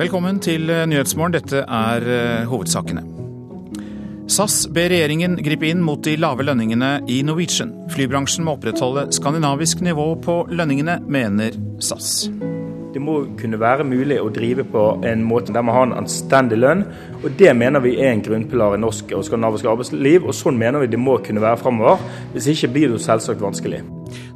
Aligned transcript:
Velkommen 0.00 0.38
til 0.40 0.64
Nyhetsmorgen. 0.64 1.34
Dette 1.34 1.60
er 1.60 2.04
eh, 2.08 2.46
hovedsakene. 2.48 3.02
SAS 4.32 4.62
ber 4.72 4.88
regjeringen 4.88 5.34
gripe 5.44 5.68
inn 5.68 5.82
mot 5.84 6.00
de 6.06 6.14
lave 6.16 6.46
lønningene 6.46 7.02
i 7.12 7.18
Norwegian. 7.26 7.74
Flybransjen 7.92 8.46
må 8.46 8.54
opprettholde 8.56 9.10
skandinavisk 9.12 9.82
nivå 9.84 10.06
på 10.24 10.38
lønningene, 10.48 10.94
mener 11.04 11.58
SAS. 11.84 12.30
Det 12.94 13.02
må 13.04 13.18
kunne 13.42 13.60
være 13.60 13.84
mulig 13.90 14.16
å 14.22 14.32
drive 14.32 14.64
på 14.72 14.86
en 15.04 15.26
måte 15.28 15.52
der 15.52 15.68
man 15.68 15.76
har 15.76 15.86
en 15.90 15.98
anstendig 16.00 16.62
lønn. 16.62 16.86
og 17.20 17.36
Det 17.36 17.52
mener 17.52 17.84
vi 17.84 17.98
er 18.00 18.14
en 18.14 18.24
grunnpilar 18.24 18.78
i 18.78 18.80
norsk 18.80 19.12
og 19.18 19.28
skandinavisk 19.28 19.68
arbeidsliv. 19.68 20.24
og 20.24 20.32
Sånn 20.32 20.56
mener 20.56 20.80
vi 20.80 20.94
det 20.94 21.02
må 21.02 21.18
kunne 21.20 21.44
være 21.44 21.60
framover. 21.60 22.00
Hvis 22.32 22.48
ikke 22.54 22.72
blir 22.72 22.96
det 22.96 23.04
selvsagt 23.04 23.44
vanskelig. 23.44 23.84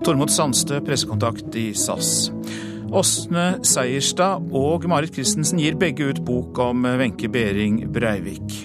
Tormod 0.04 0.28
Sandstø, 0.28 0.84
pressekontakt 0.84 1.56
i 1.56 1.70
SAS. 1.72 2.28
Åsne 2.92 3.44
Seierstad 3.64 4.52
og 4.54 4.84
Marit 4.90 5.14
Christensen 5.16 5.60
gir 5.62 5.78
begge 5.80 6.10
ut 6.10 6.20
bok 6.26 6.58
om 6.62 6.84
Wenche 7.00 7.30
Behring 7.32 7.84
Breivik. 7.94 8.64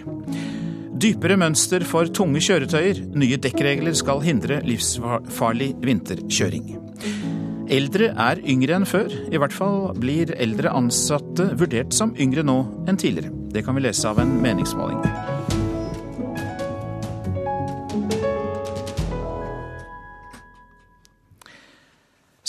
Dypere 0.99 1.37
mønster 1.39 1.85
for 1.87 2.09
tunge 2.11 2.41
kjøretøyer. 2.43 3.05
Nye 3.15 3.39
dekkregler 3.39 3.95
skal 3.95 4.19
hindre 4.25 4.59
livsfarlig 4.67 5.71
vinterkjøring. 5.85 6.73
Eldre 7.69 8.09
er 8.17 8.41
yngre 8.49 8.79
enn 8.79 8.89
før. 8.89 9.13
I 9.29 9.39
hvert 9.39 9.55
fall 9.55 9.93
blir 10.01 10.33
eldre 10.41 10.73
ansatte 10.75 11.51
vurdert 11.59 11.95
som 11.95 12.15
yngre 12.19 12.43
nå 12.43 12.59
enn 12.89 12.99
tidligere. 12.99 13.31
Det 13.53 13.63
kan 13.65 13.77
vi 13.77 13.85
lese 13.85 14.09
av 14.09 14.19
en 14.21 14.39
meningsmåling. 14.43 14.99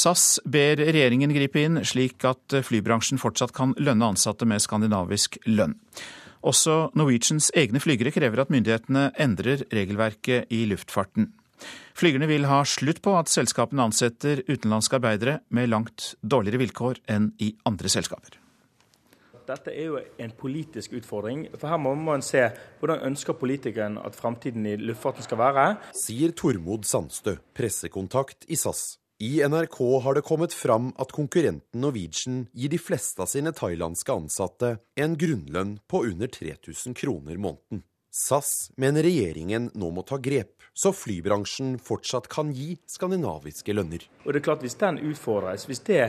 SAS 0.00 0.38
ber 0.48 0.80
regjeringen 0.80 1.34
gripe 1.36 1.60
inn, 1.60 1.82
slik 1.84 2.24
at 2.28 2.56
flybransjen 2.64 3.20
fortsatt 3.20 3.52
kan 3.56 3.74
lønne 3.76 4.12
ansatte 4.14 4.48
med 4.48 4.62
skandinavisk 4.64 5.36
lønn. 5.50 5.76
Også 6.40 6.88
Norwegians 6.96 7.50
egne 7.58 7.82
flygere 7.84 8.12
krever 8.14 8.40
at 8.40 8.52
myndighetene 8.52 9.10
endrer 9.20 9.66
regelverket 9.74 10.48
i 10.56 10.64
luftfarten. 10.70 11.28
Flygerne 11.92 12.28
vil 12.30 12.46
ha 12.48 12.62
slutt 12.64 13.02
på 13.04 13.12
at 13.18 13.28
selskapene 13.28 13.84
ansetter 13.90 14.40
utenlandske 14.48 14.96
arbeidere 14.96 15.40
med 15.52 15.68
langt 15.68 16.14
dårligere 16.22 16.62
vilkår 16.62 17.02
enn 17.12 17.34
i 17.44 17.52
andre 17.68 17.92
selskaper. 17.92 18.38
Dette 19.50 19.72
er 19.74 19.88
jo 19.88 19.98
en 19.98 20.32
politisk 20.38 20.94
utfordring. 20.94 21.48
for 21.58 21.68
Her 21.68 21.76
må 21.82 21.94
man 21.98 22.22
se 22.22 22.44
hvordan 22.78 23.02
ønsker 23.10 23.34
politikeren 23.34 23.98
at 23.98 24.14
framtiden 24.14 24.66
i 24.66 24.76
luftfarten 24.76 25.26
skal 25.26 25.38
være. 25.38 25.76
Sier 25.92 26.30
Tormod 26.30 26.86
Sandstø, 26.86 27.36
pressekontakt 27.52 28.46
i 28.48 28.56
SAS. 28.56 28.99
I 29.22 29.48
NRK 29.48 30.00
har 30.02 30.14
det 30.14 30.22
kommet 30.24 30.54
fram 30.56 30.94
at 30.96 31.10
konkurrenten 31.12 31.82
Norwegian 31.84 32.46
gir 32.56 32.70
de 32.72 32.78
fleste 32.80 33.20
av 33.20 33.28
sine 33.28 33.50
thailandske 33.52 34.14
ansatte 34.16 34.70
en 34.96 35.16
grunnlønn 35.20 35.74
på 35.92 36.00
under 36.08 36.30
3000 36.32 36.96
kroner 36.96 37.36
måneden. 37.36 37.82
SAS 38.08 38.70
mener 38.80 39.04
regjeringen 39.04 39.66
nå 39.76 39.90
må 39.92 40.06
ta 40.08 40.16
grep, 40.16 40.54
så 40.72 40.94
flybransjen 40.96 41.76
fortsatt 41.84 42.30
kan 42.32 42.54
gi 42.56 42.78
skandinaviske 42.88 43.76
lønner. 43.76 44.08
Og 44.24 44.32
det 44.32 44.40
er 44.40 44.46
klart 44.48 44.64
Hvis 44.64 44.80
den 44.80 45.02
utfordres, 45.10 45.68
hvis 45.68 45.84
det 45.84 46.00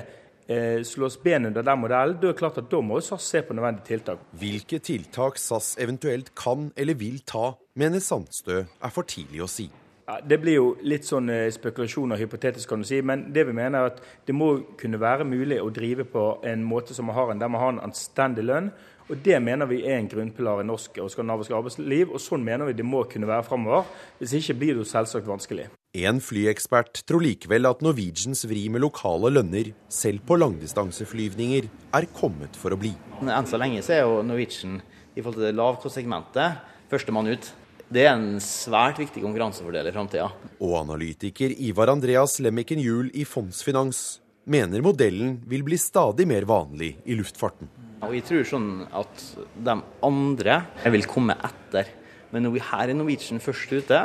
eh, 0.47 0.79
slås 0.87 1.19
ben 1.19 1.51
under 1.51 1.67
den 1.67 1.83
modellen, 1.83 2.15
da 2.15 2.31
er 2.31 2.31
det 2.31 2.39
klart 2.39 2.63
at 2.63 2.71
da 2.71 2.79
må 2.79 3.03
SAS 3.03 3.27
se 3.27 3.43
på 3.43 3.59
nødvendige 3.59 3.91
tiltak. 3.91 4.23
Hvilke 4.39 4.79
tiltak 4.79 5.35
SAS 5.35 5.75
eventuelt 5.83 6.31
kan 6.31 6.71
eller 6.77 6.95
vil 6.95 7.19
ta, 7.27 7.57
mener 7.75 7.99
Sandstø 7.99 8.63
er 8.63 8.95
for 8.95 9.03
tidlig 9.03 9.43
å 9.43 9.51
si. 9.51 9.67
Ja, 10.11 10.17
det 10.27 10.41
blir 10.43 10.57
jo 10.57 10.63
litt 10.83 11.05
sånn 11.07 11.29
spekulasjon 11.31 11.61
spekulasjoner, 11.71 12.19
hypotetisk 12.19 12.67
kan 12.67 12.81
du 12.83 12.87
si. 12.87 12.97
Men 12.99 13.29
det 13.31 13.45
vi 13.47 13.53
mener 13.55 13.79
er 13.79 13.91
at 13.93 14.01
det 14.27 14.33
må 14.35 14.49
kunne 14.79 14.99
være 14.99 15.23
mulig 15.23 15.61
å 15.63 15.69
drive 15.71 16.03
på 16.03 16.23
en 16.43 16.65
måte 16.67 16.95
som 16.97 17.07
man 17.07 17.15
har 17.15 17.31
en, 17.31 17.39
der 17.39 17.51
man 17.51 17.61
har 17.61 17.71
en 17.71 17.85
anstendig 17.85 18.43
lønn. 18.43 18.67
Og 19.07 19.21
Det 19.23 19.39
mener 19.43 19.67
vi 19.67 19.81
er 19.87 19.99
en 19.99 20.09
grunnpilar 20.11 20.59
i 20.61 20.67
norsk 20.67 20.99
og 21.03 21.09
skandinavisk 21.11 21.51
arbeidsliv, 21.55 22.11
og 22.11 22.19
sånn 22.19 22.43
mener 22.43 22.67
vi 22.67 22.75
det 22.75 22.85
må 22.87 23.05
kunne 23.11 23.27
være 23.27 23.47
framover. 23.47 23.87
Hvis 24.19 24.35
ikke 24.39 24.57
blir 24.59 24.73
det 24.75 24.83
jo 24.83 24.89
selvsagt 24.91 25.27
vanskelig. 25.27 25.69
En 25.95 26.19
flyekspert 26.23 27.03
tror 27.07 27.23
likevel 27.23 27.67
at 27.71 27.83
Norwegians 27.83 28.43
vri 28.47 28.67
med 28.71 28.83
lokale 28.83 29.31
lønner, 29.31 29.71
selv 29.87 30.23
på 30.27 30.39
langdistanseflyvninger, 30.39 31.71
er 31.95 32.11
kommet 32.19 32.59
for 32.59 32.75
å 32.75 32.79
bli. 32.79 32.91
Enn 33.23 33.47
så 33.47 33.59
lenge 33.59 33.83
så 33.83 33.95
er 33.95 34.03
jo 34.03 34.21
Norwegian 34.27 34.79
i 35.15 35.21
forhold 35.21 35.39
til 35.39 35.49
det 35.49 35.57
lavkostsegmentet 35.59 36.87
førstemann 36.91 37.31
ut. 37.31 37.51
Det 37.91 38.05
er 38.07 38.13
en 38.15 38.37
svært 38.39 39.01
viktig 39.01 39.19
konkurransefordel 39.19 39.89
i 39.89 39.91
framtida. 39.91 40.29
Og 40.63 40.77
analytiker 40.79 41.51
Ivar 41.59 41.91
Andreas 41.91 42.37
Lemmiken 42.39 42.79
Juel 42.79 43.09
i 43.11 43.25
Fondsfinans 43.27 44.21
mener 44.47 44.79
modellen 44.85 45.33
vil 45.51 45.65
bli 45.67 45.75
stadig 45.75 46.23
mer 46.29 46.47
vanlig 46.47 46.93
i 47.03 47.17
luftfarten. 47.19 47.67
Og 48.07 48.15
jeg 48.15 48.23
tror 48.29 48.47
sånn 48.47 48.69
at 48.95 49.25
de 49.67 49.75
andre 50.07 50.55
vil 50.95 51.03
komme 51.03 51.35
etter. 51.35 51.91
Men 52.31 52.47
når 52.47 52.55
vi 52.55 52.63
her 52.69 52.93
er 52.93 52.95
Norwegian 52.95 53.43
først 53.43 53.75
ute, 53.75 53.99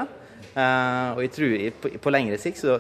eh, 0.57 1.09
og 1.15 1.21
jeg 1.25 1.33
tror 1.37 1.99
på, 2.03 2.13
lengre 2.13 2.39
sikt 2.41 2.61
så, 2.63 2.77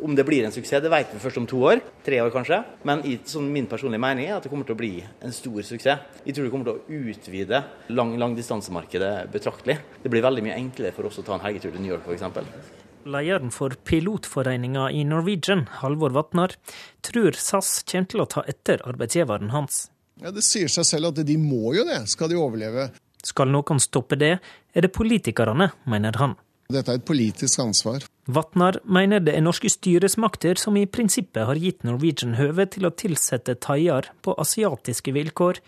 Om 0.00 0.16
det 0.18 0.26
blir 0.28 0.46
en 0.46 0.54
suksess, 0.54 0.82
det 0.82 0.92
vet 0.92 1.14
vi 1.14 1.22
først 1.22 1.40
om 1.42 1.46
to 1.50 1.62
år. 1.70 1.82
Tre 2.06 2.20
år 2.22 2.32
kanskje. 2.34 2.60
Men 2.88 3.04
i, 3.08 3.16
sånn 3.28 3.50
min 3.52 3.68
personlige 3.70 4.02
mening 4.02 4.28
er 4.28 4.38
at 4.38 4.46
det 4.46 4.52
kommer 4.52 4.68
til 4.68 4.76
å 4.76 4.80
bli 4.80 4.92
en 5.00 5.34
stor 5.34 5.62
suksess. 5.66 6.20
Jeg 6.24 6.36
tror 6.36 6.46
det 6.46 6.52
kommer 6.54 6.70
til 6.70 6.78
å 6.78 7.00
utvide 7.10 7.62
lang, 7.94 8.16
langdistansemarkedet 8.20 9.14
betraktelig. 9.32 9.80
Det 10.02 10.12
blir 10.12 10.24
veldig 10.26 10.46
mye 10.48 10.58
enklere 10.58 10.96
for 10.96 11.10
oss 11.10 11.20
å 11.22 11.26
ta 11.26 11.36
en 11.36 11.46
helgetur 11.46 11.74
til 11.74 11.82
New 11.82 11.94
York 11.94 12.06
f.eks. 12.06 12.76
Lederen 13.10 13.52
for 13.54 13.72
pilotforeninga 13.88 14.90
i 14.92 15.06
Norwegian, 15.08 15.64
Halvor 15.80 16.12
Vatnar, 16.12 16.52
tror 17.00 17.32
SAS 17.32 17.80
kommer 17.88 18.10
til 18.12 18.20
å 18.20 18.28
ta 18.28 18.44
etter 18.48 18.82
arbeidsgiveren 18.84 19.54
hans. 19.54 19.86
Ja, 20.20 20.30
Det 20.30 20.44
sier 20.44 20.68
seg 20.68 20.84
selv 20.84 21.12
at 21.12 21.22
de 21.24 21.36
må 21.40 21.72
jo 21.76 21.86
det, 21.88 22.02
skal 22.12 22.28
de 22.28 22.36
overleve. 22.36 22.90
Skal 23.24 23.52
noen 23.52 23.80
stoppe 23.80 24.18
det, 24.20 24.34
er 24.74 24.84
det 24.84 24.92
politikerne, 24.92 25.70
mener 25.88 26.16
han. 26.20 26.36
Dette 26.70 26.94
er 26.94 27.00
et 27.00 27.06
politisk 27.06 27.60
ansvar. 27.62 28.04
Vatnar 28.30 28.78
mener 28.86 29.22
det 29.24 29.34
er 29.34 29.42
norske 29.42 29.70
styresmakter 29.72 30.60
som 30.60 30.76
i 30.78 30.86
prinsippet 30.86 31.48
har 31.48 31.58
gitt 31.58 31.82
Norwegian 31.86 32.36
høve 32.38 32.68
til 32.70 32.86
å 32.86 32.94
tilsette 32.94 33.56
thaier 33.58 34.10
på 34.22 34.36
asiatiske 34.38 35.14
vilkår, 35.16 35.58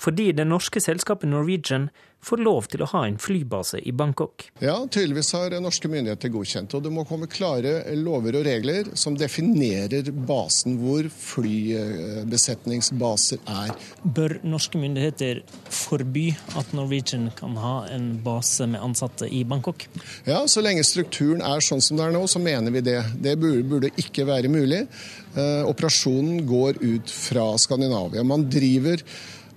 fordi 0.00 0.32
det 0.36 0.48
norske 0.48 0.80
selskapet 0.82 1.30
Norwegian 1.30 1.90
får 2.22 2.38
lov 2.38 2.68
til 2.70 2.78
å 2.84 2.86
ha 2.92 3.00
en 3.06 3.16
flybase 3.18 3.78
i 3.82 3.92
Bangkok. 3.98 4.44
Ja, 4.62 4.86
tydeligvis 4.86 5.32
har 5.34 5.50
norske 5.62 5.88
myndigheter 5.90 6.28
godkjent. 6.30 6.74
Og 6.76 6.82
det 6.84 6.90
må 6.94 7.04
komme 7.08 7.26
klare 7.30 7.94
lover 7.98 8.36
og 8.38 8.44
regler 8.46 8.84
som 8.98 9.16
definerer 9.18 10.10
basen 10.28 10.78
hvor 10.82 11.02
flybesetningsbaser 11.10 13.38
er. 13.42 13.70
Bør 14.04 14.40
norske 14.46 14.78
myndigheter 14.78 15.42
forby 15.66 16.36
at 16.58 16.72
Norwegian 16.76 17.30
kan 17.38 17.56
ha 17.58 17.86
en 17.90 18.22
base 18.22 18.66
med 18.70 18.80
ansatte 18.82 19.26
i 19.26 19.44
Bangkok? 19.48 19.88
Ja, 20.28 20.46
så 20.46 20.60
lenge 20.62 20.84
strukturen 20.86 21.42
er 21.42 21.60
sånn 21.64 21.80
som 21.82 21.96
det 21.98 22.04
er 22.06 22.12
nå, 22.14 22.26
så 22.30 22.38
mener 22.42 22.70
vi 22.70 22.80
det. 22.86 23.04
Det 23.18 23.38
burde, 23.40 23.62
burde 23.66 23.90
ikke 23.98 24.26
være 24.30 24.48
mulig. 24.52 24.86
Eh, 25.34 25.62
operasjonen 25.66 26.46
går 26.46 26.72
ut 26.82 27.10
fra 27.10 27.58
Skandinavia. 27.58 28.22
Man 28.22 28.50
driver 28.52 29.02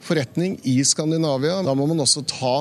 forretning 0.06 0.58
i 0.64 0.80
Skandinavia. 0.86 1.62
Da 1.66 1.76
må 1.78 1.88
man 1.90 2.04
også 2.04 2.26
ta 2.30 2.56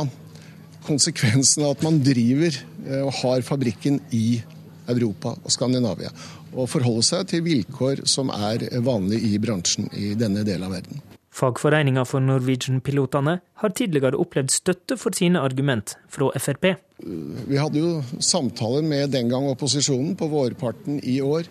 konsekvensen 0.84 1.64
av 1.64 1.76
at 1.76 1.84
man 1.86 2.00
driver 2.04 2.52
eh, 2.52 3.02
og 3.04 3.12
har 3.22 3.44
fabrikken 3.46 4.00
i 4.12 4.42
Europa 4.90 5.34
og 5.40 5.52
Skandinavia. 5.52 6.12
Og 6.54 6.68
forholde 6.70 7.04
seg 7.06 7.26
til 7.32 7.44
vilkår 7.46 8.04
som 8.08 8.30
er 8.34 8.68
vanlig 8.84 9.22
i 9.32 9.34
bransjen 9.42 9.88
i 9.96 10.12
denne 10.18 10.44
delen 10.46 10.68
av 10.68 10.76
verden. 10.76 11.02
Fagforeninga 11.34 12.04
for 12.06 12.22
Norwegian-pilotene 12.22 13.40
har 13.58 13.72
tidligere 13.74 14.20
opplevd 14.22 14.52
støtte 14.54 14.94
for 15.00 15.16
sine 15.18 15.40
argument 15.42 15.96
fra 16.12 16.28
Frp. 16.38 16.68
Vi 17.02 17.58
hadde 17.58 17.80
jo 17.80 18.20
samtaler 18.22 18.84
med 18.86 19.10
den 19.16 19.32
gang 19.32 19.48
opposisjonen 19.50 20.14
på 20.20 20.28
vårparten 20.30 21.00
i 21.02 21.16
år 21.26 21.48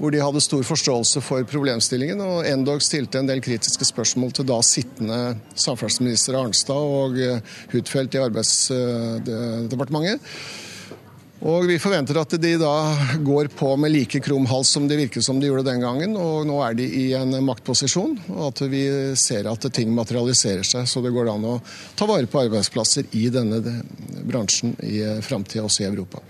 hvor 0.00 0.10
de 0.12 0.22
hadde 0.22 0.40
stor 0.40 0.62
forståelse 0.64 1.20
for 1.24 1.44
problemstillingen, 1.48 2.20
og 2.24 2.46
endog 2.48 2.80
stilte 2.84 3.20
en 3.20 3.28
del 3.28 3.42
kritiske 3.44 3.84
spørsmål 3.84 4.32
til 4.36 4.48
da 4.48 4.56
sittende 4.64 5.18
samferdselsminister 5.52 6.38
Arnstad 6.40 6.80
og 6.80 7.20
eh, 7.20 7.42
Huitfeldt 7.74 8.16
i 8.16 8.24
Arbeidsdepartementet. 8.24 10.20
Og 11.40 11.64
Vi 11.70 11.78
forventer 11.80 12.18
at 12.20 12.34
de 12.36 12.58
da 12.60 12.72
går 13.24 13.48
på 13.56 13.76
med 13.80 13.92
like 13.94 14.20
krum 14.20 14.44
hals 14.50 14.68
som 14.74 14.88
det 14.88 14.98
virket 15.00 15.24
som 15.24 15.40
de 15.40 15.48
gjorde 15.48 15.70
den 15.70 15.80
gangen. 15.80 16.16
og 16.16 16.44
Nå 16.48 16.60
er 16.66 16.76
de 16.76 16.84
i 16.84 17.06
en 17.16 17.32
maktposisjon, 17.44 18.18
og 18.34 18.50
at 18.50 18.60
vi 18.68 18.84
ser 19.16 19.48
at 19.48 19.72
ting 19.72 19.94
materialiserer 19.96 20.66
seg. 20.68 20.84
Så 20.84 21.00
det 21.00 21.14
går 21.16 21.32
an 21.32 21.48
å 21.48 21.60
ta 21.96 22.04
vare 22.10 22.28
på 22.28 22.44
arbeidsplasser 22.44 23.08
i 23.16 23.30
denne 23.32 23.62
bransjen 24.28 24.76
i 24.84 25.00
framtida, 25.24 25.64
også 25.64 25.86
i 25.86 25.88
Europa. 25.88 26.20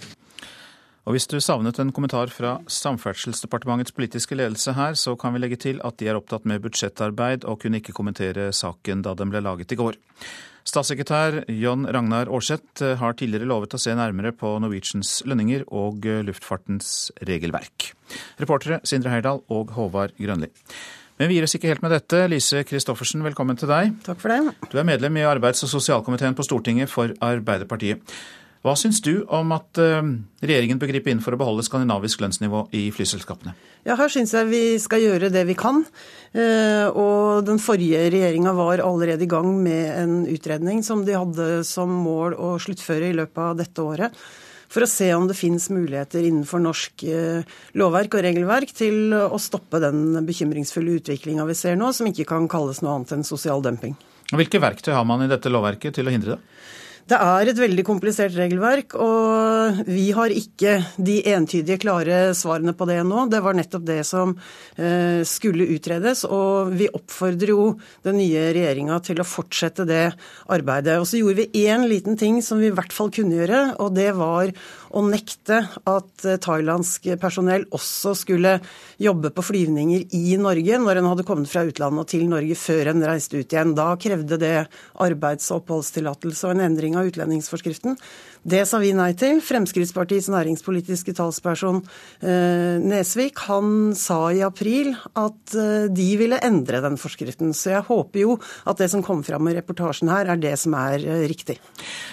Og 1.09 1.17
hvis 1.17 1.27
du 1.31 1.39
savnet 1.41 1.79
en 1.81 1.93
kommentar 1.97 2.29
fra 2.35 2.59
Samferdselsdepartementets 2.69 3.95
politiske 3.97 4.37
ledelse 4.37 4.75
her, 4.77 4.99
så 4.99 5.17
kan 5.19 5.33
vi 5.35 5.41
legge 5.41 5.59
til 5.61 5.81
at 5.87 5.97
de 5.99 6.11
er 6.11 6.19
opptatt 6.19 6.45
med 6.49 6.61
budsjettarbeid 6.65 7.47
og 7.49 7.63
kunne 7.63 7.81
ikke 7.81 7.97
kommentere 7.97 8.51
saken 8.53 9.03
da 9.07 9.17
den 9.17 9.33
ble 9.33 9.41
laget 9.45 9.73
i 9.73 9.81
går. 9.81 9.97
Statssekretær 10.69 11.41
John 11.57 11.89
Ragnar 11.89 12.29
Aarseth 12.29 12.85
har 13.01 13.17
tidligere 13.17 13.49
lovet 13.49 13.75
å 13.75 13.81
se 13.81 13.95
nærmere 13.97 14.35
på 14.37 14.53
Norwegians 14.61 15.23
lønninger 15.25 15.65
og 15.73 16.05
luftfartens 16.29 17.11
regelverk. 17.27 17.95
Reportere 18.43 18.83
Sindre 18.85 19.15
Heyerdahl 19.15 19.41
og 19.49 19.73
Håvard 19.79 20.13
Grønli. 20.21 20.53
Men 21.21 21.29
vi 21.29 21.37
gir 21.37 21.45
oss 21.45 21.57
ikke 21.57 21.69
helt 21.69 21.83
med 21.85 21.93
dette. 21.93 22.23
Lise 22.33 22.63
Christoffersen, 22.65 23.21
velkommen 23.25 23.59
til 23.61 23.69
deg. 23.69 23.97
Takk 24.07 24.21
for 24.23 24.33
det. 24.33 24.55
Du 24.73 24.79
er 24.81 24.87
medlem 24.89 25.19
i 25.21 25.25
arbeids- 25.29 25.61
og 25.67 25.73
sosialkomiteen 25.73 26.37
på 26.37 26.47
Stortinget 26.47 26.89
for 26.93 27.13
Arbeiderpartiet. 27.25 28.01
Hva 28.61 28.75
syns 28.77 28.99
du 29.01 29.23
om 29.33 29.55
at 29.57 29.79
eh, 29.81 30.01
regjeringen 30.45 30.81
bør 30.81 30.91
gripe 30.93 31.09
inn 31.09 31.23
for 31.25 31.33
å 31.33 31.39
beholde 31.41 31.65
skandinavisk 31.65 32.21
lønnsnivå 32.21 32.67
i 32.77 32.91
flyselskapene? 32.93 33.55
Ja, 33.89 33.97
Her 33.97 34.13
syns 34.13 34.35
jeg 34.37 34.51
vi 34.51 34.65
skal 34.83 35.01
gjøre 35.01 35.31
det 35.33 35.47
vi 35.49 35.57
kan. 35.57 35.81
Eh, 36.37 36.85
og 36.93 37.47
den 37.49 37.63
forrige 37.63 38.03
regjeringa 38.13 38.53
var 38.59 38.85
allerede 38.85 39.25
i 39.25 39.31
gang 39.31 39.55
med 39.65 39.87
en 40.03 40.15
utredning 40.29 40.85
som 40.85 41.07
de 41.07 41.17
hadde 41.17 41.49
som 41.65 41.95
mål 42.05 42.37
å 42.37 42.53
sluttføre 42.61 43.09
i 43.09 43.17
løpet 43.17 43.45
av 43.47 43.57
dette 43.63 43.85
året 43.85 44.21
for 44.71 44.85
å 44.85 44.91
se 44.91 45.09
om 45.17 45.25
det 45.27 45.35
finnes 45.35 45.67
muligheter 45.73 46.23
innenfor 46.23 46.63
norsk 46.63 47.05
eh, 47.09 47.57
lovverk 47.81 48.19
og 48.19 48.25
regelverk 48.29 48.75
til 48.77 49.17
å 49.17 49.41
stoppe 49.41 49.81
den 49.83 50.21
bekymringsfulle 50.29 51.01
utviklinga 51.01 51.49
vi 51.49 51.57
ser 51.59 51.81
nå, 51.81 51.91
som 51.97 52.07
ikke 52.13 52.29
kan 52.29 52.47
kalles 52.51 52.85
noe 52.85 52.99
annet 52.99 53.17
enn 53.17 53.27
sosial 53.27 53.65
dumping. 53.65 53.97
Hvilke 54.31 54.61
verktøy 54.63 54.93
har 54.95 55.09
man 55.09 55.25
i 55.25 55.31
dette 55.33 55.51
lovverket 55.51 55.97
til 55.97 56.07
å 56.07 56.15
hindre 56.15 56.37
det? 56.37 56.61
Det 57.09 57.19
er 57.19 57.49
et 57.51 57.59
veldig 57.59 57.83
komplisert 57.87 58.37
regelverk, 58.39 58.95
og 59.01 59.81
vi 59.89 60.11
har 60.15 60.33
ikke 60.35 60.77
de 61.01 61.17
entydige, 61.33 61.81
klare 61.83 62.21
svarene 62.39 62.75
på 62.77 62.87
det 62.91 63.01
nå. 63.07 63.25
Det 63.33 63.41
var 63.43 63.57
nettopp 63.57 63.87
det 63.89 64.01
som 64.07 64.35
eh, 64.77 65.23
skulle 65.27 65.69
utredes, 65.75 66.27
og 66.29 66.75
vi 66.77 66.91
oppfordrer 66.93 67.55
jo 67.55 67.65
den 68.07 68.21
nye 68.21 68.51
regjeringa 68.55 69.01
til 69.07 69.23
å 69.23 69.27
fortsette 69.27 69.89
det 69.89 70.05
arbeidet. 70.53 71.01
Og 71.01 71.09
så 71.09 71.23
gjorde 71.23 71.41
vi 71.43 71.67
én 71.67 71.89
liten 71.91 72.21
ting 72.21 72.39
som 72.45 72.61
vi 72.63 72.71
i 72.71 72.77
hvert 72.77 72.95
fall 72.95 73.11
kunne 73.15 73.41
gjøre, 73.41 73.63
og 73.83 73.97
det 73.97 74.11
var 74.19 74.53
å 74.91 75.03
nekte 75.07 75.61
at 75.89 76.25
eh, 76.27 76.39
thailandsk 76.43 77.11
personell 77.23 77.67
også 77.77 78.15
skulle 78.19 78.57
jobbe 79.01 79.31
på 79.35 79.45
flyvninger 79.47 80.17
i 80.17 80.37
Norge 80.41 80.81
når 80.83 81.01
en 81.01 81.11
hadde 81.13 81.27
kommet 81.29 81.51
fra 81.51 81.65
utlandet 81.69 82.03
og 82.03 82.11
til 82.11 82.27
Norge 82.31 82.57
før 82.59 82.93
en 82.93 83.05
reiste 83.07 83.39
ut 83.39 83.55
igjen. 83.55 83.77
Da 83.79 83.93
krevde 84.01 84.41
det 84.41 84.57
arbeids- 85.01 85.51
og 85.53 85.63
oppholdstillatelse 85.63 86.49
og 86.49 86.57
en 86.57 86.67
endring 86.67 86.99
av 86.99 87.11
utlendingsforskriften. 87.11 87.97
Det 88.41 88.63
sa 88.67 88.81
vi 88.81 88.93
nei 88.97 89.11
til. 89.21 89.43
Fremskrittspartiets 89.45 90.31
næringspolitiske 90.33 91.15
talsperson 91.19 91.83
eh, 92.25 92.81
Nesvik 92.81 93.43
han 93.47 93.93
sa 93.99 94.23
i 94.33 94.43
april 94.47 94.95
at 95.13 95.55
eh, 95.55 95.87
de 95.93 96.09
ville 96.21 96.41
endre 96.47 96.83
den 96.83 96.99
forskriften. 97.01 97.55
Så 97.57 97.77
jeg 97.77 97.87
håper 97.91 98.25
jo 98.25 98.39
at 98.67 98.81
det 98.81 98.91
som 98.93 99.05
kom 99.07 99.23
fram 99.27 99.51
i 99.51 99.57
reportasjen 99.59 100.11
her, 100.11 100.33
er 100.33 100.41
det 100.41 100.57
som 100.61 100.75
er 100.79 101.05
riktig. 101.31 101.61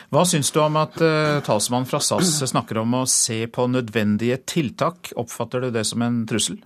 Hva 0.07 0.23
syns 0.23 0.53
du 0.55 0.61
om 0.63 0.77
at 0.79 0.95
uh, 1.03 1.41
talsmannen 1.43 1.87
fra 1.89 1.99
SAS 1.99 2.37
snakker 2.47 2.79
om 2.79 3.01
å 3.01 3.05
se 3.11 3.41
på 3.51 3.67
nødvendige 3.67 4.39
tiltak? 4.47 5.11
Oppfatter 5.19 5.67
du 5.67 5.71
det 5.75 5.83
som 5.89 6.05
en 6.05 6.21
trussel? 6.29 6.61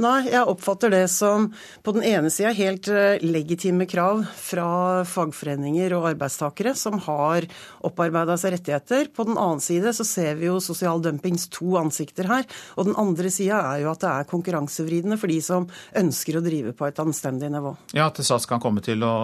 Nei, 0.00 0.30
jeg 0.32 0.48
oppfatter 0.48 0.90
det 0.92 1.04
som 1.12 1.50
på 1.84 1.92
den 1.92 2.04
ene 2.08 2.30
sida 2.32 2.52
helt 2.56 2.88
eh, 2.88 3.20
legitime 3.20 3.84
krav 3.90 4.22
fra 4.40 5.02
fagforeninger 5.04 5.92
og 5.92 6.06
arbeidstakere 6.14 6.72
som 6.78 6.96
har 7.04 7.44
opparbeida 7.84 8.38
seg 8.40 8.54
rettigheter. 8.56 9.10
På 9.12 9.26
den 9.28 9.36
annen 9.36 9.60
side 9.60 9.92
så 9.92 10.06
ser 10.08 10.38
vi 10.40 10.48
jo 10.48 10.56
sosial 10.64 11.04
dumpings 11.04 11.44
to 11.52 11.76
ansikter 11.80 12.30
her. 12.30 12.48
Og 12.80 12.88
den 12.88 12.96
andre 13.00 13.28
sida 13.32 13.60
er 13.74 13.84
jo 13.84 13.92
at 13.92 14.00
det 14.00 14.14
er 14.14 14.30
konkurransevridende 14.32 15.20
for 15.20 15.32
de 15.32 15.38
som 15.44 15.68
ønsker 16.00 16.40
å 16.40 16.44
drive 16.46 16.72
på 16.78 16.88
et 16.88 17.04
anstendig 17.04 17.52
nivå. 17.52 17.76
Ja, 17.92 18.08
at 18.08 18.22
SAS 18.24 18.48
kan 18.48 18.64
komme 18.64 18.80
til 18.84 19.04
å 19.04 19.14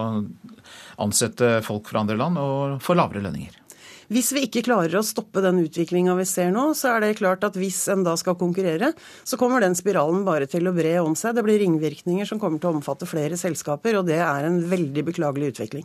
ansette 0.98 1.58
folk 1.66 1.90
fra 1.90 2.02
andre 2.04 2.18
land 2.18 2.40
og 2.42 2.78
få 2.84 2.98
lavere 2.98 3.24
lønninger. 3.24 3.64
Hvis 4.08 4.30
vi 4.32 4.46
ikke 4.46 4.62
klarer 4.64 4.96
å 4.96 5.04
stoppe 5.04 5.42
den 5.44 5.58
utviklinga 5.60 6.14
vi 6.16 6.24
ser 6.28 6.48
nå, 6.54 6.70
så 6.76 6.94
er 6.94 7.02
det 7.04 7.18
klart 7.18 7.42
at 7.44 7.56
hvis 7.60 7.82
en 7.92 8.06
da 8.06 8.14
skal 8.16 8.38
konkurrere, 8.40 8.94
så 9.28 9.36
kommer 9.40 9.60
den 9.60 9.76
spiralen 9.76 10.22
bare 10.24 10.48
til 10.48 10.64
å 10.68 10.72
bre 10.72 10.94
om 11.02 11.12
seg. 11.18 11.34
Det 11.36 11.44
blir 11.44 11.60
ringvirkninger 11.60 12.28
som 12.28 12.40
kommer 12.40 12.56
til 12.62 12.70
å 12.70 12.78
omfatte 12.78 13.08
flere 13.08 13.36
selskaper, 13.36 13.98
og 14.00 14.08
det 14.08 14.16
er 14.24 14.48
en 14.48 14.62
veldig 14.70 15.04
beklagelig 15.10 15.52
utvikling. 15.52 15.84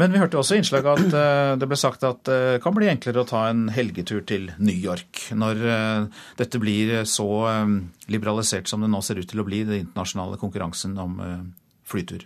Men 0.00 0.16
vi 0.16 0.22
hørte 0.22 0.40
også 0.40 0.56
i 0.56 0.62
innslaget 0.62 1.04
at 1.04 1.18
eh, 1.20 1.52
det 1.60 1.68
ble 1.68 1.80
sagt 1.80 2.08
at 2.08 2.24
det 2.28 2.62
kan 2.64 2.76
bli 2.76 2.88
enklere 2.88 3.20
å 3.20 3.28
ta 3.28 3.44
en 3.50 3.68
helgetur 3.74 4.24
til 4.24 4.48
New 4.56 4.88
York 4.88 5.28
når 5.36 5.64
eh, 5.68 6.24
dette 6.40 6.62
blir 6.62 7.02
så 7.04 7.30
eh, 7.52 7.78
liberalisert 8.08 8.72
som 8.72 8.80
det 8.80 8.88
nå 8.88 9.04
ser 9.04 9.20
ut 9.20 9.28
til 9.28 9.44
å 9.44 9.48
bli, 9.48 9.66
den 9.68 9.84
internasjonale 9.84 10.40
konkurransen 10.40 10.96
om 11.04 11.20
flytur. 11.88 12.24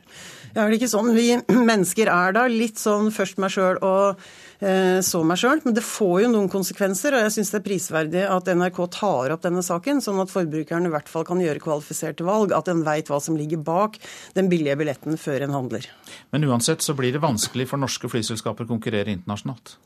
Ja, 0.53 0.65
er 0.65 0.73
det 0.73 0.81
ikke 0.81 0.93
sånn? 0.93 1.13
Vi 1.17 1.29
mennesker 1.73 2.11
er 2.13 2.37
da 2.37 2.47
litt 2.51 2.81
sånn 2.81 3.13
først 3.15 3.41
meg 3.43 3.55
sjøl 3.55 3.81
og 3.81 4.23
Eh, 4.63 5.01
så 5.03 5.25
meg 5.27 5.41
sjøl. 5.41 5.61
Men 5.67 5.75
det 5.75 5.83
får 5.85 6.25
jo 6.25 6.31
noen 6.31 6.51
konsekvenser, 6.51 7.17
og 7.17 7.25
jeg 7.25 7.35
syns 7.37 7.51
det 7.51 7.59
er 7.59 7.67
prisverdig 7.67 8.25
at 8.31 8.51
NRK 8.55 8.79
tar 8.95 9.35
opp 9.35 9.43
denne 9.43 9.65
saken, 9.67 10.03
sånn 10.05 10.23
at 10.23 10.31
forbrukeren 10.31 10.87
i 10.87 10.93
hvert 10.93 11.11
fall 11.11 11.27
kan 11.27 11.43
gjøre 11.43 11.63
kvalifiserte 11.63 12.27
valg. 12.27 12.55
At 12.55 12.71
en 12.71 12.85
veit 12.87 13.11
hva 13.11 13.19
som 13.23 13.39
ligger 13.39 13.63
bak 13.67 13.99
den 14.39 14.51
billige 14.53 14.79
billetten 14.79 15.19
før 15.19 15.49
en 15.49 15.57
handler. 15.57 15.89
Men 16.31 16.47
uansett 16.47 16.85
så 16.85 16.95
blir 16.99 17.15
det 17.15 17.25
vanskelig 17.25 17.67
for 17.73 17.83
norske 17.83 18.11
flyselskaper 18.13 18.69
å 18.69 18.75
konkurrere 18.77 19.15
internasjonalt? 19.17 19.77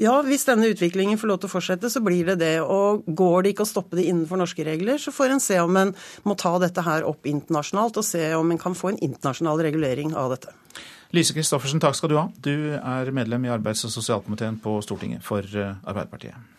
Ja, 0.00 0.16
hvis 0.26 0.46
denne 0.48 0.70
utviklingen 0.72 1.18
får 1.20 1.30
lov 1.30 1.40
til 1.42 1.50
å 1.50 1.54
fortsette, 1.54 1.90
så 1.92 2.02
blir 2.04 2.26
det 2.32 2.38
det. 2.42 2.54
Og 2.62 3.06
går 3.06 3.44
det 3.44 3.54
ikke 3.54 3.66
å 3.66 3.70
stoppe 3.70 3.98
det 3.98 4.08
innenfor 4.08 4.40
norske 4.40 4.66
regler, 4.66 4.98
så 4.98 5.14
får 5.14 5.36
en 5.36 5.42
se 5.42 5.60
om 5.62 5.78
en 5.80 5.94
må 6.26 6.36
ta 6.40 6.56
dette 6.62 6.82
her 6.86 7.06
opp 7.06 7.28
internasjonalt, 7.30 8.00
og 8.00 8.06
se 8.06 8.26
om 8.34 8.50
en 8.50 8.60
kan 8.60 8.76
få 8.78 8.94
en 8.94 9.02
internasjonal 9.04 9.62
regulering 9.68 10.16
av 10.18 10.34
dette. 10.34 10.54
Lise 11.14 11.34
Christoffersen, 11.36 11.78
takk 11.82 11.94
skal 11.94 12.10
du 12.10 12.16
ha. 12.18 12.26
Du 12.42 12.74
er 12.74 13.12
medlem 13.14 13.46
i 13.46 13.52
arbeids- 13.54 13.84
og 13.86 13.94
sosialkomiteen 13.94 14.58
på 14.62 14.80
Stortinget 14.82 15.22
for 15.22 15.46
eh, 15.46 15.76
Arbeiderpartiet. 15.86 16.53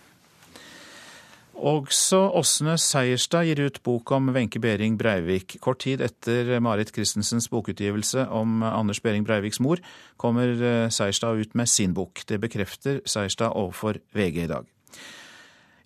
Også 1.56 2.18
Åsne 2.36 2.76
Seierstad 2.78 3.48
gir 3.48 3.62
ut 3.64 3.78
bok 3.84 4.12
om 4.12 4.28
Wenche 4.36 4.60
Behring 4.60 4.98
Breivik. 5.00 5.56
Kort 5.64 5.80
tid 5.86 6.02
etter 6.04 6.60
Marit 6.60 6.92
Christensens 6.92 7.48
bokutgivelse 7.50 8.28
om 8.28 8.64
Anders 8.64 9.00
Behring 9.00 9.24
Breiviks 9.26 9.62
mor, 9.64 9.80
kommer 10.18 10.52
eh, 10.52 10.90
Seierstad 10.92 11.40
ut 11.40 11.56
med 11.56 11.72
sin 11.72 11.94
bok. 11.96 12.26
Det 12.28 12.42
bekrefter 12.44 13.00
Seierstad 13.06 13.56
overfor 13.56 14.02
VG 14.14 14.44
i 14.44 14.52
dag. 14.52 14.68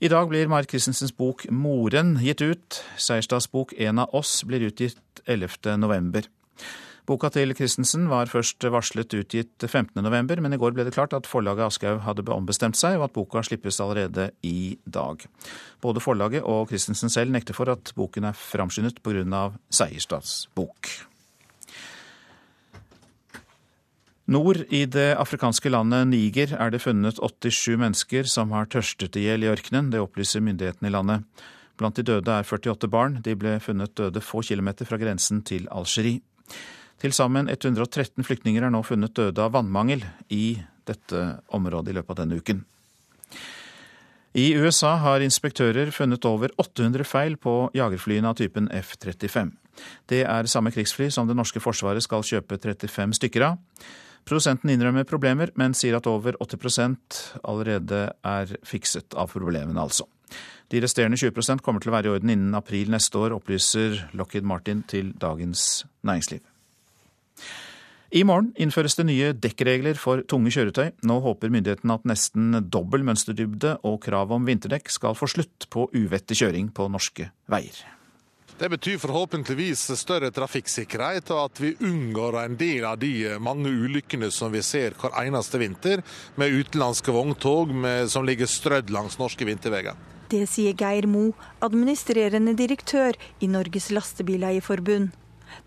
I 0.02 0.08
dag 0.08 0.30
blir 0.30 0.48
Marit 0.48 0.72
Christensens 0.72 1.12
bok 1.12 1.46
'Moren' 1.52 2.18
gitt 2.24 2.42
ut. 2.42 2.84
Seierstads 2.98 3.48
bok 3.48 3.74
'En 3.78 4.00
av 4.00 4.10
oss' 4.14 4.44
blir 4.48 4.62
utgitt 4.62 5.22
11. 5.28 6.24
Boka 7.10 7.32
til 7.34 7.56
Christensen 7.58 8.04
var 8.06 8.30
først 8.30 8.62
varslet 8.70 9.14
utgitt 9.18 9.64
15.11, 9.66 10.44
men 10.46 10.54
i 10.54 10.60
går 10.62 10.76
ble 10.78 10.84
det 10.86 10.94
klart 10.94 11.16
at 11.18 11.26
forlaget 11.26 11.66
Aschehoug 11.66 12.04
hadde 12.06 12.26
ombestemt 12.36 12.78
seg, 12.78 13.00
og 13.00 13.08
at 13.08 13.16
boka 13.16 13.42
slippes 13.42 13.80
allerede 13.82 14.28
i 14.46 14.78
dag. 14.86 15.26
Både 15.82 16.04
forlaget 16.06 16.46
og 16.46 16.70
Christensen 16.70 17.10
selv 17.10 17.34
nekter 17.34 17.58
for 17.58 17.74
at 17.74 17.96
boken 17.98 18.30
er 18.30 18.38
framskyndet 18.38 19.02
pga. 19.02 19.48
Seierstads 19.74 20.52
bok. 20.54 20.92
Nord 24.30 24.62
i 24.70 24.86
det 24.86 25.16
afrikanske 25.18 25.74
landet 25.74 26.12
Niger 26.12 26.54
er 26.62 26.70
det 26.70 26.84
funnet 26.84 27.18
87 27.18 27.80
mennesker 27.82 28.30
som 28.30 28.54
har 28.54 28.70
tørstet 28.70 29.18
i 29.18 29.26
hjel 29.26 29.48
i 29.48 29.50
ørkenen. 29.50 29.90
Det 29.90 30.04
opplyser 30.04 30.46
myndighetene 30.46 30.92
i 30.92 30.94
landet. 30.94 31.46
Blant 31.82 31.98
de 31.98 32.06
døde 32.06 32.30
er 32.30 32.46
48 32.46 32.92
barn. 32.94 33.24
De 33.26 33.34
ble 33.34 33.58
funnet 33.64 33.98
døde 33.98 34.22
få 34.22 34.46
kilometer 34.46 34.86
fra 34.86 35.02
grensen 35.02 35.42
til 35.42 35.66
Algerie. 35.74 36.22
Til 37.00 37.14
sammen 37.16 37.48
113 37.48 38.26
flyktninger 38.28 38.66
er 38.66 38.74
nå 38.74 38.82
funnet 38.84 39.16
døde 39.16 39.40
av 39.40 39.54
vannmangel 39.56 40.04
i 40.36 40.60
dette 40.90 41.22
området 41.56 41.94
i 41.94 41.96
løpet 42.00 42.12
av 42.12 42.20
denne 42.24 42.40
uken. 42.42 42.66
I 44.38 44.52
USA 44.60 44.94
har 45.02 45.24
inspektører 45.26 45.90
funnet 45.96 46.26
over 46.28 46.52
800 46.62 47.08
feil 47.08 47.38
på 47.42 47.54
jagerflyene 47.74 48.30
av 48.30 48.38
typen 48.38 48.68
F-35. 48.78 49.56
Det 50.12 50.22
er 50.28 50.52
samme 50.52 50.74
krigsfly 50.76 51.08
som 51.14 51.28
det 51.28 51.38
norske 51.40 51.62
forsvaret 51.64 52.04
skal 52.06 52.26
kjøpe 52.26 52.60
35 52.60 53.18
stykker 53.18 53.48
av. 53.48 53.58
Produsenten 54.28 54.70
innrømmer 54.70 55.08
problemer, 55.10 55.50
men 55.58 55.74
sier 55.74 55.98
at 55.98 56.08
over 56.12 56.36
80% 56.44 57.22
allerede 57.48 58.04
er 58.28 58.54
fikset 58.68 59.16
av 59.18 59.32
problemene, 59.32 59.80
altså. 59.82 60.06
De 60.70 60.84
resterende 60.84 61.18
20% 61.18 61.64
kommer 61.66 61.82
til 61.82 61.90
å 61.90 61.96
være 61.96 62.12
i 62.12 62.14
orden 62.14 62.36
innen 62.36 62.60
april 62.60 62.92
neste 62.94 63.18
år, 63.18 63.34
opplyser 63.40 64.12
Lockheed 64.14 64.46
Martin 64.46 64.84
til 64.86 65.16
Dagens 65.18 65.88
Næringsliv. 66.06 66.44
I 68.10 68.24
morgen 68.26 68.50
innføres 68.58 68.98
det 68.98 69.06
nye 69.06 69.34
dekkregler 69.38 70.00
for 70.02 70.24
tunge 70.26 70.50
kjøretøy. 70.56 70.96
Nå 71.06 71.20
håper 71.22 71.52
myndighetene 71.54 72.00
at 72.00 72.08
nesten 72.10 72.58
dobbel 72.66 73.06
mønsterdybde 73.06 73.76
og 73.86 74.00
krav 74.08 74.34
om 74.34 74.50
vinterdekk 74.50 74.90
skal 74.90 75.18
få 75.18 75.30
slutt 75.30 75.70
på 75.70 75.86
uvettig 75.94 76.40
kjøring 76.42 76.72
på 76.74 76.90
norske 76.90 77.30
veier. 77.52 77.86
Det 78.60 78.68
betyr 78.74 78.98
forhåpentligvis 79.00 79.86
større 79.96 80.34
trafikksikkerhet, 80.36 81.30
og 81.32 81.46
at 81.46 81.62
vi 81.64 81.70
unngår 81.80 82.42
en 82.42 82.58
del 82.60 82.84
av 82.90 82.98
de 83.00 83.38
mange 83.40 83.72
ulykkene 83.72 84.28
som 84.36 84.52
vi 84.52 84.60
ser 84.66 84.98
hver 85.00 85.14
eneste 85.22 85.62
vinter, 85.62 86.04
med 86.36 86.58
utenlandske 86.58 87.14
vogntog 87.16 87.72
med, 87.72 88.10
som 88.12 88.28
ligger 88.28 88.50
strødd 88.52 88.92
langs 88.92 89.16
norske 89.22 89.48
vinterveier. 89.48 89.96
Det 90.30 90.44
sier 90.50 90.76
Geir 90.76 91.08
Mo, 91.08 91.30
administrerende 91.64 92.52
direktør 92.58 93.16
i 93.40 93.48
Norges 93.48 93.94
Lastebileierforbund. 93.96 95.14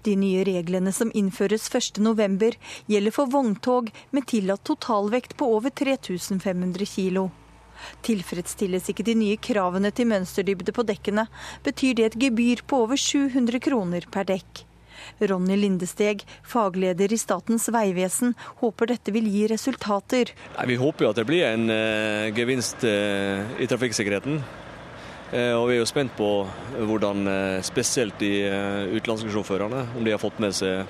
De 0.02 0.16
nye 0.16 0.44
reglene 0.48 0.92
som 0.92 1.12
innføres 1.14 1.68
1.11, 1.70 2.58
gjelder 2.90 3.14
for 3.14 3.30
vogntog 3.32 3.92
med 4.10 4.26
tillatt 4.30 4.64
totalvekt 4.64 5.36
på 5.36 5.48
over 5.56 5.70
3500 5.70 6.88
kg. 6.88 7.28
Tilfredsstilles 8.06 8.90
ikke 8.90 9.06
de 9.06 9.14
nye 9.18 9.38
kravene 9.42 9.90
til 9.94 10.08
mønsterdybde 10.10 10.74
på 10.74 10.84
dekkene, 10.86 11.26
betyr 11.66 11.96
det 11.98 12.10
et 12.10 12.20
gebyr 12.26 12.62
på 12.66 12.84
over 12.86 13.00
700 13.00 13.62
kroner 13.62 14.06
per 14.12 14.28
dekk. 14.28 14.66
Ronny 15.18 15.56
Lindesteg, 15.58 16.22
fagleder 16.46 17.12
i 17.12 17.18
Statens 17.18 17.68
vegvesen, 17.72 18.36
håper 18.62 18.92
dette 18.92 19.14
vil 19.14 19.26
gi 19.30 19.46
resultater. 19.50 20.32
Vi 20.68 20.78
håper 20.78 21.06
jo 21.06 21.12
at 21.12 21.18
det 21.18 21.28
blir 21.28 21.46
en 21.48 21.70
uh, 21.72 22.30
gevinst 22.36 22.84
uh, 22.86 23.42
i 23.58 23.68
trafikksikkerheten. 23.70 24.42
Uh, 25.32 25.56
og 25.56 25.68
Vi 25.70 25.76
er 25.76 25.80
jo 25.80 25.88
spent 25.88 26.14
på 26.16 26.30
hvordan 26.76 27.26
spesielt 27.64 28.18
de 28.20 28.32
utenlandske 28.92 29.32
sjåførene, 29.32 29.86
om 29.96 30.04
de 30.04 30.12
har 30.14 30.20
fått 30.22 30.40
med 30.42 30.56
seg 30.56 30.86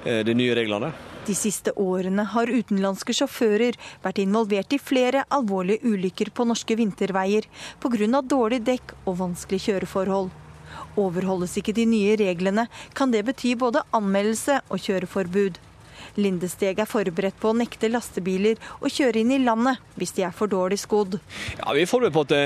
de 0.00 0.32
nye 0.32 0.54
reglene. 0.56 0.94
De 1.26 1.34
siste 1.36 1.74
årene 1.76 2.24
har 2.32 2.48
utenlandske 2.48 3.12
sjåfører 3.12 3.76
vært 4.00 4.22
involvert 4.22 4.72
i 4.72 4.78
flere 4.80 5.26
alvorlige 5.28 5.84
ulykker 5.84 6.30
på 6.32 6.46
norske 6.48 6.76
vinterveier 6.78 7.44
pga. 7.82 8.22
dårlig 8.22 8.62
dekk 8.64 8.94
og 9.04 9.18
vanskelige 9.18 9.66
kjøreforhold. 9.68 10.30
Overholdes 10.96 11.58
ikke 11.60 11.76
de 11.76 11.84
nye 11.86 12.16
reglene, 12.16 12.66
kan 12.94 13.12
det 13.12 13.26
bety 13.28 13.54
både 13.54 13.84
anmeldelse 13.92 14.62
og 14.70 14.80
kjøreforbud. 14.80 15.60
Lindesteg 16.18 16.80
er 16.80 16.88
forberedt 16.90 17.38
på 17.40 17.52
å 17.52 17.56
nekte 17.56 17.90
lastebiler 17.90 18.60
å 18.80 18.90
kjøre 18.90 19.22
inn 19.22 19.34
i 19.36 19.42
landet 19.42 19.82
hvis 20.00 20.14
de 20.16 20.24
er 20.26 20.34
for 20.36 20.50
dårlig 20.50 20.80
skodd. 20.82 21.18
Ja, 21.58 21.74
Vi 21.76 21.84
er 21.84 21.90
forberedt 21.90 22.16
på 22.16 22.24
at 22.26 22.32
det, 22.32 22.44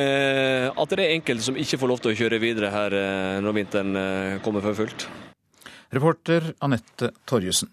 at 0.75 0.97
det 0.97 1.05
er 1.05 1.15
enkelte 1.19 1.49
som 1.49 1.61
ikke 1.61 1.81
får 1.81 1.93
lov 1.93 2.03
til 2.03 2.13
å 2.13 2.19
kjøre 2.19 2.43
videre 2.43 2.73
her 2.75 2.99
eh, 2.99 3.39
når 3.45 3.61
vinteren 3.61 3.97
eh, 4.01 4.43
kommer 4.45 4.65
for 4.65 4.83
fullt. 4.83 5.09
Reporter 5.95 6.53
Anette 6.65 7.13
Torjussen. 7.29 7.71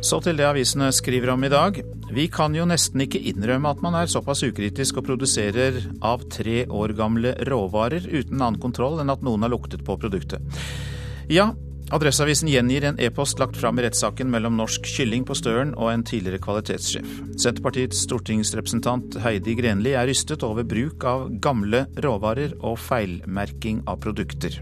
Så 0.00 0.16
til 0.24 0.38
det 0.38 0.46
avisene 0.48 0.88
skriver 0.96 1.34
om 1.34 1.42
i 1.44 1.50
dag. 1.52 1.76
Vi 2.10 2.24
kan 2.32 2.54
jo 2.56 2.64
nesten 2.68 3.02
ikke 3.04 3.20
innrømme 3.30 3.68
at 3.68 3.82
man 3.84 3.98
er 3.98 4.08
såpass 4.08 4.40
ukritisk 4.46 4.96
og 4.96 5.04
produserer 5.10 5.76
av 6.00 6.24
tre 6.32 6.62
år 6.64 6.94
gamle 6.96 7.34
råvarer 7.46 8.06
uten 8.08 8.40
annen 8.40 8.60
kontroll 8.62 8.96
enn 9.02 9.12
at 9.12 9.20
noen 9.24 9.44
har 9.44 9.52
luktet 9.52 9.84
på 9.84 9.98
produktet. 10.00 10.40
Ja, 11.28 11.50
Adresseavisen 11.90 12.46
gjengir 12.46 12.84
en 12.86 13.00
e-post 13.02 13.40
lagt 13.42 13.56
fram 13.58 13.80
i 13.80 13.82
rettssaken 13.82 14.30
mellom 14.30 14.54
Norsk 14.60 14.86
Kylling 14.86 15.24
på 15.26 15.34
Støren 15.34 15.72
og 15.74 15.90
en 15.90 16.04
tidligere 16.06 16.38
kvalitetssjef. 16.42 17.16
Senterpartiets 17.34 18.04
stortingsrepresentant 18.06 19.18
Heidi 19.24 19.56
Grenli 19.58 19.96
er 19.98 20.06
rystet 20.06 20.46
over 20.46 20.62
bruk 20.62 21.02
av 21.02 21.26
gamle 21.42 21.88
råvarer 21.98 22.54
og 22.60 22.78
feilmerking 22.78 23.82
av 23.90 23.98
produkter 24.06 24.60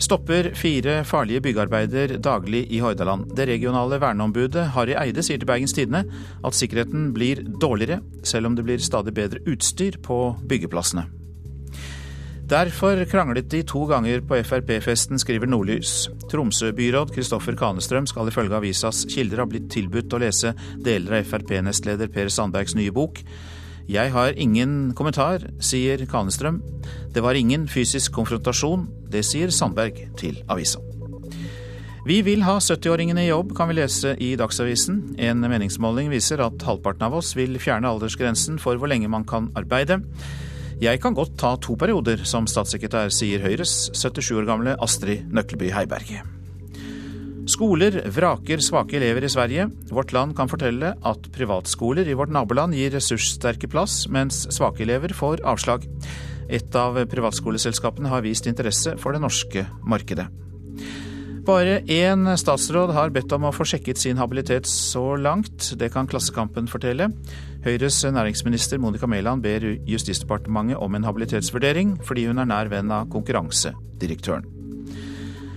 stopper 0.00 0.50
fire 0.56 1.02
farlige 1.04 1.42
byggearbeider 1.44 2.16
daglig 2.24 2.64
i 2.72 2.80
Hordaland. 2.80 3.34
Det 3.36 3.46
regionale 3.50 4.00
verneombudet 4.00 4.70
Harry 4.74 4.96
Eide 4.98 5.24
sier 5.24 5.40
til 5.40 5.48
Bergens 5.50 5.76
Tidende 5.76 6.06
at 6.44 6.56
sikkerheten 6.56 7.10
blir 7.16 7.44
dårligere, 7.60 8.00
selv 8.24 8.50
om 8.50 8.56
det 8.56 8.66
blir 8.66 8.82
stadig 8.82 9.14
bedre 9.16 9.44
utstyr 9.44 10.00
på 10.02 10.22
byggeplassene. 10.48 11.19
Derfor 12.50 12.98
kranglet 13.06 13.46
de 13.46 13.60
to 13.62 13.84
ganger 13.86 14.24
på 14.26 14.34
Frp-festen, 14.42 15.20
skriver 15.22 15.46
Nordlys. 15.46 16.08
Tromsø-byråd 16.32 17.12
Kristoffer 17.14 17.54
Kanestrøm 17.54 18.08
skal 18.10 18.26
ifølge 18.26 18.56
avisas 18.58 19.04
kilder 19.12 19.44
ha 19.44 19.46
blitt 19.46 19.68
tilbudt 19.70 20.16
å 20.16 20.18
lese 20.18 20.50
deler 20.82 21.20
av 21.20 21.28
Frp-nestleder 21.30 22.10
Per 22.10 22.32
Sandbergs 22.34 22.74
nye 22.74 22.90
bok. 22.90 23.22
Jeg 23.86 24.10
har 24.16 24.34
ingen 24.34 24.96
kommentar, 24.98 25.46
sier 25.62 26.02
Kanestrøm. 26.10 26.58
Det 27.14 27.22
var 27.22 27.38
ingen 27.38 27.70
fysisk 27.70 28.18
konfrontasjon. 28.18 28.88
Det 29.06 29.22
sier 29.30 29.54
Sandberg 29.54 30.02
til 30.18 30.42
avisa. 30.50 30.82
Vi 32.02 32.18
vil 32.26 32.42
ha 32.42 32.58
70-åringene 32.58 33.28
i 33.28 33.30
jobb, 33.30 33.54
kan 33.54 33.70
vi 33.70 33.78
lese 33.78 34.18
i 34.18 34.34
Dagsavisen. 34.34 35.02
En 35.22 35.46
meningsmåling 35.46 36.10
viser 36.10 36.42
at 36.42 36.66
halvparten 36.66 37.06
av 37.06 37.20
oss 37.22 37.36
vil 37.38 37.60
fjerne 37.62 37.94
aldersgrensen 37.94 38.58
for 38.58 38.74
hvor 38.74 38.90
lenge 38.90 39.06
man 39.06 39.22
kan 39.22 39.52
arbeide. 39.54 40.02
Jeg 40.80 40.96
kan 41.02 41.12
godt 41.12 41.34
ta 41.36 41.50
to 41.60 41.74
perioder 41.76 42.22
som 42.24 42.46
statssekretær, 42.48 43.10
sier 43.12 43.42
Høyres 43.44 43.90
77 43.92 44.30
år 44.40 44.46
gamle 44.48 44.72
Astrid 44.80 45.26
Nøkleby 45.28 45.68
Heiberg. 45.76 46.14
Skoler 47.52 47.98
vraker 48.08 48.62
svake 48.64 48.96
elever 48.96 49.26
i 49.26 49.28
Sverige. 49.28 49.66
Vårt 49.92 50.14
Land 50.16 50.32
kan 50.38 50.48
fortelle 50.48 50.94
at 50.96 51.28
privatskoler 51.36 52.08
i 52.08 52.16
vårt 52.16 52.32
naboland 52.32 52.72
gir 52.78 52.94
ressurssterke 52.96 53.68
plass, 53.68 54.06
mens 54.08 54.46
svake 54.56 54.86
elever 54.86 55.12
får 55.12 55.44
avslag. 55.44 55.84
Et 56.48 56.80
av 56.80 56.96
privatskoleselskapene 57.12 58.08
har 58.08 58.24
vist 58.24 58.48
interesse 58.48 58.96
for 59.04 59.12
det 59.12 59.20
norske 59.20 59.66
markedet. 59.84 60.30
Bare 61.50 61.80
én 61.90 62.28
statsråd 62.38 62.92
har 62.94 63.10
bedt 63.10 63.32
om 63.34 63.48
å 63.48 63.50
få 63.50 63.64
sjekket 63.66 63.98
sin 63.98 64.20
habilitet 64.20 64.68
så 64.70 65.16
langt. 65.18 65.72
Det 65.80 65.88
kan 65.90 66.06
Klassekampen 66.06 66.68
fortelle. 66.70 67.08
Høyres 67.64 67.96
næringsminister 68.06 68.78
Monica 68.78 69.08
Mæland 69.10 69.42
ber 69.42 69.64
Justisdepartementet 69.88 70.78
om 70.78 70.94
en 70.94 71.08
habilitetsvurdering, 71.08 71.96
fordi 72.06 72.28
hun 72.28 72.38
er 72.38 72.46
nær 72.46 72.70
venn 72.70 72.92
av 72.94 73.08
konkurransedirektøren. 73.10 74.46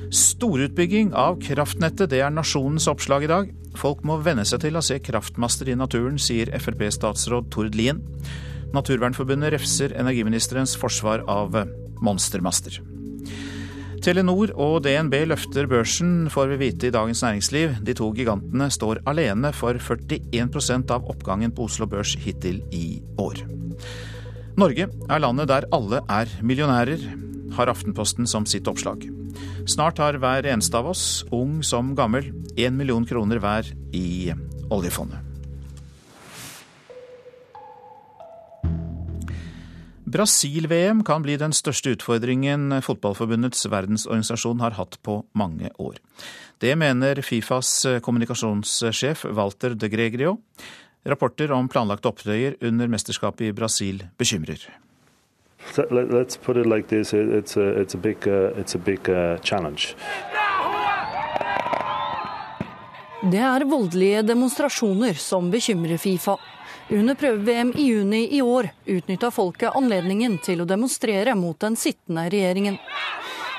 Storutbygging 0.09 1.13
av 1.13 1.37
kraftnettet, 1.43 2.09
det 2.09 2.23
er 2.25 2.33
nasjonens 2.33 2.89
oppslag 2.89 3.27
i 3.27 3.29
dag. 3.29 3.51
Folk 3.77 4.01
må 4.07 4.17
venne 4.25 4.47
seg 4.49 4.63
til 4.65 4.79
å 4.79 4.85
se 4.85 4.97
kraftmaster 4.97 5.69
i 5.69 5.77
naturen, 5.77 6.17
sier 6.17 6.49
Frp-statsråd 6.57 7.53
Tord 7.53 7.77
Lien. 7.77 8.01
Naturvernforbundet 8.73 9.53
refser 9.59 9.93
energiministerens 9.93 10.73
forsvar 10.79 11.21
av 11.29 11.53
monstermaster. 12.01 12.81
Telenor 14.03 14.51
og 14.59 14.81
DNB 14.83 15.13
løfter 15.31 15.63
børsen, 15.71 16.25
får 16.27 16.49
vi 16.51 16.57
vite 16.59 16.89
i 16.89 16.91
Dagens 16.91 17.21
Næringsliv. 17.23 17.77
De 17.87 17.93
to 17.95 18.09
gigantene 18.11 18.67
står 18.67 18.99
alene 19.07 19.53
for 19.55 19.79
41% 19.79 20.91
av 20.91 21.07
oppgangen 21.07 21.53
på 21.55 21.69
Oslo 21.69 21.87
Børs 21.87 22.11
hittil 22.19 22.59
i 22.75 22.99
år. 23.15 23.39
Norge 24.59 24.89
er 24.91 25.23
landet 25.23 25.47
der 25.53 25.69
alle 25.71 26.03
er 26.11 26.35
millionærer, 26.43 26.99
har 27.55 27.71
Aftenposten 27.71 28.27
som 28.27 28.43
sitt 28.43 28.67
oppslag. 28.67 29.07
Snart 29.71 30.03
har 30.03 30.19
hver 30.19 30.51
eneste 30.51 30.75
av 30.75 30.91
oss, 30.91 31.23
ung 31.31 31.61
som 31.63 31.95
gammel, 31.95 32.33
én 32.59 32.75
million 32.75 33.07
kroner 33.07 33.39
hver 33.39 33.71
i 33.95 34.33
oljefondet. 34.67 35.32
Brasil-VM 40.13 40.99
kan 41.03 41.23
bli 41.25 41.39
den 41.41 41.55
største 41.57 41.95
utfordringen 41.95 42.69
Fotballforbundets 42.85 43.65
verdensorganisasjon 43.65 44.61
har 44.61 44.75
hatt 44.77 44.99
på 45.01 45.23
mange 45.33 45.71
år. 45.81 45.97
Det 46.61 46.75
mener 46.77 47.21
Fifas 47.25 47.71
kommunikasjonssjef 48.05 49.25
Walter 49.33 49.73
de 49.73 49.89
Gregrio. 49.89 50.35
Rapporter 51.09 51.51
om 51.51 51.65
planlagte 51.65 52.11
opptøyer 52.11 52.59
under 52.61 52.93
mesterskapet 52.93 53.49
i 53.49 53.55
Brasil 53.57 54.05
bekymrer. 54.21 54.61
So 55.73 55.83
let's 55.89 56.37
put 56.37 56.57
it 56.57 56.67
like 56.67 56.87
this: 56.89 57.13
it's 57.13 57.57
a, 57.57 57.81
it's 57.81 57.95
a 57.95 57.97
big, 57.97 58.27
uh, 58.27 58.53
it's 58.59 58.75
a 58.75 58.79
big 58.79 59.09
uh, 59.09 59.41
challenge. 59.41 59.95
Det 63.23 63.39
er 63.39 63.63
voldelige 63.65 64.21
demonstrasjoner 64.27 65.15
som 65.15 65.49
bekymrer 65.49 65.97
Fifa. 65.97 66.35
Under 66.93 67.15
prøve-VM 67.15 67.71
i 67.75 67.83
juni 67.87 68.37
i 68.37 68.41
år 68.41 68.67
utnytta 68.85 69.31
folket 69.33 69.73
anledningen 69.73 70.35
til 70.45 70.59
å 70.61 70.67
demonstrere 70.69 71.33
mot 71.33 71.57
den 71.63 71.73
sittende 71.73 72.27
regjeringen. 72.29 72.77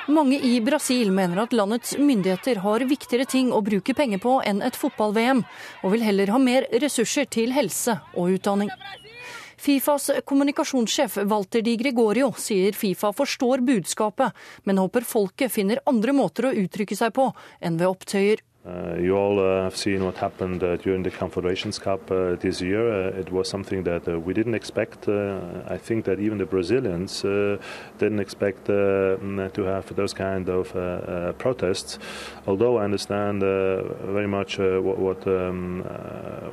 Mange 0.06 0.38
i 0.38 0.60
Brasil 0.62 1.10
mener 1.10 1.40
at 1.42 1.56
landets 1.56 1.96
myndigheter 1.98 2.60
har 2.62 2.84
viktigere 2.86 3.26
ting 3.26 3.50
å 3.50 3.58
bruke 3.66 3.96
penger 3.98 4.22
på 4.22 4.36
enn 4.46 4.62
et 4.62 4.78
fotball-VM, 4.78 5.42
og 5.82 5.94
vil 5.96 6.06
heller 6.06 6.30
ha 6.30 6.38
mer 6.38 6.68
ressurser 6.84 7.26
til 7.26 7.50
helse 7.56 7.96
og 8.14 8.36
utdanning. 8.36 8.70
Fifas 9.58 10.12
kommunikasjonssjef 10.30 11.18
Walter 11.26 11.64
Di 11.66 11.74
Gregorio 11.80 12.30
sier 12.38 12.76
Fifa 12.78 13.10
forstår 13.16 13.66
budskapet, 13.66 14.30
men 14.62 14.78
håper 14.78 15.10
folket 15.10 15.50
finner 15.50 15.82
andre 15.90 16.14
måter 16.14 16.52
å 16.52 16.54
uttrykke 16.62 17.02
seg 17.02 17.16
på 17.18 17.32
enn 17.58 17.82
ved 17.82 17.90
opptøyer. 17.90 18.46
Uh, 18.66 18.96
you 18.98 19.14
all 19.14 19.38
uh, 19.38 19.64
have 19.64 19.76
seen 19.76 20.02
what 20.02 20.16
happened 20.16 20.62
uh, 20.62 20.76
during 20.76 21.02
the 21.02 21.10
Confederations 21.10 21.78
Cup 21.78 22.10
uh, 22.10 22.34
this 22.36 22.62
year. 22.62 22.90
Uh, 22.90 23.20
it 23.20 23.30
was 23.30 23.46
something 23.46 23.82
that 23.82 24.08
uh, 24.08 24.18
we 24.18 24.32
didn't 24.32 24.54
expect. 24.54 25.06
I 25.06 25.76
think 25.76 26.06
that 26.06 26.18
even 26.18 26.38
the 26.38 26.46
Brazilians 26.46 27.20
didn't 27.98 28.20
expect 28.20 28.68
mm, 28.68 29.52
to 29.52 29.62
have 29.64 29.94
those 29.94 30.14
kind 30.14 30.48
of 30.48 30.72
protests. 31.36 31.98
Although 32.46 32.78
I 32.78 32.84
understand 32.84 33.40
very 33.40 34.26
much 34.26 34.58
what 34.58 34.98
what, 34.98 35.26
um, 35.26 35.82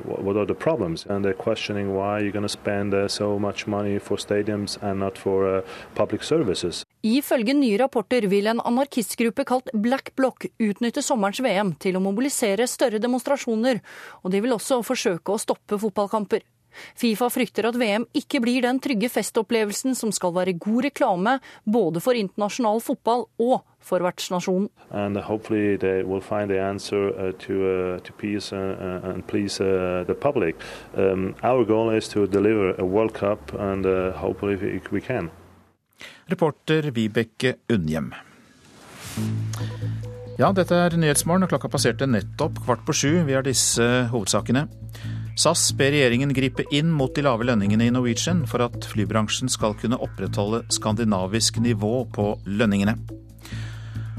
what, 0.04 0.36
are 0.36 0.44
the 0.44 0.54
problems, 0.54 1.06
and 1.08 1.24
they're 1.24 1.32
questioning 1.32 1.94
why 1.94 2.20
you're 2.20 2.32
going 2.32 2.42
to 2.42 2.48
spend 2.48 3.10
so 3.10 3.38
much 3.38 3.66
money 3.66 3.98
for 3.98 4.18
stadiums 4.18 4.76
and 4.82 5.00
not 5.00 5.16
for 5.16 5.64
public 5.94 6.22
services. 6.22 6.84
Ifølge 7.02 7.56
nye 7.58 7.80
rapporter 7.80 8.28
vil 8.30 8.46
en 8.46 8.60
anarkistgruppe 8.62 9.42
kalt 9.48 9.72
Black 9.74 10.12
Block 10.14 10.44
utnytte 10.62 11.02
sommerens 11.02 11.40
VM 11.42 11.72
til 11.82 11.98
å 11.98 12.04
mobilisere 12.04 12.68
større 12.70 13.00
demonstrasjoner, 13.02 13.80
og 14.22 14.30
de 14.30 14.42
vil 14.44 14.54
også 14.54 14.84
forsøke 14.86 15.34
å 15.34 15.42
stoppe 15.42 15.80
fotballkamper. 15.82 16.46
Fifa 16.94 17.28
frykter 17.28 17.66
at 17.68 17.76
VM 17.76 18.06
ikke 18.16 18.40
blir 18.44 18.62
den 18.64 18.78
trygge 18.82 19.10
festopplevelsen 19.12 19.94
som 19.98 20.12
skal 20.14 20.32
være 20.36 20.54
god 20.62 20.84
reklame 20.86 21.38
både 21.64 22.00
for 22.00 22.14
internasjonal 22.16 22.80
fotball 22.84 23.26
og 23.42 23.60
for 23.82 23.98
vertsnasjonen. 24.06 24.68
Um, 24.92 25.16
our 31.42 31.64
goal 31.64 31.90
is 31.90 32.08
to 32.08 32.26
deliver 32.26 32.74
a 32.78 32.84
World 32.84 33.14
Cup 33.14 33.52
and 33.58 33.86
uh, 33.86 34.12
hopefully 34.12 34.56
we 34.92 35.00
can. 35.00 35.30
Reporter 36.30 36.90
Vibeke 36.94 37.56
Unnhjem. 37.72 38.12
Ja, 40.38 40.48
dette 40.56 40.74
er 40.74 40.94
Nyhetsmorgen, 40.96 41.44
og 41.44 41.52
klokka 41.52 41.68
passerte 41.72 42.06
nettopp 42.08 42.62
kvart 42.64 42.84
på 42.86 42.94
sju. 42.96 43.10
Vi 43.26 43.34
har 43.36 43.44
disse 43.46 43.84
hovedsakene. 44.12 44.66
SAS 45.36 45.70
ber 45.76 45.92
regjeringen 45.94 46.32
gripe 46.36 46.64
inn 46.74 46.90
mot 46.92 47.12
de 47.16 47.24
lave 47.24 47.46
lønningene 47.48 47.86
i 47.88 47.92
Norwegian 47.92 48.42
for 48.48 48.64
at 48.66 48.84
flybransjen 48.90 49.48
skal 49.52 49.76
kunne 49.80 50.00
opprettholde 50.00 50.62
skandinavisk 50.72 51.60
nivå 51.64 51.94
på 52.12 52.34
lønningene. 52.46 52.98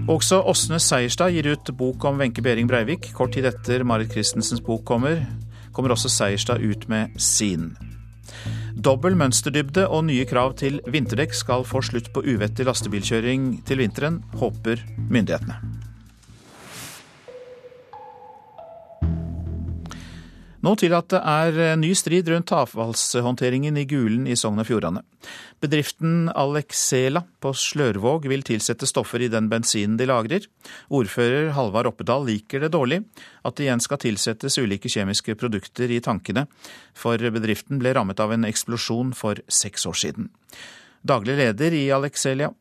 Også 0.09 0.41
Åsne 0.49 0.81
Seierstad 0.83 1.31
gir 1.31 1.47
ut 1.53 1.69
bok 1.79 2.03
om 2.09 2.17
Wenche 2.19 2.43
Behring 2.43 2.67
Breivik. 2.67 3.11
Kort 3.15 3.37
tid 3.37 3.45
etter 3.47 3.85
Marit 3.87 4.11
Christensens 4.11 4.61
bok 4.61 4.83
kommer, 4.89 5.21
kommer 5.71 5.93
også 5.93 6.11
Seierstad 6.11 6.59
ut 6.65 6.89
med 6.91 7.13
sin. 7.21 7.71
Dobbel 8.73 9.13
mønsterdybde 9.19 9.85
og 9.85 10.07
nye 10.07 10.25
krav 10.25 10.55
til 10.57 10.79
vinterdekk 10.89 11.35
skal 11.37 11.65
få 11.67 11.83
slutt 11.85 12.09
på 12.13 12.23
uvettig 12.25 12.65
lastebilkjøring 12.65 13.61
til 13.67 13.83
vinteren, 13.83 14.23
håper 14.41 14.81
myndighetene. 15.13 15.59
Nå 20.63 20.77
til 20.79 20.93
at 20.95 21.09
det 21.11 21.19
er 21.19 21.75
ny 21.75 21.89
strid 21.97 22.29
rundt 22.31 22.53
avfallshåndteringen 22.55 23.75
i 23.81 23.83
Gulen 23.89 24.29
i 24.31 24.37
Sogn 24.39 24.61
og 24.63 24.67
Fjordane. 24.69 25.01
Bedriften 25.59 26.29
Alexela 26.31 27.25
på 27.43 27.51
Slørvåg 27.51 28.29
vil 28.31 28.45
tilsette 28.47 28.87
stoffer 28.87 29.25
i 29.25 29.29
den 29.31 29.49
bensinen 29.51 29.97
de 29.99 30.07
lagrer. 30.07 30.47
Ordfører 30.87 31.51
Halvard 31.57 31.91
Oppedal 31.91 32.23
liker 32.31 32.63
det 32.63 32.71
dårlig 32.77 33.01
at 33.43 33.59
det 33.59 33.67
igjen 33.67 33.83
skal 33.83 33.99
tilsettes 34.05 34.55
ulike 34.61 34.87
kjemiske 34.87 35.35
produkter 35.35 35.91
i 35.91 35.99
tankene, 36.03 36.47
for 36.95 37.19
bedriften 37.19 37.83
ble 37.83 37.91
rammet 37.99 38.23
av 38.23 38.31
en 38.31 38.47
eksplosjon 38.47 39.11
for 39.19 39.43
seks 39.51 39.83
år 39.91 39.99
siden. 39.99 40.31
Daglig 41.03 41.41
leder 41.43 41.75
i 41.75 41.89
Alexelia, 41.91 42.53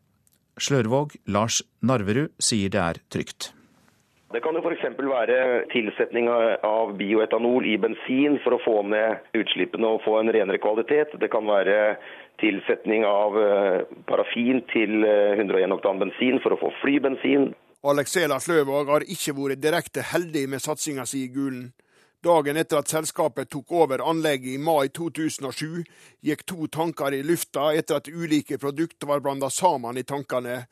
Slørvåg, 0.59 1.15
Lars 1.31 1.63
Narverud, 1.87 2.35
sier 2.43 2.73
det 2.75 2.83
er 2.83 3.05
trygt. 3.15 3.53
Det 4.33 4.41
kan 4.41 4.57
jo 4.57 4.63
f.eks. 4.65 4.85
være 4.97 5.39
tilsetning 5.73 6.29
av 6.33 6.95
bioetanol 6.97 7.67
i 7.69 7.75
bensin 7.77 8.39
for 8.41 8.57
å 8.57 8.61
få 8.65 8.79
ned 8.89 9.27
utslippene 9.37 9.91
og 9.91 10.01
få 10.07 10.15
en 10.23 10.33
renere 10.33 10.61
kvalitet. 10.63 11.13
Det 11.21 11.29
kan 11.33 11.45
være 11.45 11.99
tilsetning 12.41 13.05
av 13.05 13.37
eh, 13.37 13.83
parafin 14.09 14.63
til 14.73 15.05
101 15.05 15.67
eh, 15.67 15.77
oktan 15.77 16.01
bensin 16.01 16.41
for 16.41 16.57
å 16.57 16.61
få 16.63 16.73
flybensin. 16.81 17.51
Alexela 17.85 18.41
Sløvåg 18.41 18.89
har 18.95 19.05
ikke 19.05 19.37
vært 19.37 19.61
direkte 19.61 20.05
heldig 20.15 20.47
med 20.49 20.65
satsinga 20.65 21.05
si 21.09 21.27
i 21.27 21.33
Gulen. 21.35 21.69
Dagen 22.25 22.57
etter 22.57 22.79
at 22.79 22.89
selskapet 22.89 23.51
tok 23.51 23.73
over 23.75 24.01
anlegget 24.07 24.55
i 24.55 24.61
mai 24.63 24.89
2007, 24.95 25.83
gikk 26.25 26.45
to 26.47 26.69
tanker 26.73 27.13
i 27.13 27.25
lufta 27.27 27.73
etter 27.75 27.99
at 27.99 28.09
ulike 28.09 28.57
produkter 28.63 29.11
var 29.11 29.21
blanda 29.21 29.51
sammen 29.51 29.99
i 29.99 30.07
tankene. 30.07 30.63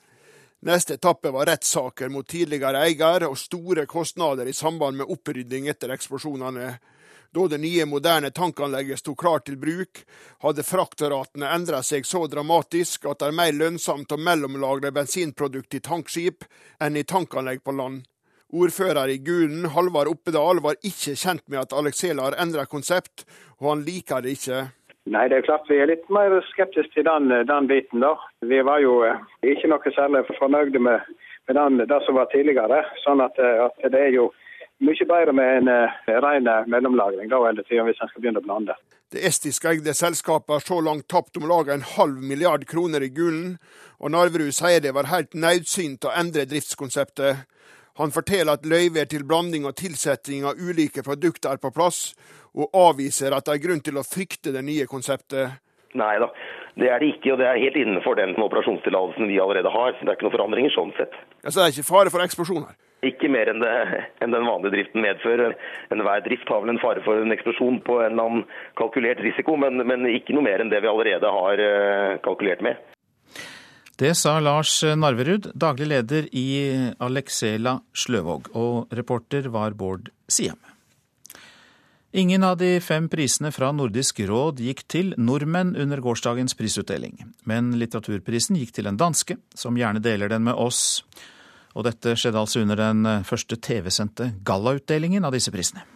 Neste 0.60 0.94
etappe 0.94 1.30
var 1.30 1.46
rettssaker 1.46 2.10
mot 2.12 2.26
tidligere 2.28 2.82
eier 2.84 3.24
og 3.24 3.38
store 3.40 3.86
kostnader 3.88 4.44
i 4.44 4.52
samband 4.52 4.98
med 4.98 5.08
opprydding 5.08 5.70
etter 5.72 5.94
eksplosjonene. 5.94 6.74
Da 7.32 7.46
det 7.48 7.60
nye, 7.62 7.86
moderne 7.88 8.28
tankanlegget 8.34 9.00
sto 9.00 9.14
klart 9.16 9.46
til 9.46 9.56
bruk, 9.56 10.02
hadde 10.44 10.66
fraktratene 10.66 11.48
endret 11.54 11.86
seg 11.88 12.04
så 12.04 12.26
dramatisk 12.28 13.06
at 13.08 13.22
det 13.22 13.30
er 13.30 13.38
mer 13.38 13.56
lønnsomt 13.56 14.12
å 14.12 14.18
mellomlagre 14.20 14.90
bensinprodukt 14.92 15.78
i 15.78 15.80
tankskip 15.80 16.44
enn 16.82 16.98
i 16.98 17.06
tankanlegg 17.08 17.62
på 17.64 17.72
land. 17.78 18.02
Ordfører 18.50 19.14
i 19.14 19.20
Gulen, 19.22 19.68
Halvard 19.72 20.10
Oppedal, 20.10 20.60
var 20.60 20.76
ikke 20.82 21.14
kjent 21.14 21.46
med 21.46 21.62
at 21.62 21.72
Alexela 21.72 22.26
har 22.26 22.36
endret 22.42 22.68
konsept, 22.68 23.24
og 23.62 23.70
han 23.70 23.86
liker 23.86 24.26
det 24.26 24.36
ikke. 24.36 24.64
Nei, 25.08 25.28
det 25.28 25.38
er 25.38 25.46
klart 25.46 25.68
vi 25.70 25.78
er 25.80 25.88
litt 25.88 26.04
mer 26.12 26.34
skeptiske 26.50 26.92
til 26.92 27.06
den, 27.08 27.32
den 27.48 27.68
biten. 27.70 28.02
da. 28.04 28.12
Vi 28.44 28.60
var 28.66 28.82
jo 28.84 29.00
eh, 29.06 29.22
ikke 29.54 29.70
noe 29.72 29.94
særlig 29.96 30.26
fornøyde 30.36 30.82
med, 30.82 31.08
med 31.48 31.56
den, 31.56 31.80
det 31.88 32.00
som 32.04 32.18
var 32.20 32.28
tidligere. 32.32 32.82
sånn 33.04 33.24
at, 33.24 33.38
eh, 33.40 33.64
at, 33.64 33.90
det 33.92 34.00
er 34.00 34.14
jo 34.18 34.28
mye 34.84 35.06
bedre 35.08 35.32
med 35.36 35.58
en 35.58 35.68
uh, 35.68 36.20
ren 36.24 36.46
mellomlagring 36.72 37.28
da, 37.28 37.40
eller 37.48 37.66
tiden 37.68 37.84
hvis 37.84 37.98
en 38.00 38.08
skal 38.08 38.22
begynne 38.22 38.40
å 38.40 38.46
blande. 38.46 38.76
Det 39.12 39.20
estiske 39.26 39.68
eide 39.68 39.92
selskapet 39.96 40.54
har 40.54 40.64
så 40.64 40.78
langt 40.80 41.08
tapt 41.10 41.36
om 41.36 41.48
lag 41.50 41.68
en 41.68 41.84
halv 41.84 42.22
milliard 42.24 42.64
kroner 42.68 43.04
i 43.04 43.10
Gulen, 43.12 43.58
og 44.00 44.14
Narverud 44.14 44.54
sier 44.56 44.80
det 44.80 44.94
var 44.96 45.10
helt 45.10 45.36
nødsynt 45.36 46.06
å 46.08 46.14
endre 46.16 46.46
driftskonseptet. 46.48 47.44
Han 48.00 48.14
forteller 48.14 48.56
at 48.56 48.64
løyver 48.64 49.04
til 49.10 49.26
blanding 49.28 49.66
og 49.68 49.76
tilsetting 49.76 50.46
av 50.48 50.56
ulike 50.56 51.04
produkter 51.04 51.52
er 51.52 51.60
på 51.60 51.72
plass, 51.76 52.14
og 52.58 52.76
avviser 52.76 53.34
at 53.36 53.46
det 53.46 53.56
er 53.56 53.64
grunn 53.66 53.82
til 53.84 54.00
å 54.00 54.06
frykte 54.06 54.54
det 54.54 54.62
nye 54.66 54.88
konseptet. 54.90 55.60
Nei 55.98 56.12
da, 56.22 56.28
det 56.78 56.90
er 56.90 57.02
det 57.02 57.14
ikke, 57.16 57.32
og 57.34 57.40
det 57.40 57.48
er 57.48 57.62
helt 57.64 57.78
innenfor 57.80 58.18
den 58.18 58.36
operasjonstillatelsen 58.38 59.26
vi 59.30 59.40
allerede 59.42 59.72
har. 59.74 59.96
Det 59.98 60.06
er 60.06 60.16
ikke 60.16 60.28
noen 60.28 60.36
forandringer 60.36 60.74
sånn 60.74 60.94
sett. 60.98 61.16
Ja, 61.42 61.50
så 61.50 61.58
det 61.58 61.66
er 61.66 61.74
ikke 61.74 61.90
fare 61.90 62.14
for 62.14 62.24
eksplosjon 62.24 62.68
her? 62.68 62.78
Ikke 63.06 63.30
mer 63.32 63.48
enn, 63.48 63.62
det, 63.64 63.72
enn 64.20 64.34
den 64.34 64.44
vanlige 64.44 64.74
driften 64.74 65.02
medfører. 65.02 65.54
Enhver 65.94 66.22
drift 66.26 66.50
har 66.52 66.60
vel 66.62 66.74
en 66.74 66.82
fare 66.82 67.02
for 67.06 67.22
en 67.22 67.32
eksplosjon 67.32 67.80
på 67.86 67.96
en 68.04 68.12
eller 68.12 68.26
annen 68.28 68.44
kalkulert 68.78 69.22
risiko, 69.24 69.56
men, 69.56 69.80
men 69.88 70.04
ikke 70.12 70.36
noe 70.36 70.44
mer 70.44 70.60
enn 70.60 70.72
det 70.72 70.82
vi 70.84 70.90
allerede 70.90 71.32
har 71.32 71.64
eh, 71.64 72.18
kalkulert 72.26 72.62
med. 72.66 72.76
Det 74.00 74.12
sa 74.16 74.38
Lars 74.40 74.78
Narverud, 74.96 75.50
daglig 75.56 75.90
leder 75.90 76.28
i 76.36 76.46
Alexela 77.04 77.80
Sløvåg, 77.92 78.52
og 78.56 78.92
reporter 78.96 79.48
var 79.52 79.76
Bård 79.76 80.12
Siem. 80.28 80.60
Ingen 82.12 82.42
av 82.42 82.56
de 82.56 82.80
fem 82.80 83.04
prisene 83.08 83.52
fra 83.54 83.68
Nordisk 83.70 84.18
råd 84.26 84.58
gikk 84.58 84.80
til 84.90 85.12
nordmenn 85.14 85.76
under 85.78 86.00
gårsdagens 86.02 86.56
prisutdeling. 86.58 87.20
Men 87.46 87.68
litteraturprisen 87.78 88.56
gikk 88.58 88.72
til 88.74 88.90
en 88.90 88.98
danske, 88.98 89.36
som 89.54 89.78
gjerne 89.78 90.02
deler 90.02 90.32
den 90.32 90.42
med 90.42 90.58
oss. 90.58 91.04
Og 91.78 91.86
dette 91.86 92.16
skjedde 92.18 92.40
altså 92.40 92.64
under 92.64 92.80
den 92.82 93.06
første 93.22 93.54
TV-sendte 93.62 94.32
gallautdelingen 94.42 95.22
av 95.22 95.36
disse 95.36 95.54
prisene. 95.54 95.86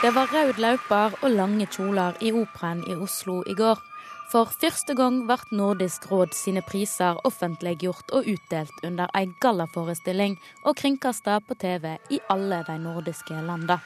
Det 0.00 0.14
var 0.16 0.32
rød 0.32 0.56
løper 0.64 1.20
og 1.20 1.28
lange 1.34 1.68
kjoler 1.68 2.16
i 2.24 2.32
Operaen 2.32 2.80
i 2.88 2.96
Oslo 2.96 3.42
i 3.44 3.56
går. 3.58 3.84
For 4.26 4.50
første 4.50 4.96
gang 4.98 5.20
ble 5.28 5.36
Nordisk 5.54 6.08
råd 6.10 6.32
sine 6.34 6.62
priser 6.66 7.18
offentliggjort 7.28 8.10
og 8.16 8.26
utdelt 8.32 8.80
under 8.86 9.06
ei 9.14 9.28
gallaforestilling 9.42 10.34
og 10.66 10.74
kringkasta 10.80 11.38
på 11.46 11.54
TV 11.60 11.92
i 12.10 12.18
alle 12.32 12.58
de 12.66 12.74
nordiske 12.82 13.38
landene. 13.46 13.78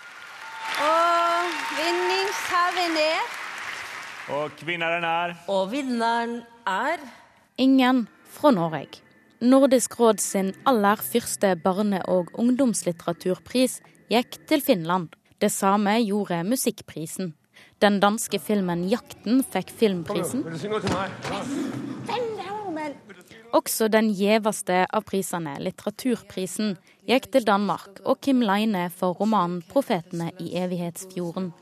Og 0.80 1.60
vinningshaven 1.76 2.96
er 3.02 3.36
Og 4.30 4.64
vinneren 4.64 5.04
er 5.04 5.34
Og 5.48 5.70
vinneren 5.72 6.42
er 6.66 7.02
Ingen 7.58 8.06
fra 8.24 8.50
Norge. 8.50 9.02
Nordisk 9.40 9.98
råd 10.00 10.20
sin 10.20 10.54
aller 10.64 10.96
første 10.96 11.52
barne- 11.56 12.04
og 12.08 12.30
ungdomslitteraturpris 12.32 13.80
gikk 14.08 14.38
til 14.48 14.64
Finland. 14.64 15.12
Det 15.40 15.52
samme 15.52 15.98
gjorde 16.00 16.44
Musikkprisen. 16.44 17.34
Den 17.80 18.00
danske 18.00 18.38
filmen 18.38 18.84
'Jakten' 18.88 19.42
fikk 19.42 19.70
filmprisen. 19.70 20.44
Også 23.52 23.88
den 23.88 24.12
gjeveste 24.14 24.84
av 24.86 25.02
prisene, 25.08 25.56
litteraturprisen, 25.58 26.76
gikk 27.08 27.30
til 27.32 27.46
Danmark 27.48 27.98
og 28.04 28.20
Kim 28.20 28.40
Leine 28.40 28.90
for 28.90 29.16
romanen 29.18 29.62
'Profetene 29.62 30.30
i 30.38 30.54
evighetsfjorden'. 30.60 31.52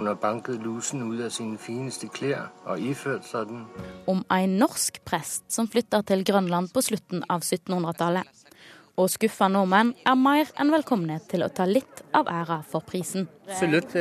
Hun 0.00 0.06
har 0.06 0.14
banket 0.14 0.62
lusen 0.64 1.02
ut 1.02 1.20
av 1.20 1.28
sine 1.28 1.58
fineste 1.58 2.08
klær 2.08 2.46
og 2.64 2.80
iført 2.80 3.26
seg 3.28 3.50
den. 3.50 3.66
Om 4.08 4.22
en 4.32 4.54
norsk 4.62 5.02
prest 5.04 5.52
som 5.52 5.68
flytter 5.68 6.00
til 6.08 6.24
Grønland 6.24 6.70
på 6.72 6.80
slutten 6.80 7.20
av 7.28 7.44
1700-tallet. 7.44 8.24
Og 9.00 9.08
skuffa 9.08 9.46
nordmenn 9.48 9.94
er 10.04 10.16
mer 10.18 10.50
enn 10.60 10.72
velkomne 10.74 11.14
til 11.30 11.40
å 11.46 11.48
ta 11.48 11.64
litt 11.64 12.02
av 12.12 12.28
æra 12.28 12.58
for 12.68 12.84
prisen. 12.84 13.24
Absolutt. 13.48 13.94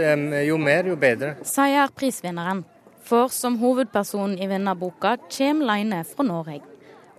Jo 0.44 0.58
mer, 0.60 0.90
jo 0.92 0.98
bedre. 1.00 1.38
Sier 1.48 1.94
prisvinneren. 1.96 2.66
For 3.08 3.32
som 3.34 3.56
hovedperson 3.62 4.36
i 4.38 4.50
vinnerboka 4.50 5.16
kommer 5.32 5.70
Leine 5.72 6.02
fra 6.10 6.26
Norge. 6.28 6.60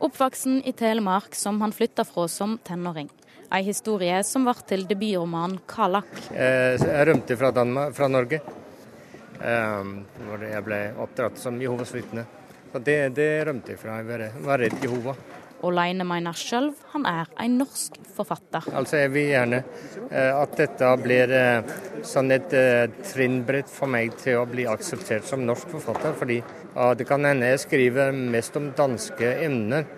Oppvoksen 0.01 0.61
i 0.69 0.75
Telemark 0.77 1.35
som 1.35 1.61
han 1.65 1.73
flytta 1.73 2.05
fra 2.05 2.29
som 2.29 2.59
tenåring. 2.65 3.09
Ei 3.51 3.65
historie 3.67 4.21
som 4.29 4.45
ble 4.47 4.55
til 4.69 4.85
debutromanen 4.87 5.59
'Kalak'. 5.67 6.31
Jeg 6.37 7.07
rømte 7.09 7.37
fra, 7.37 7.51
Danmark, 7.51 7.95
fra 7.97 8.09
Norge. 8.09 8.41
Hvor 9.41 10.45
jeg 10.45 10.65
ble 10.65 10.81
oppdratt 11.01 11.39
som 11.39 11.61
Jehovas 11.61 11.95
vitne. 11.95 12.27
Det, 12.73 13.15
det 13.17 13.47
rømte 13.49 13.73
jeg 13.73 13.81
fra. 13.81 13.99
Jeg 13.99 14.33
var 14.45 14.59
redd 14.59 14.85
Jehova. 14.85 15.17
Og 15.61 15.75
Leine 15.77 16.07
mener 16.09 16.37
sjøl 16.37 16.71
han 16.95 17.05
er 17.09 17.29
en 17.43 17.59
norsk 17.61 17.99
forfatter. 18.17 18.65
Altså 18.77 19.03
Jeg 19.03 19.13
vil 19.13 19.29
gjerne 19.29 19.61
eh, 20.09 20.33
at 20.33 20.57
dette 20.57 20.91
blir 21.03 21.35
eh, 21.37 21.75
sånn 22.07 22.33
et 22.33 22.55
eh, 22.57 22.87
trinnbrett 23.11 23.69
for 23.71 23.91
meg 23.93 24.17
til 24.21 24.41
å 24.41 24.47
bli 24.49 24.65
akseptert 24.71 25.29
som 25.29 25.45
norsk 25.45 25.75
forfatter. 25.77 26.17
Fordi 26.17 26.41
det 26.97 27.05
kan 27.09 27.27
hende 27.27 27.51
jeg 27.51 27.65
skriver 27.65 28.15
mest 28.15 28.55
om 28.57 28.69
danske 28.79 29.27
emner, 29.43 29.89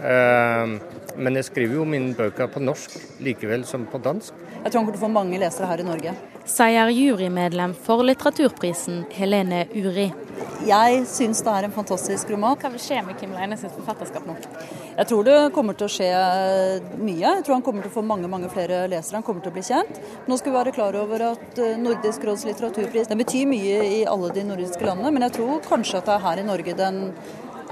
men 0.00 1.36
jeg 1.36 1.46
skriver 1.50 1.76
jo 1.76 1.84
mine 1.84 2.14
bøker 2.16 2.48
på 2.48 2.62
norsk 2.64 2.96
likevel 3.26 3.66
som 3.68 3.84
på 3.90 4.00
dansk. 4.00 4.32
Jeg 4.32 4.72
tror 4.72 4.80
han 4.80 4.86
kommer 4.86 4.96
til 4.96 5.02
å 5.02 5.04
få 5.04 5.12
mange 5.12 5.40
lesere 5.42 5.68
her 5.68 5.82
i 5.84 5.86
Norge. 5.86 6.14
Sier 6.44 6.90
jurymedlem 6.92 7.72
for 7.74 8.04
litteraturprisen 8.04 9.06
Helene 9.16 9.62
Uri. 9.72 10.10
Jeg 10.68 10.98
syns 11.08 11.40
det 11.44 11.52
er 11.52 11.66
en 11.66 11.72
fantastisk 11.72 12.28
roman. 12.34 12.58
Hva 12.60 12.68
vil 12.74 12.82
skje 12.84 12.98
med 13.04 13.16
Kim 13.20 13.32
Leine 13.32 13.56
sitt 13.56 13.72
forfatterskap 13.72 14.26
nå? 14.28 14.34
Jeg 14.94 15.08
tror 15.08 15.24
det 15.24 15.36
kommer 15.56 15.76
til 15.78 15.88
å 15.88 15.94
skje 15.94 16.10
mye. 17.00 17.22
Jeg 17.22 17.46
tror 17.46 17.56
han 17.56 17.64
kommer 17.64 17.84
til 17.84 17.92
å 17.92 17.94
få 17.96 18.04
mange 18.04 18.28
mange 18.28 18.52
flere 18.52 18.82
lesere. 18.92 19.16
Han 19.22 19.26
kommer 19.26 19.44
til 19.44 19.54
å 19.54 19.56
bli 19.56 19.64
kjent. 19.64 20.00
Nå 20.28 20.36
skal 20.40 20.52
vi 20.52 20.58
være 20.58 20.76
klar 20.76 21.00
over 21.00 21.26
at 21.30 21.60
eh, 21.64 21.80
Nordisk 21.80 22.28
råds 22.28 22.44
litteraturpris 22.50 23.08
den 23.08 23.24
betyr 23.24 23.48
mye 23.48 23.80
i 23.88 24.04
alle 24.08 24.32
de 24.36 24.44
nordiske 24.44 24.84
landene, 24.84 25.16
men 25.16 25.24
jeg 25.24 25.38
tror 25.40 25.64
kanskje 25.64 26.00
at 26.02 26.08
det 26.10 26.16
er 26.18 26.24
her 26.28 26.44
i 26.44 26.46
Norge 26.52 26.76
den 26.78 27.02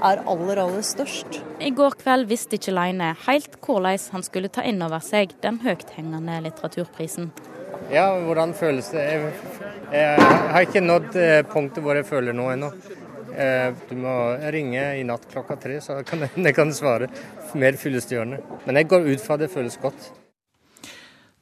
er 0.03 0.25
aller, 0.25 0.65
aller 0.65 0.85
størst. 0.85 1.43
I 1.61 1.71
går 1.77 2.01
kveld 2.01 2.29
visste 2.29 2.57
ikke 2.57 2.73
Leine 2.73 3.13
helt 3.27 3.61
hvordan 3.61 4.09
han 4.17 4.25
skulle 4.25 4.49
ta 4.53 4.65
inn 4.65 4.81
over 4.81 5.01
seg 5.05 5.37
den 5.45 5.61
høythengende 5.61 6.41
litteraturprisen. 6.49 7.29
Ja, 7.91 8.07
hvordan 8.19 8.53
føles 8.55 8.89
det? 8.93 9.03
Jeg, 9.03 9.31
jeg 9.91 10.27
har 10.53 10.65
ikke 10.65 10.83
nådd 10.83 11.15
eh, 11.19 11.39
punktet 11.49 11.83
hvor 11.83 11.97
jeg 11.97 12.07
føler 12.07 12.35
noe 12.35 12.55
ennå. 12.55 12.71
Eh, 13.33 13.69
du 13.89 13.95
må 13.97 14.15
ringe 14.53 14.83
i 14.99 15.05
natt 15.07 15.25
klokka 15.31 15.57
tre, 15.61 15.79
så 15.81 15.99
kan 16.07 16.27
jeg, 16.27 16.55
kan 16.55 16.73
svare 16.73 17.09
mer 17.57 17.77
fyllestgjørende. 17.79 18.41
Men 18.65 18.79
jeg 18.79 18.91
går 18.91 19.09
ut 19.09 19.23
fra 19.23 19.37
det 19.41 19.51
føles 19.53 19.77
godt. 19.81 20.11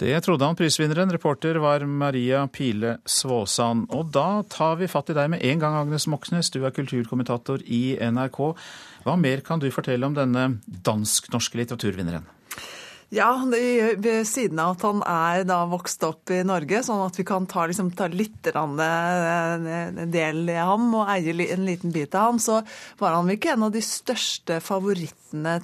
Det 0.02 0.16
trodde 0.26 0.48
han 0.48 0.58
prisvinneren. 0.58 1.12
Reporter 1.14 1.60
var 1.62 1.84
Maria 1.86 2.48
Pile 2.50 2.96
Svåsand. 3.06 3.86
Og 3.94 4.10
da 4.10 4.42
tar 4.50 4.80
vi 4.80 4.90
fatt 4.90 5.12
i 5.14 5.16
deg 5.18 5.30
med 5.30 5.46
en 5.46 5.62
gang, 5.62 5.78
Agnes 5.78 6.08
Moxnes. 6.10 6.50
Du 6.50 6.64
er 6.66 6.74
kulturkommentator 6.74 7.62
i 7.70 8.00
NRK. 8.02 8.40
Hva 9.06 9.18
mer 9.22 9.44
kan 9.46 9.62
du 9.62 9.70
fortelle 9.70 10.08
om 10.10 10.18
denne 10.18 10.48
dansk-norske 10.66 11.62
litteraturvinneren? 11.62 12.26
Ja, 13.12 13.34
ved 13.44 14.28
siden 14.28 14.60
av 14.64 14.78
at 14.78 14.84
han 14.88 15.02
er 15.04 15.42
da 15.44 15.58
vokst 15.68 16.04
opp 16.08 16.32
i 16.32 16.38
Norge, 16.48 16.80
sånn 16.88 17.02
at 17.04 17.18
vi 17.20 17.26
kan 17.28 17.44
ta, 17.50 17.66
liksom, 17.68 17.90
ta 17.92 18.08
litt 18.08 18.48
eh, 18.48 19.98
del 20.14 20.46
i 20.48 20.56
ham 20.56 20.86
og 20.96 21.12
eie 21.12 21.36
en 21.52 21.66
liten 21.68 21.92
bit 21.92 22.16
av 22.16 22.30
ham, 22.30 22.40
så 22.40 22.62
var 23.02 23.18
han 23.18 23.34
ikke 23.34 23.52
en 23.52 23.68
av 23.68 23.74
de 23.76 23.84
største 23.84 24.62
favorittene 24.64 25.21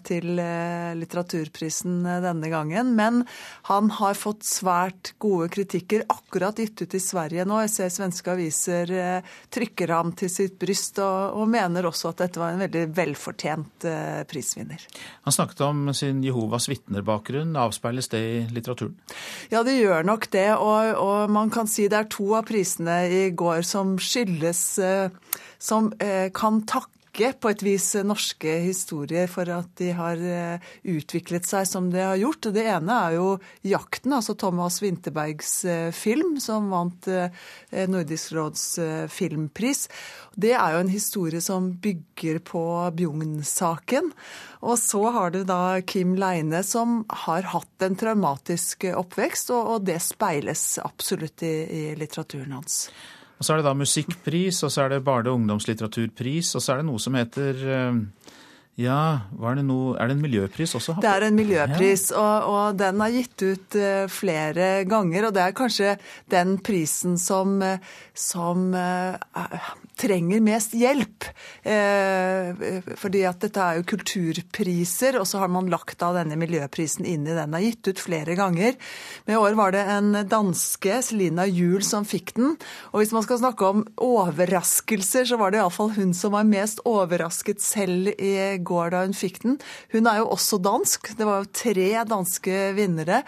til 0.08 0.40
eh, 0.42 0.96
litteraturprisen 0.98 2.00
eh, 2.06 2.22
denne 2.24 2.52
gangen. 2.52 2.94
Men 2.98 3.24
han 3.70 3.92
har 3.98 4.18
fått 4.18 4.48
svært 4.48 5.14
gode 5.22 5.50
kritikker, 5.54 6.06
akkurat 6.10 6.60
gitt 6.60 6.82
ut 6.82 6.98
i 6.98 7.04
Sverige 7.04 7.46
nå. 7.48 7.60
Jeg 7.66 7.74
ser 7.76 7.94
svenske 7.94 8.34
aviser 8.34 8.96
trykker 9.54 9.92
ham 9.92 10.14
til 10.18 10.32
sitt 10.32 10.58
bryst, 10.60 11.00
og, 11.04 11.38
og 11.42 11.50
mener 11.52 11.88
også 11.88 12.12
at 12.14 12.24
dette 12.26 12.42
var 12.42 12.54
en 12.54 12.64
veldig 12.66 12.86
velfortjent 12.98 13.88
prisvinner. 14.30 14.84
Han 15.28 15.36
snakket 15.36 15.62
om 15.66 15.88
sin 15.98 16.24
Jehovas 16.24 16.70
vitner-bakgrunn? 16.72 17.56
Avspeiles 17.60 18.10
det 18.14 18.22
i 18.22 18.36
litteraturen? 18.54 18.96
Ja, 19.52 19.64
det 19.64 19.78
gjør 19.78 20.06
nok 20.08 20.30
det. 20.34 20.50
Og, 20.56 20.94
og, 21.02 21.32
man 21.32 21.52
kan 21.54 21.70
si 21.72 21.88
det 21.92 22.00
er 22.00 22.12
to 22.12 22.32
av 22.38 22.48
prisene 22.48 23.00
i 23.12 23.24
går 23.38 23.64
som 23.68 23.98
skyldes 24.02 24.62
eh, 24.84 25.10
Som 25.60 25.92
eh, 26.04 26.30
kan 26.36 26.62
takke 26.70 26.97
på 27.18 27.50
et 27.50 27.64
vis 27.66 27.88
norske 28.06 28.58
historier 28.64 29.30
for 29.32 29.50
at 29.50 29.72
de 29.80 29.90
har 29.98 30.22
eh, 30.22 30.68
utviklet 30.94 31.48
seg 31.48 31.66
som 31.70 31.90
de 31.94 32.04
har 32.04 32.20
gjort. 32.22 32.50
Det 32.54 32.66
ene 32.70 32.98
er 33.08 33.18
jo 33.18 33.30
'Jakten', 33.66 34.14
altså 34.14 34.36
Thomas 34.38 34.82
Winterbergs 34.84 35.66
film, 35.98 36.38
som 36.40 36.70
vant 36.70 37.10
Nordisk 37.72 38.36
råds 38.38 38.66
filmpris. 39.10 39.88
Det 40.38 40.54
er 40.54 40.76
jo 40.76 40.84
en 40.84 40.94
historie 40.94 41.42
som 41.42 41.72
bygger 41.82 42.40
på 42.46 42.62
Bjugn-saken. 42.94 44.12
Og 44.62 44.78
så 44.80 45.02
har 45.14 45.34
du 45.34 45.44
da 45.48 45.82
Kim 45.82 46.16
Leine, 46.18 46.64
som 46.64 47.04
har 47.26 47.50
hatt 47.54 47.86
en 47.86 47.98
traumatisk 47.98 48.88
oppvekst, 48.94 49.54
og, 49.54 49.86
det 49.88 50.00
speiles 50.04 50.78
absolutt 50.84 51.44
i 51.46 51.94
litteraturen 51.98 52.58
hans. 52.58 52.88
Og 53.38 53.46
Så 53.46 53.54
er 53.54 53.62
det 53.62 53.68
da 53.68 53.74
musikkpris, 53.78 54.64
og 54.66 54.72
så 54.74 54.86
er 54.86 54.90
det 54.96 55.04
barne- 55.06 55.30
og 55.30 55.42
ungdomslitteraturpris, 55.42 56.56
og 56.56 56.62
så 56.62 56.74
er 56.74 56.78
det 56.82 56.88
noe 56.90 57.00
som 57.00 57.14
heter 57.14 57.64
eh, 57.78 58.00
ja, 58.78 59.20
det 59.34 59.66
noe, 59.66 59.98
Er 59.98 60.08
det 60.08 60.18
en 60.18 60.22
miljøpris 60.22 60.76
også? 60.78 61.00
Det 61.02 61.10
er 61.10 61.28
en 61.28 61.36
miljøpris, 61.36 62.12
og, 62.12 62.44
og, 62.46 62.78
den 62.78 63.02
er 63.02 63.16
gitt 63.16 63.42
ut 63.42 63.78
uh, 63.82 64.06
flere 64.06 64.86
ganger. 64.86 65.28
Og 65.28 65.34
det 65.34 65.42
er 65.42 65.56
kanskje 65.58 65.96
den 66.30 66.60
prisen 66.62 67.18
som, 67.18 67.58
uh, 67.58 67.82
som 68.14 68.70
trenger 69.98 70.44
mest 70.44 70.76
hjelp. 70.78 71.28
fordi 72.98 73.24
at 73.28 73.42
dette 73.44 73.64
er 73.64 73.80
jo 73.80 73.88
kulturpriser, 73.92 75.18
og 75.20 75.28
så 75.28 75.42
har 75.42 75.52
man 75.52 75.70
lagt 75.72 76.02
av 76.06 76.16
denne 76.16 76.38
miljøprisen 76.40 77.06
inn 77.08 77.26
i 77.28 77.34
den. 77.34 77.48
Den 77.48 77.58
er 77.58 77.66
gitt 77.66 77.90
ut 77.90 78.02
flere 78.02 78.36
ganger. 78.38 78.78
Men 79.26 79.36
i 79.36 79.40
år 79.40 79.58
var 79.58 79.74
det 79.76 79.84
en 79.92 80.12
danske, 80.30 81.00
Selina 81.06 81.48
Juel, 81.48 81.84
som 81.86 82.08
fikk 82.08 82.36
den. 82.38 82.56
Og 82.94 83.02
hvis 83.02 83.14
man 83.16 83.26
skal 83.26 83.42
snakke 83.42 83.68
om 83.68 83.84
overraskelser, 84.04 85.28
så 85.30 85.40
var 85.40 85.54
det 85.54 85.62
iallfall 85.62 85.94
hun 85.98 86.14
som 86.18 86.36
var 86.36 86.48
mest 86.48 86.82
overrasket 86.88 87.64
selv 87.64 88.12
i 88.16 88.58
går 88.64 88.94
da 88.94 89.04
hun 89.06 89.18
fikk 89.18 89.42
den. 89.44 89.58
Hun 89.94 90.10
er 90.10 90.22
jo 90.22 90.32
også 90.36 90.62
dansk. 90.64 91.12
Det 91.18 91.28
var 91.28 91.44
jo 91.44 91.52
tre 91.64 91.90
danske 92.08 92.58
vinnere. 92.78 93.24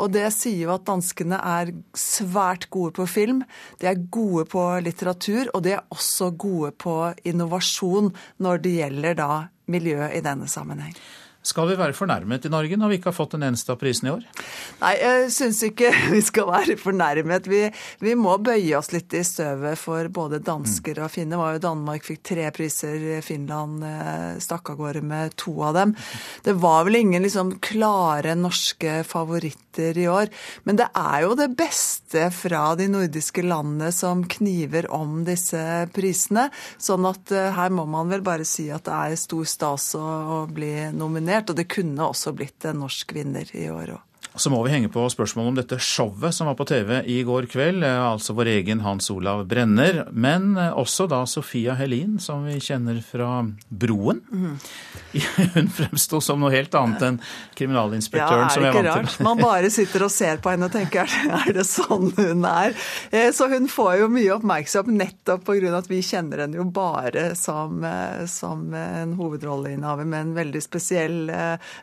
Og 0.00 0.12
det 0.14 0.28
sier 0.34 0.66
jo 0.66 0.74
at 0.76 0.86
danskene 0.88 1.38
er 1.38 1.74
svært 1.98 2.68
gode 2.72 2.96
på 2.98 3.08
film. 3.10 3.42
De 3.80 3.88
er 3.90 4.04
gode 4.12 4.46
på 4.52 4.64
litteratur, 4.84 5.50
og 5.52 5.64
de 5.66 5.76
er 5.76 5.84
også 5.92 6.11
gode 6.30 6.72
på 6.78 6.96
innovasjon 7.28 8.12
når 8.42 8.62
det 8.64 8.76
gjelder 8.76 9.18
da 9.18 9.30
miljø 9.72 10.08
i 10.12 10.22
denne 10.24 10.48
sammenheng. 10.50 10.94
Skal 11.42 11.72
vi 11.72 11.74
være 11.74 11.94
fornærmet 11.96 12.44
i 12.46 12.50
Norge 12.52 12.76
når 12.78 12.90
vi 12.92 12.96
ikke 13.00 13.10
har 13.10 13.16
fått 13.16 13.32
en 13.34 13.42
eneste 13.48 13.74
av 13.74 13.78
prisene 13.80 14.12
i 14.12 14.12
år? 14.14 14.26
Nei, 14.78 14.92
jeg 15.00 15.30
syns 15.34 15.62
ikke 15.66 15.88
vi 16.14 16.20
skal 16.22 16.46
være 16.46 16.76
fornærmet. 16.78 17.48
Vi, 17.50 17.64
vi, 17.98 18.12
må 18.14 18.36
bøye 18.38 18.76
oss 18.78 18.92
litt 18.94 19.10
i 19.18 19.24
støvet 19.26 19.80
for 19.80 20.06
både 20.14 20.38
dansker 20.46 21.00
og 21.02 21.10
finner. 21.10 21.40
Var 21.42 21.56
jo 21.56 21.64
Danmark 21.64 22.06
fikk 22.06 22.22
tre 22.30 22.46
priser, 22.54 23.18
Finland 23.26 23.82
eh, 23.88 24.38
stakk 24.42 24.70
av 24.70 24.78
gårde 24.78 25.02
med 25.02 25.34
to 25.40 25.56
av 25.66 25.74
dem. 25.80 25.96
Det 26.46 26.54
var 26.62 26.86
vel 26.86 27.00
ingen 27.00 27.26
liksom 27.26 27.56
klare 27.64 28.36
norske 28.38 29.00
favoritter 29.08 29.98
i 29.98 30.06
år. 30.12 30.30
Men 30.62 30.78
det 30.78 30.92
er 30.94 31.24
jo 31.26 31.34
det 31.38 31.50
beste 31.58 32.28
fra 32.36 32.76
de 32.78 32.86
nordiske 32.92 33.42
landene 33.42 33.90
som 33.90 34.22
kniver 34.30 34.86
om 34.94 35.24
disse 35.26 35.58
prisene. 35.90 36.46
Sånn 36.78 37.10
at 37.10 37.34
eh, 37.34 37.50
her 37.58 37.74
må 37.74 37.88
man 37.90 38.14
vel 38.14 38.22
bare 38.22 38.46
si 38.46 38.70
at 38.70 38.86
det 38.86 38.94
er 38.94 39.18
stor 39.18 39.50
stas 39.50 39.90
å, 39.98 40.06
å 40.06 40.40
bli 40.46 40.70
nominert 40.94 41.31
nominert, 41.32 41.50
og 41.50 41.56
det 41.56 41.68
kunne 41.70 42.04
også 42.04 42.32
blitt 42.36 42.64
en 42.64 42.82
norsk 42.82 43.12
vinner 43.14 43.48
i 43.56 43.68
år 43.70 43.96
òg. 43.96 44.11
Så 44.34 44.48
må 44.48 44.62
vi 44.64 44.72
henge 44.72 44.88
på 44.88 45.02
spørsmålet 45.12 45.50
om 45.50 45.56
dette 45.58 45.76
showet 45.82 46.32
som 46.32 46.48
var 46.48 46.56
på 46.56 46.64
TV 46.68 47.02
i 47.10 47.18
går 47.26 47.46
kveld. 47.52 47.84
Eh, 47.84 47.98
altså 48.00 48.32
vår 48.36 48.48
egen 48.54 48.80
Hans 48.80 49.10
Olav 49.12 49.44
Brenner. 49.48 50.06
Men 50.08 50.54
eh, 50.56 50.72
også 50.72 51.04
da 51.10 51.20
Sofia 51.28 51.74
Helin, 51.76 52.16
som 52.22 52.46
vi 52.48 52.56
kjenner 52.62 53.02
fra 53.04 53.42
Broen. 53.68 54.22
Mm. 54.32 54.54
Hun 55.54 55.68
fremsto 55.76 56.22
som 56.24 56.40
noe 56.40 56.52
helt 56.54 56.72
annet 56.78 57.04
enn 57.04 57.18
kriminalinspektøren 57.58 58.46
ja, 58.46 58.54
som 58.54 58.64
jeg 58.64 58.76
vant 58.78 58.80
til. 58.80 58.88
Ja, 58.88 58.94
er 58.94 59.04
ikke 59.04 59.10
Rart? 59.12 59.26
Man 59.28 59.42
bare 59.42 59.72
sitter 59.74 60.06
og 60.08 60.14
ser 60.14 60.40
på 60.40 60.54
henne 60.54 60.70
og 60.70 60.72
tenker 60.72 61.12
er 61.42 61.52
det 61.52 61.66
sånn 61.68 62.08
hun 62.16 62.48
er? 62.48 62.72
Eh, 63.12 63.28
så 63.36 63.50
hun 63.52 63.68
får 63.68 63.98
jo 64.00 64.08
mye 64.16 64.32
oppmerksomhet 64.38 64.96
nettopp 65.02 65.44
pga. 65.44 65.74
at 65.76 65.92
vi 65.92 66.00
kjenner 66.04 66.46
henne 66.46 66.56
jo 66.56 66.64
bare 66.72 67.34
som, 67.36 67.84
som 68.30 68.64
en 68.76 69.12
hovedrolleinnehaver 69.18 70.08
med 70.08 70.20
en 70.24 70.34
veldig 70.36 70.62
spesiell 70.64 71.30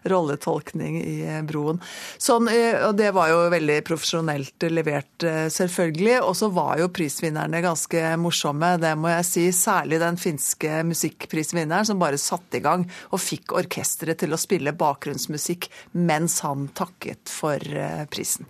rolletolkning 0.09 0.97
i 1.03 1.17
Broen. 1.45 1.81
Så 2.17 2.38
sånn, 2.39 2.49
eh, 2.51 2.87
og 2.87 2.95
det 2.97 3.11
var 3.13 3.29
jo 3.29 3.49
veldig 3.51 3.83
profesjonelt 3.85 4.67
levert, 4.71 5.23
eh, 5.23 5.47
selvfølgelig. 5.49 6.21
Og 6.23 6.35
så 6.35 6.49
var 6.51 6.79
jo 6.79 6.89
prisvinnerne 6.89 7.61
ganske 7.61 8.17
morsomme, 8.17 8.79
det 8.79 8.95
må 8.97 9.09
jeg 9.09 9.25
si. 9.25 9.51
Særlig 9.51 9.99
den 9.99 10.17
finske 10.17 10.83
musikkprisvinneren 10.83 11.85
som 11.85 11.99
bare 11.99 12.17
satte 12.17 12.57
i 12.57 12.63
gang 12.63 12.89
og 13.11 13.19
fikk 13.19 13.53
orkesteret 13.53 14.19
til 14.19 14.33
å 14.33 14.39
spille 14.39 14.71
bakgrunnsmusikk 14.73 15.69
mens 15.93 16.39
han 16.41 16.69
takket 16.73 17.29
for 17.29 17.57
eh, 17.57 18.05
prisen. 18.09 18.45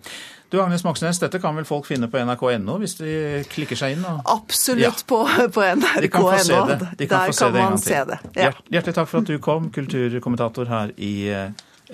Du 0.50 0.60
Agnes 0.60 0.82
Moxnes, 0.82 1.20
dette 1.20 1.38
kan 1.38 1.54
vel 1.54 1.64
folk 1.64 1.86
finne 1.86 2.08
på 2.10 2.18
nrk.no 2.18 2.78
hvis 2.82 2.96
de 2.98 3.44
klikker 3.46 3.78
seg 3.78 3.94
inn? 3.94 4.02
Og... 4.02 4.22
Absolutt 4.26 4.82
ja. 4.82 5.06
på, 5.06 5.22
på 5.54 5.62
nrk.no. 5.62 6.00
De 6.02 6.10
kan 6.10 6.26
få 6.26 6.38
se 6.42 6.60
det. 6.66 6.78
De 6.98 7.06
kan 7.06 7.20
Der 7.20 7.26
få 7.30 7.32
se 7.32 7.44
kan 7.44 7.54
det 7.54 7.62
man 7.62 7.78
se 7.78 8.04
det. 8.08 8.18
Ja. 8.34 8.52
Hjertelig 8.66 8.96
takk 8.98 9.10
for 9.12 9.22
at 9.22 9.30
du 9.30 9.38
kom, 9.38 9.70
kulturkommentator 9.70 10.66
her 10.66 10.90
i 10.98 11.14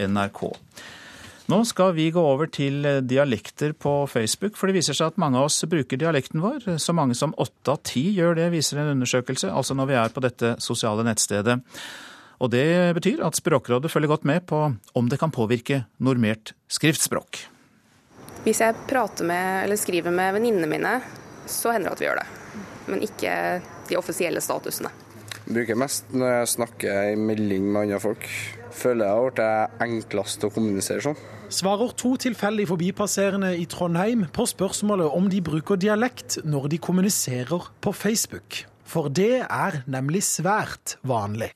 NRK. 0.00 0.40
Nå 1.46 1.60
skal 1.62 1.92
vi 1.94 2.08
gå 2.10 2.22
over 2.22 2.48
til 2.50 2.82
eh, 2.88 3.02
dialekter 3.06 3.70
på 3.78 3.92
Facebook, 4.10 4.56
for 4.58 4.66
det 4.66 4.80
viser 4.80 4.96
seg 4.98 5.12
at 5.12 5.20
mange 5.22 5.38
av 5.38 5.46
oss 5.46 5.60
bruker 5.70 6.00
dialekten 6.00 6.42
vår. 6.42 6.64
Så 6.82 6.94
mange 6.96 7.14
som 7.14 7.36
åtte 7.38 7.76
av 7.76 7.84
ti 7.86 8.02
gjør 8.16 8.34
det, 8.40 8.48
viser 8.50 8.82
en 8.82 8.96
undersøkelse, 8.96 9.52
altså 9.54 9.76
når 9.78 9.90
vi 9.92 9.98
er 10.00 10.14
på 10.14 10.24
dette 10.24 10.56
sosiale 10.64 11.06
nettstedet. 11.06 11.60
Og 12.42 12.50
det 12.52 12.66
betyr 12.98 13.22
at 13.24 13.38
Språkrådet 13.38 13.92
følger 13.92 14.10
godt 14.10 14.26
med 14.28 14.42
på 14.50 14.58
om 14.98 15.08
det 15.08 15.20
kan 15.22 15.32
påvirke 15.32 15.84
normert 16.02 16.52
skriftspråk. 16.66 17.46
Hvis 18.42 18.60
jeg 18.62 18.76
prater 18.90 19.26
med 19.26 19.62
eller 19.64 19.78
skriver 19.78 20.14
med 20.14 20.34
venninnene 20.36 20.68
mine, 20.70 20.98
så 21.46 21.72
hender 21.72 21.94
det 21.94 21.96
at 21.96 22.02
vi 22.02 22.08
gjør 22.10 22.20
det. 22.20 22.28
Men 22.90 23.06
ikke 23.06 23.32
de 23.86 23.98
offisielle 23.98 24.42
statusene. 24.42 24.90
Jeg 25.46 25.54
bruker 25.54 25.78
mest 25.78 26.10
når 26.10 26.40
jeg 26.40 26.54
snakker 26.56 27.12
i 27.12 27.18
melding 27.18 27.70
med 27.70 27.86
andre 27.86 28.02
folk. 28.02 28.26
Føler 28.76 29.06
jeg 29.06 29.16
har 29.16 29.26
blitt 29.30 29.82
enklest 29.86 30.46
å 30.46 30.52
kommunisere 30.52 31.04
sånn. 31.04 31.18
Svarer 31.52 31.92
to 31.98 32.14
tilfeldig 32.20 32.66
forbipasserende 32.70 33.52
i 33.58 33.66
Trondheim 33.70 34.24
på 34.34 34.46
spørsmålet 34.50 35.14
om 35.14 35.28
de 35.30 35.42
bruker 35.44 35.78
dialekt 35.80 36.40
når 36.44 36.72
de 36.74 36.80
kommuniserer 36.82 37.70
på 37.80 37.92
Facebook. 37.94 38.64
For 38.86 39.10
det 39.10 39.44
er 39.44 39.82
nemlig 39.90 40.24
svært 40.26 40.96
vanlig. 41.06 41.52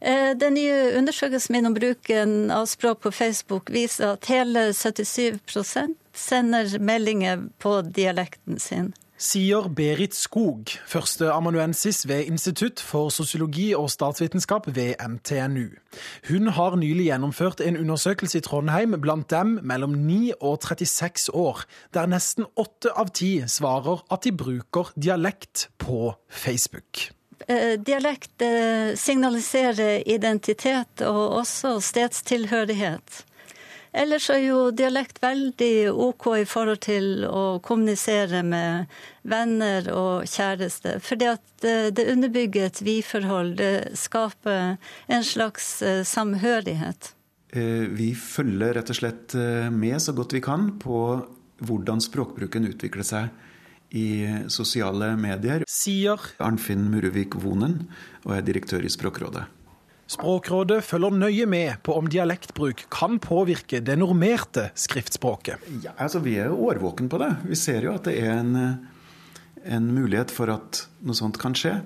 Eh, 0.00 0.32
den 0.36 0.56
nye 0.58 0.92
undersøkelsen 0.98 1.56
min 1.56 1.68
om 1.68 1.76
bruken 1.76 2.50
av 2.52 2.66
språk 2.68 3.04
på 3.04 3.12
Facebook 3.14 3.70
viser 3.72 4.16
at 4.16 4.28
hele 4.32 4.70
77% 4.76 5.96
sender 6.12 6.76
meldinger 6.80 7.46
på 7.62 7.78
dialekten 7.88 8.60
sin 8.60 8.92
sier 9.22 9.68
Berit 9.70 10.16
Skog, 10.18 10.72
førsteamanuensis 10.90 12.02
ved 12.10 12.26
Institutt 12.26 12.82
for 12.82 13.12
sosiologi 13.14 13.68
og 13.78 13.90
statsvitenskap 13.92 14.66
ved 14.74 14.98
NTNU. 14.98 15.68
Hun 16.28 16.50
har 16.56 16.76
nylig 16.80 17.06
gjennomført 17.10 17.62
en 17.62 17.78
undersøkelse 17.78 18.40
i 18.40 18.44
Trondheim 18.44 18.98
blant 19.00 19.30
dem 19.30 19.58
mellom 19.62 19.94
9 19.94 20.32
og 20.40 20.58
36 20.66 21.30
år, 21.38 21.62
der 21.94 22.10
nesten 22.10 22.48
åtte 22.58 22.90
av 22.98 23.14
ti 23.14 23.34
svarer 23.46 24.02
at 24.10 24.26
de 24.26 24.34
bruker 24.34 24.90
dialekt 24.98 25.68
på 25.78 26.14
Facebook. 26.28 27.06
Eh, 27.48 27.78
dialekt 27.78 28.42
eh, 28.42 28.94
signaliserer 28.98 30.02
identitet 30.06 31.02
og 31.06 31.38
også 31.42 31.78
stedstilhørighet. 31.82 33.22
Ellers 33.92 34.30
er 34.32 34.40
jo 34.46 34.70
dialekt 34.72 35.18
veldig 35.20 35.92
OK 35.92 36.28
i 36.38 36.46
forhold 36.48 36.80
til 36.86 37.26
å 37.28 37.60
kommunisere 37.64 38.40
med 38.46 38.88
venner 39.28 39.90
og 39.92 40.24
kjæreste. 40.32 40.96
Fordi 41.04 41.28
at 41.34 41.66
det 41.92 42.06
underbygger 42.08 42.70
et 42.70 42.80
vi-forhold. 42.80 43.58
Det 43.60 43.92
skaper 44.00 44.78
en 45.12 45.26
slags 45.26 45.74
eh, 45.84 46.00
samhørighet. 46.08 47.12
Eh, 47.52 47.84
vi 47.92 48.14
følger 48.16 48.78
rett 48.78 48.90
og 48.94 48.96
slett 48.96 49.36
eh, 49.36 49.68
med 49.68 50.00
så 50.00 50.16
godt 50.16 50.32
vi 50.32 50.40
kan 50.44 50.70
på 50.80 50.98
hvordan 51.62 52.00
språkbruken 52.02 52.72
utvikler 52.72 53.06
seg 53.06 53.92
i 53.92 54.24
sosiale 54.48 55.12
medier. 55.20 55.66
Sier 55.68 56.32
Arnfinn 56.40 56.88
Muruvik 56.88 57.36
Vonen 57.42 57.82
og 58.24 58.38
er 58.38 58.46
direktør 58.46 58.88
i 58.88 58.90
Språkrådet. 58.90 59.44
Språkrådet 60.12 60.82
følger 60.84 61.14
nøye 61.16 61.46
med 61.48 61.80
på 61.86 61.94
om 61.96 62.08
dialektbruk 62.10 62.84
kan 62.92 63.16
påvirke 63.22 63.80
det 63.80 63.96
normerte 64.00 64.68
skriftspråket. 64.76 65.62
Ja, 65.84 65.94
altså 65.96 66.20
Vi 66.20 66.36
er 66.36 66.50
jo 66.52 66.60
årvåken 66.68 67.08
på 67.08 67.20
det. 67.22 67.30
Vi 67.48 67.56
ser 67.56 67.86
jo 67.86 67.94
at 67.96 68.04
det 68.08 68.18
er 68.20 68.34
en, 68.42 68.54
en 69.64 69.88
mulighet 69.94 70.30
for 70.34 70.52
at 70.52 70.84
noe 71.00 71.16
sånt 71.16 71.40
kan 71.40 71.56
skje. 71.56 71.78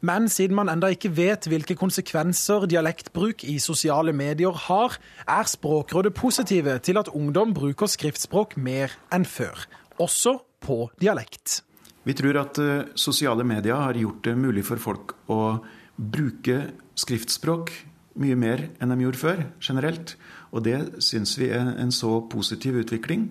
Men 0.00 0.28
siden 0.30 0.54
man 0.54 0.70
enda 0.70 0.90
ikke 0.94 1.10
vet 1.10 1.48
hvilke 1.50 1.74
konsekvenser 1.78 2.68
dialektbruk 2.70 3.42
i 3.42 3.56
sosiale 3.62 4.12
medier 4.14 4.54
har, 4.68 4.94
er 5.26 5.48
Språkrådet 5.50 6.14
positive 6.14 6.76
til 6.86 7.00
at 7.00 7.10
ungdom 7.10 7.54
bruker 7.54 7.90
skriftspråk 7.90 8.54
mer 8.62 8.94
enn 9.14 9.26
før, 9.26 9.66
også 9.98 10.36
på 10.62 10.84
dialekt. 11.02 11.64
Vi 12.06 12.14
tror 12.14 12.38
at 12.40 12.60
uh, 12.62 12.86
sosiale 12.94 13.42
medier 13.46 13.74
har 13.74 13.98
gjort 13.98 14.22
det 14.24 14.36
mulig 14.38 14.62
for 14.66 14.80
folk 14.82 15.16
å 15.26 15.58
bruke 15.98 16.62
skriftspråk 16.98 17.72
mye 18.18 18.38
mer 18.38 18.66
enn 18.82 18.92
de 18.92 19.04
gjorde 19.04 19.22
før, 19.22 19.46
generelt. 19.62 20.16
Og 20.52 20.64
det 20.66 20.78
syns 21.04 21.36
vi 21.38 21.52
er 21.54 21.74
en 21.78 21.94
så 21.94 22.18
positiv 22.30 22.80
utvikling 22.82 23.30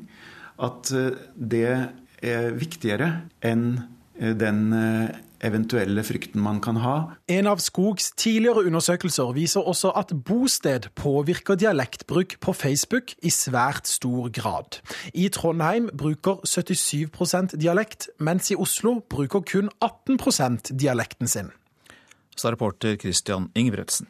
at 0.63 0.91
eh, 0.95 1.13
det 1.35 1.69
er 2.25 2.51
viktigere 2.57 3.11
enn 3.45 3.65
eh, 4.19 4.33
den 4.37 4.67
eh, 4.73 5.17
eventuelle 5.45 6.01
frykten 6.01 6.41
man 6.41 6.57
kan 6.63 6.79
ha. 6.81 6.95
En 7.29 7.49
av 7.49 7.61
Skogs 7.61 8.09
tidligere 8.17 8.65
undersøkelser 8.65 9.35
viser 9.35 9.67
også 9.69 9.91
at 9.99 10.15
bosted 10.25 10.89
påvirker 10.97 11.59
dialektbruk 11.61 12.39
på 12.41 12.55
Facebook 12.57 13.13
i 13.21 13.29
svært 13.33 13.89
stor 13.89 14.31
grad. 14.33 14.79
I 15.13 15.29
Trondheim 15.29 15.91
bruker 15.93 16.41
77% 16.41 17.57
dialekt, 17.61 18.09
mens 18.17 18.49
i 18.49 18.57
Oslo 18.57 18.97
bruker 19.09 19.45
kun 19.45 19.69
18% 19.77 20.73
dialekten 20.73 21.29
sin 21.29 21.53
sa 22.37 22.53
reporter 22.53 22.95
Christian 23.01 23.49
Ingebretsen. 23.55 24.07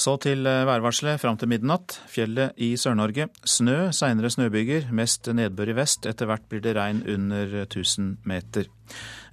Så 0.00 0.14
til 0.22 0.46
eh, 0.48 0.64
værvarselet 0.64 1.20
fram 1.20 1.36
til 1.36 1.50
midnatt. 1.50 1.98
Fjellet 2.08 2.56
i 2.56 2.72
Sør-Norge. 2.80 3.26
Snø, 3.44 3.90
seinere 3.92 4.30
snøbyger. 4.32 4.88
Mest 4.96 5.28
nedbør 5.28 5.74
i 5.74 5.76
vest. 5.76 6.08
Etter 6.08 6.30
hvert 6.30 6.46
blir 6.48 6.62
det 6.64 6.72
regn 6.78 7.02
under 7.04 7.66
1000 7.66 8.14
meter. 8.24 8.70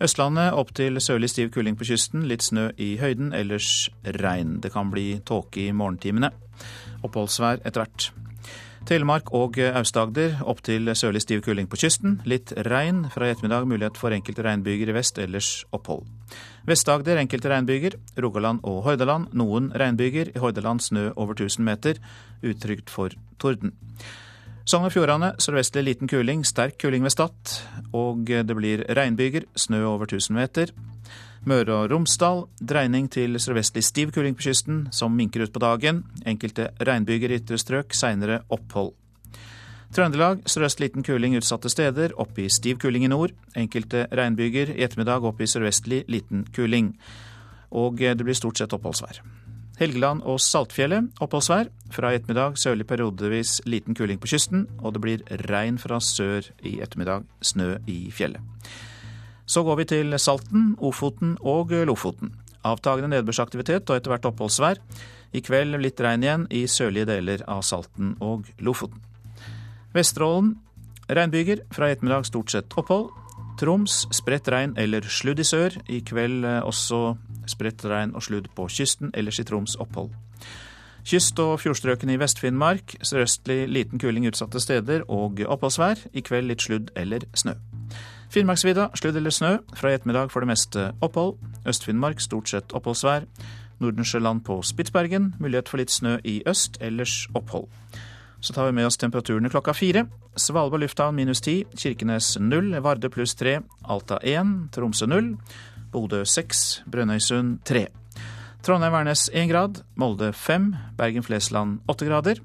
Østlandet 0.04 0.58
opp 0.60 0.74
til 0.76 1.00
sørlig 1.02 1.32
stiv 1.32 1.54
kuling 1.56 1.80
på 1.80 1.88
kysten. 1.88 2.28
Litt 2.28 2.44
snø 2.44 2.68
i 2.76 2.98
høyden, 3.00 3.32
ellers 3.34 3.88
regn. 4.20 4.58
Det 4.64 4.74
kan 4.76 4.92
bli 4.92 5.22
tåke 5.26 5.70
i 5.70 5.72
morgentimene. 5.72 6.34
Oppholdsvær 7.08 7.64
etter 7.64 7.86
hvert. 7.86 8.12
Telemark 8.88 9.32
og 9.36 9.60
Aust-Agder 9.60 10.42
opp 10.48 10.62
til 10.68 10.92
sørlig 10.96 11.24
stiv 11.24 11.48
kuling 11.48 11.72
på 11.72 11.80
kysten. 11.80 12.22
Litt 12.28 12.52
regn. 12.68 13.06
Fra 13.14 13.28
i 13.28 13.36
ettermiddag 13.36 13.68
mulighet 13.72 14.00
for 14.00 14.16
enkelte 14.16 14.44
regnbyger 14.48 14.92
i 14.92 15.00
vest, 15.00 15.20
ellers 15.20 15.62
opphold. 15.72 16.08
Vest-Agder 16.68 17.20
enkelte 17.22 17.50
regnbyger. 17.52 17.96
Rogaland 18.20 18.60
og 18.68 18.82
Hordaland 18.84 19.32
noen 19.38 19.72
regnbyger. 19.72 20.34
I 20.36 20.42
Hordaland 20.44 20.84
snø 20.84 21.10
over 21.16 21.38
1000 21.38 21.64
meter. 21.64 22.02
Utrygt 22.44 22.92
for 22.92 23.16
torden. 23.40 23.72
Sogn 24.68 24.90
og 24.90 24.92
Fjordane 24.92 25.32
sørvestlig 25.40 25.86
liten 25.86 26.10
kuling, 26.12 26.42
sterk 26.44 26.76
kuling 26.82 27.06
ved 27.08 27.16
Stad. 27.16 27.54
Og 27.96 28.28
det 28.28 28.56
blir 28.58 28.84
regnbyger, 28.84 29.48
snø 29.56 29.86
over 29.88 30.10
1000 30.10 30.36
meter. 30.36 30.76
Møre 31.48 31.72
og 31.72 31.92
Romsdal 31.94 32.44
dreining 32.60 33.08
til 33.08 33.40
sørvestlig 33.40 33.86
stiv 33.88 34.12
kuling 34.12 34.36
på 34.36 34.50
kysten, 34.50 34.90
som 34.92 35.16
minker 35.16 35.46
ut 35.46 35.54
på 35.56 35.64
dagen. 35.64 36.04
Enkelte 36.28 36.74
regnbyger 36.84 37.32
i 37.32 37.40
ytre 37.40 37.60
strøk, 37.62 37.96
seinere 37.96 38.42
opphold. 38.52 38.92
Trøndelag 39.96 40.44
sørøst 40.50 40.82
liten 40.84 41.06
kuling 41.06 41.38
utsatte 41.40 41.72
steder, 41.72 42.12
opp 42.20 42.38
i 42.40 42.50
stiv 42.52 42.82
kuling 42.84 43.06
i 43.08 43.12
nord. 43.12 43.32
Enkelte 43.56 44.06
regnbyger 44.12 44.74
i 44.76 44.84
ettermiddag 44.84 45.26
opp 45.26 45.40
i 45.42 45.48
sørvestlig 45.48 46.04
liten 46.12 46.44
kuling. 46.56 46.92
Og 47.72 48.00
det 48.00 48.24
blir 48.24 48.38
stort 48.38 48.60
sett 48.60 48.76
oppholdsvær. 48.76 49.22
Helgeland 49.78 50.24
og 50.26 50.40
Saltfjellet 50.42 51.22
oppholdsvær. 51.22 51.70
Fra 51.94 52.12
i 52.12 52.18
ettermiddag 52.18 52.58
sørlig 52.60 52.88
periodevis 52.90 53.62
liten 53.70 53.96
kuling 53.96 54.20
på 54.20 54.30
kysten, 54.32 54.66
og 54.82 54.96
det 54.96 55.04
blir 55.04 55.26
regn 55.48 55.78
fra 55.82 56.02
sør 56.04 56.50
i 56.66 56.80
ettermiddag, 56.84 57.28
snø 57.42 57.76
i 57.88 58.10
fjellet. 58.12 58.42
Så 59.48 59.64
går 59.64 59.80
vi 59.80 59.86
til 59.94 60.18
Salten, 60.20 60.74
Ofoten 60.84 61.38
og 61.40 61.72
Lofoten. 61.88 62.34
Avtagende 62.68 63.14
nedbørsaktivitet 63.14 63.88
og 63.88 63.96
etter 63.96 64.12
hvert 64.12 64.28
oppholdsvær. 64.34 64.82
I 65.32 65.44
kveld 65.46 65.78
litt 65.80 66.02
regn 66.04 66.26
igjen 66.26 66.48
i 66.52 66.66
sørlige 66.68 67.08
deler 67.14 67.46
av 67.48 67.62
Salten 67.64 68.18
og 68.20 68.50
Lofoten. 68.60 69.00
Vesterålen 69.98 70.52
regnbyger, 71.10 71.64
fra 71.74 71.88
i 71.90 71.96
ettermiddag 71.96 72.28
stort 72.28 72.52
sett 72.52 72.76
opphold. 72.78 73.10
Troms 73.58 74.04
spredt 74.14 74.50
regn 74.54 74.76
eller 74.78 75.02
sludd 75.10 75.40
i 75.42 75.46
sør. 75.48 75.74
I 75.90 76.04
kveld 76.06 76.46
eh, 76.46 76.62
også 76.62 77.16
spredt 77.50 77.86
regn 77.90 78.14
og 78.14 78.22
sludd 78.28 78.52
på 78.54 78.68
kysten, 78.70 79.10
ellers 79.18 79.40
i 79.42 79.46
Troms 79.48 79.74
opphold. 79.82 80.12
Kyst- 81.08 81.40
og 81.40 81.56
fjordstrøkene 81.64 82.14
i 82.14 82.20
Vest-Finnmark 82.22 82.98
sørøstlig 83.02 83.64
liten 83.72 83.98
kuling 83.98 84.28
utsatte 84.28 84.60
steder 84.62 85.08
og 85.08 85.40
oppholdsvær. 85.48 86.04
I 86.14 86.22
kveld 86.22 86.52
litt 86.52 86.66
sludd 86.68 86.92
eller 87.00 87.26
snø. 87.34 87.56
Finnmarksvidda 88.30 88.90
sludd 89.00 89.18
eller 89.18 89.34
snø. 89.34 89.54
Fra 89.80 89.90
i 89.90 89.98
ettermiddag 89.98 90.30
for 90.34 90.46
det 90.46 90.52
meste 90.52 90.92
opphold. 91.02 91.40
Øst-Finnmark 91.66 92.22
stort 92.22 92.52
sett 92.52 92.76
oppholdsvær. 92.76 93.26
Nordensjøland 93.80 94.44
på 94.46 94.60
Spitsbergen 94.62 95.34
mulighet 95.40 95.70
for 95.70 95.82
litt 95.82 95.94
snø 95.94 96.18
i 96.26 96.42
øst, 96.46 96.78
ellers 96.82 97.26
opphold. 97.34 97.66
Så 98.40 98.54
tar 98.54 98.66
vi 98.66 98.76
med 98.78 98.86
oss 98.86 98.98
temperaturene 98.98 99.50
klokka 99.50 99.74
fire. 99.74 100.06
Svalbard 100.38 100.84
lufthavn 100.84 101.16
minus 101.18 101.42
ti, 101.42 101.64
Kirkenes 101.76 102.36
null, 102.40 102.76
Varde 102.86 103.10
pluss 103.10 103.34
tre, 103.36 103.60
Alta 103.84 104.20
én, 104.22 104.68
Tromsø 104.72 105.08
null, 105.10 105.34
Bodø 105.92 106.24
seks, 106.26 106.84
Brønnøysund 106.86 107.64
tre. 107.66 107.88
Trondheim-Værnes 108.66 109.30
én 109.34 109.50
grad, 109.50 109.82
Molde 109.96 110.34
fem, 110.34 110.76
Bergen-Flesland 110.98 111.80
åtte 111.90 112.06
grader. 112.10 112.42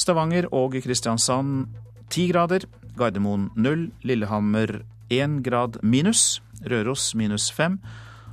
Stavanger 0.00 0.48
og 0.50 0.78
Kristiansand 0.82 1.68
ti 2.10 2.26
grader, 2.32 2.66
Gardermoen 2.96 3.50
null, 3.54 3.90
Lillehammer 4.02 4.80
én 5.12 5.42
grad 5.44 5.78
minus. 5.82 6.40
Røros 6.62 7.14
minus 7.14 7.50
fem. 7.50 7.80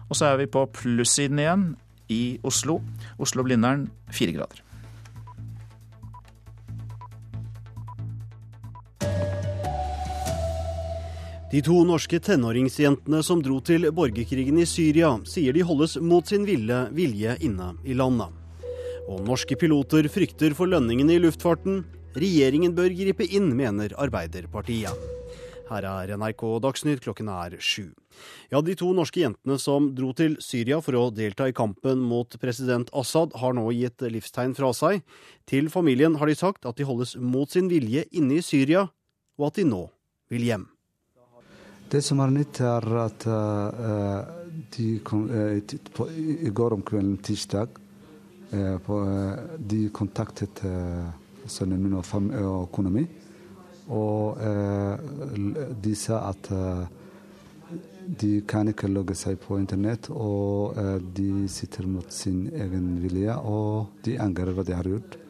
Og 0.10 0.16
så 0.16 0.32
er 0.32 0.42
vi 0.42 0.50
på 0.50 0.66
plussiden 0.74 1.42
igjen 1.42 1.68
i 2.10 2.40
Oslo. 2.46 2.80
Oslo-Blindern 3.20 3.90
fire 4.14 4.34
grader. 4.38 4.69
De 11.50 11.64
to 11.66 11.80
norske 11.82 12.20
tenåringsjentene 12.22 13.24
som 13.26 13.40
dro 13.42 13.56
til 13.66 13.88
borgerkrigen 13.98 14.60
i 14.62 14.68
Syria, 14.70 15.16
sier 15.26 15.56
de 15.56 15.64
holdes 15.66 15.96
mot 15.98 16.28
sin 16.30 16.46
ville 16.46 16.84
vilje 16.94 17.40
inne 17.42 17.72
i 17.90 17.96
landet. 17.98 18.30
Og 19.10 19.24
norske 19.26 19.58
piloter 19.58 20.06
frykter 20.14 20.54
for 20.54 20.70
lønningene 20.70 21.16
i 21.16 21.24
luftfarten. 21.24 21.82
Regjeringen 22.14 22.78
bør 22.78 22.94
gripe 22.94 23.26
inn, 23.26 23.50
mener 23.58 23.98
Arbeiderpartiet. 23.98 24.94
Her 25.72 25.90
er 25.90 26.14
NRK 26.22 26.46
Dagsnytt, 26.62 27.02
klokken 27.02 27.34
er 27.34 27.58
sju. 27.58 27.90
Ja, 28.54 28.62
De 28.62 28.78
to 28.78 28.94
norske 28.94 29.26
jentene 29.26 29.58
som 29.58 29.90
dro 29.98 30.14
til 30.14 30.38
Syria 30.46 30.84
for 30.86 31.02
å 31.02 31.10
delta 31.10 31.50
i 31.50 31.58
kampen 31.58 31.98
mot 31.98 32.30
president 32.38 32.94
Assad, 32.94 33.34
har 33.34 33.58
nå 33.58 33.72
gitt 33.74 34.06
livstegn 34.06 34.54
fra 34.54 34.70
seg. 34.70 35.02
Til 35.50 35.74
familien 35.74 36.22
har 36.22 36.30
de 36.30 36.38
sagt 36.38 36.70
at 36.70 36.78
de 36.78 36.86
holdes 36.86 37.18
mot 37.18 37.50
sin 37.50 37.74
vilje 37.74 38.06
inne 38.14 38.38
i 38.38 38.46
Syria, 38.46 38.92
og 39.42 39.50
at 39.50 39.58
de 39.58 39.66
nå 39.66 39.88
vil 40.30 40.46
hjem. 40.46 40.76
Det 41.90 42.04
som 42.06 42.20
er 42.22 42.30
nytt, 42.30 42.60
er 42.62 42.86
at 43.02 43.24
kom, 45.04 45.24
uh, 45.26 45.58
på, 45.96 46.06
i 46.14 46.52
går 46.54 46.76
om 46.76 46.84
kvelden, 46.86 47.18
tirsdag, 47.26 47.80
de 49.70 49.80
kontaktet 49.94 50.62
sønnen 51.46 51.84
min 51.84 51.98
og 52.00 52.72
kona 52.74 52.90
mi. 52.94 53.04
Og 53.94 54.42
de 55.86 55.94
sa 55.98 56.24
at 56.32 56.50
de 58.22 58.32
kan 58.50 58.74
ikke 58.74 58.90
logge 58.90 59.14
seg 59.18 59.38
på 59.44 59.60
internett, 59.62 60.10
og 60.10 60.74
de 61.14 61.46
sitter 61.46 61.86
mot 61.86 62.10
sin 62.10 62.48
egen 62.50 62.90
vilje. 63.06 63.38
Og 63.38 64.02
de 64.06 64.18
angrer 64.18 64.54
hva 64.58 64.66
de 64.66 64.78
har 64.78 64.90
gjort, 64.96 65.22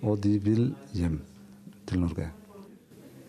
og 0.00 0.16
de 0.24 0.38
vil 0.48 0.70
hjem 0.96 1.20
til 1.84 2.04
Norge. 2.06 2.32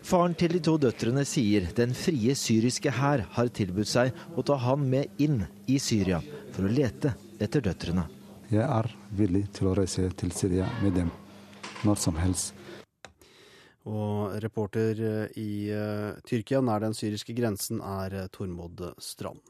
Faren 0.08 0.32
til 0.40 0.54
de 0.56 0.60
to 0.64 0.78
døtrene 0.80 1.20
sier 1.28 1.66
den 1.76 1.90
frie 1.92 2.32
syriske 2.32 2.88
hær 2.96 3.26
har 3.34 3.48
tilbudt 3.52 3.90
seg 3.90 4.14
å 4.40 4.44
ta 4.46 4.54
han 4.62 4.86
med 4.88 5.20
inn 5.20 5.42
i 5.68 5.76
Syria 5.84 6.22
for 6.54 6.64
å 6.64 6.70
lete 6.72 7.10
etter 7.36 7.60
døtrene. 7.66 8.06
Jeg 8.48 8.64
er 8.64 8.88
villig 9.18 9.42
til 9.58 9.68
å 9.68 9.74
reise 9.76 10.06
til 10.16 10.32
Syria 10.32 10.70
med 10.80 10.96
dem 10.96 11.10
når 11.84 12.00
som 12.00 12.16
helst. 12.16 12.56
Og 13.84 14.32
reporter 14.40 15.28
i 15.36 15.68
uh, 15.76 16.16
Tyrkia 16.24 16.64
nær 16.64 16.86
den 16.86 16.96
syriske 16.96 17.36
grensen 17.36 17.84
er 17.84 18.16
uh, 18.16 18.26
Tormod 18.32 18.80
Strand. 19.04 19.44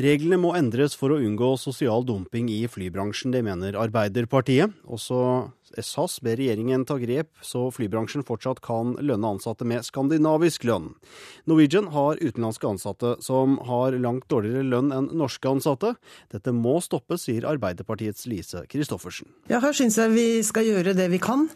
Reglene 0.00 0.40
må 0.40 0.54
endres 0.56 0.96
for 0.96 1.12
å 1.12 1.20
unngå 1.20 1.58
sosial 1.60 2.08
dumping 2.08 2.48
i 2.54 2.62
flybransjen, 2.72 3.36
det 3.36 3.44
mener 3.44 3.76
Arbeiderpartiet. 3.84 4.80
Også 4.88 5.20
SAS 5.76 6.18
ber 6.24 6.38
regjeringen 6.40 6.84
ta 6.88 6.98
grep 7.00 7.30
så 7.44 7.66
flybransjen 7.74 8.24
fortsatt 8.26 8.60
kan 8.64 8.94
lønne 9.02 9.34
ansatte 9.34 9.66
med 9.68 9.86
skandinavisk 9.86 10.66
lønn. 10.68 10.92
Norwegian 11.48 11.90
har 11.94 12.20
utenlandske 12.20 12.68
ansatte 12.68 13.14
som 13.24 13.58
har 13.68 13.96
langt 14.00 14.28
dårligere 14.32 14.66
lønn 14.66 14.92
enn 14.94 15.10
norske 15.18 15.50
ansatte. 15.50 15.94
Dette 16.32 16.54
må 16.54 16.78
stoppes, 16.84 17.26
sier 17.26 17.46
Arbeiderpartiets 17.48 18.26
Lise 18.30 18.64
Christoffersen. 18.70 19.28
Ja, 19.50 19.62
her 19.64 19.76
syns 19.76 19.98
jeg 20.00 20.14
vi 20.14 20.26
skal 20.46 20.68
gjøre 20.68 20.96
det 20.96 21.08
vi 21.12 21.20
kan. 21.22 21.46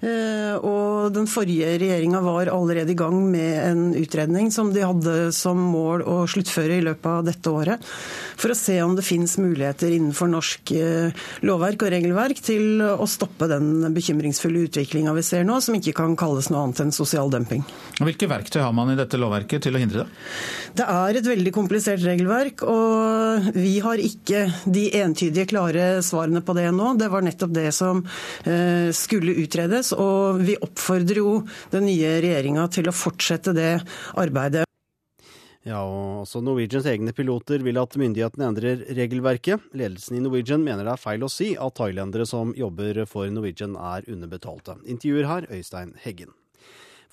Eh, 0.00 0.54
og 0.58 1.12
den 1.16 1.28
forrige 1.30 1.76
regjeringa 1.80 2.22
var 2.24 2.52
allerede 2.52 2.94
i 2.94 2.98
gang 2.98 3.18
med 3.32 3.54
en 3.62 3.84
utredning 3.98 4.50
som 4.54 4.72
de 4.74 4.84
hadde 4.86 5.16
som 5.36 5.58
mål 5.72 6.04
å 6.08 6.22
sluttføre 6.30 6.78
i 6.78 6.84
løpet 6.84 7.10
av 7.12 7.26
dette 7.28 7.52
året 7.52 7.92
for 8.38 8.52
å 8.52 8.58
se 8.58 8.76
om 8.82 8.96
det 8.96 9.04
finnes 9.06 9.36
muligheter 9.40 9.92
innenfor 9.94 10.30
norsk 10.32 10.72
eh, 10.76 11.24
lovverk 11.46 11.86
og 11.86 11.92
regelverk 11.94 12.42
til 12.44 12.82
å 12.82 13.06
stoppe 13.10 13.48
den 13.50 13.61
bekymringsfulle 13.94 14.66
utviklinga 14.68 15.14
vi 15.16 15.24
ser 15.26 15.46
nå, 15.46 15.58
som 15.64 15.76
ikke 15.78 15.94
kan 15.96 16.16
kalles 16.18 16.50
noe 16.52 16.66
annet 16.66 16.82
enn 16.84 16.94
sosial 16.94 17.30
dumping. 17.32 17.64
Hvilke 18.02 18.28
verktøy 18.30 18.60
har 18.62 18.74
man 18.76 18.92
i 18.92 18.98
dette 18.98 19.20
lovverket 19.20 19.66
til 19.66 19.76
å 19.76 19.82
hindre 19.82 20.04
det? 20.04 20.22
Det 20.80 20.88
er 20.88 21.18
et 21.18 21.28
veldig 21.28 21.52
komplisert 21.54 22.02
regelverk, 22.04 22.64
og 22.68 23.52
vi 23.56 23.76
har 23.84 24.02
ikke 24.02 24.46
de 24.64 24.86
entydige, 25.02 25.48
klare 25.52 25.86
svarene 26.04 26.42
på 26.44 26.56
det 26.56 26.68
nå. 26.74 26.94
Det 27.00 27.10
var 27.12 27.24
nettopp 27.26 27.54
det 27.54 27.68
som 27.76 28.02
eh, 28.48 28.88
skulle 28.96 29.36
utredes, 29.44 29.92
og 29.96 30.42
vi 30.42 30.58
oppfordrer 30.58 31.22
jo 31.22 31.38
den 31.74 31.88
nye 31.90 32.18
regjeringa 32.24 32.68
til 32.72 32.88
å 32.88 32.96
fortsette 32.96 33.54
det 33.56 33.72
arbeidet. 34.20 34.66
Ja, 35.62 35.78
og 35.86 36.24
også 36.24 36.40
Norwegians 36.42 36.88
egne 36.90 37.14
piloter 37.14 37.62
vil 37.62 37.78
at 37.78 37.94
myndighetene 38.00 38.48
endrer 38.50 38.82
regelverket. 38.98 39.62
Ledelsen 39.78 40.18
i 40.18 40.22
Norwegian 40.24 40.64
mener 40.66 40.82
det 40.82 40.96
er 40.96 41.02
feil 41.04 41.22
å 41.22 41.30
si 41.30 41.52
at 41.54 41.78
thailendere 41.78 42.26
som 42.26 42.50
jobber 42.58 43.04
for 43.06 43.30
Norwegian 43.30 43.78
er 43.78 44.08
underbetalte. 44.10 44.80
Intervjuer 44.82 45.30
her 45.30 45.50
Øystein 45.54 45.94
Heggen. 46.02 46.34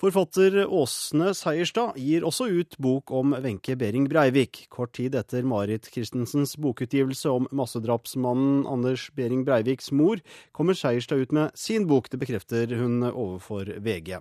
Forfatter 0.00 0.54
Åsne 0.64 1.34
Seierstad 1.36 1.98
gir 2.00 2.24
også 2.24 2.46
ut 2.48 2.76
bok 2.80 3.10
om 3.12 3.34
Wenche 3.44 3.74
Behring 3.76 4.06
Breivik. 4.08 4.62
Kort 4.72 4.94
tid 4.96 5.12
etter 5.18 5.44
Marit 5.44 5.90
Christensens 5.92 6.54
bokutgivelse 6.56 7.28
om 7.28 7.48
massedrapsmannen 7.52 8.62
Anders 8.64 9.10
Behring 9.12 9.42
Breiviks 9.44 9.92
mor, 9.92 10.22
kommer 10.56 10.78
Seierstad 10.78 11.20
ut 11.20 11.36
med 11.36 11.52
sin 11.52 11.84
bok. 11.84 12.08
Det 12.08 12.16
bekrefter 12.22 12.72
hun 12.80 13.04
overfor 13.10 13.68
VG. 13.76 14.16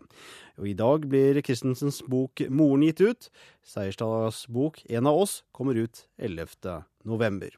Og 0.59 0.67
I 0.67 0.75
dag 0.75 1.07
blir 1.07 1.39
Christensens 1.47 2.03
bok 2.03 2.43
'Moren' 2.49 2.83
gitt 2.83 2.99
ut. 2.99 3.31
Seierstads 3.63 4.49
bok 4.51 4.83
'En 4.89 5.07
av 5.07 5.15
oss' 5.15 5.43
kommer 5.55 5.79
ut 5.79 6.07
11. 6.19 6.83
november. 7.05 7.55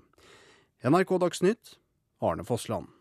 NRK 0.86 1.18
Dagsnytt, 1.18 1.78
Arne 2.22 2.46
Fossland. 2.46 3.01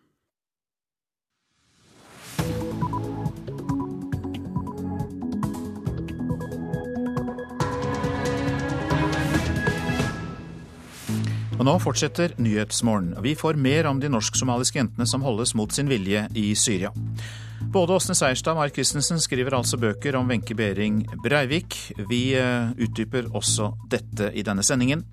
Og 11.61 11.67
nå 11.69 11.75
fortsetter 11.77 12.33
Nyhetsmorgen. 12.41 13.19
Vi 13.21 13.35
får 13.37 13.59
mer 13.61 13.85
om 13.91 13.99
de 14.01 14.09
norsk-somaliske 14.09 14.79
jentene 14.79 15.05
som 15.05 15.21
holdes 15.21 15.53
mot 15.59 15.69
sin 15.77 15.91
vilje 15.93 16.23
i 16.33 16.55
Syria. 16.57 16.89
Både 17.69 17.99
Åsne 17.99 18.17
Seierstad 18.17 18.55
og 18.55 18.63
Mark 18.63 18.79
Christensen 18.79 19.21
skriver 19.21 19.59
altså 19.59 19.77
bøker 19.77 20.17
om 20.17 20.33
Wenche 20.33 20.57
Behring 20.57 21.03
Breivik. 21.21 21.77
Vi 22.09 22.23
eh, 22.33 22.73
utdyper 22.81 23.29
også 23.37 23.75
dette 23.93 24.31
i 24.33 24.47
denne 24.47 24.65
sendingen. 24.65 25.05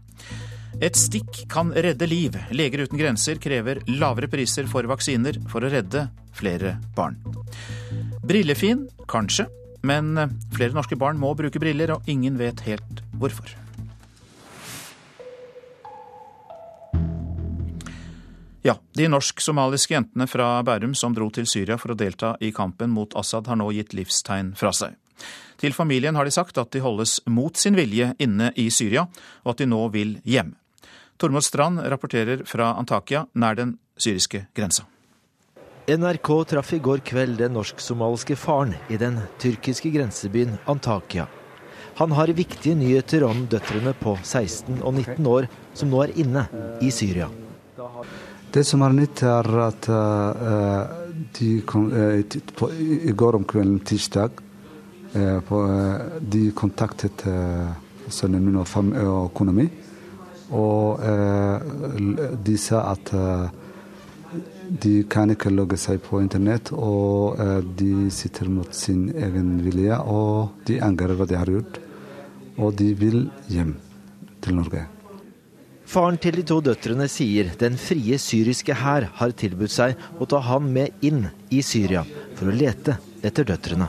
Et 0.79 0.95
stikk 0.95 1.43
kan 1.51 1.75
redde 1.75 2.07
liv. 2.07 2.39
Leger 2.55 2.85
uten 2.87 3.01
grenser 3.01 3.43
krever 3.43 3.83
lavere 3.91 4.31
priser 4.31 4.71
for 4.71 4.87
vaksiner 4.87 5.41
for 5.51 5.67
å 5.67 5.73
redde 5.73 6.07
flere 6.37 6.77
barn. 6.95 7.19
Brillefin? 8.23 8.87
Kanskje. 9.11 9.49
Men 9.83 10.15
eh, 10.15 10.31
flere 10.55 10.79
norske 10.79 10.95
barn 10.95 11.19
må 11.19 11.35
bruke 11.35 11.59
briller, 11.59 11.97
og 11.99 12.07
ingen 12.07 12.39
vet 12.39 12.63
helt 12.71 13.03
hvorfor. 13.19 13.66
Ja, 18.67 18.73
de 18.93 19.05
norsk-somaliske 19.07 19.93
jentene 19.93 20.25
fra 20.27 20.57
Bærum 20.67 20.91
som 20.97 21.13
dro 21.15 21.29
til 21.31 21.45
Syria 21.47 21.77
for 21.79 21.93
å 21.93 21.95
delta 21.95 22.33
i 22.43 22.49
kampen 22.51 22.91
mot 22.91 23.13
Assad, 23.15 23.47
har 23.47 23.55
nå 23.55 23.69
gitt 23.71 23.93
livstegn 23.95 24.49
fra 24.59 24.73
seg. 24.75 24.97
Til 25.55 25.71
familien 25.71 26.19
har 26.19 26.27
de 26.27 26.33
sagt 26.35 26.59
at 26.59 26.73
de 26.75 26.81
holdes 26.83 27.21
mot 27.31 27.55
sin 27.55 27.77
vilje 27.79 28.09
inne 28.19 28.49
i 28.59 28.67
Syria, 28.67 29.05
og 29.45 29.53
at 29.53 29.63
de 29.63 29.69
nå 29.71 29.79
vil 29.95 30.17
hjem. 30.27 30.51
Tormod 31.15 31.47
Strand 31.47 31.79
rapporterer 31.87 32.43
fra 32.49 32.73
Antakya, 32.75 33.23
nær 33.39 33.55
den 33.55 33.77
syriske 33.95 34.43
grensa. 34.51 34.83
NRK 35.87 36.33
traff 36.51 36.75
i 36.75 36.83
går 36.83 37.05
kveld 37.07 37.39
den 37.39 37.55
norsk-somaliske 37.55 38.35
faren 38.35 38.75
i 38.91 38.99
den 38.99 39.23
tyrkiske 39.39 39.95
grensebyen 39.95 40.59
Antakya. 40.67 41.29
Han 42.03 42.11
har 42.19 42.35
viktige 42.35 42.75
nyheter 42.75 43.23
om 43.31 43.47
døtrene 43.47 43.95
på 43.95 44.19
16 44.19 44.83
og 44.83 44.91
19 44.99 45.35
år 45.39 45.47
som 45.71 45.87
nå 45.87 46.03
er 46.03 46.17
inne 46.19 46.49
i 46.83 46.91
Syria. 46.91 47.31
Det 48.57 48.63
som 48.65 48.81
er 48.81 48.93
nytt, 48.95 49.21
er 49.21 49.47
at 49.61 49.87
uh, 49.93 50.93
de 51.37 51.49
kom, 51.61 51.91
uh, 51.93 52.37
på, 52.57 52.69
i 52.73 53.13
går 53.13 53.35
om 53.37 53.43
kvelden, 53.45 53.83
tirsdag, 53.85 54.39
uh, 55.13 55.37
på, 55.45 55.59
de 56.25 56.41
kontaktet 56.57 57.21
sønnen 58.09 58.41
min 58.47 58.57
og, 58.57 58.73
og 59.03 59.29
kona 59.37 59.53
mi. 59.53 59.67
Og 60.57 61.05
de 62.47 62.57
sa 62.57 62.81
at 62.95 63.13
de 64.87 64.95
kan 65.11 65.35
ikke 65.35 65.53
logge 65.53 65.77
seg 65.77 66.01
på 66.07 66.23
internett, 66.23 66.71
og 66.71 67.37
de 67.77 68.09
sitter 68.09 68.49
mot 68.49 68.73
sin 68.73 69.09
egen 69.11 69.57
vilje. 69.67 70.01
Og 70.07 70.63
de 70.65 70.81
angrer 70.81 71.19
hva 71.19 71.29
de 71.29 71.37
har 71.37 71.57
gjort, 71.59 71.81
og 72.57 72.77
de 72.79 72.93
vil 72.97 73.25
hjem 73.51 73.75
til 74.41 74.63
Norge. 74.63 74.87
Faren 75.87 76.17
til 76.19 76.35
de 76.35 76.43
to 76.43 76.57
døtrene 76.59 77.05
sier 77.07 77.53
den 77.61 77.77
frie 77.79 78.17
syriske 78.19 78.75
hær 78.75 79.05
har 79.21 79.33
tilbudt 79.39 79.71
seg 79.71 79.95
å 80.19 80.25
ta 80.27 80.41
han 80.43 80.67
med 80.73 81.05
inn 81.07 81.29
i 81.47 81.61
Syria 81.63 82.01
for 82.35 82.51
å 82.51 82.55
lete 82.55 82.97
etter 83.23 83.47
døtrene. 83.47 83.87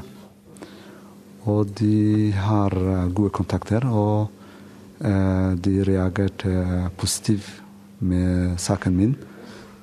Og 1.51 1.73
de 1.81 2.31
har 2.39 2.75
eh, 2.79 3.09
gode 3.11 3.33
kontakter, 3.35 3.83
og 3.89 4.29
eh, 5.03 5.57
de 5.59 5.75
reagerte 5.89 6.53
positivt 7.01 7.65
med 7.99 8.61
saken 8.63 8.95
min. 8.95 9.17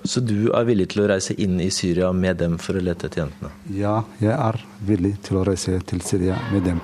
Så 0.06 0.22
du 0.24 0.54
er 0.54 0.68
villig 0.70 0.92
til 0.94 1.04
å 1.04 1.10
reise 1.10 1.36
inn 1.42 1.58
i 1.60 1.72
Syria 1.74 2.14
med 2.16 2.38
dem 2.40 2.56
for 2.62 2.78
å 2.78 2.84
lete 2.86 3.10
etter 3.10 3.26
jentene? 3.26 3.52
Ja, 3.76 3.98
jeg 4.22 4.38
er 4.38 4.62
villig 4.88 5.18
til 5.26 5.42
å 5.42 5.46
reise 5.50 5.82
til 5.90 6.04
Syria 6.06 6.38
med 6.54 6.64
dem 6.70 6.80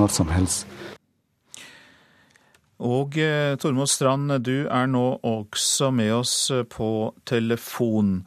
når 0.00 0.14
som 0.18 0.34
helst. 0.34 0.66
Og 2.78 3.16
eh, 3.18 3.56
Tormod 3.58 3.90
Strand, 3.90 4.30
du 4.46 4.68
er 4.70 4.86
nå 4.86 5.18
også 5.26 5.90
med 5.90 6.12
oss 6.20 6.34
eh, 6.54 6.62
på 6.62 7.10
telefon. 7.26 8.22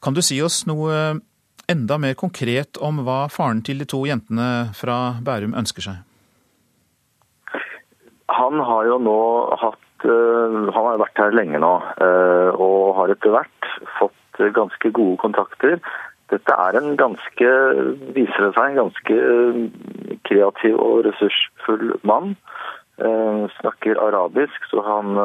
Kan 0.00 0.16
du 0.16 0.22
si 0.24 0.40
oss 0.40 0.62
noe 0.64 1.20
enda 1.68 1.98
mer 2.00 2.14
konkret 2.16 2.80
om 2.80 3.02
hva 3.04 3.26
faren 3.32 3.60
til 3.66 3.82
de 3.82 3.88
to 3.90 4.06
jentene 4.08 4.72
fra 4.76 5.18
Bærum 5.20 5.56
ønsker 5.58 5.84
seg? 5.84 6.00
Han 8.32 8.64
har 8.64 8.88
jo 8.88 8.96
nå 9.02 9.20
hatt 9.60 10.08
eh, 10.08 10.56
Han 10.72 10.88
har 10.88 11.02
vært 11.04 11.20
her 11.20 11.36
lenge 11.36 11.60
nå, 11.60 11.74
eh, 12.00 12.50
og 12.56 12.96
har 12.96 13.12
etter 13.12 13.36
hvert 13.36 13.70
fått 14.00 14.40
ganske 14.56 14.92
gode 14.96 15.20
kontakter. 15.20 15.80
Dette 16.32 16.56
er 16.58 16.76
en 16.80 16.96
ganske, 16.98 17.50
viser 18.16 18.48
det 18.48 18.54
seg, 18.56 18.72
en 18.72 18.80
ganske 18.80 20.16
kreativ 20.26 20.80
og 20.80 21.04
ressursfull 21.06 21.92
mann. 22.08 22.34
Snakker 22.96 23.98
arabisk, 24.00 24.62
så 24.70 24.80
han 24.80 25.18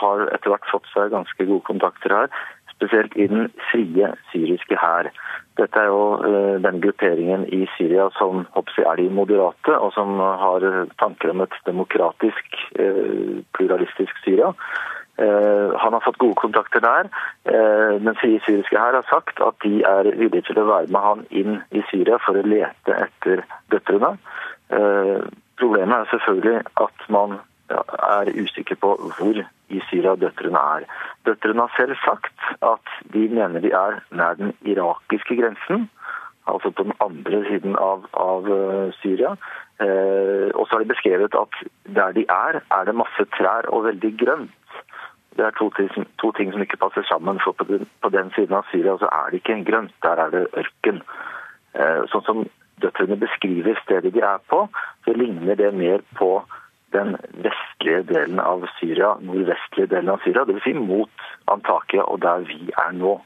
har 0.00 0.24
etter 0.34 0.50
hvert 0.50 0.66
fått 0.66 0.88
seg 0.90 1.12
ganske 1.12 1.44
gode 1.46 1.62
kontakter 1.68 2.10
her 2.10 2.32
spesielt 2.78 3.16
i 3.16 3.26
den 3.26 3.48
frie 3.70 4.10
syriske 4.32 4.78
hær. 4.78 5.10
Dette 5.58 5.80
er 5.82 5.88
jo 5.90 6.02
uh, 6.22 6.56
den 6.62 6.78
grupperingen 6.82 7.46
i 7.54 7.64
Syria 7.74 8.08
som 8.18 8.44
hoppsi 8.54 8.84
er 8.86 9.00
de 9.00 9.08
moderate, 9.10 9.74
og 9.74 9.90
som 9.96 10.18
har 10.18 10.66
tanker 11.02 11.34
om 11.34 11.42
et 11.42 11.58
demokratisk, 11.66 12.62
pluralistisk 13.56 14.22
Syria. 14.24 14.52
Han 15.18 15.94
har 15.96 16.02
fått 16.04 16.20
gode 16.22 16.38
kontakter 16.38 16.78
der. 16.78 17.08
Den 17.42 18.14
frie 18.20 18.38
syriske 18.44 18.78
hær 18.78 18.94
har 18.94 19.06
sagt 19.10 19.40
at 19.42 19.56
de 19.64 19.80
er 19.82 20.12
villige 20.14 20.44
til 20.46 20.60
å 20.62 20.68
være 20.68 20.92
med 20.94 21.02
han 21.02 21.24
inn 21.40 21.56
i 21.74 21.82
Syria 21.90 22.20
for 22.22 22.38
å 22.38 22.44
lete 22.46 22.94
etter 22.94 23.42
døtrene. 23.74 24.12
Problemet 25.58 25.98
er 25.98 26.10
selvfølgelig 26.10 26.58
at 26.80 27.08
man 27.08 27.38
er 27.68 28.32
usikker 28.42 28.76
på 28.80 28.96
hvor 29.18 29.44
i 29.68 29.80
Syria 29.90 30.14
døtrene 30.16 30.58
er. 30.58 30.84
Døtrene 31.26 31.66
har 31.66 31.74
selv 31.76 31.96
sagt 32.04 32.36
at 32.72 32.92
de 33.12 33.28
mener 33.28 33.60
de 33.60 33.72
er 33.72 34.00
nær 34.10 34.34
den 34.40 34.54
irakiske 34.62 35.36
grensen, 35.40 35.90
altså 36.46 36.70
på 36.70 36.82
den 36.82 36.92
andre 37.00 37.44
siden 37.50 37.76
av, 37.76 38.06
av 38.12 38.48
eh, 38.58 38.94
Syria. 39.02 39.34
Eh, 39.84 40.48
og 40.54 40.64
så 40.66 40.76
har 40.76 40.84
de 40.84 40.92
beskrevet 40.94 41.36
at 41.42 41.60
der 41.98 42.12
de 42.16 42.24
er, 42.28 42.60
er 42.78 42.84
det 42.84 42.94
masse 42.94 43.28
trær 43.36 43.68
og 43.68 43.84
veldig 43.84 44.12
grønt. 44.24 44.54
Det 45.36 45.44
er 45.46 45.54
to 45.58 45.68
ting, 45.76 46.06
to 46.18 46.32
ting 46.34 46.52
som 46.52 46.62
ikke 46.64 46.80
passer 46.80 47.04
sammen. 47.06 47.40
for 47.44 47.52
på 47.52 47.64
den, 47.64 47.86
på 48.02 48.08
den, 48.08 48.32
siden 48.34 48.56
av 48.56 48.64
Syria 48.70 48.96
så 48.98 49.10
er 49.12 49.30
det 49.30 49.42
ikke 49.42 49.64
grønt, 49.70 49.92
der 50.02 50.24
er 50.24 50.30
det 50.30 50.46
ørken. 50.62 51.02
Eh, 51.74 52.00
sånn 52.10 52.24
som 52.26 52.46
døtrene 52.82 53.18
beskriver 53.20 53.78
stedet 53.82 54.14
de 54.14 54.22
er 54.24 54.40
på, 54.50 54.66
så 55.04 55.14
ligner 55.16 55.58
det 55.58 55.74
mer 55.74 56.04
på 56.18 56.42
den 56.96 57.16
vestlige 57.44 58.02
delen 58.08 58.40
av 58.40 58.64
Syria, 58.78 59.14
nordvestlige 59.20 59.90
delen 59.92 60.12
av 60.12 60.22
Syria, 60.24 60.46
dvs. 60.48 60.64
Si 60.64 60.72
mot 60.72 61.26
Antakia 61.52 62.06
og 62.08 62.22
der 62.24 62.46
vi 62.48 62.70
er 62.72 62.94
nå. 62.96 63.18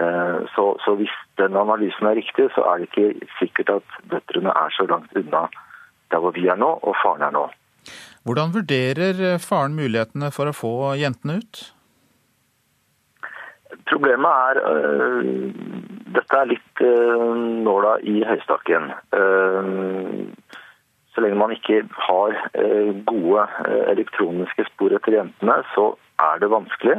Eh, 0.00 0.38
så, 0.54 0.66
så, 0.84 0.94
hvis 1.00 1.14
den 1.40 1.56
analysen 1.56 2.06
er 2.06 2.18
riktig, 2.20 2.50
så 2.54 2.66
er 2.68 2.82
det 2.82 2.90
ikke 2.90 3.32
sikkert 3.38 3.74
at 3.80 3.98
døtrene 4.12 4.52
er 4.52 4.76
så 4.76 4.86
langt 4.90 5.16
unna 5.16 5.48
der 6.10 6.22
hvor 6.22 6.34
vi 6.36 6.46
er 6.50 6.58
nå, 6.58 6.70
og 6.82 6.96
faren 7.02 7.22
er 7.22 7.34
nå. 7.34 7.48
Hvordan 8.26 8.54
vurderer 8.54 9.38
faren 9.40 9.76
mulighetene 9.78 10.30
for 10.34 10.50
å 10.50 10.56
få 10.56 10.72
jentene 11.00 11.38
ut? 11.40 11.60
Problemet 13.88 14.30
er 14.50 14.60
øh, 14.70 15.79
Dette 16.10 16.38
er 16.42 16.50
litt 16.50 16.82
uh, 16.82 17.34
nåla 17.64 17.98
i 18.02 18.20
høystakken. 18.26 18.90
Uh, 19.14 20.26
så 21.14 21.24
lenge 21.24 21.38
man 21.38 21.54
ikke 21.54 21.82
har 22.06 22.36
uh, 22.54 22.92
gode 23.06 23.46
elektroniske 23.92 24.66
spor 24.70 24.94
etter 24.96 25.18
jentene, 25.20 25.60
så 25.74 25.92
er 26.20 26.40
det 26.42 26.50
vanskelig. 26.52 26.98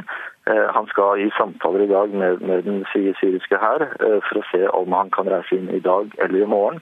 Han 0.50 0.88
skal 0.90 1.20
i 1.22 1.28
samtaler 1.38 1.84
i 1.86 1.92
dag 1.92 2.14
med, 2.18 2.40
med 2.42 2.64
den 2.66 2.80
syriske 2.90 3.60
hær 3.62 3.84
for 4.26 4.40
å 4.40 4.46
se 4.50 4.64
om 4.74 4.96
han 4.98 5.12
kan 5.14 5.30
reise 5.30 5.54
inn 5.54 5.68
i 5.70 5.84
dag 5.86 6.10
eller 6.18 6.42
i 6.42 6.48
morgen. 6.50 6.80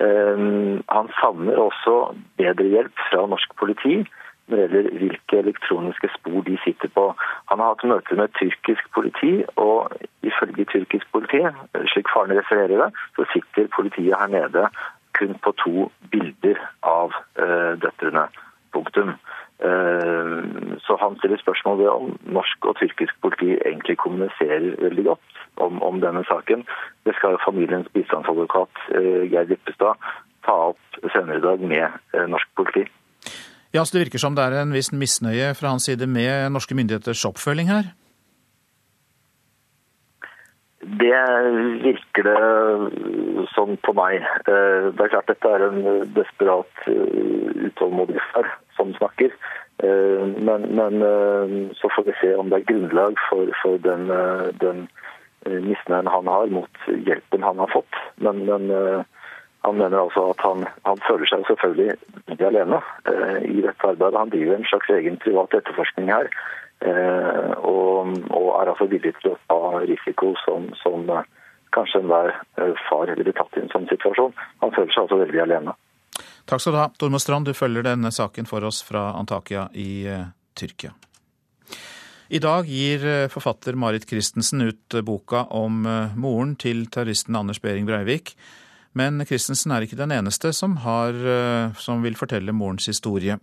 Han 0.00 1.10
savner 1.18 1.60
også 1.60 1.98
bedre 2.40 2.70
hjelp 2.72 3.04
fra 3.10 3.26
norsk 3.28 3.52
politi 3.60 3.98
når 4.46 4.56
det 4.56 4.64
gjelder 4.64 4.98
hvilke 5.00 5.38
elektroniske 5.38 6.08
spor 6.14 6.42
de 6.46 6.56
sitter 6.64 6.90
på. 6.94 7.04
Han 7.50 7.62
har 7.62 7.74
hatt 7.74 7.86
møte 7.88 8.18
med 8.18 8.34
tyrkisk 8.38 8.90
politi, 8.96 9.32
og 9.56 9.94
ifølge 10.22 10.66
tyrkisk 10.72 11.08
politi, 11.12 11.40
slik 11.92 12.10
faren 12.12 12.36
refererer 12.38 12.84
det, 12.84 12.90
så 13.16 13.26
sitter 13.32 13.72
politiet 13.76 14.18
her 14.20 14.32
nede 14.32 14.68
kun 15.18 15.36
på 15.44 15.52
to 15.62 15.90
bilder 16.10 16.58
av 16.82 17.14
uh, 17.38 17.72
døtrene. 17.82 18.26
Punktum. 18.74 19.14
Uh, 19.62 20.42
så 20.82 20.96
han 21.00 21.16
stiller 21.20 21.38
spørsmål 21.38 21.78
ved 21.78 21.90
om 21.92 22.16
norsk 22.36 22.66
og 22.66 22.76
tyrkisk 22.80 23.14
politi 23.22 23.54
egentlig 23.54 23.96
kommuniserer 24.02 24.74
veldig 24.82 25.04
godt 25.04 25.38
om, 25.62 25.82
om 25.82 26.02
denne 26.02 26.24
saken. 26.28 26.66
Det 27.06 27.14
skal 27.16 27.38
familiens 27.44 27.88
bistandsadvokat 27.94 28.82
uh, 28.96 29.22
Geir 29.30 29.48
Lippestad 29.48 30.02
ta 30.44 30.58
opp 30.74 31.00
senere 31.14 31.38
i 31.38 31.46
dag 31.46 31.62
med 31.62 32.28
norsk 32.28 32.50
politi. 32.58 32.84
Ja, 33.74 33.82
så 33.84 33.96
Det 33.96 34.04
virker 34.04 34.22
som 34.22 34.36
det 34.38 34.44
er 34.46 34.60
en 34.60 34.72
viss 34.72 34.92
misnøye 34.94 35.50
fra 35.58 35.72
hans 35.72 35.88
side 35.88 36.06
med 36.06 36.52
norske 36.54 36.76
myndigheters 36.78 37.24
oppfølging 37.26 37.72
her? 37.72 37.88
Det 40.84 41.22
virker 41.82 42.28
det 42.28 43.46
sånn 43.54 43.74
på 43.82 43.94
meg. 43.96 44.22
Eh, 44.46 44.92
det 44.94 45.02
er 45.02 45.10
klart 45.16 45.30
dette 45.32 45.50
er 45.56 45.64
en 45.66 45.80
desperat 46.14 46.86
eh, 46.86 47.64
utålmodig 47.66 48.20
far 48.30 48.46
som 48.76 48.92
snakker. 49.00 49.34
Eh, 49.82 50.22
men, 50.22 50.68
men, 50.78 51.72
så 51.80 51.90
får 51.96 52.06
vi 52.10 52.16
se 52.20 52.34
om 52.38 52.52
det 52.52 52.60
er 52.60 52.68
grunnlag 52.70 53.18
for, 53.30 53.50
for 53.62 53.80
den, 53.82 54.06
den 54.62 54.86
misnøyen 55.66 56.12
han 56.14 56.30
har 56.30 56.52
mot 56.52 56.86
hjelpen 57.08 57.42
han 57.42 57.58
har 57.64 57.74
fått. 57.74 58.02
Men, 58.22 58.44
men 58.46 58.70
han 59.64 59.78
mener 59.80 59.96
altså 59.96 60.26
at 60.32 60.42
han, 60.44 60.66
han 60.84 61.00
føler 61.08 61.28
seg 61.30 61.46
selvfølgelig 61.48 61.94
ikke 62.34 62.50
alene 62.50 62.80
i 63.48 63.62
dette 63.64 63.88
arbeidet. 63.88 64.18
Han 64.20 64.32
driver 64.34 64.58
en 64.58 64.68
slags 64.68 64.90
egen 64.92 65.16
privat 65.22 65.56
etterforskning 65.56 66.12
her. 66.12 66.28
Eh, 66.84 67.50
og, 67.64 68.10
og, 68.28 68.48
er 68.60 68.68
altså 68.68 68.86
villig 68.90 69.14
til 69.22 69.32
å 69.32 69.38
ta 69.48 69.84
risiko 69.88 70.34
som, 70.42 70.66
som 70.82 71.06
eh, 71.08 71.22
kanskje 71.72 72.02
enhver 72.02 72.34
eh, 72.60 72.74
far 72.90 73.12
ville 73.16 73.32
tatt 73.36 73.56
i 73.56 73.62
en 73.62 73.72
sånn 73.72 73.88
situasjon. 73.88 74.34
Han 74.60 74.74
føler 74.74 74.92
seg 74.92 75.06
altså 75.06 75.20
veldig 75.22 75.42
alene. 75.46 75.76
Takk 76.44 76.60
skal 76.60 76.76
du 76.76 76.80
ha, 76.82 76.90
Tormod 77.00 77.24
Strand. 77.24 77.48
Du 77.48 77.56
følger 77.56 77.86
denne 77.86 78.12
saken 78.12 78.48
for 78.50 78.66
oss 78.68 78.82
fra 78.84 79.12
Antakya 79.16 79.70
i 79.80 80.04
Tyrkia. 80.58 80.92
I 82.34 82.40
dag 82.40 82.68
gir 82.68 83.04
forfatter 83.32 83.76
Marit 83.78 84.04
Christensen 84.08 84.64
ut 84.64 84.96
boka 85.06 85.44
om 85.56 85.84
moren 86.20 86.54
til 86.60 86.84
terroristen 86.92 87.36
Anders 87.38 87.60
Behring 87.64 87.88
Breivik. 87.88 88.34
Men 88.94 89.18
Christensen 89.26 89.74
er 89.74 89.84
ikke 89.84 89.98
den 89.98 90.14
eneste 90.14 90.52
som, 90.54 90.76
har, 90.84 91.14
eh, 91.14 91.74
som, 91.82 92.02
vil 92.04 92.14
fortelle 92.18 92.54
morens 92.54 92.86
historie. 92.90 93.38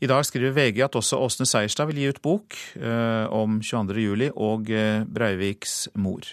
I 0.00 0.10
dag 0.10 0.26
skriver 0.28 0.52
VG 0.56 0.84
at 0.84 0.98
også 1.00 1.20
Åsne 1.24 1.48
Seierstad 1.48 1.88
vil 1.88 2.02
gi 2.02 2.10
ut 2.12 2.20
bok 2.24 2.58
eh, 2.76 3.24
om 3.32 3.62
22.07 3.64 4.28
og 4.36 4.70
eh, 4.70 5.02
Breiviks 5.08 5.88
mor. 5.96 6.28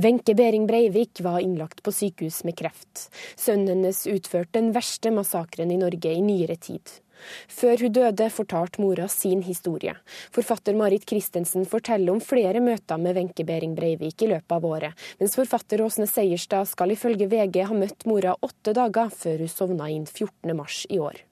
Wenche 0.00 0.36
Behring 0.36 0.68
Breivik 0.68 1.20
var 1.24 1.40
innlagt 1.40 1.82
på 1.82 1.92
sykehus 1.92 2.44
med 2.46 2.54
kreft. 2.60 3.08
Sønnen 3.36 3.72
hennes 3.72 4.04
utførte 4.06 4.54
den 4.60 4.70
verste 4.76 5.10
massakren 5.12 5.72
i 5.72 5.80
Norge 5.80 6.12
i 6.14 6.22
nyere 6.24 6.56
tid. 6.60 7.00
Før 7.48 7.86
hun 7.86 7.94
døde, 7.96 8.28
fortalte 8.34 8.82
mora 8.82 9.08
sin 9.12 9.44
historie. 9.46 9.96
Forfatter 10.34 10.76
Marit 10.78 11.06
Christensen 11.08 11.66
forteller 11.68 12.14
om 12.14 12.22
flere 12.24 12.62
møter 12.64 13.00
med 13.00 13.18
Wenche 13.18 13.46
Behring 13.46 13.74
Breivik 13.78 14.22
i 14.22 14.30
løpet 14.32 14.56
av 14.58 14.68
året, 14.68 15.08
mens 15.20 15.38
forfatter 15.38 15.82
Åsne 15.84 16.08
Seierstad 16.10 16.68
skal 16.70 16.94
ifølge 16.96 17.30
VG 17.30 17.64
ha 17.70 17.76
møtt 17.76 18.06
mora 18.08 18.36
åtte 18.40 18.76
dager 18.76 19.10
før 19.14 19.44
hun 19.44 19.52
sovna 19.52 19.90
inn 19.92 20.06
14.3 20.08 20.86
i 20.90 21.02
år. 21.02 21.24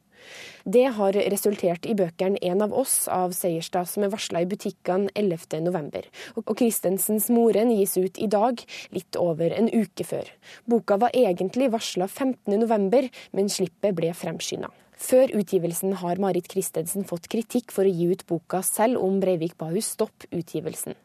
Det 0.65 0.85
har 0.99 1.17
resultert 1.33 1.87
i 1.89 1.95
bøkene 1.97 2.41
En 2.43 2.63
av 2.65 2.75
oss 2.77 3.07
av 3.13 3.33
Seierstad, 3.37 3.89
som 3.89 4.05
er 4.05 4.13
varsla 4.13 4.43
i 4.45 4.49
butikkene 4.51 5.09
11.11. 5.17 6.09
Og 6.37 6.53
Christensens 6.59 7.31
moren 7.33 7.73
gis 7.73 7.97
ut 7.97 8.19
i 8.21 8.29
dag, 8.31 8.61
litt 8.95 9.17
over 9.21 9.55
en 9.55 9.71
uke 9.73 10.05
før. 10.05 10.29
Boka 10.69 10.99
var 11.01 11.17
egentlig 11.17 11.71
varsla 11.73 12.09
15.11, 12.09 13.09
men 13.33 13.49
slippet 13.53 13.97
ble 13.97 14.13
fremskynda. 14.17 14.73
Før 14.99 15.31
utgivelsen 15.39 15.93
har 16.01 16.19
Marit 16.19 16.49
Christensen 16.51 17.05
fått 17.07 17.29
kritikk 17.31 17.71
for 17.75 17.87
å 17.87 17.93
gi 17.93 18.09
ut 18.11 18.25
boka, 18.27 18.65
selv 18.67 18.99
om 18.99 19.21
Breivik 19.23 19.55
ba 19.59 19.71
hun 19.71 19.85
stoppe 19.85 20.27
utgivelsen. 20.35 20.97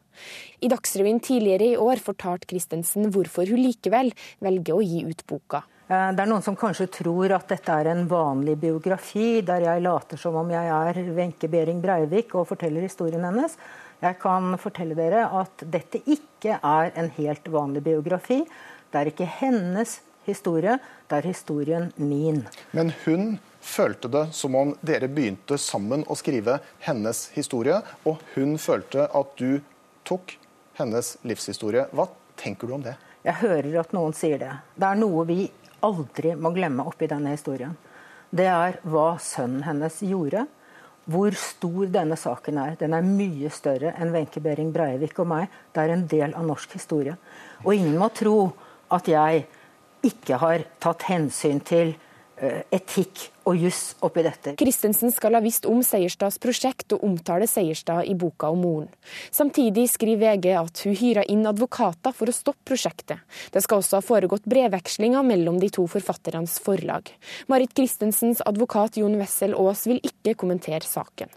I 0.62 0.70
Dagsrevyen 0.70 1.20
tidligere 1.22 1.68
i 1.72 1.78
år 1.78 2.02
fortalte 2.02 2.48
Christensen 2.50 3.10
hvorfor 3.14 3.46
hun 3.50 3.62
likevel 3.62 4.10
velger 4.42 4.74
å 4.74 4.82
gi 4.82 5.04
ut 5.06 5.22
boka. 5.30 5.62
Eh, 5.86 6.10
det 6.16 6.24
er 6.24 6.30
noen 6.30 6.42
som 6.42 6.58
kanskje 6.58 6.88
tror 6.98 7.36
at 7.36 7.46
dette 7.54 7.74
er 7.74 7.92
en 7.92 8.04
vanlig 8.10 8.56
biografi, 8.62 9.42
der 9.46 9.66
jeg 9.68 9.86
later 9.86 10.20
som 10.20 10.38
om 10.42 10.50
jeg 10.50 10.74
er 10.74 11.00
Wenche 11.14 11.50
Behring 11.50 11.82
Breivik 11.84 12.34
og 12.34 12.48
forteller 12.50 12.86
historien 12.86 13.26
hennes. 13.26 13.54
Jeg 14.02 14.18
kan 14.20 14.56
fortelle 14.60 14.98
dere 14.98 15.28
at 15.38 15.62
dette 15.70 16.02
ikke 16.02 16.58
er 16.58 16.90
en 16.98 17.12
helt 17.14 17.46
vanlig 17.52 17.84
biografi. 17.86 18.42
Det 18.90 19.00
er 19.00 19.10
ikke 19.12 19.30
hennes 19.38 20.00
historie, 20.26 20.78
det 21.08 21.18
er 21.20 21.28
historien 21.28 21.90
min. 22.00 22.42
Men 22.72 22.92
hun 23.04 23.36
følte 23.64 24.10
det 24.12 24.26
som 24.36 24.54
om 24.58 24.74
dere 24.84 25.08
begynte 25.08 25.58
sammen 25.60 26.04
å 26.10 26.16
skrive 26.18 26.58
hennes 26.84 27.26
historie, 27.34 27.80
og 28.04 28.20
hun 28.34 28.58
følte 28.60 29.08
at 29.08 29.34
du 29.40 29.60
tok 30.04 30.36
hennes 30.78 31.14
livshistorie. 31.24 31.86
Hva 31.92 32.08
tenker 32.40 32.68
du 32.68 32.76
om 32.76 32.84
det? 32.84 32.96
Jeg 33.24 33.40
hører 33.40 33.80
at 33.80 33.94
noen 33.96 34.12
sier 34.16 34.40
det. 34.42 34.52
Det 34.76 34.88
er 34.90 35.00
noe 35.00 35.24
vi 35.28 35.46
aldri 35.84 36.34
må 36.36 36.52
glemme 36.54 36.84
oppi 36.88 37.08
denne 37.08 37.34
historien. 37.34 37.76
det 38.34 38.48
er 38.50 38.80
hva 38.82 39.14
sønnen 39.22 39.62
hennes 39.62 40.00
gjorde. 40.02 40.46
Hvor 41.04 41.36
stor 41.36 41.90
denne 41.92 42.16
saken 42.16 42.58
er. 42.58 42.76
Den 42.80 42.94
er 42.96 43.04
mye 43.04 43.50
større 43.52 43.92
enn 44.00 44.10
Wenche 44.14 44.40
Behring 44.40 44.72
Breivik 44.72 45.18
og 45.20 45.28
meg. 45.28 45.52
Det 45.72 45.82
er 45.82 45.92
en 45.92 46.06
del 46.08 46.32
av 46.32 46.46
norsk 46.48 46.72
historie. 46.78 47.16
Og 47.62 47.74
ingen 47.76 47.98
må 48.00 48.08
tro 48.16 48.48
at 48.92 49.08
jeg 49.08 49.44
ikke 50.04 50.40
har 50.40 50.64
tatt 50.80 51.04
hensyn 51.10 51.60
til 51.60 51.92
etikk 52.74 53.28
og 53.48 53.60
juss 53.60 53.94
oppi 54.04 54.24
dette. 54.24 54.54
Christensen 54.60 55.12
skal 55.12 55.36
ha 55.36 55.42
visst 55.44 55.66
om 55.68 55.82
Seierstads 55.84 56.40
prosjekt 56.42 56.94
og 56.96 57.04
omtale 57.06 57.48
Seierstad 57.50 58.08
i 58.08 58.14
boka 58.18 58.50
om 58.54 58.62
moren. 58.64 58.88
Samtidig 59.34 59.86
skriver 59.92 60.34
VG 60.34 60.50
at 60.56 60.82
hun 60.86 60.96
hyra 60.98 61.24
inn 61.30 61.44
advokater 61.48 62.14
for 62.16 62.30
å 62.30 62.36
stoppe 62.36 62.72
prosjektet. 62.72 63.20
Det 63.52 63.62
skal 63.64 63.82
også 63.82 64.00
ha 64.00 64.04
foregått 64.04 64.48
brevvekslinger 64.48 65.26
mellom 65.26 65.60
de 65.62 65.70
to 65.74 65.86
forfatternes 65.90 66.56
forlag. 66.64 67.12
Marit 67.52 67.74
Christensens 67.76 68.42
advokat 68.46 68.98
Jon 69.00 69.18
Wessel 69.20 69.56
Aas 69.58 69.86
vil 69.90 70.02
ikke 70.02 70.36
kommentere 70.40 70.84
saken. 70.86 71.32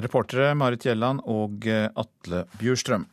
Reportere 0.00 0.54
Marit 0.56 0.86
Gjelland 0.86 1.24
og 1.28 1.66
Atle 1.68 2.46
Bjurstrøm. 2.60 3.04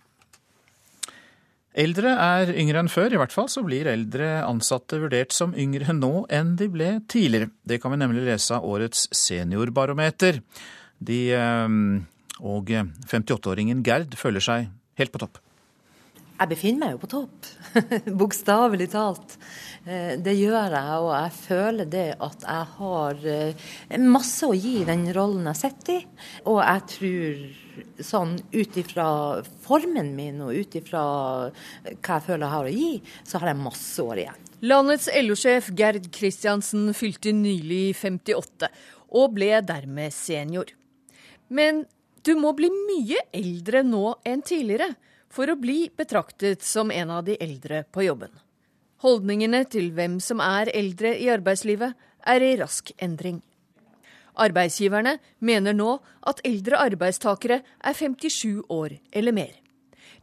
Eldre 1.78 2.16
er 2.18 2.50
yngre 2.58 2.82
enn 2.82 2.90
før, 2.90 3.14
i 3.14 3.20
hvert 3.22 3.34
fall 3.34 3.50
så 3.54 3.62
blir 3.66 3.90
eldre 3.92 4.40
ansatte 4.48 4.98
vurdert 4.98 5.36
som 5.36 5.54
yngre 5.54 5.94
nå 5.94 6.26
enn 6.34 6.56
de 6.58 6.70
ble 6.74 6.96
tidligere. 7.06 7.52
Det 7.62 7.78
kan 7.84 7.94
vi 7.94 8.00
nemlig 8.02 8.26
lese 8.26 8.58
av 8.58 8.66
årets 8.66 9.06
seniorbarometer. 9.14 10.42
De 10.98 11.20
og 12.42 12.72
58-åringen 13.10 13.84
Gerd 13.86 14.18
føler 14.18 14.42
seg 14.44 14.72
helt 14.98 15.14
på 15.14 15.22
topp. 15.22 15.38
Jeg 16.38 16.52
befinner 16.52 16.84
meg 16.84 16.92
jo 16.94 17.00
på 17.02 17.10
topp, 17.10 17.48
bokstavelig 18.22 18.92
talt. 18.94 19.38
Det 19.88 20.34
gjør 20.38 20.76
jeg, 20.76 20.98
og 21.02 21.12
jeg 21.16 21.32
føler 21.38 21.88
det 21.90 22.08
at 22.22 22.44
jeg 22.44 22.68
har 22.76 23.24
masse 24.04 24.46
å 24.46 24.54
gi 24.54 24.84
den 24.86 25.08
rollen 25.16 25.48
jeg 25.50 25.60
sitter 25.64 25.96
i. 25.96 26.04
Og 26.52 26.60
jeg 26.62 26.84
tror 26.94 27.48
sånn 28.06 28.36
ut 28.54 28.78
ifra 28.78 29.08
formen 29.66 30.14
min 30.18 30.44
og 30.46 30.54
ut 30.54 30.78
ifra 30.78 31.02
hva 31.50 32.20
jeg 32.20 32.26
føler 32.28 32.46
jeg 32.46 32.54
har 32.54 32.70
å 32.70 32.76
gi, 32.76 32.92
så 33.26 33.42
har 33.42 33.52
jeg 33.52 33.62
masse 33.64 34.06
år 34.06 34.24
igjen. 34.26 34.46
Landets 34.68 35.10
LO-sjef 35.14 35.72
Gerd 35.78 36.08
Kristiansen 36.14 36.90
fylte 36.98 37.34
nylig 37.36 37.92
58, 37.98 38.70
og 39.18 39.36
ble 39.38 39.52
dermed 39.66 40.14
senior. 40.14 40.70
Men 41.48 41.86
du 42.26 42.34
må 42.40 42.54
bli 42.58 42.70
mye 42.74 43.22
eldre 43.36 43.84
nå 43.88 44.18
enn 44.28 44.42
tidligere 44.46 44.92
for 45.30 45.50
å 45.50 45.58
bli 45.60 45.90
betraktet 45.98 46.64
som 46.64 46.92
en 46.92 47.12
av 47.12 47.26
de 47.28 47.38
eldre 47.44 47.84
på 47.92 48.06
jobben. 48.08 48.32
Holdningene 49.04 49.64
til 49.70 49.92
hvem 49.94 50.18
som 50.24 50.42
er 50.42 50.72
eldre 50.74 51.14
i 51.20 51.30
arbeidslivet, 51.30 51.94
er 52.28 52.44
i 52.44 52.56
rask 52.60 52.90
endring. 52.98 53.42
Arbeidsgiverne 54.38 55.18
mener 55.40 55.74
nå 55.74 55.98
at 56.30 56.42
eldre 56.46 56.80
arbeidstakere 56.82 57.62
er 57.62 57.98
57 57.98 58.66
år 58.74 58.98
eller 59.12 59.34
mer. 59.34 59.54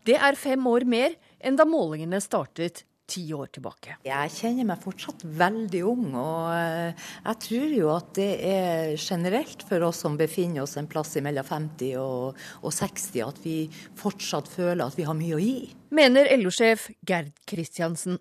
Det 0.06 0.18
er 0.18 0.38
fem 0.38 0.66
år 0.68 0.84
mer 0.86 1.14
enn 1.40 1.56
da 1.58 1.66
målingene 1.66 2.20
startet 2.22 2.84
ti 3.06 3.24
år 3.36 3.50
tilbake. 3.54 3.98
Jeg 4.06 4.32
kjenner 4.34 4.68
meg 4.68 4.82
fortsatt 4.82 5.24
veldig 5.24 5.82
ung, 5.90 6.06
og 6.16 6.50
jeg 6.54 7.40
tror 7.46 7.74
jo 7.76 7.90
at 7.94 8.12
det 8.18 8.30
er 8.48 8.94
generelt 8.96 9.64
for 9.68 9.86
oss 9.88 10.02
som 10.04 10.18
befinner 10.20 10.64
oss 10.64 10.76
en 10.80 10.88
plass 10.90 11.14
mellom 11.24 11.46
50 11.46 11.96
og, 12.00 12.44
og 12.62 12.74
60, 12.74 13.20
at 13.26 13.40
vi 13.44 13.56
fortsatt 14.00 14.50
føler 14.50 14.86
at 14.86 14.98
vi 14.98 15.08
har 15.08 15.18
mye 15.18 15.36
å 15.36 15.42
gi. 15.42 15.58
Mener 15.94 16.32
LO-sjef 16.40 16.88
Gerd 17.06 17.34
Kristiansen. 17.48 18.18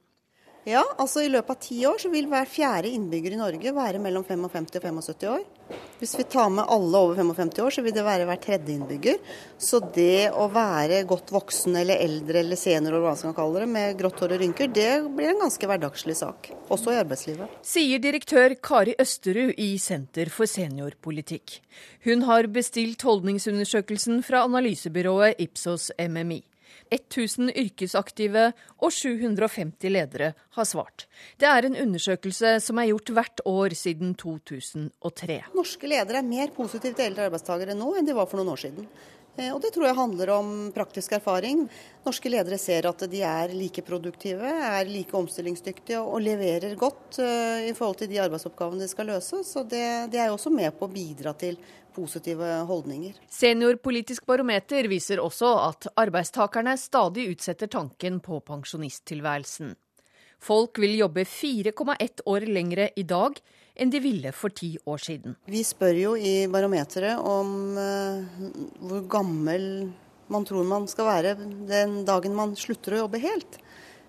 Ja, 0.63 0.83
altså 0.95 1.19
I 1.19 1.27
løpet 1.27 1.51
av 1.51 1.59
ti 1.59 1.81
år 1.83 1.97
så 1.99 2.09
vil 2.11 2.29
hver 2.31 2.47
fjerde 2.47 2.91
innbygger 2.95 3.33
i 3.35 3.39
Norge 3.39 3.71
være 3.75 3.99
mellom 3.99 4.23
55 4.23 4.69
og 4.77 4.85
75 4.85 5.25
år. 5.27 5.41
Hvis 5.99 6.13
vi 6.15 6.23
tar 6.27 6.49
med 6.55 6.69
alle 6.71 7.01
over 7.03 7.17
55 7.19 7.51
år, 7.65 7.73
så 7.75 7.83
vil 7.83 7.95
det 7.95 8.05
være 8.05 8.27
hver 8.29 8.39
tredje 8.43 8.71
innbygger. 8.71 9.17
Så 9.59 9.81
det 9.95 10.29
å 10.31 10.45
være 10.51 11.01
godt 11.09 11.33
voksen 11.35 11.75
eller 11.81 11.99
eldre 12.03 12.39
eller 12.45 12.59
senior, 12.59 12.93
eller 12.93 13.03
hva 13.03 13.11
man 13.11 13.19
skal 13.19 13.35
kalle 13.35 13.65
det, 13.65 13.69
med 13.75 13.99
grått 13.99 14.23
hår 14.23 14.37
og 14.37 14.43
rynker, 14.43 14.71
det 14.71 14.89
blir 15.17 15.33
en 15.33 15.43
ganske 15.43 15.67
hverdagslig 15.67 16.15
sak. 16.21 16.51
Også 16.71 16.95
i 16.95 17.01
arbeidslivet. 17.01 17.59
Sier 17.67 17.99
direktør 18.03 18.55
Kari 18.63 18.95
Østerud 19.03 19.59
i 19.59 19.73
Senter 19.83 20.31
for 20.31 20.47
seniorpolitikk. 20.47 21.59
Hun 22.07 22.23
har 22.29 22.47
bestilt 22.55 23.03
holdningsundersøkelsen 23.03 24.23
fra 24.23 24.45
analysebyrået 24.47 25.43
Ipsos 25.43 25.91
MMI. 25.99 26.39
1000 26.95 27.51
yrkesaktive 27.51 28.49
og 28.79 28.93
750 28.93 29.89
ledere 29.93 30.33
har 30.57 30.67
svart. 30.67 31.07
Det 31.39 31.49
er 31.49 31.67
en 31.67 31.79
undersøkelse 31.85 32.55
som 32.63 32.79
er 32.79 32.91
gjort 32.91 33.13
hvert 33.15 33.43
år 33.49 33.75
siden 33.77 34.13
2003. 34.19 35.41
Norske 35.57 35.89
ledere 35.89 36.21
er 36.21 36.29
mer 36.29 36.53
positive 36.55 36.95
til 36.97 37.09
eldre 37.09 37.29
arbeidstakere 37.29 37.77
nå 37.77 37.93
enn 37.97 38.07
de 38.09 38.17
var 38.17 38.29
for 38.29 38.41
noen 38.41 38.53
år 38.55 38.63
siden. 38.65 38.87
Og 39.33 39.61
Det 39.63 39.71
tror 39.73 39.87
jeg 39.87 39.97
handler 39.97 40.29
om 40.29 40.49
praktisk 40.75 41.15
erfaring. 41.17 41.63
Norske 42.05 42.29
ledere 42.29 42.59
ser 42.61 42.85
at 42.85 43.05
de 43.09 43.21
er 43.25 43.53
like 43.57 43.81
produktive, 43.81 44.45
er 44.45 44.85
like 44.85 45.17
omstillingsdyktige 45.17 46.01
og 46.03 46.21
leverer 46.21 46.75
godt 46.77 47.17
i 47.17 47.73
forhold 47.73 47.97
til 48.03 48.11
de 48.11 48.19
arbeidsoppgavene 48.21 48.83
de 48.85 48.89
skal 48.91 49.09
løse. 49.09 49.41
Så 49.41 49.63
det, 49.65 50.11
det 50.13 50.21
er 50.21 50.29
også 50.29 50.53
med 50.53 50.69
på 50.77 50.85
å 50.85 50.93
bidra 50.93 51.33
til 51.33 51.57
positive 51.93 52.45
holdninger. 52.69 53.17
Seniorpolitisk 53.29 54.25
barometer 54.29 54.85
viser 54.91 55.21
også 55.21 55.49
at 55.63 55.89
arbeidstakerne 55.97 56.75
stadig 56.77 57.29
utsetter 57.33 57.71
tanken 57.73 58.21
på 58.23 58.37
pensjonisttilværelsen. 58.45 59.73
Folk 60.43 60.77
vil 60.83 60.97
jobbe 60.99 61.23
4,1 61.25 62.25
år 62.29 62.47
lengre 62.51 62.89
i 62.99 63.05
dag 63.07 63.37
enn 63.75 63.91
de 63.93 64.01
ville 64.03 64.31
for 64.35 64.53
ti 64.53 64.75
år 64.85 65.01
siden. 65.01 65.35
Vi 65.49 65.63
spør 65.65 65.97
jo 65.97 66.13
i 66.17 66.45
barometeret 66.51 67.19
om 67.19 67.77
uh, 67.77 68.47
hvor 68.83 69.03
gammel 69.09 69.67
man 70.33 70.45
tror 70.47 70.65
man 70.67 70.87
skal 70.89 71.09
være 71.09 71.35
den 71.69 72.01
dagen 72.07 72.37
man 72.37 72.55
slutter 72.57 72.95
å 72.95 73.03
jobbe 73.05 73.21
helt. 73.23 73.59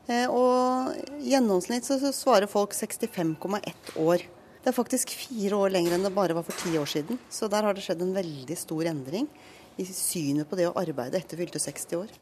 Uh, 0.08 0.26
og 0.28 1.18
i 1.20 1.32
gjennomsnitt 1.32 1.88
så 1.88 1.98
svarer 2.12 2.50
folk 2.50 2.76
65,1 2.76 3.96
år. 4.04 4.26
Det 4.64 4.72
er 4.72 4.76
faktisk 4.76 5.12
fire 5.12 5.58
år 5.60 5.74
lenger 5.74 5.96
enn 5.96 6.06
det 6.06 6.14
bare 6.16 6.36
var 6.36 6.46
for 6.46 6.56
ti 6.56 6.72
år 6.80 6.88
siden. 6.88 7.20
Så 7.32 7.50
der 7.52 7.66
har 7.66 7.76
det 7.76 7.84
skjedd 7.84 8.04
en 8.04 8.16
veldig 8.16 8.56
stor 8.56 8.88
endring 8.88 9.28
i 9.76 9.84
synet 9.88 10.48
på 10.48 10.56
det 10.56 10.70
å 10.70 10.76
arbeide 10.80 11.18
etter 11.18 11.40
fylte 11.40 11.60
60 11.60 11.98
år. 11.98 12.14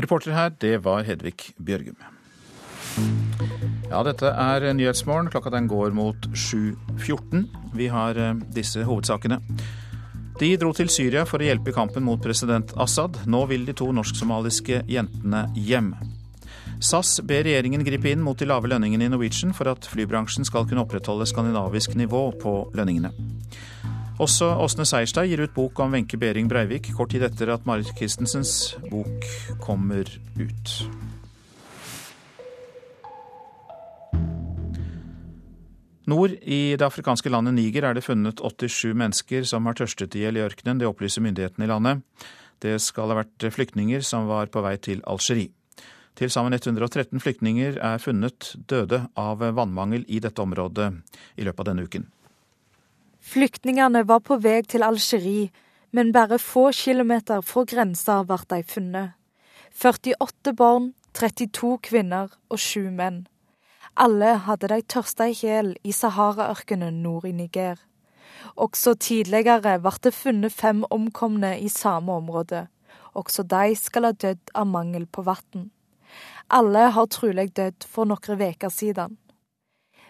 Reporter 0.00 0.32
her, 0.36 0.54
det 0.60 0.78
var 0.84 1.04
Hedvig 1.06 1.52
Bjørgum. 1.58 1.98
Ja, 3.90 4.02
dette 4.06 4.32
er 4.32 4.66
Nyhetsmorgen. 4.74 5.30
Klokka 5.32 5.52
den 5.54 5.68
går 5.70 5.94
mot 5.96 6.28
7.14. 6.32 7.46
Vi 7.74 7.88
har 7.92 8.18
disse 8.54 8.84
hovedsakene. 8.86 9.40
De 10.40 10.48
dro 10.58 10.72
til 10.74 10.90
Syria 10.90 11.22
for 11.28 11.38
å 11.38 11.46
hjelpe 11.46 11.70
i 11.70 11.76
kampen 11.76 12.02
mot 12.02 12.22
president 12.22 12.72
Assad. 12.80 13.20
Nå 13.30 13.44
vil 13.50 13.68
de 13.68 13.74
to 13.76 13.92
norsk-somaliske 13.94 14.80
jentene 14.90 15.44
hjem. 15.54 15.92
SAS 16.82 17.20
ber 17.22 17.44
regjeringen 17.46 17.84
gripe 17.86 18.10
inn 18.10 18.24
mot 18.24 18.38
de 18.38 18.48
lave 18.50 18.68
lønningene 18.68 19.06
i 19.06 19.12
Norwegian 19.12 19.54
for 19.54 19.70
at 19.70 19.86
flybransjen 19.86 20.46
skal 20.48 20.66
kunne 20.66 20.82
opprettholde 20.82 21.28
skandinavisk 21.30 21.94
nivå 21.96 22.26
på 22.42 22.56
lønningene. 22.74 23.12
Også 24.22 24.50
Åsne 24.62 24.86
Seierstad 24.86 25.30
gir 25.30 25.42
ut 25.42 25.54
bok 25.54 25.80
om 25.82 25.94
Wenche 25.94 26.18
Behring 26.18 26.50
Breivik 26.50 26.90
kort 26.98 27.14
tid 27.14 27.24
etter 27.26 27.54
at 27.54 27.66
Marit 27.66 27.94
Christensens 27.98 28.74
bok 28.90 29.26
kommer 29.62 30.10
ut. 30.38 30.74
Nord 36.10 36.36
i 36.42 36.76
det 36.76 36.84
afrikanske 36.84 37.30
landet 37.32 37.56
Niger 37.56 37.86
er 37.88 37.96
det 37.96 38.04
funnet 38.04 38.42
87 38.42 38.92
mennesker 38.92 39.46
som 39.48 39.64
har 39.64 39.76
tørstet 39.78 40.16
i 40.18 40.24
hjel 40.24 40.36
i 40.36 40.44
ørkenen. 40.44 40.80
Det 40.80 40.88
opplyser 40.88 41.24
myndighetene 41.24 41.64
i 41.64 41.70
landet. 41.70 42.02
Det 42.60 42.76
skal 42.82 43.08
ha 43.08 43.22
vært 43.22 43.46
flyktninger 43.54 44.04
som 44.04 44.28
var 44.28 44.52
på 44.52 44.60
vei 44.64 44.76
til 44.76 45.00
Algerie. 45.08 45.52
Til 46.14 46.30
sammen 46.30 46.54
113 46.54 47.18
flyktninger 47.18 47.80
er 47.82 47.98
funnet 47.98 48.52
døde 48.70 49.00
av 49.18 49.40
vannmangel 49.42 50.04
i 50.06 50.20
dette 50.22 50.44
området 50.44 50.92
i 51.34 51.46
løpet 51.46 51.64
av 51.64 51.70
denne 51.72 51.88
uken. 51.88 52.06
Flyktningene 53.24 54.04
var 54.06 54.20
på 54.22 54.38
vei 54.38 54.60
til 54.68 54.84
Algerie, 54.86 55.48
men 55.90 56.12
bare 56.12 56.38
få 56.38 56.68
kilometer 56.76 57.42
fra 57.42 57.64
grensa 57.66 58.20
ble 58.28 58.38
de 58.52 58.62
funnet. 58.68 59.16
48 59.74 60.52
barn, 60.54 60.92
32 61.16 61.78
kvinner 61.82 62.30
og 62.50 62.60
7 62.60 62.92
menn. 62.94 63.24
Alle 63.96 64.32
hadde 64.42 64.66
de 64.72 64.80
tørsta 64.82 65.28
i 65.30 65.34
hjel 65.38 65.76
i 65.86 65.92
Sahara-ørkenen 65.94 66.96
nord 67.04 67.28
i 67.28 67.32
Niger. 67.32 67.78
Også 68.58 68.96
tidligere 68.98 69.78
ble 69.78 69.92
det 70.02 70.10
funnet 70.14 70.52
fem 70.52 70.82
omkomne 70.90 71.52
i 71.62 71.68
samme 71.70 72.12
område. 72.12 72.66
Også 73.14 73.44
de 73.46 73.76
skal 73.78 74.08
ha 74.08 74.10
dødd 74.10 74.50
av 74.54 74.66
mangel 74.66 75.06
på 75.06 75.22
vann. 75.22 75.70
Alle 76.50 76.88
har 76.96 77.06
trolig 77.06 77.52
dødd 77.54 77.86
for 77.86 78.10
noen 78.10 78.42
uker 78.42 78.68
siden. 78.74 79.14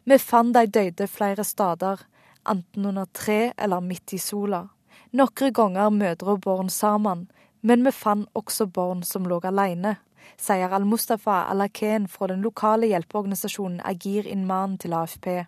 Vi 0.04 0.18
fant 0.18 0.56
de 0.56 0.64
døde 0.66 1.06
flere 1.06 1.44
steder, 1.44 2.00
enten 2.48 2.86
under 2.88 3.04
tre 3.12 3.52
eller 3.58 3.84
midt 3.84 4.16
i 4.16 4.18
sola. 4.18 4.64
Noen 5.12 5.52
ganger 5.52 5.92
mødre 5.92 6.38
og 6.38 6.40
barn 6.40 6.72
sammen, 6.72 7.28
men 7.60 7.84
vi 7.84 7.92
fant 7.92 8.28
også 8.34 8.66
barn 8.66 9.02
som 9.04 9.28
lå 9.28 9.40
alene, 9.44 9.98
sier 10.36 10.72
Al-Mustafa 10.72 11.44
Al-Aken 11.52 12.08
fra 12.08 12.28
den 12.30 12.44
lokale 12.44 12.90
hjelpeorganisasjonen 12.92 13.80
Agir 13.84 14.26
Inman 14.26 14.78
til 14.78 14.94
AFP. 14.96 15.44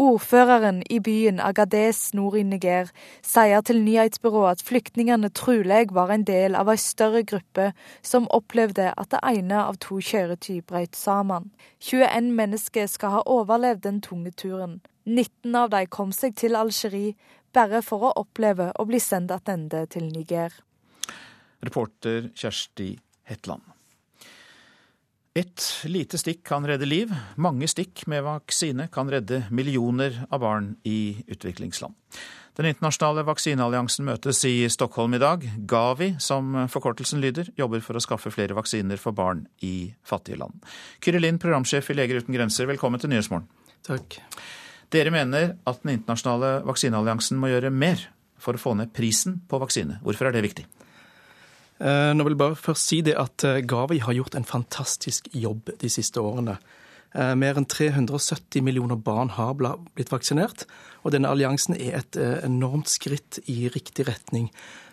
Ordføreren 0.00 0.78
i 0.90 0.96
byen 1.04 1.40
Agadez 1.44 2.14
nord 2.16 2.38
i 2.40 2.42
Niger 2.42 2.88
sier 3.26 3.60
til 3.60 3.82
nyhetsbyrået 3.84 4.54
at 4.56 4.62
flyktningene 4.64 5.28
trolig 5.36 5.90
var 5.92 6.12
en 6.14 6.24
del 6.24 6.56
av 6.56 6.70
en 6.72 6.80
større 6.80 7.20
gruppe 7.22 7.66
som 8.00 8.28
opplevde 8.32 8.86
at 8.96 9.10
det 9.12 9.20
ene 9.28 9.58
av 9.60 9.76
to 9.84 9.98
kjøretøy 10.00 10.62
brøt 10.64 10.96
sammen. 10.96 11.50
21 11.84 12.32
mennesker 12.38 12.88
skal 12.88 13.18
ha 13.18 13.20
overlevd 13.26 13.84
den 13.84 14.00
tunge 14.00 14.32
turen. 14.32 14.80
19 15.04 15.54
av 15.54 15.68
dem 15.74 15.92
kom 15.92 16.16
seg 16.16 16.32
til 16.40 16.56
Algerie 16.56 17.12
bare 17.52 17.82
for 17.84 18.08
å 18.08 18.14
oppleve 18.22 18.70
å 18.78 18.88
bli 18.88 19.02
sendt 19.04 19.34
tilbake 19.36 19.84
til 19.92 20.08
Niger. 20.08 20.54
Reporter 21.60 22.30
Kjersti 22.32 22.94
Hetland. 23.28 23.68
Et 25.38 25.62
lite 25.86 26.18
stikk 26.18 26.40
kan 26.42 26.64
redde 26.66 26.88
liv. 26.88 27.10
Mange 27.38 27.68
stikk 27.70 28.02
med 28.10 28.24
vaksine 28.26 28.88
kan 28.90 29.06
redde 29.06 29.44
millioner 29.54 30.16
av 30.26 30.40
barn 30.42 30.72
i 30.82 31.22
utviklingsland. 31.30 31.94
Den 32.58 32.66
internasjonale 32.66 33.22
vaksinealliansen 33.28 34.08
møtes 34.08 34.42
i 34.48 34.66
Stockholm 34.74 35.14
i 35.14 35.20
dag. 35.22 35.46
Gavi, 35.70 36.16
som 36.18 36.56
forkortelsen 36.72 37.22
lyder, 37.22 37.52
jobber 37.54 37.78
for 37.84 37.94
å 37.94 38.02
skaffe 38.02 38.34
flere 38.34 38.58
vaksiner 38.58 38.98
for 38.98 39.14
barn 39.14 39.44
i 39.62 39.92
fattige 40.02 40.40
land. 40.42 40.66
Kyrre 40.98 41.22
Lind, 41.22 41.38
programsjef 41.38 41.92
i 41.94 41.98
Leger 42.00 42.24
uten 42.24 42.34
grenser, 42.34 42.66
velkommen 42.66 42.98
til 42.98 43.14
Nyhetsmorgen. 43.14 43.46
Takk. 43.86 44.18
Dere 44.90 45.14
mener 45.14 45.54
at 45.62 45.84
den 45.84 45.94
internasjonale 45.94 46.56
vaksinealliansen 46.66 47.38
må 47.38 47.54
gjøre 47.54 47.70
mer 47.70 48.02
for 48.34 48.58
å 48.58 48.64
få 48.66 48.74
ned 48.74 48.90
prisen 48.98 49.38
på 49.46 49.62
vaksine. 49.62 50.02
Hvorfor 50.02 50.26
er 50.26 50.34
det 50.34 50.48
viktig? 50.50 50.66
Eh, 51.80 52.10
nå 52.12 52.26
vil 52.26 52.34
jeg 52.34 52.42
bare 52.42 52.58
først 52.60 52.90
si 52.90 53.00
det 53.04 53.16
at 53.16 53.44
eh, 53.48 53.62
Gavi 53.64 54.02
har 54.04 54.12
gjort 54.12 54.36
en 54.36 54.44
fantastisk 54.44 55.30
jobb 55.32 55.72
de 55.80 55.88
siste 55.92 56.20
årene. 56.20 56.58
Eh, 57.16 57.32
mer 57.40 57.56
enn 57.56 57.66
370 57.68 58.60
millioner 58.66 59.00
barn 59.00 59.32
har 59.38 59.56
blitt 59.56 60.12
vaksinert, 60.12 60.66
og 61.00 61.14
denne 61.14 61.30
alliansen 61.32 61.78
er 61.78 62.02
et 62.02 62.18
enormt 62.44 62.90
skritt 62.92 63.40
i 63.48 63.70
riktig 63.72 64.04
retning. 64.10 64.50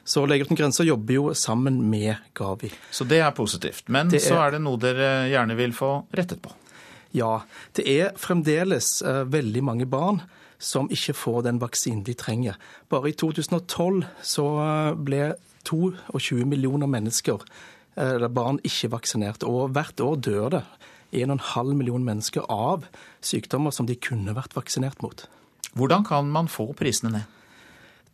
Så 0.07 0.23
Leger 0.23 0.47
uten 0.47 0.55
grenser 0.55 0.88
jobber 0.88 1.17
jo 1.17 1.25
sammen 1.35 1.81
med 1.91 2.15
Gavi. 2.38 2.71
Så 2.95 3.03
det 3.03 3.19
er 3.19 3.35
positivt. 3.35 3.89
Men 3.91 4.07
er... 4.07 4.23
så 4.23 4.39
er 4.45 4.55
det 4.55 4.63
noe 4.63 4.79
dere 4.79 5.27
gjerne 5.27 5.57
vil 5.59 5.75
få 5.75 5.91
rettet 6.15 6.39
på? 6.45 6.53
Ja, 7.15 7.41
det 7.75 7.83
er 7.91 8.15
fremdeles 8.19 9.01
veldig 9.03 9.63
mange 9.63 9.88
barn 9.89 10.21
som 10.63 10.88
ikke 10.91 11.15
får 11.15 11.43
den 11.49 11.59
vaksinen 11.59 12.05
de 12.07 12.15
trenger. 12.17 12.55
Bare 12.91 13.11
i 13.11 13.17
2012 13.19 14.05
så 14.23 14.47
ble 14.95 15.33
22 15.68 16.45
millioner 16.47 16.89
mennesker, 16.89 17.43
eller 17.97 18.30
barn, 18.30 18.59
ikke 18.68 18.91
vaksinert. 18.93 19.43
Og 19.47 19.74
hvert 19.74 19.99
år 20.05 20.20
dør 20.22 20.49
det 20.53 20.63
1,5 21.11 21.74
million 21.74 22.03
mennesker 22.03 22.45
av 22.51 22.86
sykdommer 23.24 23.72
som 23.72 23.88
de 23.88 23.95
kunne 23.95 24.36
vært 24.36 24.55
vaksinert 24.57 25.01
mot. 25.03 25.24
Hvordan 25.78 26.05
kan 26.07 26.30
man 26.32 26.49
få 26.51 26.72
prisene 26.78 27.13
ned? 27.13 27.26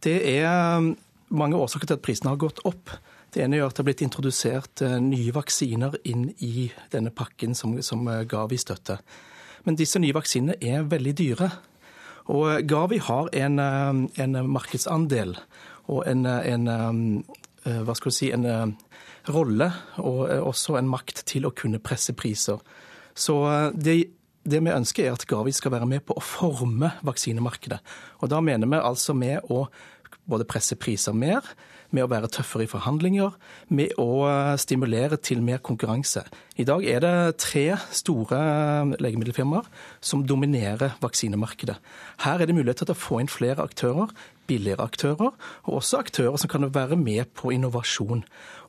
Det 0.04 0.20
er 0.36 0.78
um, 0.78 0.94
mange 1.34 1.58
årsaker 1.58 1.90
til 1.90 1.98
at 1.98 2.06
prisene 2.06 2.34
har 2.34 2.42
gått 2.42 2.62
opp. 2.68 2.92
Det 3.34 3.42
ene 3.42 3.58
er 3.58 3.66
at 3.66 3.74
det 3.74 3.82
har 3.82 3.90
blitt 3.90 4.06
introdusert 4.06 4.84
uh, 4.86 4.98
nye 5.02 5.34
vaksiner 5.34 5.96
inn 6.10 6.28
i 6.44 6.70
denne 6.94 7.14
pakken 7.16 7.56
som, 7.58 7.78
som 7.82 8.06
uh, 8.08 8.22
Gavi 8.30 8.60
støtter. 8.62 9.02
Men 9.64 9.80
disse 9.80 10.02
nye 10.02 10.16
vaksinene 10.16 10.60
er 10.60 10.84
veldig 10.92 11.14
dyre. 11.18 11.50
Og 12.34 12.68
Gavi 12.68 13.00
har 13.04 13.32
en, 13.36 13.60
en 13.60 14.36
markedsandel 14.48 15.34
og 15.92 16.06
en, 16.08 16.24
en, 16.26 16.70
Eh, 16.70 17.43
hva 17.64 17.96
skal 17.96 18.12
du 18.12 18.16
si, 18.16 18.32
en 18.36 18.48
eh, 18.48 18.98
rolle 19.34 19.70
og 20.04 20.26
eh, 20.30 20.42
også 20.44 20.78
en 20.80 20.90
makt 20.92 21.24
til 21.30 21.48
å 21.48 21.54
kunne 21.56 21.82
presse 21.84 22.16
priser. 22.18 22.60
Så 23.16 23.38
det, 23.78 23.98
det 24.44 24.60
vi 24.66 24.74
ønsker, 24.74 25.06
er 25.06 25.18
at 25.18 25.28
Gavi 25.30 25.54
skal 25.54 25.76
være 25.76 25.88
med 25.90 26.06
på 26.08 26.18
å 26.18 26.24
forme 26.26 26.96
vaksinemarkedet. 27.06 27.80
Og 28.22 28.32
da 28.34 28.42
mener 28.42 28.70
vi 28.72 28.82
altså 28.82 29.14
med 29.18 29.46
å 29.54 29.68
både 30.30 30.48
presse 30.48 30.76
priser 30.80 31.16
mer, 31.16 31.46
med 31.94 32.06
å 32.06 32.10
være 32.10 32.30
tøffere 32.34 32.66
i 32.66 32.70
forhandlinger, 32.70 33.36
med 33.76 33.94
å 34.02 34.26
stimulere 34.60 35.20
til 35.22 35.44
mer 35.46 35.62
konkurranse. 35.64 36.24
I 36.58 36.66
dag 36.66 36.86
er 36.90 37.04
det 37.04 37.14
tre 37.44 37.66
store 37.94 38.40
legemiddelfirmaer 39.04 39.68
som 40.02 40.26
dominerer 40.26 40.98
vaksinemarkedet. 41.04 41.78
Her 42.26 42.42
er 42.42 42.50
det 42.50 42.58
muligheter 42.58 42.90
til 42.90 42.98
å 42.98 43.04
få 43.04 43.22
inn 43.22 43.32
flere 43.32 43.66
aktører, 43.66 44.10
billigere 44.48 44.86
aktører, 44.86 45.34
og 45.64 45.80
også 45.80 46.02
aktører 46.04 46.40
som 46.40 46.52
kan 46.52 46.68
være 46.74 46.98
med 47.00 47.32
på 47.38 47.54
innovasjon. 47.54 48.24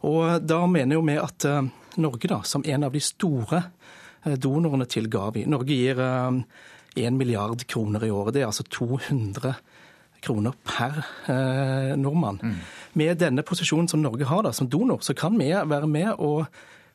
Og 0.04 0.42
Da 0.46 0.66
mener 0.66 0.98
jo 0.98 1.04
vi 1.06 1.16
at 1.20 1.44
eh, 1.48 1.62
Norge, 1.96 2.28
da, 2.28 2.42
som 2.42 2.64
en 2.66 2.84
av 2.84 2.92
de 2.92 3.00
store 3.00 3.62
eh, 4.24 4.36
donorene 4.36 4.86
til 4.90 5.08
Gavi 5.10 5.46
Norge 5.46 5.74
gir 5.74 6.00
1 6.00 6.44
eh, 6.96 7.10
milliard 7.10 7.66
kroner 7.66 8.04
i 8.04 8.10
året. 8.10 8.34
Det 8.34 8.42
er 8.42 8.50
altså 8.50 8.64
200 8.64 9.54
kroner 10.24 10.54
per 10.64 11.02
nordmann. 12.00 12.38
Mm. 12.40 12.60
Med 12.96 13.18
denne 13.20 13.42
posisjonen 13.44 13.90
som 13.92 14.00
Norge 14.00 14.24
har 14.24 14.40
da, 14.46 14.54
som 14.56 14.70
donor, 14.72 15.02
så 15.04 15.12
kan 15.12 15.36
vi 15.36 15.50
være 15.52 15.84
med 15.84 16.14
og 16.16 16.46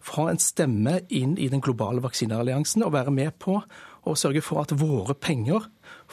få 0.02 0.30
en 0.32 0.42
stemme 0.42 0.96
inn 1.14 1.36
i 1.38 1.50
den 1.52 1.62
globale 1.62 2.02
vaksinealliansen 2.02 2.82
og 2.88 2.96
være 2.96 3.14
med 3.14 3.36
på 3.38 3.60
å 4.08 4.16
sørge 4.18 4.42
for 4.42 4.64
at 4.64 4.74
våre 4.80 5.14
penger 5.14 5.68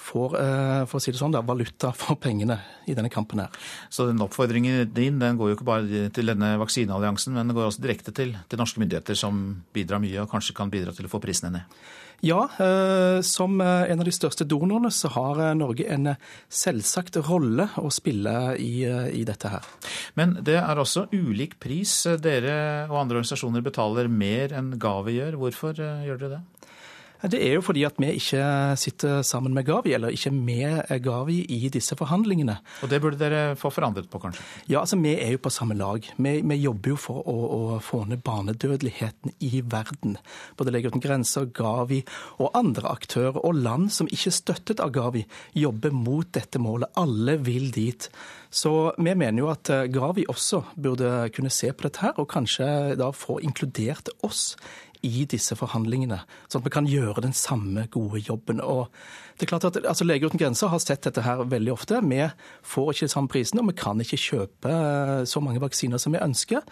får 0.07 0.39
eh, 0.41 0.85
for 0.89 0.99
å 0.99 1.03
si 1.03 1.13
det 1.13 1.21
sånn, 1.21 1.35
da, 1.35 1.43
valuta 1.47 1.93
for 1.97 2.19
pengene 2.21 2.61
i 2.87 2.97
denne 2.97 3.11
kampen. 3.13 3.43
her. 3.45 3.69
Så 3.91 4.09
den 4.09 4.23
oppfordringen 4.23 4.87
din 4.95 5.21
den 5.23 5.39
går 5.39 5.53
jo 5.53 5.59
ikke 5.59 5.69
bare 5.69 6.09
til 6.15 6.33
denne 6.33 6.55
vaksinealliansen, 6.63 7.35
men 7.35 7.47
den 7.47 7.59
går 7.59 7.71
også 7.71 7.85
direkte 7.85 8.15
til, 8.15 8.37
til 8.49 8.63
norske 8.63 8.83
myndigheter, 8.83 9.19
som 9.19 9.63
bidrar 9.75 10.03
mye 10.03 10.25
og 10.25 10.33
kanskje 10.33 10.57
kan 10.57 10.73
bidra 10.73 10.95
til 10.97 11.09
å 11.09 11.13
få 11.13 11.23
prisene 11.23 11.59
ned? 11.59 11.79
Ja, 12.25 12.47
eh, 12.49 13.21
som 13.27 13.59
eh, 13.61 13.91
en 13.93 14.01
av 14.01 14.09
de 14.09 14.15
største 14.15 14.47
donorene 14.49 14.89
så 14.95 15.11
har 15.13 15.43
Norge 15.59 15.85
en 15.93 16.15
selvsagt 16.49 17.19
rolle 17.27 17.69
å 17.77 17.91
spille 17.93 18.55
i, 18.57 18.87
i, 18.87 19.25
dette 19.29 19.53
her. 19.53 19.69
Men 20.17 20.39
det 20.47 20.57
er 20.63 20.81
også 20.81 21.11
ulik 21.13 21.59
pris. 21.61 21.93
Dere 22.25 22.87
og 22.89 23.03
andre 23.03 23.21
organisasjoner 23.21 23.65
betaler 23.67 24.09
mer 24.09 24.57
enn 24.57 24.79
Gavi 24.81 25.19
gjør. 25.19 25.41
Hvorfor 25.43 25.77
gjør 25.77 26.23
dere 26.23 26.39
det? 26.39 26.45
Det 27.23 27.39
er 27.41 27.55
jo 27.57 27.63
fordi 27.65 27.85
at 27.89 27.97
vi 28.01 28.11
ikke 28.19 28.43
sitter 28.77 29.23
sammen 29.25 29.55
med 29.57 29.65
Gavi, 29.67 29.95
eller 29.97 30.13
ikke 30.13 30.31
med 30.35 30.85
Gavi 31.03 31.39
i 31.49 31.71
disse 31.73 31.97
forhandlingene. 31.97 32.59
Og 32.85 32.91
det 32.91 33.01
burde 33.01 33.19
dere 33.21 33.57
få 33.57 33.71
forandret 33.73 34.11
på, 34.13 34.21
kanskje? 34.21 34.45
Ja, 34.69 34.83
altså 34.83 34.99
vi 35.01 35.15
er 35.15 35.33
jo 35.33 35.41
på 35.43 35.53
samme 35.53 35.77
lag. 35.79 36.05
Vi, 36.17 36.35
vi 36.45 36.59
jobber 36.61 36.93
jo 36.93 36.99
for 37.01 37.23
å, 37.25 37.37
å, 37.57 37.61
få 37.81 38.03
ned 38.11 38.23
barnedødeligheten 38.27 39.37
i 39.49 39.63
verden. 39.65 40.19
Både 40.59 40.75
Leger 40.75 40.93
uten 40.93 41.05
grenser, 41.05 41.49
Gavi 41.57 42.03
og 42.37 42.53
andre 42.59 42.93
aktører 42.93 43.41
og 43.41 43.63
land 43.65 43.89
som 43.95 44.11
ikke 44.11 44.31
er 44.33 44.41
støttet 44.41 44.83
av 44.85 44.93
Gavi, 44.95 45.25
jobber 45.57 45.95
mot 45.97 46.29
dette 46.37 46.61
målet. 46.63 46.93
Alle 47.01 47.39
vil 47.41 47.71
dit. 47.75 48.11
Så 48.53 48.93
vi 48.97 49.13
mener 49.13 49.41
jo 49.43 49.51
at 49.53 49.71
Gavi 49.93 50.27
også 50.31 50.63
burde 50.77 51.31
kunne 51.35 51.53
se 51.53 51.73
på 51.73 51.89
dette 51.89 52.05
her, 52.05 52.15
og 52.21 52.29
kanskje 52.31 52.69
da 53.01 53.11
få 53.13 53.41
inkludert 53.45 54.13
oss 54.27 54.55
i 55.05 55.25
disse 55.29 55.57
forhandlingene, 55.59 56.21
sånn 56.49 56.63
at 56.63 56.67
vi 56.67 56.75
kan 56.75 56.89
gjøre 56.91 57.25
den 57.25 57.35
samme 57.37 57.87
gode 57.93 58.23
jobben. 58.25 58.63
Og 58.63 58.89
det 59.37 59.47
er 59.47 59.51
klart 59.51 59.67
at 59.69 59.79
altså, 59.83 60.07
Leger 60.09 60.31
uten 60.31 60.41
grenser 60.41 60.71
har 60.73 60.81
sett 60.81 61.05
dette 61.05 61.25
her 61.25 61.43
veldig 61.45 61.73
ofte. 61.75 62.01
Vi 62.07 62.23
får 62.65 62.91
ikke 62.93 63.09
de 63.09 63.13
samme 63.13 63.33
prisene, 63.33 63.63
og 63.63 63.71
vi 63.71 63.77
kan 63.77 64.01
ikke 64.01 64.21
kjøpe 64.21 64.73
eh, 64.73 65.25
så 65.29 65.43
mange 65.45 65.61
vaksiner 65.63 66.01
som 66.01 66.17
vi 66.17 66.23
ønsker. 66.25 66.65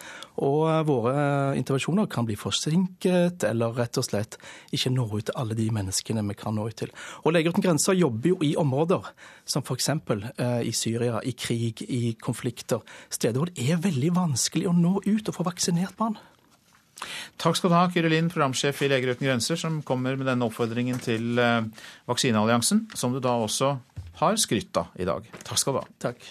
Og 0.45 0.65
våre 0.89 1.15
intervensjoner 1.59 2.09
kan 2.11 2.27
bli 2.27 2.37
forsinket, 2.39 3.45
eller 3.45 3.75
rett 3.77 4.01
og 4.01 4.07
slett 4.07 4.39
ikke 4.75 4.93
nå 4.95 5.07
ut 5.13 5.27
til 5.29 5.37
alle 5.37 5.57
de 5.57 5.69
menneskene 5.73 6.25
vi 6.25 6.37
kan 6.39 6.57
nå 6.57 6.67
ut 6.69 6.79
til. 6.81 6.93
Og 7.23 7.35
Leger 7.35 7.53
uten 7.53 7.65
grenser 7.65 7.97
jobber 7.97 8.33
jo 8.33 8.39
i 8.45 8.55
områder 8.59 9.11
som 9.45 9.65
f.eks. 9.65 9.91
Eh, 9.93 10.61
i 10.65 10.73
Syria, 10.73 11.21
i 11.23 11.35
krig, 11.37 11.85
i 11.85 12.15
konflikter. 12.21 12.81
Steder 13.09 13.41
hvor 13.41 13.51
det 13.51 13.69
er 13.69 13.81
veldig 13.83 14.15
vanskelig 14.15 14.69
å 14.69 14.77
nå 14.77 14.97
ut 15.05 15.29
og 15.29 15.37
få 15.37 15.45
vaksinert 15.47 15.97
barn. 15.99 16.17
Takk 17.41 17.57
skal 17.59 17.71
du 17.71 17.75
ha, 17.75 17.83
Kyrre 17.91 18.09
Lind, 18.11 18.31
programsjef 18.33 18.79
i 18.85 18.89
Leger 18.91 19.13
uten 19.13 19.27
grenser, 19.27 19.59
som 19.59 19.81
kommer 19.85 20.15
med 20.15 20.29
denne 20.29 20.47
oppfordringen 20.47 21.01
til 21.03 21.41
eh, 21.41 21.67
vaksinealliansen, 22.09 22.85
som 22.95 23.13
du 23.13 23.19
da 23.23 23.35
også 23.43 23.75
har 24.21 24.39
skrytt 24.39 24.79
av 24.79 24.95
i 24.99 25.07
dag. 25.07 25.27
Takk 25.43 25.59
skal 25.59 25.75
du 25.75 25.81
ha. 25.81 25.85
Takk. 26.07 26.23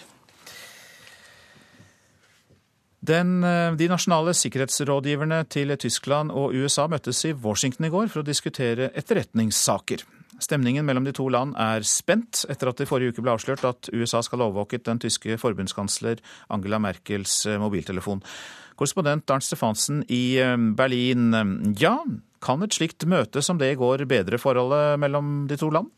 Den, 3.05 3.43
eh, 3.43 3.75
de 3.77 3.91
nasjonale 3.91 4.33
sikkerhetsrådgiverne 4.33 5.43
til 5.53 5.75
Tyskland 5.77 6.33
og 6.33 6.55
USA 6.57 6.87
møttes 6.89 7.21
i 7.29 7.33
Washington 7.33 7.85
i 7.85 7.93
går 7.93 8.09
for 8.09 8.23
å 8.23 8.27
diskutere 8.27 8.89
etterretningssaker. 8.97 10.05
Stemningen 10.41 10.83
mellom 10.83 11.05
de 11.05 11.13
to 11.15 11.29
land 11.31 11.53
er 11.61 11.85
spent 11.87 12.43
etter 12.51 12.67
at 12.67 12.79
det 12.79 12.87
i 12.87 12.89
forrige 12.89 13.13
uke 13.13 13.23
ble 13.23 13.35
avslørt 13.37 13.63
at 13.67 13.87
USA 13.93 14.19
skal 14.25 14.41
ha 14.41 14.49
overvåket 14.49 14.83
den 14.87 14.99
tyske 14.99 15.37
forbundskansler 15.39 16.19
Angela 16.51 16.81
Merkels 16.81 17.43
eh, 17.45 17.59
mobiltelefon. 17.61 18.23
Korrespondent 18.75 19.31
Arnt 19.31 19.45
Stefansen 19.47 20.03
i 20.11 20.37
eh, 20.41 20.55
Berlin. 20.77 21.75
Ja, 21.79 21.97
kan 22.45 22.63
et 22.65 22.75
slikt 22.77 23.07
møte 23.09 23.41
som 23.45 23.59
det 23.61 23.75
går 23.79 24.05
bedre 24.09 24.39
forholdet 24.41 24.99
mellom 25.01 25.45
de 25.49 25.57
to 25.59 25.71
land? 25.73 25.91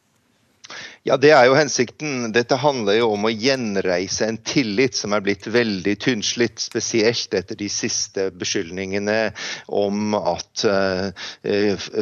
Ja, 1.07 1.15
Det 1.18 1.30
er 1.32 1.45
jo 1.47 1.55
hensikten. 1.55 2.34
Dette 2.36 2.57
handler 2.59 2.97
jo 2.97 3.13
om 3.13 3.28
å 3.30 3.32
gjenreise 3.32 4.28
en 4.28 4.38
tillit 4.43 4.97
som 4.97 5.13
er 5.15 5.24
blitt 5.24 5.45
veldig 5.47 5.93
tynnslitt, 6.03 6.59
spesielt 6.59 7.32
etter 7.38 7.55
de 7.55 7.70
siste 7.72 8.26
beskyldningene 8.36 9.32
om 9.72 10.18
at 10.18 10.65
uh, 10.68 11.07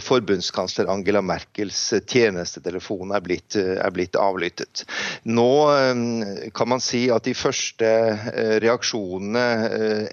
forbundskansler 0.01 0.89
Angela 0.89 1.21
Merkels 1.21 1.83
tjenestetelefon 2.09 3.13
er 3.13 3.21
blitt, 3.25 3.59
er 3.59 3.93
blitt 3.93 4.17
avlyttet. 4.17 4.87
Nå 5.29 5.51
uh, 5.69 6.49
kan 6.57 6.73
man 6.73 6.81
si 6.81 7.05
at 7.13 7.29
de 7.29 7.35
første 7.37 7.91
uh, 8.15 8.57
reaksjonene 8.65 9.45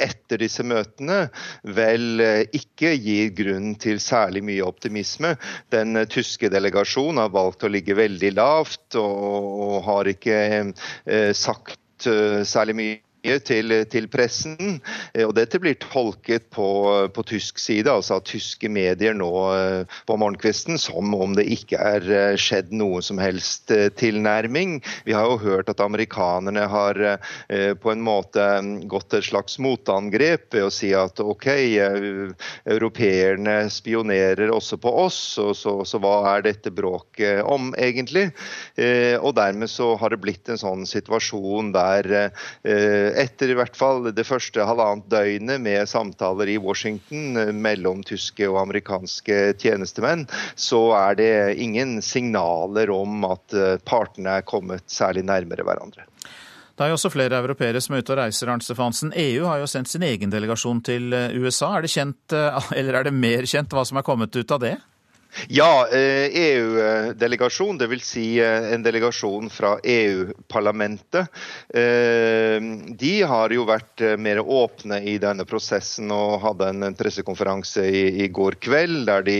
etter 0.02 0.42
disse 0.42 0.64
møtene 0.66 1.30
vel 1.76 2.20
ikke 2.52 2.92
gir 2.98 3.32
grunn 3.36 3.72
til 3.80 4.00
særlig 4.02 4.44
mye 4.44 4.68
optimisme. 4.68 5.32
Den 5.72 5.96
tyske 6.12 6.52
delegasjonen 6.52 7.22
har 7.24 7.32
valgt 7.32 7.64
å 7.64 7.72
ligge 7.72 7.96
veldig 7.96 8.34
lavt 8.42 8.98
og, 9.00 9.22
og 9.68 9.78
har 9.88 10.10
ikke 10.12 10.42
eh, 10.50 11.32
sagt 11.36 12.10
eh, 12.10 12.42
særlig 12.46 12.78
mye 12.78 13.00
til, 13.22 13.70
til, 13.86 14.08
pressen. 14.10 14.80
Eh, 15.14 15.24
og 15.26 15.34
Dette 15.36 15.60
blir 15.62 15.76
tolket 15.80 16.48
på, 16.50 17.08
på, 17.14 17.22
tysk 17.26 17.58
side, 17.62 17.90
altså 17.90 18.18
av 18.18 18.24
tyske 18.26 18.68
medier 18.68 19.14
nå 19.14 19.30
eh, 19.54 19.98
på 20.08 20.16
morgenkvisten, 20.18 20.78
som 20.78 21.14
om 21.14 21.36
det 21.38 21.46
ikke 21.54 21.78
er 21.78 22.08
eh, 22.10 22.36
skjedd 22.40 22.72
noe 22.74 23.02
som 23.02 23.20
helst 23.22 23.70
tilnærming. 23.98 24.80
Vi 25.06 25.14
har 25.14 25.28
jo 25.30 25.38
hørt 25.42 25.70
at 25.70 25.80
amerikanerne 25.82 26.66
har 26.72 26.98
på 27.82 27.90
en 27.92 28.02
måte 28.04 28.42
gått 28.90 29.14
et 29.14 29.24
slags 29.26 29.58
motangrep 29.62 30.54
ved 30.54 30.66
å 30.66 30.70
si 30.72 30.92
at 30.96 31.20
OK, 31.22 31.46
europeerne 32.70 33.54
spionerer 33.72 34.50
også 34.52 34.78
på 34.82 34.92
oss, 35.04 35.20
og 35.42 35.54
så, 35.58 35.74
så 35.88 36.00
hva 36.02 36.14
er 36.34 36.46
dette 36.46 36.72
bråket 36.74 37.42
om, 37.46 37.70
egentlig? 37.78 38.30
Og 39.20 39.34
dermed 39.38 39.70
så 39.70 39.92
har 40.00 40.14
det 40.14 40.20
blitt 40.24 40.50
en 40.52 40.60
sånn 40.60 40.86
situasjon 40.88 41.72
der 41.74 42.10
etter 43.18 43.52
i 43.52 43.56
hvert 43.58 43.76
fall 43.76 44.08
det 44.14 44.24
første 44.26 44.64
halvannet 44.66 45.08
døgnet 45.12 45.62
med 45.62 45.88
samtaler 45.90 46.50
i 46.52 46.58
Washington 46.62 47.38
eh, 47.40 47.52
mellom 47.54 48.02
tyske 48.06 48.48
og 48.48 48.60
amerikanske 48.64 49.40
tjenestemenn, 49.60 50.26
så 50.54 50.84
er 50.98 51.18
det 51.20 51.32
ingen 51.62 52.00
signaler 52.04 52.92
om 52.94 53.26
at 53.28 53.56
eh, 53.56 53.76
partene 53.84 54.38
er 54.40 54.46
kommet 54.48 54.86
særlig 54.90 55.26
nærmere 55.28 55.66
hverandre. 55.66 56.06
Det 56.72 56.86
er 56.86 56.88
jo 56.88 56.96
også 56.96 57.12
flere 57.12 57.36
europeere 57.42 57.82
som 57.84 57.94
er 57.94 58.00
ute 58.00 58.14
og 58.14 58.18
reiser. 58.22 58.48
Arnt 58.48 58.64
Stefansen. 58.64 59.12
EU 59.12 59.44
har 59.44 59.60
jo 59.60 59.68
sendt 59.68 59.90
sin 59.92 60.02
egen 60.06 60.32
delegasjon 60.32 60.80
til 60.84 61.12
eh, 61.16 61.36
USA. 61.36 61.74
Er 61.76 61.84
det 61.84 61.92
kjent, 61.92 62.38
eller 62.78 63.00
er 63.00 63.08
det 63.08 63.16
mer 63.16 63.46
kjent 63.48 63.72
hva 63.76 63.84
som 63.88 64.00
er 64.00 64.06
kommet 64.08 64.34
ut 64.36 64.56
av 64.56 64.64
det? 64.64 64.78
Ja, 65.48 65.88
EU-delegasjon, 65.90 67.80
eh, 67.80 67.84
e 67.84 67.86
dvs. 67.86 68.04
Si 68.04 68.40
eh, 68.40 68.72
en 68.72 68.82
delegasjon 68.82 69.50
fra 69.50 69.78
EU-parlamentet. 69.82 71.26
Eh, 71.74 72.60
de 72.88 73.22
har 73.22 73.50
jo 73.54 73.64
vært 73.64 74.02
mer 74.20 74.40
åpne 74.40 75.00
i 75.08 75.16
denne 75.22 75.44
prosessen 75.48 76.10
og 76.12 76.40
hadde 76.42 76.68
en 76.68 76.96
pressekonferanse 76.98 77.84
i, 77.88 78.28
går 78.32 78.56
kveld 78.62 79.06
der 79.08 79.24
de 79.26 79.38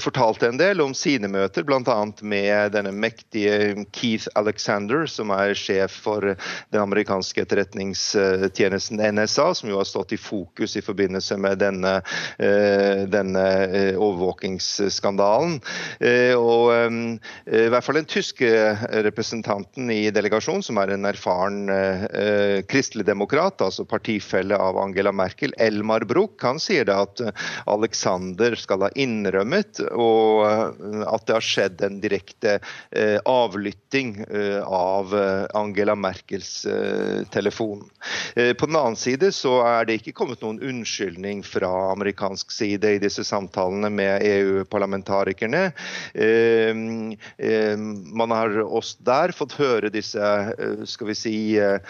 fortalte 0.00 0.48
en 0.48 0.58
del 0.60 0.80
om 0.80 0.92
sine 0.96 1.28
møter, 1.28 1.64
bl.a. 1.66 1.96
med 2.22 2.72
denne 2.72 2.92
mektige 2.94 3.84
Keith 3.92 4.28
Alexander, 4.38 5.06
som 5.10 5.32
er 5.34 5.54
sjef 5.58 5.98
for 6.04 6.24
den 6.24 6.80
amerikanske 6.80 7.42
etterretningstjenesten 7.44 9.02
NSA, 9.16 9.50
som 9.58 9.70
jo 9.70 9.80
har 9.80 9.88
stått 9.88 10.14
i 10.16 10.20
fokus 10.20 10.76
i 10.78 10.84
forbindelse 10.84 11.36
med 11.40 11.60
denne, 11.60 11.96
denne 13.10 13.46
overvåkings 13.98 14.89
skandalen. 14.94 15.58
Eh, 16.00 16.34
og 16.36 16.70
eh, 16.74 17.64
i 17.64 17.68
hvert 17.72 17.86
fall 17.86 18.00
den 18.00 18.08
tyske 18.10 18.50
representanten 19.06 19.90
i 19.92 20.02
delegasjonen, 20.14 20.64
som 20.64 20.80
er 20.80 20.94
en 20.94 21.08
erfaren 21.08 21.62
eh, 21.72 22.60
kristelig 22.70 23.06
demokrat, 23.08 23.62
altså 23.64 23.86
partifelle 23.88 24.58
av 24.58 24.78
Angela 24.80 25.12
Merkel, 25.12 25.54
Elmar 25.60 26.06
Bruch, 26.08 26.38
han 26.44 26.60
sier 26.62 26.86
da 26.88 27.02
at 27.04 27.22
Alexander 27.70 28.56
skal 28.58 28.86
ha 28.86 28.90
innrømmet 28.98 29.82
og 29.90 30.44
at 30.44 31.26
det 31.26 31.34
har 31.36 31.44
skjedd 31.44 31.82
en 31.84 31.98
direkte 32.02 32.56
avlytting 33.28 34.14
av 34.64 35.12
Angela 35.56 35.94
Merkels 35.98 36.64
telefon. 37.32 37.82
På 38.34 38.68
den 38.68 38.78
annen 38.78 38.98
side 38.98 39.30
så 39.36 39.56
er 39.66 39.88
det 39.88 40.00
ikke 40.00 40.14
kommet 40.22 40.42
noen 40.44 40.60
unnskyldning 40.70 41.42
fra 41.46 41.70
amerikansk 41.92 42.52
side 42.54 42.96
i 42.96 43.02
disse 43.02 43.24
samtalene 43.26 43.90
med 43.92 44.24
EU-parlamentet 44.26 44.79
parlamentarikerne. 44.80 45.72
Ehm, 46.14 47.16
ehm, 47.38 48.16
man 48.16 48.30
har 48.30 48.56
også 48.64 48.96
der 49.04 49.32
fått 49.36 49.56
høre 49.58 49.90
disse 49.92 50.20
eh, 50.20 50.84
skal 50.88 51.10
vi 51.10 51.14
si, 51.14 51.34
eh, 51.58 51.80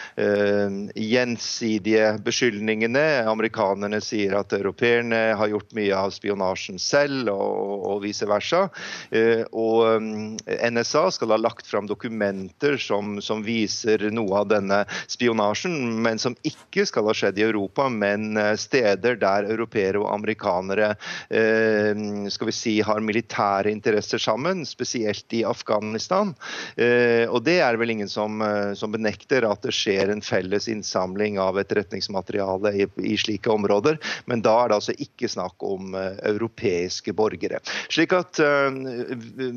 gjensidige 0.95 2.18
beskyldningene. 2.24 3.26
Amerikanerne 3.30 4.01
sier 4.03 4.36
at 4.38 4.53
europeerne 4.53 5.36
har 5.38 5.53
gjort 5.53 5.74
mye 5.76 5.95
av 5.95 6.11
spionasjen 6.14 6.78
selv, 6.80 7.30
og, 7.30 8.01
vice 8.01 8.26
versa. 8.26 8.68
Eh, 9.12 9.45
og 9.53 10.03
NSA 10.03 11.11
skal 11.12 11.34
ha 11.34 11.41
lagt 11.41 11.68
fram 11.68 11.88
dokumenter 11.91 12.78
som, 12.80 13.18
som 13.22 13.43
viser 13.45 14.09
noe 14.14 14.43
av 14.43 14.49
denne 14.51 14.82
spionasjen, 15.11 15.76
men 16.03 16.18
som 16.18 16.36
ikke 16.47 16.86
skal 16.88 17.11
ha 17.11 17.14
skjedd 17.16 17.38
i 17.38 17.45
Europa, 17.45 17.88
men 17.93 18.38
steder 18.59 19.18
der 19.20 19.49
europeere 19.51 20.01
og 20.01 20.09
amerikanere 20.14 20.95
skal 21.30 22.49
vi 22.49 22.55
si, 22.55 22.74
har 22.87 23.03
militære 23.05 23.70
interesser 23.72 24.20
sammen, 24.22 24.64
spesielt 24.68 25.33
i 25.37 25.43
Afghanistan. 25.47 26.35
Eh, 26.76 27.26
og 27.28 27.45
det 27.47 27.59
er 27.64 27.78
vel 27.81 27.95
ingen 27.95 28.11
som, 28.11 28.41
eh, 28.43 28.72
som 28.78 28.93
benekter 28.93 29.47
at 29.49 29.62
det 29.66 29.74
skjer 29.76 30.12
en 30.12 30.24
felles 30.24 30.68
innsamling 30.70 31.39
av 31.43 31.59
etterretningsmateriale 31.61 32.74
i, 32.76 32.89
i, 33.05 33.16
slike 33.20 33.51
områder, 33.53 34.01
men 34.31 34.45
da 34.45 34.57
er 34.62 34.70
det 34.70 34.81
altså 34.81 34.97
ikke 34.99 35.31
snakk 35.31 35.62
om 35.66 35.95
eh, 35.99 36.16
europeiske 36.31 37.14
borgere. 37.16 37.61
Slik 37.91 38.14
at 38.16 38.39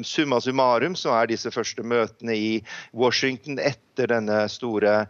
summa 0.04 0.40
summarum 0.42 0.96
så 1.00 1.14
er 1.18 1.32
disse 1.32 1.52
første 1.54 1.84
møtene 1.86 2.36
i 2.36 2.52
Washington 2.94 3.60
etter 3.62 3.82
etter 3.94 4.10
denne 4.10 4.48
store 4.50 5.06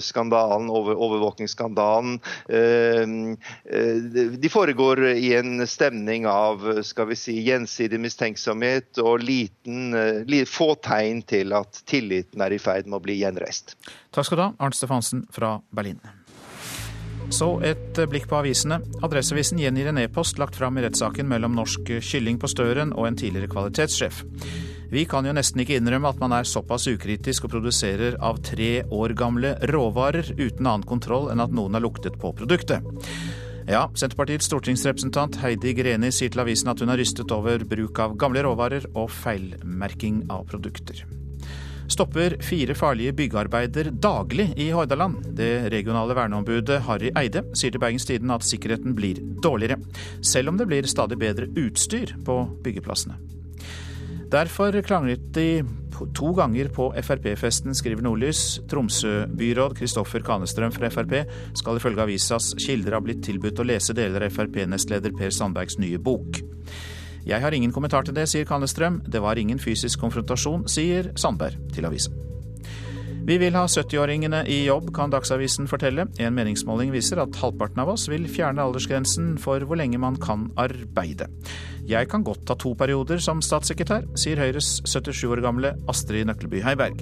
skandalen, 0.00 0.70
over, 0.70 0.94
overvåkningsskandalen. 0.94 2.20
Eh, 2.48 3.06
de 4.38 4.50
foregår 4.50 5.02
i 5.18 5.34
en 5.34 5.66
stemning 5.66 6.26
av 6.30 6.82
skal 6.86 7.10
vi 7.10 7.18
si, 7.18 7.33
gjensidig 7.42 8.00
mistenksomhet 8.02 9.00
og 9.02 9.24
liten, 9.24 9.94
få 10.48 10.74
tegn 10.84 11.22
til 11.26 11.54
at 11.56 11.82
tilliten 11.88 12.44
er 12.44 12.54
i 12.54 12.60
ferd 12.62 12.88
med 12.88 13.00
å 13.00 13.04
bli 13.04 13.18
gjenreist. 13.22 13.76
Takk 14.14 14.28
skal 14.28 14.40
du 14.40 14.44
ha, 14.46 14.52
Arnt 14.62 14.78
Stefansen 14.78 15.24
fra 15.34 15.56
Berlin. 15.74 16.02
Så 17.32 17.48
et 17.64 17.96
blikk 18.10 18.28
på 18.28 18.36
avisene. 18.36 18.80
Adresseavisen 19.02 19.58
gjengir 19.62 19.88
en 19.90 19.98
e-post 20.02 20.38
lagt 20.38 20.58
fram 20.58 20.76
i 20.78 20.84
rettssaken 20.84 21.28
mellom 21.28 21.56
Norsk 21.56 21.96
Kylling 22.04 22.36
på 22.40 22.50
Støren 22.52 22.92
og 22.92 23.08
en 23.08 23.16
tidligere 23.18 23.50
kvalitetssjef. 23.50 24.22
Vi 24.92 25.06
kan 25.10 25.26
jo 25.26 25.32
nesten 25.34 25.62
ikke 25.64 25.78
innrømme 25.80 26.12
at 26.12 26.20
man 26.22 26.34
er 26.36 26.46
såpass 26.46 26.86
ukritisk 26.90 27.48
og 27.48 27.54
produserer 27.56 28.18
av 28.22 28.42
tre 28.44 28.84
år 28.92 29.16
gamle 29.18 29.54
råvarer 29.72 30.34
uten 30.36 30.68
annen 30.68 30.84
kontroll 30.86 31.30
enn 31.32 31.42
at 31.42 31.54
noen 31.56 31.74
har 31.74 31.82
luktet 31.82 32.20
på 32.20 32.30
produktet. 32.36 32.84
Ja, 33.64 33.86
Senterpartiets 33.96 34.44
stortingsrepresentant 34.50 35.38
Heidi 35.40 35.72
Greni 35.72 36.10
sier 36.12 36.28
til 36.32 36.42
avisen 36.42 36.68
at 36.68 36.82
hun 36.82 36.90
har 36.92 37.00
rystet 37.00 37.30
over 37.32 37.62
bruk 37.64 37.96
av 38.02 38.12
gamle 38.20 38.42
råvarer 38.44 38.84
og 38.92 39.08
feilmerking 39.08 40.26
av 40.32 40.44
produkter. 40.50 41.00
Stopper 41.88 42.36
fire 42.44 42.76
farlige 42.76 43.14
byggearbeider 43.16 43.88
daglig 44.04 44.50
i 44.60 44.70
Hordaland. 44.72 45.30
Det 45.36 45.70
regionale 45.72 46.16
verneombudet 46.16 46.82
Harry 46.84 47.10
Eide 47.16 47.44
sier 47.56 47.72
til 47.72 47.80
Bergens 47.80 48.04
Tidende 48.08 48.36
at 48.36 48.44
sikkerheten 48.44 48.96
blir 48.96 49.20
dårligere, 49.44 49.80
selv 50.20 50.52
om 50.52 50.60
det 50.60 50.68
blir 50.68 50.88
stadig 50.88 51.18
bedre 51.20 51.48
utstyr 51.60 52.16
på 52.24 52.38
byggeplassene. 52.64 53.16
Derfor 54.32 54.76
kranglet 54.84 55.24
de 55.36 55.62
to 56.16 56.32
ganger 56.36 56.68
på 56.74 56.88
Frp-festen, 56.98 57.74
skriver 57.76 58.04
Nordlys. 58.04 58.60
Tromsø-byråd 58.70 59.76
Kristoffer 59.78 60.24
Kanestrøm 60.26 60.74
fra 60.74 60.90
Frp 60.92 61.14
skal 61.56 61.80
ifølge 61.80 62.04
avisas 62.04 62.52
kilder 62.66 62.98
ha 62.98 63.02
blitt 63.04 63.22
tilbudt 63.26 63.62
å 63.62 63.68
lese 63.68 63.96
deler 63.96 64.26
av 64.26 64.34
Frp-nestleder 64.34 65.14
Per 65.16 65.34
Sandbergs 65.34 65.78
nye 65.82 66.00
bok. 66.02 66.42
Jeg 67.24 67.40
har 67.40 67.56
ingen 67.56 67.72
kommentar 67.72 68.04
til 68.04 68.16
det, 68.16 68.26
sier 68.28 68.44
Kanestrøm. 68.48 69.00
Det 69.08 69.22
var 69.24 69.40
ingen 69.40 69.62
fysisk 69.62 70.02
konfrontasjon, 70.04 70.68
sier 70.68 71.14
Sandberg 71.16 71.56
til 71.72 71.88
avisa. 71.88 72.33
Vi 73.24 73.38
vil 73.40 73.54
ha 73.56 73.62
70-åringene 73.64 74.42
i 74.52 74.66
jobb, 74.66 74.90
kan 74.92 75.08
Dagsavisen 75.08 75.64
fortelle. 75.64 76.04
En 76.20 76.34
meningsmåling 76.36 76.90
viser 76.92 77.22
at 77.22 77.38
halvparten 77.40 77.80
av 77.80 77.94
oss 77.94 78.04
vil 78.12 78.26
fjerne 78.28 78.60
aldersgrensen 78.60 79.38
for 79.40 79.64
hvor 79.64 79.78
lenge 79.80 79.96
man 79.96 80.18
kan 80.20 80.50
arbeide. 80.60 81.30
Jeg 81.88 82.10
kan 82.12 82.24
godt 82.26 82.42
ta 82.44 82.56
to 82.60 82.74
perioder 82.76 83.22
som 83.24 83.40
statssekretær, 83.40 84.04
sier 84.20 84.42
Høyres 84.42 84.82
77 84.84 85.22
år 85.30 85.40
gamle 85.46 85.72
Astrid 85.88 86.28
Nøkleby 86.28 86.60
Heiberg. 86.66 87.00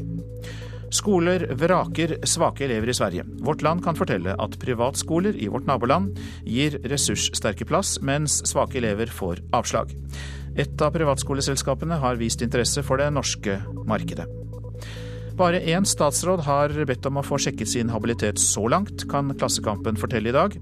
Skoler 0.95 1.49
vraker 1.59 2.15
svake 2.29 2.69
elever 2.69 2.93
i 2.93 2.95
Sverige. 2.95 3.25
Vårt 3.43 3.65
Land 3.67 3.83
kan 3.83 3.99
fortelle 3.99 4.37
at 4.39 4.59
privatskoler 4.63 5.35
i 5.35 5.49
vårt 5.51 5.67
naboland 5.67 6.21
gir 6.47 6.79
ressurssterke 6.87 7.67
plass, 7.67 7.97
mens 7.99 8.45
svake 8.47 8.79
elever 8.79 9.11
får 9.11 9.43
avslag. 9.59 9.91
Et 10.55 10.87
av 10.87 10.95
privatskoleselskapene 10.95 11.99
har 11.99 12.21
vist 12.23 12.47
interesse 12.47 12.87
for 12.87 13.03
det 13.03 13.11
norske 13.11 13.59
markedet. 13.91 14.29
Bare 15.43 15.59
én 15.59 15.83
statsråd 15.83 16.45
har 16.47 16.71
bedt 16.87 17.07
om 17.09 17.17
å 17.19 17.23
få 17.27 17.35
sjekket 17.43 17.67
sin 17.67 17.89
habilitet 17.91 18.39
så 18.39 18.63
langt, 18.71 19.03
kan 19.11 19.33
Klassekampen 19.35 19.97
fortelle 19.99 20.31
i 20.31 20.35
dag. 20.37 20.53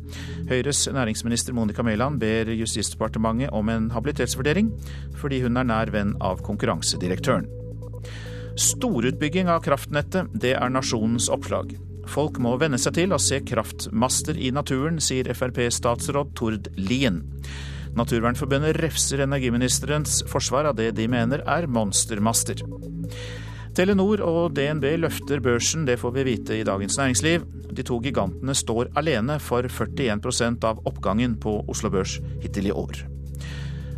Høyres 0.49 0.87
næringsminister 0.89 1.53
Monica 1.53 1.85
Mæland 1.85 2.17
ber 2.23 2.49
Justisdepartementet 2.49 3.53
om 3.53 3.69
en 3.69 3.91
habilitetsvurdering, 3.93 4.71
fordi 5.21 5.43
hun 5.43 5.61
er 5.61 5.67
nær 5.69 5.93
venn 5.93 6.15
av 6.25 6.41
konkurransedirektøren. 6.47 7.45
Storutbygging 8.57 9.51
av 9.53 9.61
kraftnettet, 9.67 10.33
det 10.33 10.55
er 10.57 10.73
nasjonens 10.73 11.29
oppslag. 11.29 11.77
Folk 12.09 12.41
må 12.41 12.55
venne 12.57 12.81
seg 12.81 12.97
til 13.03 13.13
å 13.13 13.21
se 13.21 13.43
kraftmaster 13.45 14.41
i 14.41 14.49
naturen, 14.49 14.97
sier 14.97 15.29
Frp-statsråd 15.35 16.33
Tord 16.41 16.73
Lien. 16.81 17.21
Naturvernforbundet 18.01 18.81
refser 18.81 19.27
energiministerens 19.29 20.23
forsvar 20.33 20.73
av 20.73 20.81
det 20.81 20.95
de 20.97 21.11
mener 21.13 21.45
er 21.45 21.69
monstermaster. 21.69 22.65
Telenor 23.71 24.19
og 24.27 24.57
DNB 24.57 24.85
løfter 24.99 25.41
børsen, 25.43 25.85
det 25.87 26.01
får 26.01 26.15
vi 26.17 26.25
vite 26.27 26.57
i 26.59 26.67
Dagens 26.67 26.97
Næringsliv. 26.99 27.45
De 27.71 27.85
to 27.87 28.01
gigantene 28.03 28.55
står 28.57 28.91
alene 28.99 29.39
for 29.39 29.63
41% 29.63 30.67
av 30.67 30.83
oppgangen 30.91 31.37
på 31.41 31.61
Oslo 31.71 31.93
Børs 31.95 32.19
hittil 32.43 32.71
i 32.73 32.75
år. 32.75 33.05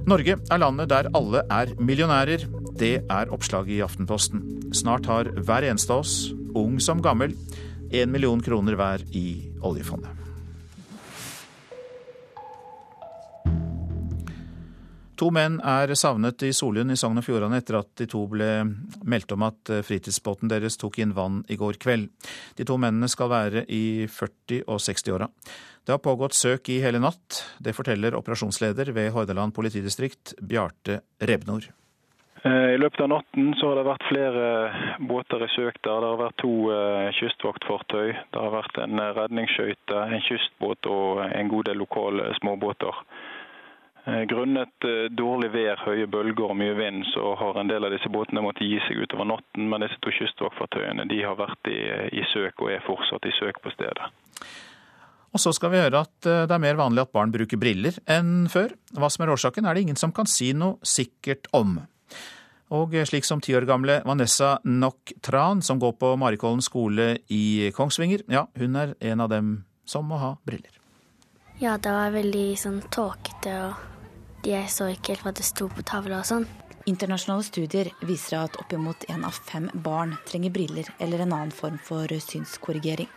Norge 0.08 0.36
er 0.36 0.60
landet 0.60 0.90
der 0.92 1.08
alle 1.16 1.44
er 1.48 1.72
millionærer. 1.80 2.44
Det 2.78 2.94
er 3.08 3.32
oppslaget 3.32 3.78
i 3.78 3.82
Aftenposten. 3.84 4.42
Snart 4.76 5.06
har 5.08 5.30
hver 5.40 5.68
eneste 5.70 5.94
av 5.94 6.04
oss, 6.04 6.16
ung 6.58 6.76
som 6.82 7.00
gammel, 7.00 7.32
én 7.92 8.12
million 8.12 8.42
kroner 8.42 8.76
hver 8.76 9.06
i 9.16 9.52
oljefondet. 9.62 10.21
To 15.22 15.28
menn 15.30 15.60
er 15.62 15.92
savnet 15.94 16.42
i 16.42 16.48
Solund 16.50 16.90
i 16.90 16.96
Sogn 16.98 17.20
og 17.20 17.22
Fjordane 17.22 17.60
etter 17.62 17.76
at 17.78 17.92
de 18.00 18.08
to 18.10 18.24
ble 18.26 18.48
meldt 19.06 19.30
om 19.36 19.44
at 19.46 19.70
fritidsbåten 19.86 20.50
deres 20.50 20.74
tok 20.80 20.98
inn 20.98 21.12
vann 21.14 21.44
i 21.46 21.54
går 21.60 21.78
kveld. 21.78 22.08
De 22.58 22.66
to 22.66 22.74
mennene 22.74 23.06
skal 23.06 23.30
være 23.30 23.62
i 23.70 24.08
40- 24.10 24.64
og 24.66 24.80
60-åra. 24.82 25.28
Det 25.86 25.94
har 25.94 26.02
pågått 26.02 26.34
søk 26.34 26.72
i 26.74 26.80
hele 26.82 26.98
natt. 26.98 27.38
Det 27.62 27.76
forteller 27.76 28.18
operasjonsleder 28.18 28.90
ved 28.96 29.12
Hordaland 29.14 29.54
politidistrikt, 29.54 30.34
Bjarte 30.42 30.98
Rebnor. 31.22 31.70
Eh, 32.42 32.74
I 32.74 32.78
løpet 32.82 33.04
av 33.04 33.12
natten 33.12 33.52
så 33.60 33.68
har 33.70 33.78
det 33.78 33.86
vært 33.86 34.08
flere 34.08 34.46
båter 35.06 35.44
i 35.46 35.50
søk 35.54 35.76
der. 35.86 36.02
Det 36.02 36.08
har 36.10 36.18
vært 36.24 36.40
to 36.42 36.54
eh, 36.74 37.10
kystvaktfartøy. 37.20 38.08
Det 38.10 38.42
har 38.42 38.56
vært 38.56 38.80
en 38.82 38.98
eh, 38.98 39.12
redningsskøyte, 39.20 40.00
en 40.02 40.24
kystbåt 40.26 40.90
og 40.90 41.22
en 41.28 41.52
god 41.54 41.70
del 41.70 41.78
lokale 41.78 42.32
småbåter. 42.40 42.98
Grunnet 44.02 44.84
dårlig 45.14 45.52
vær, 45.54 45.78
høye 45.86 46.08
bølger 46.10 46.50
og 46.50 46.56
mye 46.58 46.74
vind, 46.74 47.04
så 47.12 47.36
har 47.38 47.60
en 47.60 47.70
del 47.70 47.86
av 47.86 47.92
disse 47.94 48.10
båtene 48.10 48.42
måttet 48.42 48.66
gi 48.66 48.80
seg 48.88 49.04
utover 49.04 49.28
natten. 49.30 49.68
Men 49.70 49.84
disse 49.84 50.00
to 50.02 50.10
kystvaktfartøyene 50.16 51.06
de 51.06 51.20
har 51.22 51.38
vært 51.38 51.70
i, 51.70 51.78
i 52.18 52.24
søk 52.32 52.64
og 52.64 52.72
er 52.74 52.82
fortsatt 52.82 53.28
i 53.30 53.34
søk 53.38 53.62
på 53.62 53.70
stedet. 53.76 54.10
Og 55.32 55.40
så 55.40 55.52
skal 55.54 55.70
vi 55.72 55.80
høre 55.80 56.02
at 56.02 56.26
det 56.26 56.50
er 56.50 56.60
mer 56.60 56.76
vanlig 56.76 57.06
at 57.06 57.14
barn 57.14 57.30
bruker 57.32 57.60
briller 57.62 57.96
enn 58.10 58.50
før. 58.52 58.74
Hva 58.92 59.08
som 59.08 59.24
er 59.24 59.32
årsaken 59.32 59.70
er 59.70 59.78
det 59.78 59.86
ingen 59.86 60.00
som 60.00 60.12
kan 60.12 60.28
si 60.28 60.50
noe 60.52 60.82
sikkert 60.82 61.46
om. 61.56 61.78
Og 62.72 62.94
slik 63.08 63.26
som 63.28 63.40
ti 63.44 63.54
år 63.56 63.66
gamle 63.68 64.00
Vanessa 64.08 64.56
Nok 64.64 65.14
Tran, 65.24 65.62
som 65.62 65.80
går 65.80 65.94
på 66.00 66.14
Marikollen 66.20 66.64
skole 66.64 67.18
i 67.28 67.70
Kongsvinger, 67.76 68.24
ja, 68.32 68.46
hun 68.58 68.76
er 68.80 68.94
en 69.12 69.24
av 69.24 69.28
dem 69.32 69.54
som 69.84 70.08
må 70.08 70.20
ha 70.20 70.34
briller. 70.48 70.72
Ja, 71.60 71.76
det 71.76 71.92
var 71.92 72.14
veldig 72.14 72.46
sånn 72.58 72.80
tåkete, 72.90 73.52
og 73.68 73.91
jeg 74.42 74.70
så 74.70 74.88
ikke 74.90 75.14
helt 75.14 75.24
hva 75.26 75.32
det 75.36 75.46
sto 75.46 75.68
på 75.70 75.84
tavla 75.86 76.20
og 76.22 76.28
sånn. 76.28 76.46
Internasjonale 76.90 77.46
studier 77.46 77.90
viser 78.02 78.40
at 78.40 78.56
oppimot 78.58 79.04
én 79.12 79.22
av 79.26 79.36
fem 79.46 79.68
barn 79.84 80.16
trenger 80.26 80.50
briller 80.50 80.88
eller 80.98 81.22
en 81.22 81.34
annen 81.36 81.54
form 81.54 81.78
for 81.78 82.10
synskorrigering. 82.10 83.10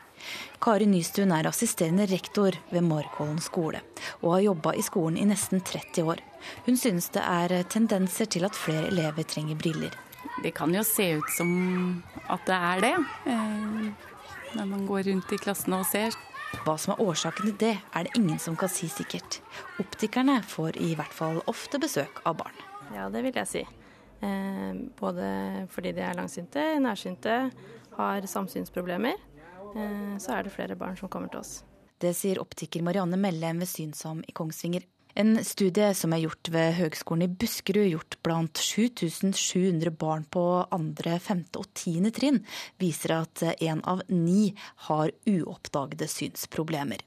Kari 0.62 0.86
Nystuen 0.90 1.34
er 1.36 1.50
assisterende 1.50 2.06
rektor 2.10 2.56
ved 2.72 2.86
Markollen 2.86 3.42
skole, 3.44 3.82
og 4.22 4.36
har 4.36 4.46
jobba 4.46 4.74
i 4.78 4.86
skolen 4.86 5.18
i 5.22 5.26
nesten 5.28 5.62
30 5.66 6.14
år. 6.14 6.22
Hun 6.66 6.78
synes 6.78 7.10
det 7.14 7.26
er 7.26 7.58
tendenser 7.74 8.30
til 8.30 8.46
at 8.46 8.58
flere 8.58 8.90
elever 8.94 9.26
trenger 9.28 9.58
briller. 9.60 9.98
Det 10.44 10.54
kan 10.56 10.74
jo 10.74 10.84
se 10.86 11.16
ut 11.20 11.30
som 11.34 11.50
at 12.30 12.46
det 12.48 12.62
er 12.70 12.86
det, 12.86 12.96
eh, 13.34 14.16
når 14.56 14.72
man 14.72 14.88
går 14.88 15.10
rundt 15.10 15.34
i 15.34 15.42
klassene 15.42 15.82
og 15.82 15.90
ser. 15.90 16.16
Hva 16.64 16.76
som 16.80 16.94
er 16.94 17.02
årsaken 17.04 17.50
til 17.50 17.58
det, 17.62 17.74
er 17.94 18.08
det 18.08 18.16
ingen 18.18 18.40
som 18.42 18.56
kan 18.58 18.72
si 18.72 18.88
sikkert. 18.92 19.42
Optikerne 19.82 20.40
får 20.46 20.80
i 20.82 20.94
hvert 20.98 21.14
fall 21.14 21.42
ofte 21.52 21.82
besøk 21.82 22.22
av 22.26 22.40
barn. 22.40 22.64
Ja, 22.96 23.10
det 23.12 23.26
vil 23.26 23.36
jeg 23.36 23.50
si. 23.52 23.64
Eh, 24.24 24.72
både 25.00 25.28
fordi 25.74 25.92
de 25.98 26.06
er 26.06 26.18
langsynte, 26.18 26.64
nærsynte, 26.82 27.38
har 27.98 28.28
samsynsproblemer. 28.32 29.20
Eh, 29.76 30.16
så 30.22 30.38
er 30.38 30.46
det 30.46 30.56
flere 30.56 30.78
barn 30.80 30.98
som 30.98 31.12
kommer 31.12 31.34
til 31.34 31.44
oss. 31.44 31.64
Det 32.00 32.12
sier 32.16 32.42
optiker 32.42 32.84
Marianne 32.84 33.18
Mellem 33.20 33.62
ved 33.64 33.72
Synsom 33.72 34.24
i 34.28 34.36
Kongsvinger. 34.36 34.84
En 35.18 35.38
studie 35.48 35.94
som 35.96 36.12
er 36.12 36.26
gjort 36.26 36.50
ved 36.52 36.74
Høgskolen 36.76 37.24
i 37.24 37.32
Buskerud, 37.32 37.88
gjort 37.88 38.18
blant 38.26 38.60
7700 38.60 39.94
barn 39.96 40.26
på 40.28 40.44
andre, 40.76 41.14
femte 41.24 41.62
og 41.62 41.70
tiende 41.72 42.12
trinn, 42.12 42.42
viser 42.84 43.14
at 43.22 43.46
én 43.64 43.80
av 43.88 44.02
ni 44.12 44.50
har 44.90 45.14
uoppdagede 45.24 46.10
synsproblemer. 46.12 47.00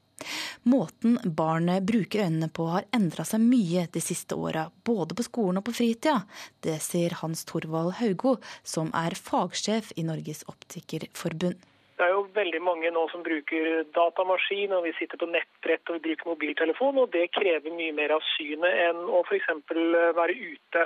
Måten 0.64 1.20
barnet 1.36 1.84
bruker 1.84 2.24
øynene 2.24 2.48
på 2.48 2.70
har 2.72 2.88
endra 2.96 3.28
seg 3.28 3.44
mye 3.44 3.84
de 3.92 4.00
siste 4.00 4.40
åra, 4.40 4.70
både 4.88 5.12
på 5.12 5.28
skolen 5.28 5.60
og 5.60 5.68
på 5.68 5.76
fritida. 5.76 6.22
Det 6.64 6.80
sier 6.80 7.12
Hans 7.20 7.44
Torvald 7.44 7.98
Haugo, 8.00 8.38
som 8.64 8.88
er 8.96 9.20
fagsjef 9.20 9.92
i 10.00 10.08
Norges 10.08 10.46
Optikerforbund. 10.48 11.60
Det 11.98 12.06
er 12.06 12.12
jo 12.14 12.26
veldig 12.34 12.60
mange 12.62 12.90
nå 12.94 13.00
som 13.10 13.24
bruker 13.26 13.80
datamaskin, 13.96 14.74
og 14.76 14.84
vi 14.86 14.92
sitter 14.94 15.18
på 15.18 15.26
nettbrett 15.32 15.90
og 15.90 15.98
vi 15.98 16.04
bruker 16.12 16.30
mobiltelefon, 16.30 17.00
og 17.02 17.10
det 17.10 17.24
krever 17.34 17.74
mye 17.74 17.94
mer 17.96 18.14
av 18.14 18.22
synet 18.36 18.84
enn 18.84 19.00
å 19.10 19.24
f.eks. 19.26 19.48
være 20.14 20.36
ute. 20.38 20.84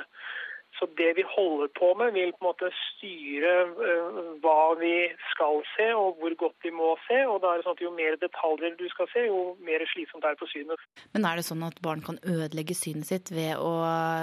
Så 0.78 0.88
det 0.96 1.10
vi 1.18 1.24
holder 1.34 1.68
på 1.76 1.90
med, 2.00 2.14
vil 2.16 2.32
på 2.32 2.40
en 2.40 2.48
måte 2.48 2.70
styre 2.78 3.50
uh, 3.76 4.22
hva 4.40 4.72
vi 4.80 4.94
skal 5.34 5.60
se 5.74 5.90
og 5.92 6.16
hvor 6.22 6.34
godt 6.40 6.64
vi 6.64 6.72
må 6.74 6.94
se. 7.04 7.20
og 7.28 7.42
da 7.44 7.52
er 7.52 7.60
det 7.60 7.66
sånn 7.66 7.76
at 7.76 7.84
Jo 7.84 7.92
mer 7.98 8.16
detaljer 8.22 8.74
du 8.80 8.86
skal 8.94 9.10
se, 9.12 9.26
jo 9.28 9.42
mer 9.68 9.84
slitsomt 9.92 10.24
det 10.24 10.32
er 10.32 10.40
på 10.40 10.48
synet. 10.48 10.88
Men 11.12 11.28
er 11.28 11.38
det 11.38 11.46
sånn 11.46 11.68
at 11.68 11.78
barn 11.84 12.00
kan 12.08 12.18
ødelegge 12.24 12.78
synet 12.78 13.12
sitt 13.12 13.34
ved 13.36 13.60
å 13.60 13.76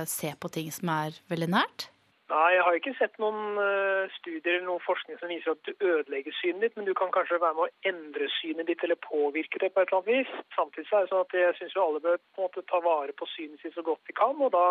se 0.09 0.33
på 0.41 0.51
ting 0.57 0.73
som 0.73 0.89
er 0.97 1.21
veldig 1.29 1.53
nært? 1.53 1.91
Nei, 2.29 2.49
jeg 2.53 2.61
har 2.61 2.75
ikke 2.77 2.91
sett 2.99 3.15
noen 3.17 3.57
uh, 3.57 4.05
studier 4.19 4.59
eller 4.59 4.67
noen 4.67 4.83
forskning 4.85 5.17
som 5.17 5.31
viser 5.31 5.55
at 5.55 5.65
du 5.65 5.71
ødelegger 5.81 6.35
synet 6.37 6.61
ditt, 6.67 6.75
men 6.77 6.85
du 6.85 6.91
kan 6.97 7.09
kanskje 7.15 7.39
være 7.41 7.57
med 7.57 7.63
å 7.65 7.89
endre 7.89 8.27
synet 8.35 8.69
ditt 8.69 8.83
eller 8.85 8.99
påvirke 9.01 9.57
det 9.63 9.71
på 9.73 9.81
et 9.81 9.89
eller 9.89 9.97
annet 10.03 10.27
vis. 10.27 10.35
Samtidig 10.53 10.85
er 10.93 11.07
det 11.07 11.09
sånn 11.09 11.23
at 11.25 11.33
jeg 11.39 11.55
syns 11.57 11.77
alle 11.81 12.03
bør 12.03 12.19
på 12.21 12.43
en 12.43 12.45
måte 12.45 12.63
ta 12.69 12.81
vare 12.85 13.15
på 13.17 13.29
synet 13.33 13.63
sitt 13.63 13.73
så 13.73 13.85
godt 13.87 14.03
de 14.05 14.13
kan. 14.21 14.37
og 14.45 14.53
da 14.53 14.67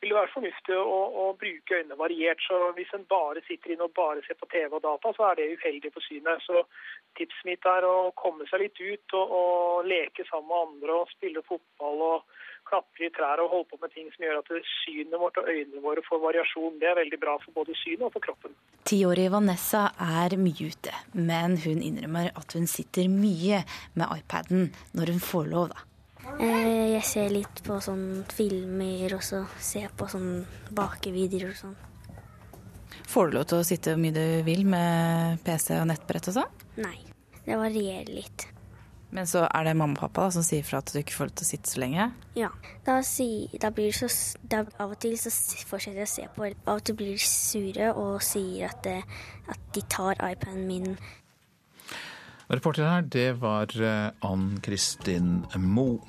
vil 0.00 0.10
det 0.10 0.18
være 0.18 0.32
fornuftig 0.32 0.80
å, 0.80 0.98
å 1.22 1.28
bruke 1.38 1.78
øynene 1.78 2.00
variert. 2.02 2.42
Så 2.48 2.58
Hvis 2.80 2.90
en 2.98 3.06
bare 3.14 3.44
sitter 3.46 3.76
inn 3.76 3.86
og 3.86 3.94
bare 3.94 4.26
ser 4.26 4.40
på 4.42 4.50
TV 4.50 4.74
og 4.74 4.82
data, 4.88 5.14
så 5.14 5.30
er 5.30 5.38
det 5.38 5.48
uheldig 5.54 5.94
for 5.94 6.08
synet. 6.08 6.42
Så 6.42 6.66
tipset 7.14 7.46
mitt 7.46 7.70
er 7.70 7.86
å 7.86 8.10
komme 8.18 8.50
seg 8.50 8.66
litt 8.66 8.82
ut 8.82 9.18
og, 9.20 9.38
og 9.40 9.86
leke 9.94 10.26
sammen 10.26 10.50
med 10.50 10.66
andre 10.66 11.00
og 11.04 11.14
spille 11.14 11.46
fotball. 11.46 12.02
og 12.10 12.44
klatre 12.68 13.08
i 13.08 13.12
trær 13.14 13.42
og 13.44 13.52
holde 13.52 13.68
på 13.70 13.80
med 13.82 13.92
ting 13.94 14.08
som 14.14 14.26
gjør 14.26 14.40
at 14.42 14.52
synet 14.82 15.18
vårt 15.22 15.40
og 15.40 15.50
øynene 15.50 15.82
våre 15.84 16.04
får 16.06 16.22
variasjon. 16.22 16.78
Det 16.80 16.90
er 16.90 17.00
veldig 17.00 17.20
bra 17.22 17.36
for 17.42 17.56
både 17.56 17.76
synet 17.80 18.06
og 18.08 18.14
for 18.16 18.26
kroppen. 18.28 18.54
Tiårige 18.86 19.32
Vanessa 19.34 19.88
er 20.02 20.36
mye 20.40 20.70
ute, 20.70 20.94
men 21.18 21.58
hun 21.64 21.82
innrømmer 21.82 22.32
at 22.38 22.56
hun 22.58 22.68
sitter 22.70 23.10
mye 23.10 23.62
med 23.94 24.16
iPaden 24.20 24.72
når 24.96 25.14
hun 25.14 25.22
får 25.30 25.52
lov, 25.52 25.74
da. 25.74 25.86
Eh, 26.36 26.96
jeg 26.96 27.04
ser 27.06 27.30
litt 27.32 27.62
på 27.64 27.78
sånn 27.82 28.24
filmer, 28.34 29.14
og 29.16 29.22
så 29.24 29.44
ser 29.62 29.92
på 29.96 30.08
sånn 30.10 30.42
bakevideoer 30.74 31.52
og 31.52 31.60
sånn. 31.60 31.76
Får 33.06 33.30
du 33.30 33.36
lov 33.38 33.46
til 33.46 33.62
å 33.62 33.66
sitte 33.66 33.94
hvor 33.94 34.02
mye 34.02 34.16
du 34.16 34.42
vil 34.46 34.66
med 34.68 35.40
PC 35.46 35.78
og 35.78 35.86
nettbrett 35.92 36.30
og 36.32 36.38
sånn? 36.40 36.62
Nei, 36.82 36.98
det 37.46 37.58
varierer 37.60 38.10
litt. 38.10 38.48
Men 39.14 39.28
så 39.30 39.44
er 39.46 39.68
det 39.68 39.76
mamma 39.78 39.94
og 39.94 40.02
pappa 40.02 40.26
da, 40.26 40.34
som 40.34 40.44
sier 40.44 40.64
fra 40.66 40.80
at 40.82 40.90
du 40.92 40.98
ikke 41.00 41.14
får 41.14 41.28
lov 41.28 41.36
til 41.38 41.46
å 41.46 41.50
sitte 41.50 41.72
så 41.72 41.82
lenge? 41.82 42.08
Ja. 42.38 42.50
Da, 42.86 42.98
si, 43.06 43.28
da 43.62 43.70
blir 43.74 43.92
det 43.92 43.98
så 44.00 44.38
da, 44.42 44.64
Av 44.82 44.96
og 44.96 44.98
til 45.02 45.14
så 45.20 45.30
fortsetter 45.68 46.02
jeg 46.02 46.08
å 46.08 46.14
se 46.14 46.26
på. 46.34 46.48
Av 46.66 46.80
og 46.80 46.82
til 46.86 46.98
blir 46.98 47.14
de 47.14 47.22
sure 47.22 47.92
og 47.94 48.18
sier 48.26 48.72
at, 48.72 48.82
det, 48.86 48.98
at 49.52 49.70
de 49.76 49.84
tar 49.92 50.18
iPaden 50.18 50.66
min. 50.68 50.98
Reporter 52.50 52.86
her, 52.86 53.06
det 53.10 53.30
var 53.42 53.72
Ann 54.26 54.52
Kristin 54.62 55.40
Moe. 55.58 56.02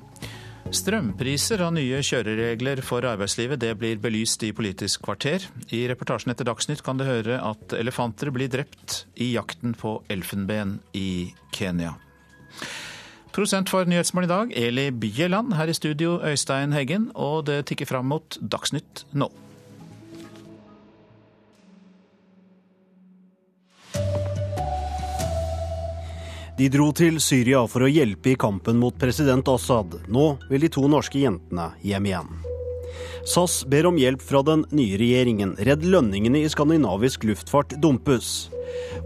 Strømpriser 0.68 1.62
og 1.64 1.72
nye 1.78 2.02
kjøreregler 2.04 2.82
for 2.84 3.06
arbeidslivet 3.08 3.60
det 3.62 3.70
blir 3.80 4.00
belyst 4.02 4.42
i 4.44 4.50
Politisk 4.52 5.06
kvarter. 5.06 5.46
I 5.72 5.86
reportasjen 5.88 6.34
etter 6.34 6.44
Dagsnytt 6.44 6.82
kan 6.84 7.00
du 7.00 7.06
høre 7.08 7.38
at 7.40 7.72
elefanter 7.78 8.28
blir 8.34 8.50
drept 8.52 9.06
i 9.16 9.30
jakten 9.32 9.72
på 9.78 9.96
elfenben 10.12 10.76
i 10.92 11.32
Kenya. 11.56 11.94
Prosent 13.38 13.70
for 13.70 13.86
Nyhetsmorgen 13.86 14.26
i 14.26 14.34
dag, 14.34 14.52
Eli 14.56 14.90
Bieland. 14.90 15.52
Her 15.54 15.70
i 15.70 15.74
studio, 15.74 16.16
Øystein 16.26 16.72
Heggen. 16.74 17.04
Og 17.14 17.44
det 17.46 17.68
tikker 17.70 17.86
fram 17.86 18.08
mot 18.10 18.34
Dagsnytt 18.42 19.04
nå. 19.14 19.28
De 26.58 26.66
dro 26.66 26.90
til 26.90 27.22
Syria 27.22 27.62
for 27.70 27.86
å 27.86 27.92
hjelpe 27.92 28.34
i 28.34 28.36
kampen 28.42 28.82
mot 28.82 28.98
president 28.98 29.46
Assad. 29.54 30.00
Nå 30.10 30.26
vil 30.50 30.66
de 30.66 30.74
to 30.74 30.88
norske 30.90 31.22
jentene 31.22 31.70
hjem 31.86 32.10
igjen. 32.10 32.38
SAS 33.26 33.64
ber 33.66 33.88
om 33.88 33.98
hjelp 33.98 34.22
fra 34.22 34.42
den 34.46 34.64
nye 34.74 34.98
regjeringen. 35.00 35.56
Redd 35.66 35.86
lønningene 35.86 36.42
i 36.44 36.50
skandinavisk 36.50 37.26
luftfart 37.28 37.74
dumpes. 37.82 38.50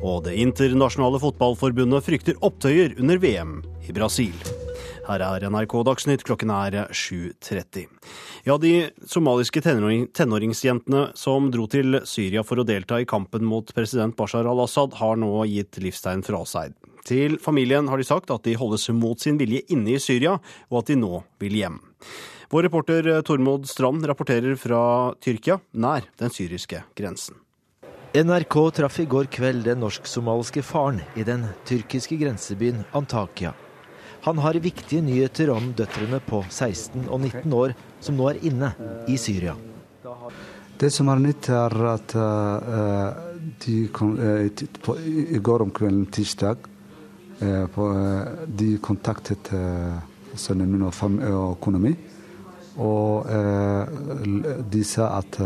Og 0.02 0.24
Det 0.26 0.34
internasjonale 0.40 1.20
fotballforbundet 1.22 2.04
frykter 2.04 2.38
opptøyer 2.44 2.98
under 3.00 3.20
VM 3.22 3.60
i 3.88 3.94
Brasil. 3.94 4.34
Her 5.02 5.22
er 5.26 5.48
NRK 5.50 5.74
Dagsnytt, 5.86 6.22
klokken 6.26 6.52
er 6.54 6.76
7.30. 6.94 7.88
Ja, 8.46 8.54
de 8.58 8.90
somaliske 9.10 9.62
tenåring, 9.64 10.06
tenåringsjentene 10.14 11.08
som 11.18 11.50
dro 11.54 11.66
til 11.70 11.98
Syria 12.06 12.44
for 12.46 12.62
å 12.62 12.66
delta 12.66 13.00
i 13.02 13.08
kampen 13.08 13.42
mot 13.46 13.74
president 13.74 14.14
Bashar 14.18 14.46
al-Assad, 14.46 14.94
har 15.00 15.18
nå 15.18 15.32
gitt 15.50 15.80
livstegn 15.82 16.22
fra 16.26 16.44
seg. 16.46 16.76
Til 17.06 17.34
familien 17.42 17.88
har 17.90 17.98
de 17.98 18.06
sagt 18.06 18.30
at 18.30 18.44
de 18.46 18.54
holdes 18.58 18.86
mot 18.94 19.18
sin 19.18 19.40
vilje 19.40 19.64
inne 19.74 19.96
i 19.96 20.02
Syria, 20.02 20.36
og 20.70 20.82
at 20.84 20.92
de 20.92 21.00
nå 21.02 21.24
vil 21.42 21.58
hjem. 21.58 21.80
Vår 22.52 22.62
reporter 22.62 23.22
Tormod 23.22 23.68
Strand 23.68 24.06
rapporterer 24.06 24.56
fra 24.60 25.14
Tyrkia, 25.24 25.54
nær 25.72 26.04
den 26.20 26.28
syriske 26.28 26.82
grensen. 26.92 27.38
NRK 28.12 28.56
traff 28.76 28.98
i 29.00 29.06
går 29.08 29.30
kveld 29.32 29.64
den 29.64 29.80
norsk-somaliske 29.80 30.60
faren 30.60 31.00
i 31.16 31.24
den 31.24 31.46
tyrkiske 31.64 32.18
grensebyen 32.20 32.82
Antakya. 32.92 33.54
Han 34.28 34.44
har 34.44 34.60
viktige 34.60 35.00
nyheter 35.00 35.54
om 35.54 35.72
døtrene 35.80 36.20
på 36.28 36.42
16 36.50 37.08
og 37.08 37.22
19 37.22 37.56
år 37.56 37.72
som 38.04 38.20
nå 38.20 38.28
er 38.34 38.44
inne 38.44 38.74
i 39.08 39.16
Syria. 39.16 39.56
Det 40.76 40.92
som 40.92 41.08
er 41.08 41.24
nytt, 41.24 41.48
er 41.48 41.80
at 41.94 42.18
uh, 42.20 43.16
de 43.64 43.80
kom, 43.96 44.12
på, 44.84 45.00
i 45.00 45.40
går 45.40 45.70
om 45.70 45.72
kvelden 45.72 46.04
tirsdag 46.12 46.68
på, 47.72 47.92
de 48.46 48.74
kontaktet 48.84 49.48
sønnen 50.36 50.68
min 50.68 50.84
og, 50.84 50.98
og 51.32 51.56
kona 51.64 51.80
mi. 51.80 51.96
Og 52.80 53.26
de 54.72 54.84
sa 54.86 55.10
at 55.18 55.36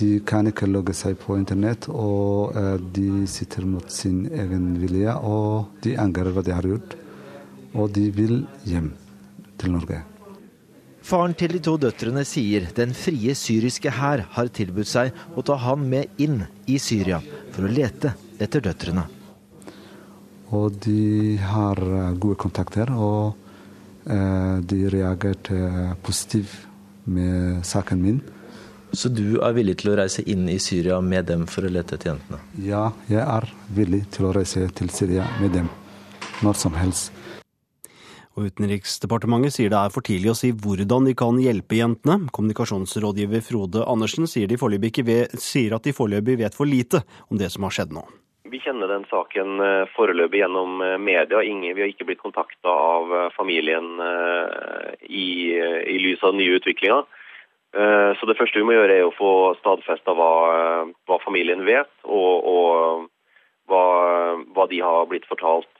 de 0.00 0.08
kan 0.26 0.46
ikke 0.50 0.66
logge 0.66 0.94
seg 0.96 1.14
på 1.20 1.36
internett, 1.38 1.86
og 1.86 2.56
de 2.96 3.26
sitter 3.30 3.68
mot 3.68 3.86
sin 3.90 4.24
egen 4.26 4.72
vilje, 4.82 5.14
og 5.22 5.78
de 5.86 5.94
angrer 6.02 6.34
hva 6.34 6.42
de 6.42 6.56
har 6.56 6.66
gjort 6.66 6.96
og 7.72 7.92
de 7.96 8.08
vil 8.14 8.42
hjem 8.68 8.92
til 9.60 9.74
Norge. 9.76 10.02
Faren 11.02 11.34
til 11.34 11.56
de 11.56 11.60
to 11.64 11.74
døtrene 11.82 12.22
sier 12.26 12.68
den 12.76 12.92
frie 12.94 13.34
syriske 13.34 13.90
hær 13.96 14.22
har 14.36 14.50
tilbudt 14.54 14.90
seg 14.90 15.10
å 15.34 15.42
ta 15.46 15.56
han 15.64 15.82
med 15.88 16.22
inn 16.22 16.44
i 16.70 16.78
Syria 16.82 17.18
for 17.52 17.66
å 17.66 17.72
lete 17.72 18.14
etter 18.42 18.62
døtrene. 18.62 19.08
Og 20.52 20.76
de 20.84 21.38
har 21.40 21.80
gode 22.20 22.38
kontakter, 22.38 22.92
og 22.92 23.32
eh, 23.32 23.41
de 24.04 24.78
reagerte 24.90 25.56
positivt 26.02 26.68
med 27.04 27.66
saken 27.66 28.02
min. 28.02 28.20
Så 28.92 29.08
du 29.08 29.38
er 29.40 29.54
villig 29.56 29.78
til 29.80 29.92
å 29.92 29.96
reise 29.96 30.24
inn 30.28 30.44
i 30.52 30.58
Syria 30.60 30.98
med 31.00 31.30
dem 31.30 31.46
for 31.48 31.64
å 31.64 31.70
lete 31.72 31.96
etter 31.96 32.12
jentene? 32.12 32.42
Ja, 32.60 32.90
jeg 33.08 33.22
er 33.24 33.48
villig 33.72 34.04
til 34.12 34.28
å 34.28 34.34
reise 34.36 34.66
til 34.76 34.92
Syria 34.92 35.24
med 35.40 35.54
dem 35.56 35.70
når 36.44 36.58
som 36.60 36.76
helst. 36.76 37.12
Og 38.36 38.48
Utenriksdepartementet 38.48 39.56
sier 39.56 39.72
det 39.72 39.80
er 39.80 39.92
for 39.92 40.04
tidlig 40.04 40.32
å 40.32 40.36
si 40.36 40.52
hvordan 40.56 41.08
de 41.08 41.16
kan 41.16 41.40
hjelpe 41.40 41.76
jentene. 41.76 42.30
Kommunikasjonsrådgiver 42.32 43.44
Frode 43.44 43.84
Andersen 43.88 44.28
sier, 44.28 44.48
de 44.48 44.56
vet, 45.04 45.36
sier 45.40 45.76
at 45.76 45.84
de 45.84 45.92
foreløpig 45.96 46.38
vet 46.40 46.56
for 46.56 46.68
lite 46.68 47.02
om 47.28 47.40
det 47.40 47.52
som 47.52 47.68
har 47.68 47.76
skjedd 47.76 47.92
nå. 47.92 48.04
Vi 48.52 48.60
kjenner 48.60 48.90
den 48.90 49.06
saken 49.08 49.62
foreløpig 49.94 50.42
gjennom 50.42 50.82
media. 51.00 51.40
Ingen, 51.40 51.72
vi 51.72 51.82
har 51.82 51.88
ikke 51.88 52.04
blitt 52.10 52.20
kontakta 52.20 52.68
av 52.68 53.12
familien 53.32 53.94
i, 55.08 55.56
i 55.56 55.96
lys 56.02 56.20
av 56.20 56.34
den 56.34 56.42
nye 56.42 56.58
utviklinga. 56.58 56.98
Så 57.72 58.28
det 58.28 58.36
første 58.36 58.60
vi 58.60 58.66
må 58.68 58.74
gjøre 58.76 58.98
er 58.98 59.06
å 59.08 59.14
få 59.16 59.30
stadfesta 59.56 60.12
hva, 60.18 60.32
hva, 61.08 61.18
familien 61.24 61.64
vet, 61.64 61.88
og, 62.04 62.44
og 62.52 63.06
hva, 63.72 63.86
hva 64.52 64.68
de 64.68 64.82
har 64.84 65.08
blitt 65.08 65.24
fortalt 65.30 65.70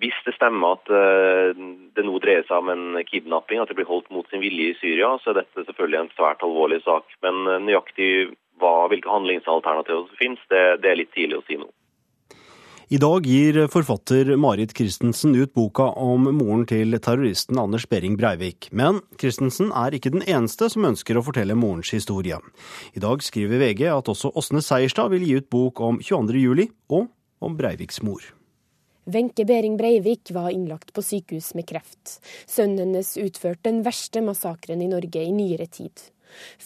hvis 0.00 0.16
det 0.24 0.32
stemmer 0.32 0.78
at 0.78 0.88
det 0.88 2.04
nå 2.06 2.18
dreier 2.24 2.46
seg 2.48 2.62
om 2.62 2.70
en 2.72 3.00
kidnapping, 3.04 3.60
at 3.60 3.68
det 3.68 3.76
blir 3.76 3.88
holdt 3.88 4.08
mot 4.14 4.28
sin 4.30 4.40
vilje 4.40 4.72
i 4.72 4.78
Syria, 4.80 5.10
så 5.20 5.32
er 5.32 5.42
dette 5.42 5.66
selvfølgelig 5.66 5.98
en 6.00 6.14
svært 6.14 6.44
alvorlig 6.46 6.80
sak. 6.86 7.04
Men 7.24 7.44
nøyaktig 7.66 8.30
hva, 8.60 8.88
hvilke 8.88 9.12
handlingsalternativer 9.12 10.06
som 10.08 10.20
finnes, 10.20 10.48
det, 10.52 10.62
det, 10.80 10.90
er 10.90 11.00
litt 11.02 11.12
tidlig 11.16 11.40
å 11.40 11.44
si 11.48 11.60
nå. 11.60 11.68
I 12.90 12.98
dag 12.98 13.22
gir 13.22 13.68
forfatter 13.70 14.32
Marit 14.36 14.72
Christensen 14.74 15.34
ut 15.38 15.52
boka 15.54 15.84
om 16.02 16.24
moren 16.34 16.64
til 16.66 16.96
terroristen 16.98 17.60
Anders 17.62 17.84
Behring 17.86 18.16
Breivik. 18.18 18.66
Men 18.74 18.98
Christensen 19.14 19.70
er 19.78 19.94
ikke 19.94 20.10
den 20.10 20.24
eneste 20.26 20.66
som 20.72 20.88
ønsker 20.88 21.14
å 21.14 21.22
fortelle 21.22 21.54
morens 21.54 21.92
historie. 21.94 22.40
I 22.98 23.04
dag 23.06 23.22
skriver 23.22 23.62
VG 23.62 23.86
at 23.92 24.10
også 24.10 24.32
Åsne 24.34 24.58
Seierstad 24.66 25.14
vil 25.14 25.22
gi 25.22 25.38
ut 25.38 25.46
bok 25.54 25.78
om 25.86 26.02
22. 26.02 26.42
juli 26.42 26.66
og 26.90 27.06
om 27.38 27.54
Breiviks 27.54 28.02
mor. 28.02 28.26
Wenche 29.06 29.46
Behring 29.46 29.78
Breivik 29.78 30.34
var 30.34 30.50
innlagt 30.50 30.90
på 30.90 31.06
sykehus 31.06 31.54
med 31.54 31.70
kreft. 31.70 32.18
Sønnen 32.50 32.88
hennes 32.88 33.14
utførte 33.22 33.68
den 33.70 33.84
verste 33.86 34.18
massakren 34.18 34.82
i 34.82 34.90
Norge 34.90 35.22
i 35.22 35.30
nyere 35.30 35.70
tid. 35.70 36.10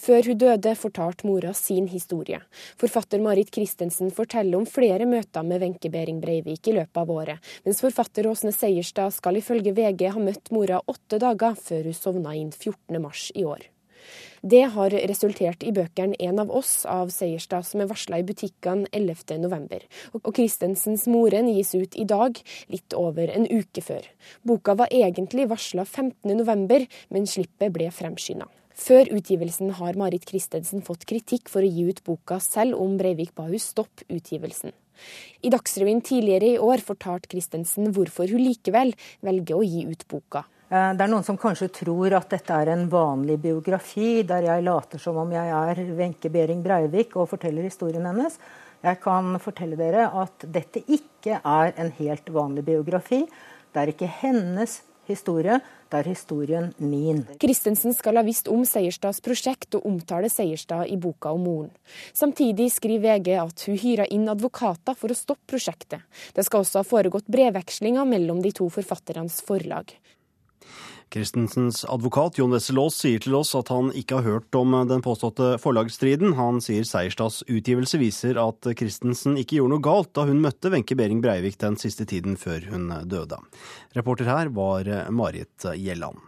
Før 0.05 0.31
hun 0.31 0.39
døde, 0.41 0.75
fortalte 0.79 1.27
mora 1.27 1.53
sin 1.57 1.89
historie. 1.91 2.41
Forfatter 2.81 3.23
Marit 3.23 3.53
Christensen 3.55 4.11
forteller 4.15 4.59
om 4.59 4.67
flere 4.69 5.07
møter 5.09 5.45
med 5.45 5.63
Wenche 5.63 5.91
Behring 5.93 6.21
Breivik 6.23 6.67
i 6.71 6.75
løpet 6.79 7.03
av 7.03 7.13
året, 7.13 7.53
mens 7.67 7.83
forfatter 7.83 8.27
Åsne 8.29 8.53
Seierstad 8.55 9.13
skal 9.15 9.41
ifølge 9.41 9.75
VG 9.75 10.09
ha 10.15 10.21
møtt 10.21 10.51
mora 10.55 10.81
åtte 10.85 11.21
dager 11.21 11.55
før 11.59 11.89
hun 11.89 11.97
sovna 11.97 12.35
inn 12.37 12.51
14.3 12.55 13.31
i 13.35 13.47
år. 13.47 13.71
Det 14.45 14.61
har 14.75 14.93
resultert 15.09 15.63
i 15.65 15.71
bøkene 15.73 16.17
En 16.19 16.39
av 16.43 16.51
oss 16.53 16.83
av 16.85 17.09
Seierstad, 17.13 17.65
som 17.65 17.81
er 17.81 17.89
varsla 17.89 18.19
i 18.21 18.25
butikkene 18.27 18.85
11.11. 18.93 19.87
Og 20.21 20.29
Christensens 20.35 21.07
Moren 21.09 21.49
gis 21.49 21.73
ut 21.73 21.97
i 21.97 22.05
dag, 22.05 22.37
litt 22.69 22.93
over 22.93 23.31
en 23.33 23.47
uke 23.49 23.81
før. 23.81 24.05
Boka 24.45 24.77
var 24.77 24.93
egentlig 24.93 25.47
varsla 25.49 25.87
15.11, 25.87 26.85
men 27.09 27.25
slippet 27.29 27.73
ble 27.73 27.89
fremskynda. 27.89 28.49
Før 28.75 29.07
utgivelsen 29.15 29.69
har 29.77 29.95
Marit 29.95 30.25
Christensen 30.27 30.81
fått 30.83 31.05
kritikk 31.07 31.47
for 31.47 31.63
å 31.63 31.69
gi 31.69 31.85
ut 31.87 32.01
boka, 32.03 32.41
selv 32.43 32.75
om 32.83 32.97
Breivik 32.99 33.31
ba 33.37 33.47
hun 33.47 33.61
stoppe 33.61 34.03
utgivelsen. 34.11 34.73
I 35.47 35.51
Dagsrevyen 35.51 36.01
tidligere 36.03 36.49
i 36.53 36.59
år 36.59 36.83
fortalte 36.83 37.31
Christensen 37.31 37.93
hvorfor 37.95 38.27
hun 38.31 38.43
likevel 38.43 38.91
velger 39.23 39.55
å 39.55 39.63
gi 39.63 39.85
ut 39.87 40.03
boka. 40.11 40.43
Det 40.67 41.05
er 41.05 41.11
noen 41.11 41.23
som 41.23 41.37
kanskje 41.39 41.69
tror 41.71 42.17
at 42.17 42.31
dette 42.33 42.51
er 42.51 42.73
en 42.73 42.87
vanlig 42.91 43.37
biografi, 43.43 44.25
der 44.27 44.47
jeg 44.49 44.65
later 44.65 44.99
som 44.99 45.21
om 45.21 45.31
jeg 45.31 45.51
er 45.55 45.81
Wenche 45.95 46.31
Behring 46.33 46.63
Breivik 46.65 47.15
og 47.15 47.29
forteller 47.31 47.67
historien 47.69 48.07
hennes. 48.09 48.35
Jeg 48.83 48.99
kan 49.03 49.37
fortelle 49.41 49.77
dere 49.79 50.09
at 50.19 50.43
dette 50.51 50.83
ikke 50.83 51.39
er 51.39 51.71
en 51.79 51.93
helt 51.95 52.27
vanlig 52.33 52.65
biografi. 52.67 53.23
Det 53.71 53.81
er 53.81 53.93
ikke 53.93 54.11
hennes 54.19 54.81
historie, 55.07 55.61
det 55.95 56.03
er 56.03 56.11
historien 56.11 56.71
min. 56.77 57.23
Christensen 57.39 57.95
skal 57.95 58.19
ha 58.19 58.23
visst 58.25 58.49
om 58.51 58.65
Seierstads 58.67 59.21
prosjekt 59.23 59.77
og 59.77 59.85
omtale 59.87 60.29
Seierstad 60.31 60.89
i 60.91 60.97
boka 60.99 61.31
om 61.35 61.45
moren. 61.47 61.71
Samtidig 62.13 62.71
skriver 62.73 63.19
VG 63.19 63.31
at 63.39 63.65
hun 63.67 63.79
hyra 63.79 64.07
inn 64.11 64.27
advokater 64.31 64.97
for 64.97 65.13
å 65.13 65.17
stoppe 65.17 65.55
prosjektet. 65.55 66.03
Det 66.35 66.45
skal 66.47 66.65
også 66.65 66.81
ha 66.81 66.87
foregått 66.87 67.31
brevvekslinger 67.31 68.07
mellom 68.09 68.41
de 68.43 68.51
to 68.55 68.67
forfatternes 68.73 69.39
forlag. 69.45 69.93
Christensens 71.15 71.85
advokat 71.87 72.35
Jon 72.41 72.51
Wessel-Aas 72.51 72.97
sier 72.99 73.21
til 73.23 73.37
oss 73.39 73.53
at 73.55 73.69
han 73.71 73.93
ikke 73.95 74.17
har 74.19 74.25
hørt 74.27 74.57
om 74.59 74.75
den 74.89 75.03
påståtte 75.05 75.53
forlagsstriden. 75.63 76.35
Han 76.35 76.59
sier 76.63 76.83
Seierstads 76.83 77.39
utgivelse 77.47 78.01
viser 78.01 78.35
at 78.41 78.67
Christensen 78.75 79.39
ikke 79.39 79.61
gjorde 79.61 79.77
noe 79.77 79.85
galt 79.87 80.11
da 80.17 80.27
hun 80.27 80.43
møtte 80.43 80.73
Wenche 80.73 80.99
Behring 80.99 81.23
Breivik 81.23 81.55
den 81.63 81.79
siste 81.79 82.03
tiden 82.09 82.35
før 82.35 82.67
hun 82.73 82.91
døde. 83.07 83.39
Reporter 83.95 84.27
her 84.27 84.51
var 84.59 84.91
Marit 85.15 85.71
Gjelland. 85.79 86.19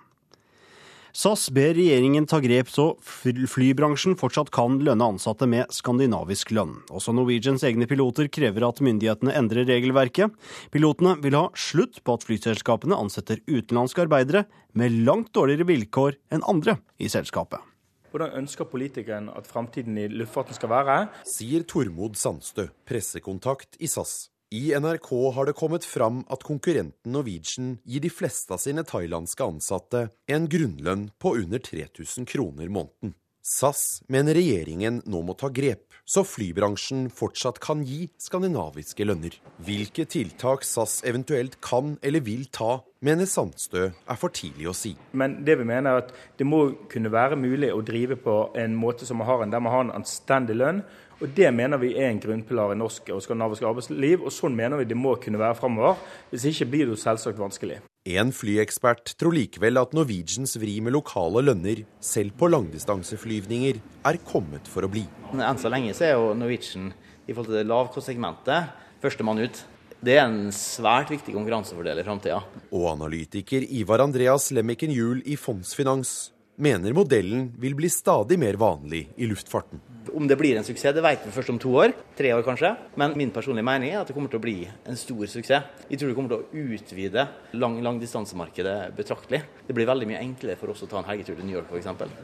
SAS 1.17 1.47
ber 1.49 1.71
regjeringen 1.73 2.27
ta 2.29 2.37
grep 2.43 2.67
så 2.69 2.91
flybransjen 3.01 4.13
fortsatt 4.21 4.51
kan 4.53 4.75
lønne 4.85 5.07
ansatte 5.15 5.47
med 5.49 5.71
skandinavisk 5.73 6.51
lønn. 6.53 6.75
Også 6.93 7.09
Norwegians 7.17 7.65
egne 7.65 7.87
piloter 7.89 8.29
krever 8.29 8.67
at 8.67 8.83
myndighetene 8.85 9.33
endrer 9.39 9.65
regelverket. 9.65 10.35
Pilotene 10.69 11.15
vil 11.23 11.39
ha 11.39 11.47
slutt 11.57 12.03
på 12.05 12.19
at 12.19 12.27
flyselskapene 12.27 13.01
ansetter 13.01 13.41
utenlandske 13.49 14.05
arbeidere 14.05 14.45
med 14.77 15.01
langt 15.09 15.33
dårligere 15.33 15.65
vilkår 15.71 16.21
enn 16.37 16.45
andre 16.45 16.77
i 17.01 17.09
selskapet. 17.09 17.65
Hvordan 18.13 18.37
ønsker 18.43 18.69
politikeren 18.69 19.33
at 19.33 19.49
framtiden 19.49 19.97
i 19.97 20.05
luftfarten 20.13 20.53
skal 20.53 20.75
være? 20.75 21.01
Sier 21.25 21.65
Tormod 21.65 22.13
Sandstø, 22.13 22.69
pressekontakt 22.85 23.81
i 23.81 23.89
SAS. 23.89 24.27
I 24.49 24.71
NRK 24.79 25.09
har 25.35 25.45
det 25.45 25.57
kommet 25.59 25.83
fram 25.83 26.21
at 26.31 26.45
konkurrenten 26.47 27.11
Norwegian 27.11 27.73
gir 27.83 27.99
de 27.99 28.07
fleste 28.07 28.53
av 28.55 28.61
sine 28.63 28.85
thailandske 28.87 29.43
ansatte 29.43 30.05
en 30.31 30.45
grunnlønn 30.47 31.09
på 31.19 31.33
under 31.41 31.59
3000 31.59 32.23
kroner 32.31 32.71
måneden. 32.71 33.11
SAS 33.43 34.01
mener 34.11 34.35
regjeringen 34.35 35.01
nå 35.07 35.19
må 35.23 35.35
ta 35.39 35.47
grep, 35.51 35.83
så 36.07 36.23
flybransjen 36.27 37.09
fortsatt 37.11 37.59
kan 37.63 37.83
gi 37.87 38.05
skandinaviske 38.23 39.03
lønner. 39.07 39.35
Hvilke 39.63 40.03
tiltak 40.07 40.63
SAS 40.67 41.01
eventuelt 41.07 41.59
kan 41.63 41.97
eller 42.03 42.23
vil 42.23 42.45
ta, 42.51 42.81
mener 43.03 43.27
Sandstø 43.27 43.89
er 43.91 44.19
for 44.19 44.31
tidlig 44.35 44.67
å 44.71 44.75
si. 44.75 44.93
Men 45.11 45.41
det 45.47 45.57
vi 45.59 45.67
mener 45.67 45.91
er 45.91 46.05
at 46.05 46.15
det 46.39 46.47
må 46.47 46.61
kunne 46.91 47.11
være 47.11 47.39
mulig 47.39 47.73
å 47.75 47.83
drive 47.87 48.19
på 48.23 48.37
en 48.55 48.79
måte 48.79 49.07
som 49.07 49.19
man 49.19 49.27
har 49.27 49.43
en, 49.43 49.51
der 49.51 49.63
man 49.63 49.75
har 49.75 49.85
en 49.87 49.95
anstendig 49.99 50.55
lønn. 50.59 50.83
Og 51.17 51.31
Det 51.33 51.49
mener 51.49 51.79
vi 51.81 51.95
er 51.97 52.11
en 52.11 52.19
grunnpilar 52.21 52.75
i 52.75 52.77
norsk 52.77 53.07
og 53.09 53.23
skandinavisk 53.25 53.65
arbeidsliv, 53.65 54.21
og 54.21 54.33
sånn 54.33 54.53
mener 54.53 54.77
vi 54.77 54.85
det 54.85 54.97
må 54.97 55.15
kunne 55.17 55.39
være 55.41 55.57
framover. 55.57 55.97
Hvis 56.29 56.45
ikke 56.51 56.67
blir 56.69 56.85
det 56.85 56.93
jo 56.93 56.99
selvsagt 57.01 57.41
vanskelig. 57.41 57.79
En 58.07 58.29
flyekspert 58.31 59.15
tror 59.17 59.33
likevel 59.33 59.81
at 59.81 59.95
Norwegians 59.97 60.53
vri 60.61 60.77
med 60.79 60.93
lokale 60.93 61.41
lønner, 61.41 61.81
selv 61.99 62.37
på 62.37 62.51
langdistanseflyvninger, 62.53 63.81
er 64.05 64.21
kommet 64.29 64.69
for 64.69 64.85
å 64.85 64.91
bli. 64.93 65.07
Enn 65.33 65.59
så 65.59 65.73
lenge 65.73 65.97
så 65.97 66.05
er 66.05 66.13
jo 66.19 66.37
Norwegian 66.37 66.93
i 67.25 67.33
forhold 67.33 67.49
til 67.49 67.59
det 67.63 67.65
lavkostsegmentet 67.73 69.01
førstemann 69.01 69.41
ut. 69.41 69.65
Det 69.97 70.19
er 70.19 70.27
en 70.27 70.53
svært 70.53 71.09
viktig 71.09 71.33
konkurransefordel 71.33 71.97
i 71.97 72.05
framtida. 72.05 72.43
Og 72.69 72.91
analytiker 72.93 73.65
Ivar 73.65 74.05
Andreas 74.05 74.51
Lemmiken 74.53 74.93
Juel 74.93 75.25
i 75.25 75.33
Fondsfinans 75.33 76.29
mener 76.61 76.93
modellen 76.93 77.49
vil 77.57 77.73
bli 77.77 77.89
stadig 77.89 78.37
mer 78.37 78.61
vanlig 78.61 79.07
i 79.17 79.25
luftfarten. 79.29 79.81
Om 80.17 80.25
det 80.27 80.35
blir 80.39 80.57
en 80.57 80.65
suksess, 80.65 80.95
det 80.97 81.01
vet 81.05 81.25
vi 81.27 81.31
først 81.35 81.51
om 81.53 81.59
to 81.61 81.69
år. 81.77 81.91
Tre 82.17 82.31
år 82.33 82.41
kanskje. 82.41 82.71
Men 82.97 83.13
min 83.19 83.29
personlige 83.29 83.67
mening 83.67 83.91
er 83.91 83.99
at 83.99 84.09
det 84.09 84.15
kommer 84.17 84.31
til 84.33 84.39
å 84.39 84.45
bli 84.47 84.55
en 84.65 84.97
stor 84.97 85.29
suksess. 85.29 85.83
Vi 85.85 85.99
tror 85.99 86.09
det 86.09 86.15
kommer 86.17 86.31
til 86.31 86.41
å 86.41 86.63
utvide 86.73 87.25
lang, 87.53 87.75
langdistansemarkedet 87.85 88.95
betraktelig. 88.97 89.43
Det 89.67 89.75
blir 89.77 89.85
veldig 89.85 90.07
mye 90.09 90.23
enklere 90.23 90.57
for 90.57 90.73
oss 90.73 90.81
å 90.81 90.89
ta 90.89 91.03
en 91.03 91.09
helgetur 91.11 91.37
til 91.37 91.45
New 91.45 91.59
York 91.59 91.69
f.eks. 91.69 92.17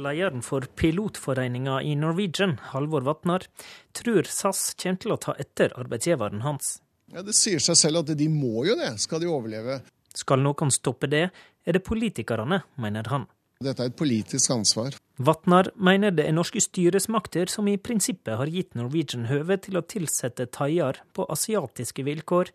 Lederen 0.00 0.40
for 0.42 0.64
pilotforeninga 0.80 1.82
i 1.84 1.92
Norwegian, 2.00 2.56
Halvor 2.72 3.04
Vatnar, 3.04 3.44
tror 3.92 4.24
SAS 4.24 4.70
kommer 4.80 5.04
til 5.04 5.12
å 5.12 5.20
ta 5.28 5.36
etter 5.36 5.76
arbeidsgiveren 5.76 6.46
hans. 6.48 6.78
Ja, 7.12 7.20
Det 7.20 7.36
sier 7.36 7.60
seg 7.60 7.76
selv 7.76 8.06
at 8.06 8.16
de 8.16 8.32
må 8.32 8.64
jo 8.64 8.80
det, 8.80 8.94
skal 9.04 9.20
de 9.20 9.28
overleve. 9.28 9.82
Skal 10.16 10.40
noen 10.40 10.72
stoppe 10.72 11.12
det, 11.12 11.28
er 11.60 11.76
det 11.76 11.84
politikerne, 11.84 12.64
mener 12.80 13.12
han. 13.12 13.28
Dette 13.64 13.84
er 13.84 13.90
et 13.90 13.96
politisk 13.96 14.52
ansvar. 14.52 14.96
Vatnar 15.24 15.70
mener 15.78 16.12
det 16.12 16.26
er 16.28 16.34
norske 16.36 16.60
styresmakter 16.60 17.50
som 17.50 17.68
i 17.70 17.78
prinsippet 17.78 18.36
har 18.40 18.50
gitt 18.50 18.74
Norwegian 18.76 19.28
høve 19.30 19.56
til 19.62 19.78
å 19.78 19.84
tilsette 19.86 20.48
thaier 20.52 21.00
på 21.16 21.26
asiatiske 21.32 22.04
vilkår, 22.06 22.50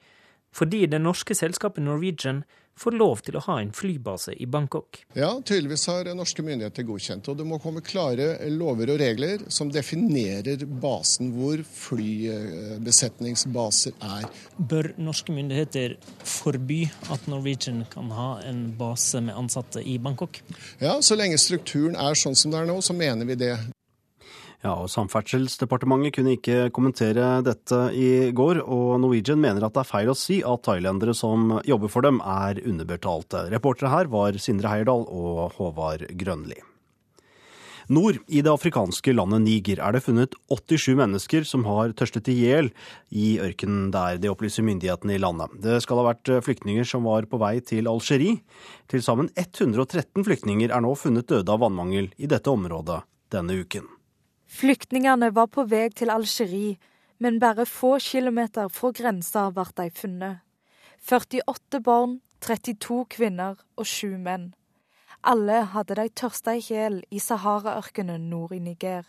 fordi 0.56 0.86
det 0.92 1.02
norske 1.02 1.38
selskapet 1.38 1.86
Norwegian 1.86 2.44
får 2.80 2.96
lov 2.96 3.20
til 3.26 3.36
å 3.36 3.42
ha 3.46 3.62
en 3.62 3.72
flybase 3.76 4.34
i 4.40 4.46
Bangkok. 4.50 5.06
Ja, 5.18 5.42
tydeligvis 5.46 5.88
har 5.92 6.16
norske 6.16 6.42
myndigheter 6.46 6.84
godkjent. 6.88 7.28
Og 7.32 7.38
det 7.40 7.46
må 7.48 7.60
komme 7.62 7.82
klare 7.86 8.50
lover 8.54 8.90
og 8.94 9.00
regler 9.02 9.38
som 9.52 9.72
definerer 9.74 10.66
basen 10.82 11.32
hvor 11.36 11.58
flybesetningsbaser 11.76 13.94
er. 14.00 14.26
Bør 14.58 14.94
norske 15.02 15.32
myndigheter 15.36 15.98
forby 16.24 16.92
at 17.12 17.28
Norwegian 17.32 17.86
kan 17.92 18.12
ha 18.16 18.42
en 18.48 18.76
base 18.80 19.22
med 19.24 19.36
ansatte 19.38 19.80
i 19.84 19.98
Bangkok? 20.00 20.42
Ja, 20.80 21.02
så 21.04 21.16
lenge 21.20 21.38
strukturen 21.42 21.96
er 22.00 22.14
sånn 22.20 22.36
som 22.40 22.52
det 22.54 22.60
er 22.62 22.66
nå, 22.70 22.82
så 22.86 22.94
mener 22.96 23.26
vi 23.28 23.36
det. 23.40 23.58
Ja, 24.60 24.74
og 24.76 24.90
Samferdselsdepartementet 24.92 26.18
kunne 26.18 26.34
ikke 26.36 26.68
kommentere 26.76 27.38
dette 27.48 27.78
i 27.96 28.32
går, 28.36 28.60
og 28.68 28.98
Norwegian 29.00 29.40
mener 29.40 29.64
at 29.64 29.76
det 29.78 29.86
er 29.86 29.88
feil 29.88 30.10
å 30.12 30.18
si 30.20 30.42
at 30.44 30.66
thailendere 30.68 31.14
som 31.16 31.62
jobber 31.64 31.92
for 31.92 32.04
dem 32.04 32.20
er 32.20 32.60
underbetalte. 32.68 33.46
Reportere 33.54 33.94
her 33.94 34.10
var 34.12 34.36
Sindre 34.36 34.74
Heierdal 34.74 35.06
og 35.08 35.56
Håvard 35.56 36.04
Grønli. 36.20 36.60
Nord 37.90 38.20
i 38.28 38.44
det 38.46 38.52
afrikanske 38.52 39.16
landet 39.16 39.42
Niger 39.48 39.80
er 39.82 39.96
det 39.96 40.04
funnet 40.06 40.36
87 40.52 40.92
mennesker 41.00 41.48
som 41.48 41.64
har 41.66 41.96
tørstet 41.98 42.28
i 42.30 42.36
hjel 42.38 42.68
i 43.10 43.40
ørkenen 43.42 43.88
der, 43.96 44.20
det 44.22 44.30
opplyser 44.30 44.68
myndighetene 44.68 45.16
i 45.16 45.22
landet. 45.24 45.56
Det 45.64 45.80
skal 45.82 46.04
ha 46.04 46.12
vært 46.12 46.30
flyktninger 46.46 46.86
som 46.86 47.08
var 47.10 47.26
på 47.32 47.40
vei 47.42 47.56
til 47.66 47.90
Algerie. 47.90 48.44
Til 48.92 49.02
sammen 49.02 49.32
113 49.34 50.28
flyktninger 50.28 50.70
er 50.70 50.86
nå 50.86 50.94
funnet 51.00 51.32
døde 51.32 51.50
av 51.50 51.64
vannmangel 51.64 52.12
i 52.20 52.30
dette 52.30 52.54
området 52.54 53.00
denne 53.34 53.58
uken. 53.64 53.88
Flyktningene 54.50 55.30
var 55.36 55.46
på 55.54 55.64
vei 55.70 55.92
til 55.94 56.10
Algerie, 56.10 56.80
men 57.22 57.38
bare 57.40 57.68
få 57.70 58.00
kilometer 58.02 58.72
fra 58.74 58.90
grensa 58.98 59.44
ble 59.54 59.66
de 59.78 59.86
funnet. 59.94 60.40
48 61.06 61.82
barn, 61.86 62.16
32 62.42 63.04
kvinner 63.14 63.60
og 63.78 63.86
7 63.86 64.18
menn. 64.18 64.48
Alle 65.22 65.62
hadde 65.74 66.00
de 66.00 66.08
tørsta 66.22 66.56
i 66.58 66.64
hjel 66.66 67.02
i 67.12 67.22
Sahara-ørkenen 67.22 68.30
nord 68.32 68.56
i 68.58 68.60
Niger. 68.64 69.06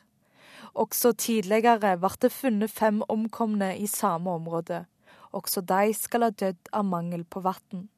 Også 0.75 1.15
tidligere 1.17 1.97
ble 2.03 2.11
det 2.21 2.33
funnet 2.35 2.71
fem 2.71 3.01
omkomne 3.09 3.71
i 3.79 3.87
samme 3.87 4.31
område. 4.31 4.85
Også 5.33 5.63
de 5.65 5.95
skal 5.95 6.27
ha 6.27 6.31
dødd 6.31 6.69
av 6.73 6.85
mangel 6.85 7.25
på 7.25 7.41
vann. 7.41 7.89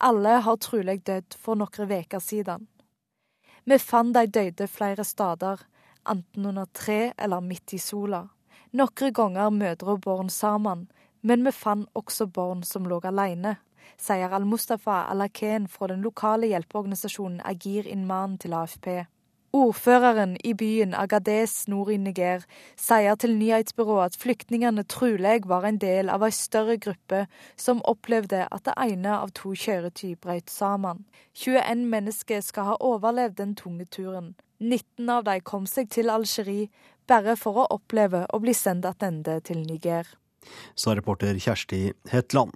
Alle 0.00 0.38
har 0.46 0.56
trolig 0.56 1.02
dødd 1.06 1.36
for 1.36 1.58
noen 1.58 1.92
uker 1.92 2.22
siden. 2.22 2.64
Vi 3.66 3.78
fant 3.78 4.14
de 4.16 4.26
døde 4.26 4.66
flere 4.66 5.04
steder, 5.04 5.60
enten 6.08 6.46
under 6.46 6.66
tre 6.72 7.12
eller 7.18 7.40
midt 7.40 7.74
i 7.74 7.78
sola. 7.78 8.26
Noen 8.72 9.14
ganger 9.14 9.50
mødre 9.50 9.96
og 9.96 10.00
barn 10.06 10.30
sammen, 10.30 10.86
men 11.22 11.44
vi 11.46 11.52
fant 11.52 11.88
også 11.94 12.26
barn 12.26 12.62
som 12.66 12.86
lå 12.88 13.00
alene, 13.04 13.56
sier 14.00 14.32
Al-Mustafa 14.32 15.04
Alaken 15.12 15.68
fra 15.68 15.90
den 15.92 16.02
lokale 16.02 16.48
hjelpeorganisasjonen 16.50 17.42
Agir 17.44 17.86
Inman 17.86 18.38
til 18.38 18.54
AFP. 18.56 19.04
Ordføreren 19.52 20.38
i 20.44 20.54
byen 20.56 20.94
Agadez 20.96 21.66
nord 21.68 21.90
i 21.92 21.98
Niger 22.00 22.46
sier 22.80 23.18
til 23.20 23.34
nyhetsbyrået 23.36 24.14
at 24.14 24.16
flyktningene 24.16 24.86
trolig 24.88 25.42
var 25.44 25.66
en 25.68 25.76
del 25.76 26.08
av 26.08 26.24
en 26.24 26.32
større 26.32 26.78
gruppe 26.80 27.26
som 27.60 27.82
opplevde 27.84 28.46
at 28.48 28.64
det 28.64 28.78
ene 28.80 29.18
av 29.18 29.34
to 29.36 29.52
kjøretøy 29.52 30.14
brøt 30.16 30.48
sammen. 30.50 31.04
21 31.36 31.84
mennesker 31.92 32.40
skal 32.40 32.70
ha 32.70 32.78
overlevd 32.80 33.36
den 33.42 33.52
tunge 33.54 33.84
turen. 33.84 34.32
19 34.62 35.10
av 35.10 35.26
dem 35.28 35.44
kom 35.44 35.66
seg 35.66 35.90
til 35.92 36.10
Algerie 36.12 36.70
bare 37.10 37.36
for 37.36 37.62
å 37.62 37.68
oppleve 37.74 38.24
å 38.30 38.40
bli 38.42 38.54
sendt 38.54 38.86
tilbake 38.86 39.40
til 39.48 39.62
Niger. 39.66 40.08
Sa 40.74 40.94
reporter 40.96 41.38
Kjersti 41.38 41.92
Hetland. 42.10 42.54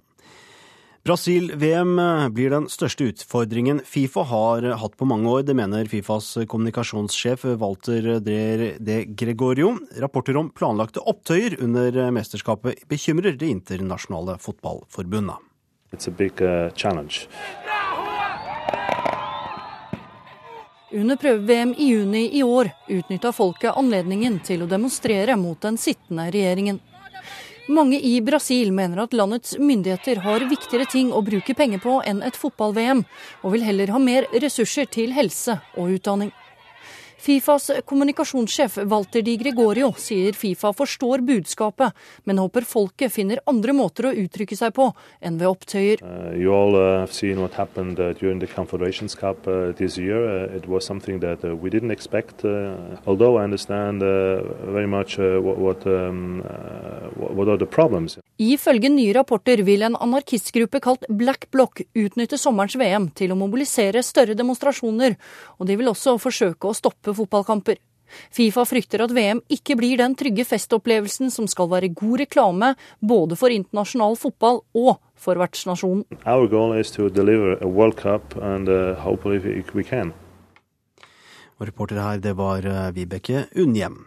Brasil-VM 1.07 1.93
blir 2.35 2.51
den 2.51 2.65
største 2.67 3.05
utfordringen 3.07 3.79
Fifa 3.87 4.25
har 4.27 4.65
hatt 4.81 4.97
på 4.99 5.07
mange 5.07 5.31
år. 5.31 5.45
Det 5.47 5.55
mener 5.55 5.87
Fifas 5.87 6.33
kommunikasjonssjef 6.51 7.45
Walter 7.61 8.17
de 8.19 8.97
Gregorio. 9.15 9.77
Rapporter 10.03 10.35
om 10.35 10.49
planlagte 10.51 10.99
opptøyer 11.07 11.61
under 11.63 12.09
mesterskapet 12.11 12.83
bekymrer 12.91 13.39
Det 13.39 13.47
internasjonale 13.55 14.35
fotballforbundet. 14.43 15.39
It's 15.93 16.07
a 16.07 16.11
big 16.11 16.41
uh, 16.41 16.69
challenge. 16.75 17.29
Under 20.91 21.15
prøve-VM 21.19 21.73
i 21.77 21.89
juni 21.89 22.37
i 22.39 22.43
år 22.43 22.69
utnytta 22.87 23.33
folket 23.35 23.75
anledningen 23.75 24.37
til 24.39 24.61
å 24.63 24.69
demonstrere 24.71 25.35
mot 25.35 25.59
den 25.59 25.75
sittende 25.75 26.29
regjeringen. 26.31 26.79
Mange 27.67 27.99
i 27.99 28.13
Brasil 28.23 28.71
mener 28.71 29.01
at 29.03 29.15
landets 29.17 29.57
myndigheter 29.59 30.21
har 30.23 30.45
viktigere 30.47 30.87
ting 30.87 31.11
å 31.11 31.19
bruke 31.27 31.51
penger 31.59 31.83
på 31.83 31.97
enn 32.07 32.21
et 32.23 32.39
fotball-VM, 32.39 33.03
og 33.43 33.57
vil 33.57 33.65
heller 33.67 33.91
ha 33.91 33.99
mer 33.99 34.29
ressurser 34.31 34.87
til 34.87 35.11
helse 35.11 35.57
og 35.75 35.97
utdanning. 35.97 36.31
Fifas 37.27 37.71
kommunikasjonssjef 37.85 38.77
Walter 38.87 39.21
Di 39.21 39.33
Gregorio 39.37 39.89
sier 39.99 40.31
Fifa 40.31 40.69
forstår 40.73 41.19
budskapet, 41.27 41.91
men 42.23 42.37
håper 42.39 42.63
folket 42.63 43.11
finner 43.11 43.41
andre 43.51 43.73
måter 43.75 44.07
å 44.07 44.13
uttrykke 44.15 44.55
seg 44.55 44.71
på 44.77 44.85
enn 45.19 45.35
ved 45.35 45.49
opptøyer. 45.49 45.99
Uh, 46.07 46.37
all 46.47 46.77
uh, 46.79 47.01
have 47.01 47.11
seen 47.11 47.41
what 47.43 47.57
happened 47.59 47.99
uh, 47.99 48.13
during 48.21 48.39
the 48.39 48.47
Confederations 48.47 49.13
Cup 49.13 49.43
uh, 49.45 49.73
this 49.75 49.97
year. 49.97 50.23
Uh, 50.23 50.55
it 50.55 50.69
was 50.71 50.85
something 50.85 51.19
that 51.19 51.43
uh, 51.43 51.53
we 51.53 51.69
didn't 51.69 51.91
expect, 51.91 52.45
although 53.05 53.35
I 53.35 53.43
understand 53.43 53.99
very 53.99 54.87
much 54.87 55.17
what, 55.17 55.57
what, 55.57 55.85
um, 55.85 56.43
what 57.17 57.49
are 57.49 57.57
the 57.57 57.67
problems. 57.67 58.17
Ifølge 58.37 58.89
nye 58.93 59.11
rapporter 59.17 59.63
vil 59.65 59.81
en 59.81 59.95
anarkistgruppe 59.97 60.79
kalt 60.79 61.07
Black 61.09 61.47
Block 61.51 61.81
utnytte 61.97 62.37
sommerens 62.37 62.75
VM 62.77 63.07
til 63.17 63.33
å 63.33 63.37
mobilisere 63.39 64.03
større 64.05 64.35
demonstrasjoner, 64.37 65.15
og 65.57 65.65
de 65.65 65.77
vil 65.79 65.89
også 65.89 66.19
forsøke 66.21 66.69
å 66.69 66.77
stoppe 66.77 67.16
fotballkamper. 67.17 67.81
Fifa 68.31 68.63
frykter 68.67 69.03
at 69.03 69.13
VM 69.15 69.41
ikke 69.51 69.75
blir 69.79 69.99
den 69.99 70.15
trygge 70.17 70.45
festopplevelsen 70.47 71.31
som 71.33 71.47
skal 71.51 71.69
være 71.71 71.91
god 71.95 72.23
reklame 72.23 72.73
både 73.03 73.37
for 73.39 73.53
internasjonal 73.53 74.15
fotball 74.19 74.61
og 74.77 74.95
for 75.17 75.39
vertsnasjonen. 75.41 76.05
Og 81.57 81.65
reporter 81.71 81.99
her, 82.03 82.19
det 82.21 82.35
var 82.37 82.65
eh, 82.69 82.91
Vibeke 82.93 83.47
Unnhjem. 83.57 84.03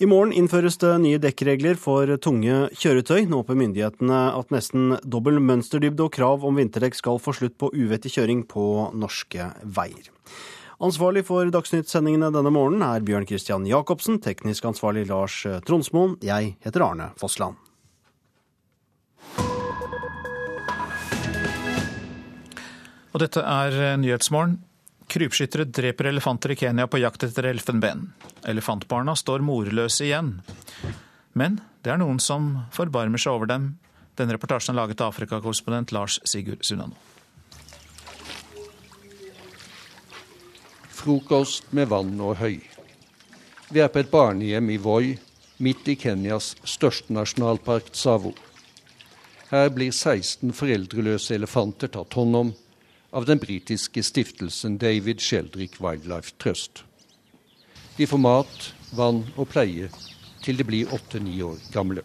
I 0.00 0.08
morgen 0.08 0.32
innføres 0.32 0.78
det 0.80 0.94
nye 1.02 1.20
dekkregler 1.20 1.76
for 1.78 2.08
tunge 2.24 2.70
kjøretøy. 2.72 3.26
Nå 3.28 3.42
håper 3.42 3.58
myndighetene 3.60 4.20
at 4.32 4.54
nesten 4.54 4.94
dobbel 5.04 5.36
mønsterdybde 5.44 6.06
og 6.06 6.14
krav 6.16 6.46
om 6.48 6.56
vinterdekk 6.56 6.96
skal 6.96 7.20
få 7.20 7.34
slutt 7.36 7.58
på 7.60 7.68
uvettig 7.76 8.14
kjøring 8.16 8.46
på 8.48 8.64
norske 8.96 9.50
veier. 9.76 10.08
Ansvarlig 10.80 11.26
for 11.28 11.44
Dagsnytt-sendingene 11.52 12.30
denne 12.32 12.50
morgenen 12.54 12.80
er 12.86 13.02
Bjørn 13.04 13.26
Christian 13.28 13.66
Jacobsen, 13.68 14.16
teknisk 14.24 14.64
ansvarlig 14.64 15.02
Lars 15.10 15.42
Tronsmoen. 15.68 16.14
Jeg 16.24 16.54
heter 16.64 16.86
Arne 16.86 17.10
Fossland. 17.20 17.58
Og 23.12 23.20
dette 23.20 23.44
er 23.44 23.76
Nyhetsmorgen. 24.00 24.56
Krypskyttere 25.10 25.68
dreper 25.68 26.08
elefanter 26.14 26.54
i 26.54 26.56
Kenya 26.56 26.88
på 26.88 27.02
jakt 27.02 27.28
etter 27.28 27.50
elfenben. 27.50 28.14
Elefantbarna 28.48 29.12
står 29.18 29.44
morløse 29.44 30.08
igjen. 30.08 30.38
Men 31.36 31.60
det 31.84 31.92
er 31.92 32.00
noen 32.00 32.24
som 32.24 32.54
forbarmer 32.72 33.20
seg 33.20 33.36
over 33.36 33.52
dem. 33.52 33.74
Denne 34.16 34.32
reportasjen 34.38 34.72
er 34.72 34.80
laget 34.80 35.04
av 35.04 35.12
Afrikakorrespondent 35.12 35.92
Lars 35.92 36.22
Sigurd 36.24 36.64
Sunnano. 36.64 36.96
Frokost 41.00 41.72
med 41.72 41.88
vann 41.88 42.12
og 42.20 42.36
høy. 42.42 42.60
Vi 43.70 43.80
er 43.80 43.88
på 43.88 44.02
et 44.02 44.10
barnehjem 44.12 44.70
i 44.74 44.78
Voi, 44.82 45.14
midt 45.62 45.88
i 45.88 45.96
Kenyas 45.96 46.52
største 46.68 47.14
nasjonalpark, 47.16 47.92
Tsavo. 47.94 48.34
Her 49.50 49.70
blir 49.74 49.92
16 49.92 50.52
foreldreløse 50.54 51.34
elefanter 51.34 51.90
tatt 51.90 52.16
hånd 52.18 52.36
om 52.36 52.52
av 53.16 53.26
den 53.26 53.40
britiske 53.42 54.02
stiftelsen 54.06 54.76
David 54.78 55.22
Sheldrick 55.24 55.80
Wildlife 55.82 56.36
Trust. 56.38 56.84
De 57.96 58.06
får 58.06 58.20
mat, 58.22 58.70
vann 58.94 59.24
og 59.36 59.48
pleie 59.50 59.88
til 60.44 60.58
de 60.60 60.66
blir 60.66 60.92
åtte-ni 60.94 61.40
år 61.42 61.58
gamle. 61.72 62.04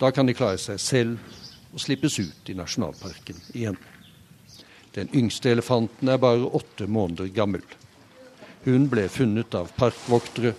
Da 0.00 0.10
kan 0.10 0.26
de 0.26 0.34
klare 0.36 0.58
seg 0.60 0.80
selv 0.82 1.72
og 1.72 1.80
slippes 1.80 2.18
ut 2.20 2.50
i 2.50 2.56
nasjonalparken 2.58 3.38
igjen. 3.54 3.78
Den 4.92 5.08
yngste 5.16 5.54
elefanten 5.54 6.10
er 6.12 6.20
bare 6.20 6.50
åtte 6.58 6.84
måneder 6.84 7.30
gammel. 7.32 7.64
Hun 8.64 8.86
ble 8.90 9.08
funnet 9.10 9.54
av 9.58 9.72
parkvoktere 9.74 10.52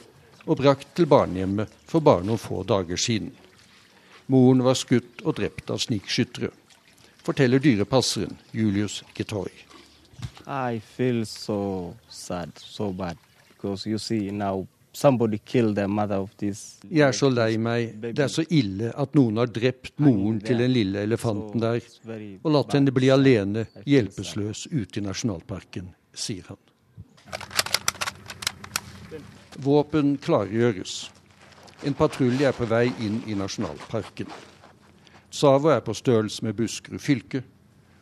og 0.44 0.58
brakt 0.60 0.90
til 0.98 1.08
barnehjemmet 1.08 1.72
for 1.88 2.04
bare 2.04 2.26
noen 2.28 2.42
få 2.42 2.64
dager 2.68 3.00
siden. 3.00 3.32
Moren 4.28 4.64
var 4.66 4.76
skutt 4.80 5.24
og 5.24 5.38
drept 5.40 5.72
av 5.72 5.80
snikskyttere, 5.84 6.50
forteller 7.24 7.64
dyrepasseren 7.64 8.36
Julius 8.52 9.04
Getoy. 9.16 9.52
I 10.48 10.82
feel 10.84 11.24
so 11.26 11.96
sad, 12.10 12.52
so 12.60 12.92
bad, 12.92 13.18
because 13.48 13.88
you 13.88 14.00
see 14.00 14.32
now 14.32 14.68
jeg 14.94 15.10
er 17.02 17.16
så 17.18 17.30
lei 17.34 17.56
meg. 17.58 17.96
Det 18.04 18.22
er 18.22 18.30
så 18.30 18.44
ille 18.46 18.92
at 18.94 19.16
noen 19.18 19.40
har 19.42 19.50
drept 19.50 19.98
moren 19.98 20.38
til 20.46 20.62
den 20.62 20.70
lille 20.76 21.02
elefanten 21.08 21.64
der, 21.64 21.82
og 22.44 22.54
latt 22.54 22.78
henne 22.78 22.94
bli 22.94 23.10
alene, 23.10 23.66
hjelpeløs 23.90 24.68
ute 24.70 25.02
i 25.02 25.06
nasjonalparken, 25.08 25.90
sier 26.14 26.54
han. 26.54 26.62
Våpen 29.62 30.18
klargjøres. 30.18 31.12
En 31.86 31.94
patrulje 31.94 32.48
er 32.48 32.56
på 32.58 32.66
vei 32.66 32.88
inn 33.04 33.20
i 33.30 33.36
nasjonalparken. 33.38 34.30
Tsavo 35.34 35.70
er 35.74 35.84
på 35.86 35.94
størrelse 35.94 36.46
med 36.46 36.56
Buskerud 36.58 37.02
fylke, 37.02 37.44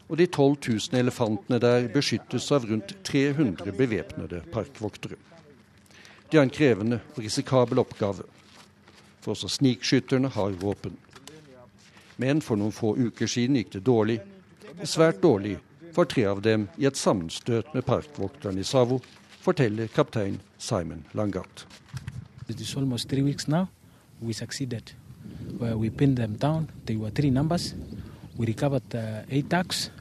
og 0.08 0.18
de 0.20 0.28
12 0.28 0.56
000 0.68 1.00
elefantene 1.00 1.60
der 1.60 1.88
beskyttes 1.92 2.50
av 2.52 2.68
rundt 2.70 2.94
300 3.04 3.72
bevæpnede 3.72 4.42
parkvoktere. 4.52 5.16
De 6.32 6.38
har 6.38 6.44
en 6.44 6.54
krevende 6.54 7.00
og 7.16 7.24
risikabel 7.24 7.80
oppgave, 7.80 8.24
for 9.22 9.32
også 9.32 9.48
snikskytterne 9.48 10.32
har 10.32 10.56
våpen. 10.60 10.96
Men 12.18 12.42
for 12.42 12.60
noen 12.60 12.76
få 12.76 12.94
uker 12.96 13.28
siden 13.28 13.58
gikk 13.60 13.74
det 13.76 13.86
dårlig, 13.88 14.20
svært 14.84 15.24
dårlig, 15.24 15.58
for 15.92 16.08
tre 16.08 16.24
av 16.32 16.40
dem 16.44 16.70
i 16.80 16.88
et 16.88 17.00
sammenstøt 17.00 17.74
med 17.76 17.84
parkvokteren 17.84 18.60
i 18.60 18.64
Savo 18.68 19.02
forteller 19.42 19.88
kaptein 19.88 20.40
Simon 20.58 21.06
Langat. 21.14 21.66
We. 24.22 24.34
Uh, 25.62 25.78
we 25.78 25.90
pinned 25.90 26.18
them 26.18 26.36
down. 26.36 26.68
They 26.86 26.96
were 26.96 27.10
three 27.12 27.30
numbers. 27.30 27.76
We 28.38 28.46
recovered 28.46 28.96
uh, 28.96 29.24
eight 29.30 29.50
ducks 29.50 29.92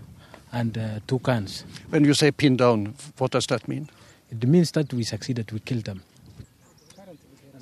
and 0.53 0.77
uh, 0.77 1.01
two 1.07 1.19
cans. 1.19 1.65
When 1.91 2.05
you 2.05 2.15
say 2.15 2.31
pin 2.31 2.57
down, 2.57 2.95
what 3.19 3.33
does 3.33 3.47
that 3.47 3.69
mean? 3.69 3.89
It 4.31 4.47
means 4.47 4.73
that 4.73 4.93
we 4.93 5.05
succeeded. 5.05 5.53
We 5.53 5.59
killed 5.61 5.85
them. 5.85 6.03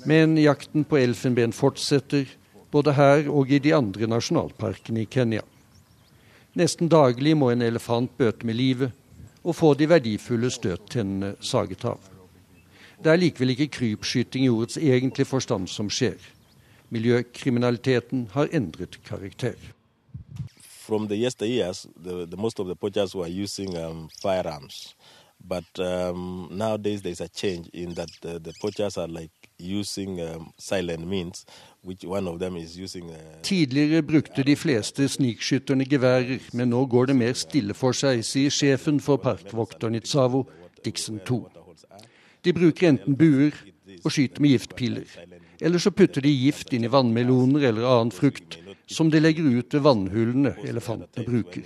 Men 0.05 0.37
jakten 0.37 0.83
på 0.83 0.97
elfenben 0.97 1.53
fortsetter, 1.53 2.25
både 2.71 2.93
her 2.93 3.29
og 3.29 3.51
i 3.51 3.59
de 3.59 3.73
andre 3.75 4.07
nasjonalparkene 4.07 5.01
i 5.03 5.05
Kenya. 5.05 5.41
Nesten 6.55 6.89
daglig 6.89 7.35
må 7.37 7.49
en 7.51 7.61
elefant 7.61 8.11
bøte 8.17 8.47
med 8.47 8.55
livet 8.55 8.91
og 9.43 9.55
få 9.55 9.73
de 9.73 9.89
verdifulle 9.89 10.49
støttennene 10.51 11.35
saget 11.41 11.85
av. 11.85 11.99
Det 12.99 13.11
er 13.11 13.21
likevel 13.21 13.53
ikke 13.55 13.69
krypskyting 13.77 14.45
i 14.45 14.51
ordets 14.51 14.77
egentlige 14.77 15.29
forstand 15.29 15.67
som 15.71 15.89
skjer. 15.89 16.17
Miljøkriminaliteten 16.89 18.27
har 18.33 18.51
endret 18.51 18.99
karakter. 19.05 19.55
From 20.59 21.07
the 21.07 21.15
yesteryears, 21.15 21.85
the, 22.03 22.25
the 22.25 22.37
most 22.37 22.59
of 22.59 22.67
the 22.67 22.75
poachers 22.75 23.15
were 23.15 23.29
using 23.43 23.77
um, 23.77 24.09
firearms. 24.21 24.95
But 25.39 25.79
um, 25.79 26.49
nowadays 26.51 27.01
there's 27.01 27.21
a 27.21 27.29
change 27.29 27.69
in 27.73 27.93
that 27.93 28.09
the, 28.21 28.39
the 28.39 28.53
poachers 28.61 28.97
are 28.97 29.07
like 29.07 29.31
using 29.59 30.19
um, 30.21 30.53
silent 30.57 31.07
means, 31.07 31.45
which 31.83 32.05
one 32.05 32.27
of 32.27 32.39
them 32.39 32.57
is 32.57 32.77
using. 32.77 33.09
Uh, 33.09 33.41
Tidligere 33.43 34.01
brukte 34.03 34.43
de 34.43 34.55
fleste 34.55 35.07
snikskytterne 35.07 35.85
geværer, 35.85 36.39
men 36.53 36.69
nå 36.69 36.85
går 36.85 37.05
det 37.05 37.15
mer 37.15 37.33
stille 37.33 37.73
for 37.73 37.91
seg, 37.91 38.23
sier 38.25 38.49
sjefen 38.49 38.99
for 38.99 39.17
parkvokteren 39.17 39.95
i 39.95 39.99
Tsavo, 39.99 40.45
Dixon 40.85 41.19
2. 41.27 41.43
De 42.45 42.53
bruker 42.53 42.89
enten 42.89 43.17
buer 43.19 43.55
og 44.03 44.11
skyter 44.11 44.41
med 44.41 44.55
giftpiler, 44.55 45.05
eller 45.61 45.79
så 45.79 45.91
putter 45.91 46.23
de 46.23 46.31
gift 46.31 46.73
inn 46.73 46.87
i 46.87 46.91
vannmeloner 46.91 47.67
eller 47.69 47.87
annen 47.87 48.15
frukt 48.15 48.57
som 48.87 49.09
de 49.11 49.19
legger 49.19 49.43
ut 49.43 49.73
ved 49.73 49.83
vannhullene 49.85 50.55
elefantene 50.63 51.25
bruker. 51.27 51.65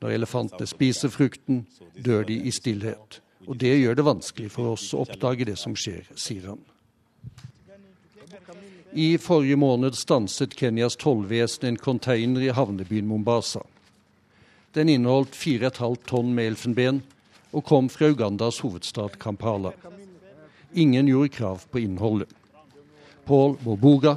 Når 0.00 0.14
elefantene 0.14 0.68
spiser 0.70 1.10
frukten, 1.10 1.64
dør 2.04 2.22
de 2.28 2.36
i 2.46 2.52
stillhet. 2.54 3.20
Og 3.48 3.58
det 3.58 3.74
gjør 3.80 3.98
det 3.98 4.04
vanskelig 4.06 4.50
for 4.54 4.74
oss 4.74 4.92
å 4.94 5.02
oppdage 5.02 5.48
det 5.48 5.56
som 5.58 5.74
skjer, 5.76 6.06
sier 6.14 6.52
han. 6.52 6.60
I 8.92 9.18
forrige 9.18 9.56
måned 9.56 9.94
stanset 9.94 10.56
Kenyas 10.56 10.96
tollvesen 10.96 11.68
en 11.68 11.76
container 11.76 12.40
i 12.40 12.54
havnebyen 12.54 13.06
Mombasa. 13.06 13.60
Den 14.74 14.88
inneholdt 14.88 15.36
4,5 15.36 15.96
tonn 16.08 16.34
med 16.34 16.52
elfenben 16.52 17.02
og 17.52 17.64
kom 17.64 17.88
fra 17.92 18.10
Ugandas 18.12 18.60
hovedstad 18.64 19.18
Kampala. 19.20 19.72
Ingen 20.74 21.08
gjorde 21.08 21.32
krav 21.32 21.64
på 21.70 21.80
innholdet. 21.80 22.28
Paul 23.24 23.56
Boboga, 23.60 24.16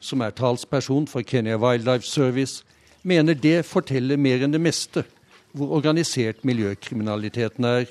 som 0.00 0.20
er 0.20 0.30
talsperson 0.36 1.06
for 1.08 1.22
Kenya 1.22 1.56
Wildlife 1.56 2.06
Service, 2.06 2.64
mener 3.02 3.34
det 3.34 3.64
forteller 3.68 4.20
mer 4.20 4.44
enn 4.44 4.52
det 4.52 4.60
meste 4.60 5.04
hvor 5.56 5.72
organisert 5.80 6.44
miljøkriminaliteten 6.44 7.64
er. 7.64 7.88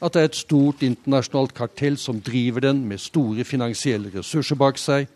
At 0.00 0.14
det 0.14 0.20
er 0.20 0.28
et 0.30 0.38
stort 0.38 0.82
internasjonalt 0.86 1.54
kartell 1.54 1.98
som 1.98 2.20
driver 2.22 2.68
den 2.68 2.84
med 2.86 3.02
store 3.02 3.44
finansielle 3.44 4.12
ressurser 4.14 4.56
bak 4.58 4.78
seg. 4.78 5.08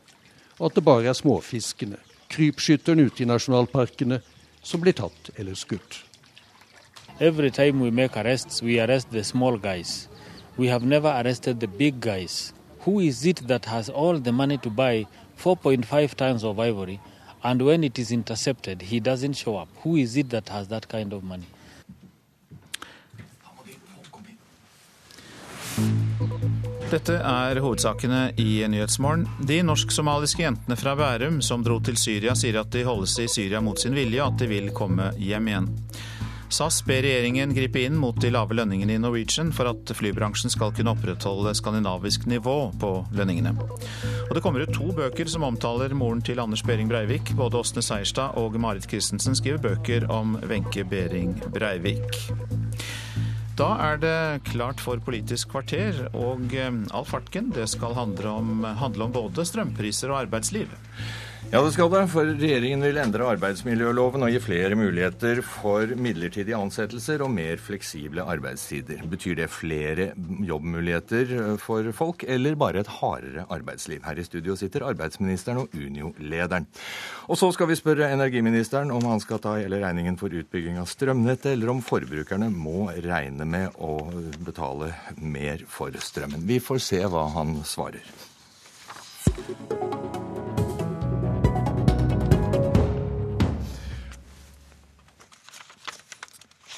Og 0.59 0.71
at 0.71 0.79
det 0.79 0.85
bare 0.85 1.11
er 1.11 1.17
småfiskene, 1.17 1.99
krypskytterne 2.31 3.07
ute 3.07 3.23
i 3.23 3.29
nasjonalparkene, 3.31 4.21
som 4.63 4.83
blir 4.83 4.95
tatt 4.99 5.31
eller 5.39 5.55
skutt. 5.59 6.03
Every 7.21 7.51
time 7.51 7.81
we 7.81 7.91
make 7.91 8.17
arrests, 8.17 8.63
we 8.63 8.81
arrest 8.83 9.11
the 9.11 9.23
small 9.25 9.59
guys. 9.59 10.09
we 10.57 10.69
have 10.69 10.85
never 10.85 11.09
arrested 11.09 11.61
the 11.61 11.67
big 11.67 12.01
guys. 12.01 12.53
Who 12.81 13.01
is 13.01 13.25
it 13.25 13.47
that 13.49 13.65
has 13.67 13.89
all 13.89 14.19
the 14.19 14.33
money 14.33 14.59
to 14.59 14.71
buy 14.71 15.07
4.5 15.39 16.15
tons 16.15 16.45
of 16.45 16.59
ivory, 16.59 17.01
and 17.43 17.63
when 17.63 17.85
it 17.85 17.99
is 17.99 18.13
intercepted, 18.13 18.83
he 18.83 19.01
doesn't 19.01 19.35
show 19.35 19.57
up? 19.57 19.69
Who 19.83 19.97
is 19.97 20.17
it 20.17 20.31
that 20.31 20.49
has 20.51 20.69
that 20.69 20.89
kind 20.89 21.13
of 21.13 21.25
money? 21.25 21.47
Dette 26.93 27.15
er 27.25 27.57
hovedsakene 27.65 28.33
i 28.37 28.61
Nyhetsmorgen. 28.69 29.25
De 29.49 29.63
norsk-somaliske 29.65 30.45
jentene 30.45 30.77
fra 30.77 30.93
Bærum 30.99 31.39
som 31.41 31.63
dro 31.65 31.79
til 31.81 31.97
Syria, 31.97 32.35
sier 32.37 32.59
at 32.61 32.75
de 32.75 32.85
holdes 32.85 33.15
i 33.23 33.31
Syria 33.33 33.63
mot 33.65 33.81
sin 33.81 33.97
vilje, 33.97 34.21
og 34.21 34.35
at 34.35 34.43
de 34.43 34.51
vil 34.51 34.69
komme 34.77 35.09
hjem 35.17 35.49
igjen. 35.49 35.71
SAS 36.53 36.83
ber 36.85 37.01
regjeringen 37.01 37.55
gripe 37.57 37.81
inn 37.81 37.97
mot 37.97 38.19
de 38.21 38.29
lave 38.29 38.53
lønningene 38.53 38.99
i 38.99 39.01
Norwegian 39.01 39.55
for 39.57 39.71
at 39.71 39.89
flybransjen 39.97 40.53
skal 40.53 40.75
kunne 40.77 40.93
opprettholde 40.93 41.55
skandinavisk 41.57 42.27
nivå 42.29 42.57
på 42.77 42.91
lønningene. 43.17 43.55
Og 44.27 44.35
det 44.37 44.43
kommer 44.45 44.67
ut 44.67 44.75
to 44.77 44.93
bøker 44.93 45.33
som 45.33 45.47
omtaler 45.49 45.97
moren 45.97 46.21
til 46.21 46.45
Anders 46.45 46.61
Behring 46.67 46.93
Breivik. 46.93 47.33
Både 47.41 47.57
Åsne 47.63 47.81
Seierstad 47.81 48.37
og 48.37 48.61
Marit 48.61 48.85
Christensen 48.91 49.39
skriver 49.39 49.65
bøker 49.65 50.05
om 50.13 50.37
Wenche 50.45 50.85
Behring 50.85 51.39
Breivik. 51.57 52.21
Da 53.59 53.69
er 53.85 53.99
det 54.01 54.45
klart 54.49 54.81
for 54.81 55.01
Politisk 55.05 55.51
kvarter, 55.53 56.07
og 56.17 56.55
eh, 56.57 56.73
all 56.97 57.05
fartken 57.05 57.51
det 57.53 57.67
skal 57.69 57.93
handle 57.99 58.31
om, 58.33 58.65
handle 58.81 59.09
om 59.09 59.13
både 59.13 59.45
strømpriser 59.45 60.13
og 60.13 60.23
arbeidsliv. 60.25 60.73
Ja, 61.53 61.61
det 61.61 61.75
skal 61.75 61.91
det, 61.93 62.07
for 62.09 62.25
regjeringen 62.25 62.81
vil 62.81 62.97
endre 62.97 63.27
arbeidsmiljøloven 63.35 64.23
og 64.25 64.31
gi 64.33 64.39
flere 64.41 64.77
muligheter 64.79 65.43
for 65.45 65.91
midlertidige 66.01 66.57
ansettelser 66.57 67.21
og 67.27 67.29
mer 67.29 67.61
fleksible 67.61 68.25
arbeidstider. 68.25 69.03
Betyr 69.13 69.37
det 69.37 69.51
flere 69.53 70.07
jobbmuligheter 70.49 71.59
for 71.61 71.91
folk, 71.93 72.25
eller 72.25 72.57
bare 72.57 72.81
et 72.81 72.89
hardere 73.03 73.45
arbeidsliv? 73.53 74.01
Her 74.01 74.17
i 74.17 74.25
studio 74.25 74.57
sitter 74.57 74.87
arbeidsministeren 74.89 75.61
og 75.61 75.77
Unio-lederen. 75.77 76.71
Og 77.29 77.37
så 77.37 77.53
skal 77.53 77.69
vi 77.69 77.77
spørre 77.77 78.09
energiministeren 78.17 78.89
om 78.97 79.05
han 79.13 79.21
skal 79.21 79.45
ta 79.45 79.59
hele 79.61 79.85
regningen 79.85 80.17
for 80.17 80.33
utbygging 80.33 80.81
av 80.81 80.89
strømnettet, 80.89 81.53
eller 81.53 81.77
om 81.77 81.85
forbrukerne 81.85 82.49
må 82.49 82.89
regne 83.05 83.45
med 83.45 83.77
å 83.77 83.99
betale 84.41 84.95
mer 85.21 85.69
for 85.69 85.93
strømmen. 86.01 86.49
Vi 86.49 86.63
får 86.65 86.85
se 86.89 87.05
hva 87.05 87.29
han 87.37 87.59
svarer. 87.61 88.09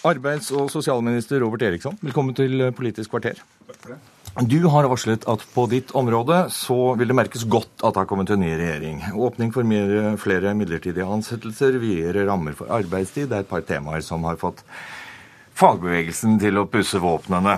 Arbeids- 0.05 0.51
og 0.53 0.67
sosialminister 0.69 1.41
Robert 1.41 1.63
Eriksson, 1.65 1.95
velkommen 2.05 2.37
til 2.37 2.61
Politisk 2.77 3.09
kvarter. 3.15 3.39
Du 4.45 4.59
har 4.69 4.85
varslet 4.91 5.25
at 5.31 5.45
på 5.55 5.65
ditt 5.71 5.95
område 5.97 6.43
så 6.53 6.77
vil 6.99 7.09
det 7.09 7.17
merkes 7.17 7.47
godt 7.49 7.81
at 7.81 7.95
det 7.95 8.03
har 8.03 8.11
kommet 8.11 8.33
en 8.35 8.43
ny 8.45 8.51
regjering. 8.53 9.01
Åpning 9.17 9.55
for 9.55 9.65
mer, 9.65 10.19
flere 10.21 10.53
midlertidige 10.59 11.07
ansettelser, 11.09 11.79
videre 11.81 12.27
rammer 12.29 12.53
for 12.59 12.69
arbeidstid, 12.75 13.31
det 13.31 13.39
er 13.39 13.47
et 13.47 13.53
par 13.55 13.65
temaer 13.65 14.05
som 14.05 14.27
har 14.29 14.37
fått 14.43 14.61
fagbevegelsen 15.57 16.37
til 16.43 16.61
å 16.61 16.67
pusse 16.69 17.01
våpnene. 17.01 17.57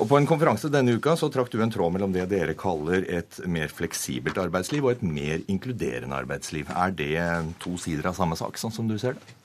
Og 0.00 0.08
På 0.08 0.16
en 0.16 0.30
konferanse 0.30 0.72
denne 0.72 0.96
uka 0.96 1.18
så 1.18 1.28
trakk 1.28 1.52
du 1.52 1.60
en 1.60 1.74
tråd 1.74 1.92
mellom 1.92 2.16
det 2.16 2.24
dere 2.32 2.56
kaller 2.56 3.04
et 3.04 3.42
mer 3.44 3.68
fleksibelt 3.68 4.40
arbeidsliv 4.40 4.86
og 4.86 4.94
et 4.94 5.04
mer 5.04 5.44
inkluderende 5.44 6.16
arbeidsliv. 6.24 6.72
Er 6.72 6.96
det 6.96 7.14
to 7.60 7.76
sider 7.76 8.08
av 8.08 8.16
samme 8.16 8.38
sak, 8.40 8.56
sånn 8.56 8.72
som 8.72 8.88
du 8.88 8.96
ser 8.96 9.20
det? 9.20 9.41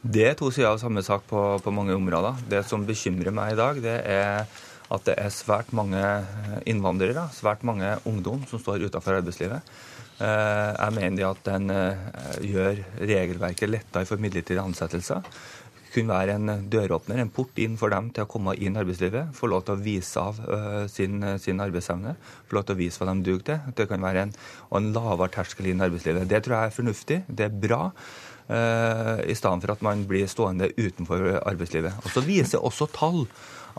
Det 0.00 0.22
er 0.24 0.36
to 0.38 0.48
sider 0.48 0.70
av 0.70 0.78
samme 0.80 1.02
sak 1.04 1.26
på, 1.28 1.38
på, 1.60 1.72
mange 1.76 1.92
områder. 1.92 2.38
Det 2.48 2.62
som 2.64 2.86
bekymrer 2.88 3.34
meg 3.36 3.52
i 3.52 3.58
dag, 3.58 3.80
det 3.84 3.98
er 4.08 4.46
at 4.90 5.04
det 5.06 5.14
er 5.20 5.30
svært 5.30 5.74
mange 5.76 6.00
innvandrere, 6.66 7.28
svært 7.36 7.60
mange 7.68 7.92
ungdom, 8.08 8.40
som 8.48 8.58
står 8.62 8.88
utenfor 8.88 9.18
arbeidslivet. 9.20 9.74
Eh, 10.20 10.70
jeg 10.72 10.94
mener 10.96 11.28
at 11.28 11.42
den 11.46 11.72
eh, 11.74 12.08
gjør 12.48 12.80
regelverket 13.12 13.70
lettere 13.70 14.08
for 14.08 14.20
midlertidige 14.20 14.64
ansettelser. 14.64 15.28
Kunne 15.92 16.16
være 16.16 16.38
en 16.38 16.64
døråpner, 16.72 17.20
en 17.20 17.32
port 17.34 17.60
inn 17.60 17.76
for 17.78 17.92
dem 17.92 18.08
til 18.14 18.24
å 18.24 18.30
komme 18.30 18.56
inn 18.56 18.78
i 18.78 18.82
arbeidslivet. 18.82 19.34
Få 19.36 19.50
lov 19.52 19.66
til 19.68 19.76
å 19.76 19.84
vise 19.84 20.24
av 20.24 20.40
eh, 20.40 20.88
sin, 20.90 21.20
sin 21.44 21.60
arbeidsevne, 21.60 22.16
få 22.48 22.56
lov 22.56 22.66
til 22.66 22.78
å 22.78 22.80
vise 22.80 23.04
hva 23.04 23.12
de 23.12 23.28
duger 23.28 23.46
til. 23.52 23.70
Det 23.76 23.88
kan 23.92 24.08
være 24.08 24.26
en, 24.26 24.34
en 24.80 24.90
lavere 24.96 25.36
terskel 25.36 25.70
inn 25.70 25.84
i 25.84 25.86
arbeidslivet. 25.90 26.28
Det 26.32 26.40
tror 26.46 26.56
jeg 26.56 26.72
er 26.72 26.76
fornuftig, 26.80 27.22
det 27.28 27.50
er 27.50 27.62
bra. 27.68 27.84
Eh, 28.50 29.30
i 29.30 29.34
stedet 29.38 29.62
for 29.62 29.72
at 29.76 29.82
man 29.86 30.02
blir 30.10 30.26
stående 30.26 30.72
utenfor 30.74 31.38
arbeidslivet. 31.46 31.94
Og 32.02 32.10
Så 32.10 32.24
viser 32.26 32.58
også 32.58 32.88
tall 32.90 33.26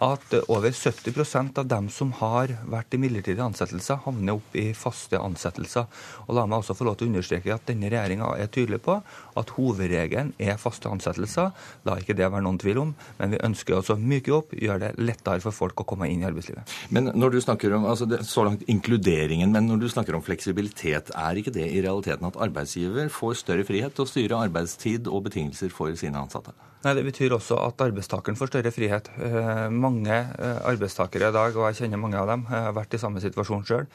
at 0.02 0.34
over 0.48 0.72
70% 0.72 1.60
av 1.60 1.68
dem 1.68 1.90
som 1.94 2.14
har 2.22 2.54
vært 2.70 2.96
i 2.96 3.00
midlertidige 3.02 3.46
ansettelser, 3.46 4.02
havner 4.06 4.40
opp 4.40 4.56
i 4.58 4.72
faste 4.78 5.20
ansettelser. 5.20 5.88
Og 6.28 6.36
La 6.38 6.46
meg 6.48 6.62
også 6.62 6.76
få 6.78 6.88
lov 6.88 6.98
til 7.00 7.10
å 7.10 7.12
understreke 7.12 7.54
at 7.54 7.68
denne 7.70 7.92
regjeringa 7.92 8.32
er 8.40 8.52
tydelig 8.52 8.82
på 8.86 8.98
at 9.38 9.54
hovedregelen 9.58 10.34
er 10.42 10.60
faste 10.62 10.90
ansettelser. 10.92 11.52
La 11.88 11.98
ikke 12.00 12.16
det 12.18 12.30
være 12.30 12.46
noen 12.46 12.60
tvil 12.62 12.82
om, 12.86 12.96
men 13.20 13.36
vi 13.36 13.44
ønsker 13.44 13.80
å 13.80 14.00
myke 14.00 14.34
opp, 14.36 14.56
gjøre 14.56 14.88
det 14.88 14.92
lettere 15.02 15.44
for 15.44 15.56
folk 15.56 15.84
å 15.84 15.88
komme 15.88 16.10
inn 16.12 16.24
i 16.24 16.30
arbeidslivet. 16.30 16.78
Men 16.90 17.12
når 17.16 17.36
du 17.36 17.42
snakker 17.44 17.78
om, 17.78 17.86
altså 17.86 18.08
det, 18.10 18.24
Så 18.32 18.44
langt 18.46 18.64
inkluderingen, 18.68 19.52
men 19.52 19.68
når 19.68 19.82
du 19.82 19.90
snakker 19.90 20.16
om 20.16 20.24
fleksibilitet, 20.24 21.12
er 21.16 21.36
ikke 21.36 21.52
det 21.52 21.68
i 21.68 21.82
realiteten 21.82 22.26
at 22.28 22.38
arbeidsgiver 22.38 23.10
får 23.10 23.42
større 23.44 23.68
frihet 23.68 23.96
til 23.96 24.06
å 24.06 24.10
styre 24.10 24.44
arbeidstid 24.48 25.08
og 25.08 25.26
betingelser 25.30 25.70
for 25.74 25.94
sine 26.00 26.22
ansatte? 26.22 26.71
Nei, 26.82 26.96
Det 26.98 27.04
betyr 27.06 27.36
også 27.36 27.60
at 27.62 27.82
arbeidstakeren 27.86 28.38
får 28.38 28.50
større 28.50 28.72
frihet. 28.74 29.12
Eh, 29.22 29.68
mange 29.70 30.16
eh, 30.18 30.62
arbeidstakere 30.66 31.30
i 31.30 31.36
dag, 31.36 31.54
og 31.54 31.68
jeg 31.70 31.84
kjenner 31.84 32.02
mange 32.02 32.18
av 32.18 32.32
dem, 32.32 32.48
eh, 32.50 32.64
har 32.68 32.74
vært 32.74 32.96
i 32.98 33.02
samme 33.02 33.22
situasjon 33.22 33.66
sjøl, 33.68 33.88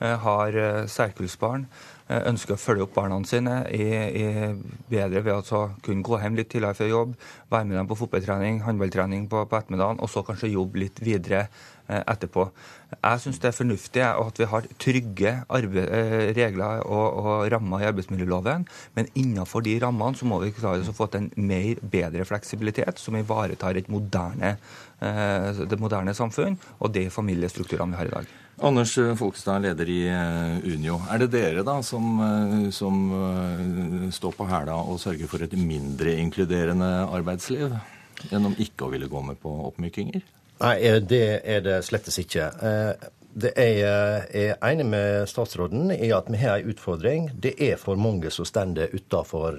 har 0.00 0.54
særkullsbarn, 0.88 1.66
ønsker 2.10 2.56
å 2.56 2.60
følge 2.60 2.86
opp 2.86 2.94
barna 2.96 3.18
sine 3.28 3.60
i, 3.70 3.86
i 4.22 4.24
bedre 4.90 5.22
ved 5.26 5.52
å 5.54 5.64
kunne 5.84 6.06
gå 6.06 6.18
hjem 6.22 6.38
litt 6.38 6.50
tidligere 6.52 6.78
før 6.78 6.90
jobb, 6.90 7.18
være 7.52 7.68
med 7.68 7.78
dem 7.78 7.90
på 7.90 7.98
fotballtrening, 8.02 8.62
håndballtrening 8.66 9.28
på, 9.30 9.44
på 9.46 9.58
ettermiddagen, 9.60 10.00
og 10.02 10.10
så 10.10 10.24
kanskje 10.26 10.54
jobbe 10.54 10.82
litt 10.84 11.02
videre 11.04 11.46
etterpå. 11.90 12.46
Jeg 12.96 13.22
syns 13.22 13.38
det 13.42 13.50
er 13.50 13.56
fornuftig 13.56 14.02
at 14.06 14.40
vi 14.40 14.48
har 14.50 14.66
trygge 14.82 15.32
arbeid, 15.50 15.88
regler 16.38 16.84
og, 16.84 17.06
og, 17.22 17.30
rammer 17.52 17.82
i 17.84 17.88
arbeidsmiljøloven, 17.90 18.66
men 18.98 19.10
innenfor 19.18 19.64
de 19.66 19.76
rammene 19.82 20.18
så 20.18 20.28
må 20.28 20.40
vi 20.42 20.52
klare 20.56 20.86
å 20.86 20.96
få 20.96 21.08
til 21.10 21.24
en 21.26 21.48
mer, 21.50 21.82
bedre 21.94 22.26
fleksibilitet 22.28 23.02
som 23.02 23.18
ivaretar 23.18 23.78
moderne, 23.90 24.56
det 25.00 25.80
moderne 25.80 26.14
samfunn 26.16 26.58
og 26.78 26.94
de 26.94 27.08
familiestrukturene 27.12 27.94
vi 27.94 28.02
har 28.02 28.10
i 28.10 28.16
dag. 28.18 28.39
Anders 28.62 28.92
Folkestad, 29.16 29.62
leder 29.64 29.88
i 29.88 30.00
Unio. 30.68 30.98
Er 31.08 31.22
det 31.22 31.30
dere 31.32 31.62
da 31.64 31.78
som, 31.82 32.18
som 32.72 32.98
står 34.12 34.34
på 34.36 34.48
hæla 34.50 34.74
og 34.84 35.00
sørger 35.00 35.30
for 35.30 35.44
et 35.46 35.56
mindre 35.56 36.12
inkluderende 36.20 36.90
arbeidsliv? 37.08 37.72
Gjennom 38.28 38.58
ikke 38.60 38.84
å 38.84 38.92
ville 38.92 39.08
gå 39.08 39.22
med 39.24 39.40
på 39.40 39.54
oppmykinger? 39.70 40.20
Nei, 40.60 40.76
det 41.00 41.24
er 41.40 41.64
det 41.64 41.78
slettes 41.88 42.20
ikke. 42.20 42.50
Det 43.32 43.54
er, 43.56 44.28
er 44.28 44.56
enig 44.68 44.90
med 44.92 45.28
statsråden 45.30 45.94
i 45.96 46.12
at 46.12 46.28
vi 46.28 46.44
har 46.44 46.60
en 46.60 46.72
utfordring. 46.74 47.30
Det 47.32 47.54
er 47.56 47.80
for 47.80 47.96
mange 47.96 48.28
som 48.34 48.44
står 48.44 48.92
utenfor 48.92 49.56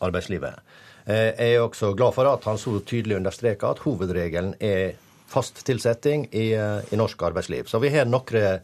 arbeidslivet. 0.00 0.62
Jeg 1.06 1.52
er 1.52 1.60
også 1.62 1.92
glad 1.94 2.16
for 2.16 2.32
at 2.32 2.48
han 2.48 2.56
så 2.58 2.78
tydelig 2.80 3.20
understreker 3.20 3.76
at 3.76 3.84
hovedregelen 3.84 4.56
er 4.56 4.96
fast 5.28 5.64
tilsetting 5.66 6.28
i, 6.30 6.52
i 6.54 6.98
norsk 6.98 7.22
arbeidsliv. 7.28 7.66
Så 7.70 7.80
vi 7.82 7.90
har 7.94 8.06
noen 8.08 8.60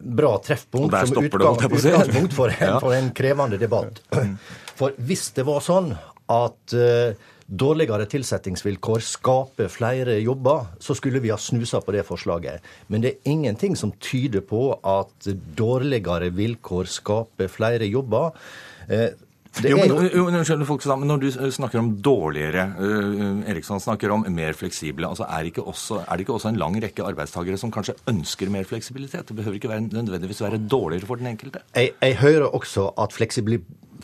bra 0.00 0.38
treffpunkt 0.44 1.08
som 1.08 1.24
utgang, 1.24 1.58
utgangspunkt 1.72 2.34
for 2.34 2.48
en, 2.48 2.78
for 2.80 2.94
en, 2.96 3.10
krevende 3.16 3.58
debatt. 3.60 4.00
For 4.78 4.96
hvis 4.96 5.28
det 5.36 5.44
var 5.48 5.60
sånn 5.64 5.92
at 6.30 6.74
uh, 6.76 7.12
dårligere 7.44 8.06
tilsettingsvilkår 8.08 9.02
skaper 9.04 9.70
flere 9.72 10.16
jobber, 10.22 10.70
så 10.80 10.94
skulle 10.96 11.20
vi 11.20 11.32
ha 11.34 11.38
snusa 11.40 11.82
på 11.84 11.94
det 11.96 12.06
forslaget. 12.08 12.64
Men 12.88 13.04
det 13.04 13.12
er 13.12 13.32
ingenting 13.34 13.76
som 13.76 13.92
tyder 14.00 14.44
på 14.46 14.70
at 14.78 15.30
dårligere 15.58 16.30
vilkår 16.36 16.88
skaper 16.88 17.50
flere 17.52 17.90
jobber. 17.90 18.32
Uh, 18.88 19.10
jo, 19.58 19.76
men, 19.76 19.90
jo, 20.14 20.24
men, 20.30 20.66
folk, 20.66 20.84
Når 20.86 21.20
du 21.20 21.28
snakker 21.52 21.80
om 21.80 21.90
dårligere, 22.02 22.68
uh, 22.78 23.42
Eriksson 23.50 23.82
snakker 23.82 24.12
om 24.14 24.24
mer 24.32 24.54
fleksible, 24.56 25.08
altså 25.08 25.26
er, 25.26 25.50
også, 25.58 26.04
er, 26.04 26.14
det 26.14 26.24
ikke 26.24 26.36
også 26.38 26.52
en 26.52 26.60
lang 26.60 26.78
rekke 26.82 27.04
arbeidstakere 27.04 27.58
som 27.60 27.72
kanskje 27.74 27.96
ønsker 28.10 28.52
mer 28.52 28.68
fleksibilitet? 28.68 29.26
Det 29.28 29.36
behøver 29.36 29.58
ikke 29.58 29.72
være, 29.72 29.88
nødvendigvis 29.90 30.42
være 30.44 30.62
dårligere 30.70 31.10
for 31.10 31.20
den 31.20 31.32
enkelte? 31.34 31.64
Jeg, 31.74 31.92
jeg 32.00 32.16
hører 32.22 32.46
også 32.46 32.92
at 33.02 33.16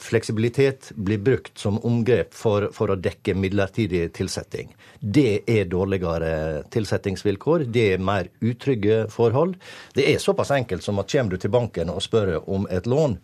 fleksibilitet 0.02 0.90
blir 0.98 1.22
brukt 1.22 1.62
som 1.62 1.78
omgrep 1.86 2.34
for, 2.34 2.68
for, 2.74 2.92
å 2.92 3.00
dekke 3.00 3.38
midlertidig 3.38 4.08
tilsetting. 4.18 4.74
Det 5.00 5.46
er 5.46 5.70
dårligere 5.70 6.66
tilsettingsvilkår, 6.74 7.68
det 7.70 7.90
er 7.94 8.02
mer 8.02 8.32
utrygge 8.42 9.04
forhold. 9.14 9.54
Det 9.94 10.10
er 10.10 10.22
såpass 10.22 10.52
enkelt 10.58 10.84
som 10.84 10.98
at 11.00 11.12
kommer 11.14 11.36
du 11.36 11.40
til 11.40 11.54
banken 11.54 11.94
og 11.94 12.02
spør 12.04 12.40
om 12.42 12.66
et 12.66 12.90
lån, 12.90 13.20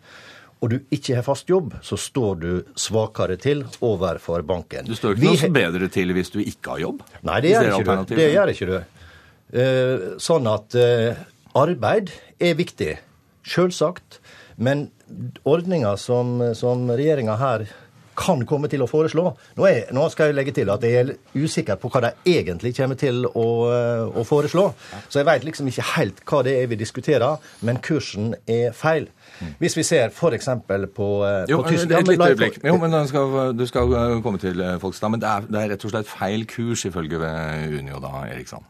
og 0.63 0.71
du 0.71 0.77
ikke 0.95 1.17
har 1.17 1.25
fast 1.27 1.49
jobb, 1.51 1.73
så 1.83 1.97
står 1.99 2.37
du 2.39 2.51
svakere 2.79 3.35
til 3.41 3.65
overfor 3.83 4.45
banken. 4.47 4.87
Du 4.87 4.95
står 4.95 5.17
ikke 5.19 5.49
noe 5.49 5.55
bedre 5.57 5.89
til 5.91 6.13
hvis 6.15 6.31
du 6.31 6.39
ikke 6.39 6.77
har 6.77 6.83
jobb? 6.85 7.01
Nei, 7.27 7.41
det 7.43 7.51
gjør 7.51 7.69
ikke 7.73 7.97
du. 7.99 8.15
Det 8.15 8.27
gjør 8.31 8.51
ikke 8.53 8.69
du. 8.69 8.77
Sånn 10.23 10.47
at 10.47 10.77
arbeid 11.59 12.13
er 12.39 12.55
viktig. 12.55 12.93
Selvsagt. 13.43 14.21
Men 14.55 14.87
ordninga 15.43 15.97
som, 15.99 16.37
som 16.55 16.87
regjeringa 16.93 17.35
her 17.41 17.67
kan 18.17 18.45
komme 18.49 18.69
til 18.71 18.83
å 18.83 18.89
foreslå. 18.89 19.25
Nå, 19.57 19.65
er, 19.67 19.89
nå, 19.95 20.05
skal 20.13 20.31
jeg 20.31 20.37
legge 20.37 20.55
til 20.55 20.71
at 20.73 20.83
jeg 20.85 20.99
er 20.99 21.13
usikker 21.35 21.79
på 21.81 21.91
hva 21.93 22.03
de 22.07 22.13
egentlig 22.35 22.73
kommer 22.77 22.99
til 22.99 23.25
å, 23.27 23.47
å 24.13 24.25
foreslå. 24.27 24.69
Så 25.07 25.21
jeg 25.21 25.29
veit 25.29 25.47
liksom 25.47 25.69
ikke 25.71 25.87
helt 25.95 26.23
hva 26.29 26.43
det 26.45 26.55
er 26.61 26.71
vi 26.71 26.79
diskuterer, 26.79 27.41
men 27.65 27.81
kursen 27.83 28.33
er 28.49 28.73
feil. 28.77 29.09
Hvis 29.59 29.77
vi 29.77 29.83
ser 29.87 30.11
f.eks. 30.13 30.49
på, 30.95 31.07
jo, 31.49 31.61
på 31.61 31.69
Tyskland 31.69 31.95
Et 31.99 32.11
lite 32.13 32.29
øyeblikk. 32.33 32.59
Jo, 32.63 32.77
men 32.81 32.95
skal, 33.09 33.53
Du 33.57 33.65
skal 33.67 34.21
komme 34.23 34.39
til 34.41 34.61
Folkestad. 34.81 35.09
Men 35.13 35.23
det 35.23 35.29
er, 35.29 35.49
det 35.49 35.61
er 35.61 35.73
rett 35.73 35.87
og 35.87 35.95
slett 35.95 36.11
feil 36.11 36.45
kurs 36.49 36.85
ifølge 36.89 37.19
Unio, 37.73 37.99
da, 38.03 38.23
Eriksson? 38.29 38.63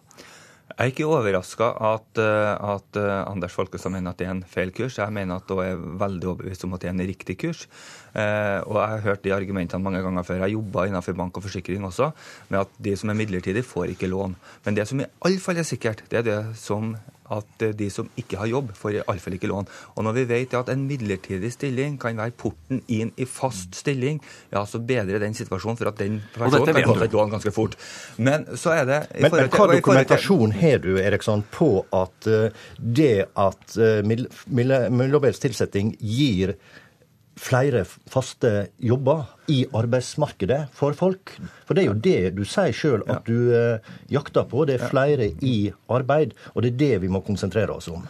Jeg 0.73 0.87
er 0.87 0.89
ikke 0.89 1.05
overraska 1.05 1.67
at, 1.93 2.17
at, 2.17 2.97
Anders 3.29 3.53
Folkestad 3.53 3.93
mener 3.93 4.09
at 4.11 4.17
det 4.17 4.25
er 4.25 4.33
en 4.33 4.43
feil 4.47 4.71
kurs. 4.73 4.97
Jeg 4.97 5.13
mener 5.13 5.37
at 5.37 5.51
hun 5.53 5.61
er 5.61 5.77
veldig 6.01 6.29
overbevist 6.31 6.65
om 6.65 6.73
at 6.73 6.81
det 6.81 6.89
er 6.89 6.95
en 6.95 7.05
riktig 7.05 7.37
kurs. 7.43 7.67
Eh, 8.13 8.59
og 8.65 8.79
jeg 8.79 8.89
har 8.89 9.05
hørt 9.05 9.23
de 9.25 9.33
argumentene 9.35 9.83
mange 9.85 10.01
ganger 10.01 10.25
før. 10.25 10.41
Jeg 10.41 10.57
jobba 10.57 10.87
innenfor 10.89 11.17
bank 11.17 11.37
og 11.37 11.45
forsikring 11.45 11.85
også, 11.85 12.09
med 12.49 12.63
at 12.65 12.73
de 12.85 12.95
som 12.97 13.13
er 13.13 13.19
midlertidige, 13.21 13.65
får 13.65 13.93
ikke 13.93 14.09
lån. 14.09 14.35
Men 14.65 14.77
det 14.77 14.87
som 14.89 15.01
i 15.01 15.09
alle 15.25 15.41
fall 15.41 15.61
er 15.61 15.69
sikkert, 15.69 16.03
det 16.09 16.23
er 16.23 16.27
det 16.29 16.39
som 16.57 16.95
at 17.33 17.65
de 17.77 17.89
som 17.93 18.09
ikke 18.19 18.39
har 18.41 18.49
jobb, 18.51 18.71
får 18.77 18.99
iallfall 19.01 19.37
ikke 19.37 19.49
lån. 19.51 19.69
Og 19.95 20.07
når 20.07 20.17
vi 20.19 20.25
vet 20.29 20.55
at 20.57 20.71
en 20.73 20.85
midlertidig 20.89 21.51
stilling 21.53 21.97
kan 22.01 22.19
være 22.19 22.35
porten 22.37 22.83
inn 22.91 23.13
i 23.17 23.27
fast 23.29 23.75
stilling, 23.79 24.21
ja, 24.53 24.63
så 24.69 24.81
bedrer 24.83 25.21
den 25.23 25.35
situasjonen 25.37 25.79
for 25.79 25.91
at 25.91 25.99
den 26.01 26.19
personen 26.35 26.69
kan 26.73 26.91
få 26.91 27.07
et 27.07 27.17
lån 27.17 27.33
ganske 27.37 27.53
fort. 27.55 27.77
Men 28.17 28.47
så 28.59 28.75
er 28.77 28.85
det 28.89 28.99
Men, 29.19 29.31
men 29.31 29.51
hva 29.53 29.67
dokumentasjon 29.73 30.55
har 30.59 30.83
du, 30.83 30.93
Eriksson, 31.01 31.45
på 31.53 31.71
at 31.93 32.29
uh, 32.29 32.65
det 32.77 33.27
at 33.39 33.77
uh, 33.79 34.01
midlertidig 34.05 35.43
tilsetting 35.43 35.93
gir 35.99 36.55
flere 37.39 37.83
faste 37.85 38.51
jobber 38.77 39.25
i 39.51 39.63
arbeidsmarkedet 39.73 40.67
for 40.75 40.95
folk. 40.97 41.35
For 41.67 41.75
det 41.75 41.83
er 41.83 41.89
jo 41.89 42.01
det 42.07 42.33
du 42.37 42.43
sier 42.47 42.75
sjøl 42.75 43.05
at 43.09 43.25
du 43.27 43.53
eh, 43.55 43.93
jakter 44.13 44.45
på. 44.49 44.65
Det 44.69 44.77
er 44.77 44.91
flere 44.91 45.31
i 45.41 45.71
arbeid, 45.91 46.35
og 46.53 46.63
det 46.63 46.73
er 46.73 46.81
det 46.83 46.93
vi 47.05 47.11
må 47.11 47.23
konsentrere 47.25 47.73
oss 47.75 47.89
om. 47.91 48.05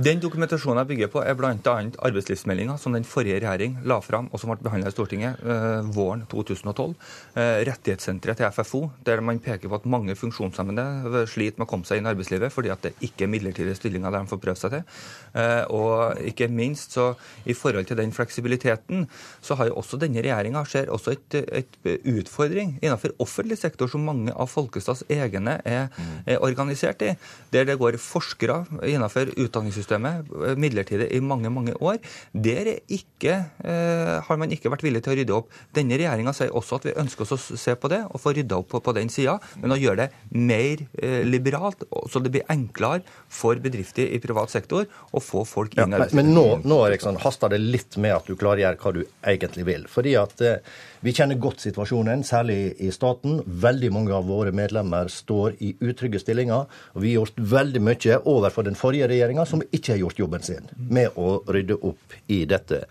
Den 0.00 0.16
dokumentasjonen 0.16 0.78
jeg 0.80 0.88
bygger 0.94 1.08
på, 1.12 1.20
er 1.20 1.34
bl.a. 1.36 1.72
arbeidslivsmeldinga 2.06 2.78
som 2.80 2.94
den 2.96 3.04
forrige 3.04 3.36
regjering 3.42 3.74
la 3.84 3.98
fram, 4.00 4.30
og 4.32 4.40
som 4.40 4.48
ble 4.48 4.62
behandla 4.64 4.88
i 4.88 4.94
Stortinget 4.94 5.42
eh, 5.44 5.88
våren 5.92 6.22
2012. 6.30 6.94
Eh, 7.34 7.58
rettighetssenteret 7.68 8.40
til 8.40 8.48
FFO, 8.54 8.80
der 9.04 9.20
man 9.20 9.42
peker 9.44 9.68
på 9.68 9.76
at 9.76 9.88
mange 9.92 10.16
funksjonshemmede 10.16 11.26
sliter 11.28 11.60
med 11.60 11.66
å 11.66 11.68
komme 11.68 11.88
seg 11.88 12.00
inn 12.00 12.08
i 12.08 12.12
arbeidslivet 12.14 12.54
fordi 12.54 12.72
at 12.72 12.86
det 12.86 12.94
ikke 13.10 13.26
er 13.26 13.32
midlertidige 13.34 13.76
stillinger 13.76 14.14
der 14.14 14.24
de 14.24 14.30
får 14.30 14.40
prøve 14.46 14.62
seg 14.62 14.78
til. 14.78 15.02
Eh, 15.42 15.66
og 15.76 16.24
ikke 16.32 16.48
minst 16.48 16.96
så 16.96 17.10
i 17.44 17.58
forhold 17.58 17.90
til 17.90 18.00
den 18.00 18.16
fleksibiliteten, 18.16 19.04
så 19.44 19.58
har 19.60 19.68
jo 19.68 19.76
også 19.82 20.00
denne 20.00 20.24
regjeringa 20.24 20.64
ser 20.70 20.88
også 20.88 21.16
et, 21.18 21.38
et, 21.60 21.78
utfordring 22.08 22.78
innenfor 22.80 23.12
offentlig 23.20 23.60
sektor, 23.60 23.90
som 23.90 24.08
mange 24.08 24.32
av 24.32 24.48
Folkestads 24.48 25.04
egne 25.12 25.58
er, 25.68 25.92
er 26.24 26.40
organisert 26.40 27.04
i, 27.04 27.12
der 27.52 27.68
det 27.68 27.76
går 27.80 28.00
forskere 28.00 28.62
innenfor 28.80 29.34
utdanningssystemet 29.36 29.89
systemet 29.90 30.30
eh, 30.30 30.56
midlertidig 30.58 31.10
i 31.12 31.20
mange 31.20 31.50
mange 31.50 31.74
år. 31.80 31.98
Der 32.32 32.78
ikke, 32.88 33.50
eh, 33.64 34.20
har 34.22 34.36
man 34.38 34.50
ikke 34.50 34.70
vært 34.70 34.84
villig 34.84 35.02
til 35.04 35.14
å 35.14 35.18
rydde 35.18 35.36
opp. 35.36 35.50
Denne 35.74 35.98
regjeringa 35.98 36.34
sier 36.34 36.54
også 36.54 36.78
at 36.78 36.88
vi 36.88 36.96
ønsker 37.00 37.26
oss 37.26 37.34
å 37.34 37.58
se 37.58 37.74
på 37.74 37.90
det 37.90 38.02
og 38.08 38.20
få 38.20 38.34
rydda 38.36 38.60
opp 38.60 38.70
på, 38.70 38.80
på 38.80 38.94
den 38.96 39.10
sida, 39.10 39.38
men 39.60 39.74
å 39.74 39.80
gjøre 39.80 40.06
det 40.06 40.08
mer 40.30 40.84
eh, 41.02 41.22
liberalt, 41.26 41.84
så 42.10 42.22
det 42.22 42.32
blir 42.34 42.46
enklere 42.52 43.02
for 43.28 43.58
bedrifter 43.62 44.10
i 44.10 44.20
privat 44.22 44.52
sektor 44.52 44.86
å 44.86 45.22
få 45.22 45.44
folk 45.48 45.76
inn 45.76 45.90
i 45.90 45.98
arbeidslivet. 45.98 46.14
men, 46.20 46.32
men 46.34 46.36
nå, 46.36 46.46
nå 46.70 46.80
Eriksson, 46.86 47.18
haster 47.20 47.52
det 47.52 47.60
litt 47.62 47.98
med 48.00 48.16
at 48.18 48.30
du 48.30 48.36
klargjør 48.38 48.78
hva 48.80 48.94
du 48.96 49.02
egentlig 49.26 49.66
vil. 49.68 49.86
Fordi 49.90 50.16
at 50.20 50.44
eh, 50.44 50.78
vi 51.00 51.14
kjenner 51.16 51.38
godt 51.40 51.62
situasjonen, 51.64 52.20
særlig 52.28 52.74
i 52.84 52.90
staten. 52.92 53.38
Veldig 53.46 53.88
mange 53.94 54.12
av 54.12 54.26
våre 54.28 54.52
medlemmer 54.52 55.08
står 55.08 55.56
i 55.64 55.72
utrygge 55.80 56.20
stillinger. 56.20 56.68
Og 56.92 57.00
vi 57.00 57.14
har 57.14 57.22
gjort 57.22 57.40
veldig 57.54 57.82
mye 57.86 58.18
overfor 58.28 58.68
den 58.68 58.76
forrige 58.76 59.08
regjeringa, 59.08 59.46
som 59.48 59.64
ikke 59.64 59.94
har 59.94 60.02
gjort 60.02 60.20
jobben 60.20 60.44
sin 60.44 60.68
med 60.76 61.16
å 61.16 61.38
rydde 61.48 61.80
opp 61.80 62.18
i 62.28 62.42
dette. 62.48 62.82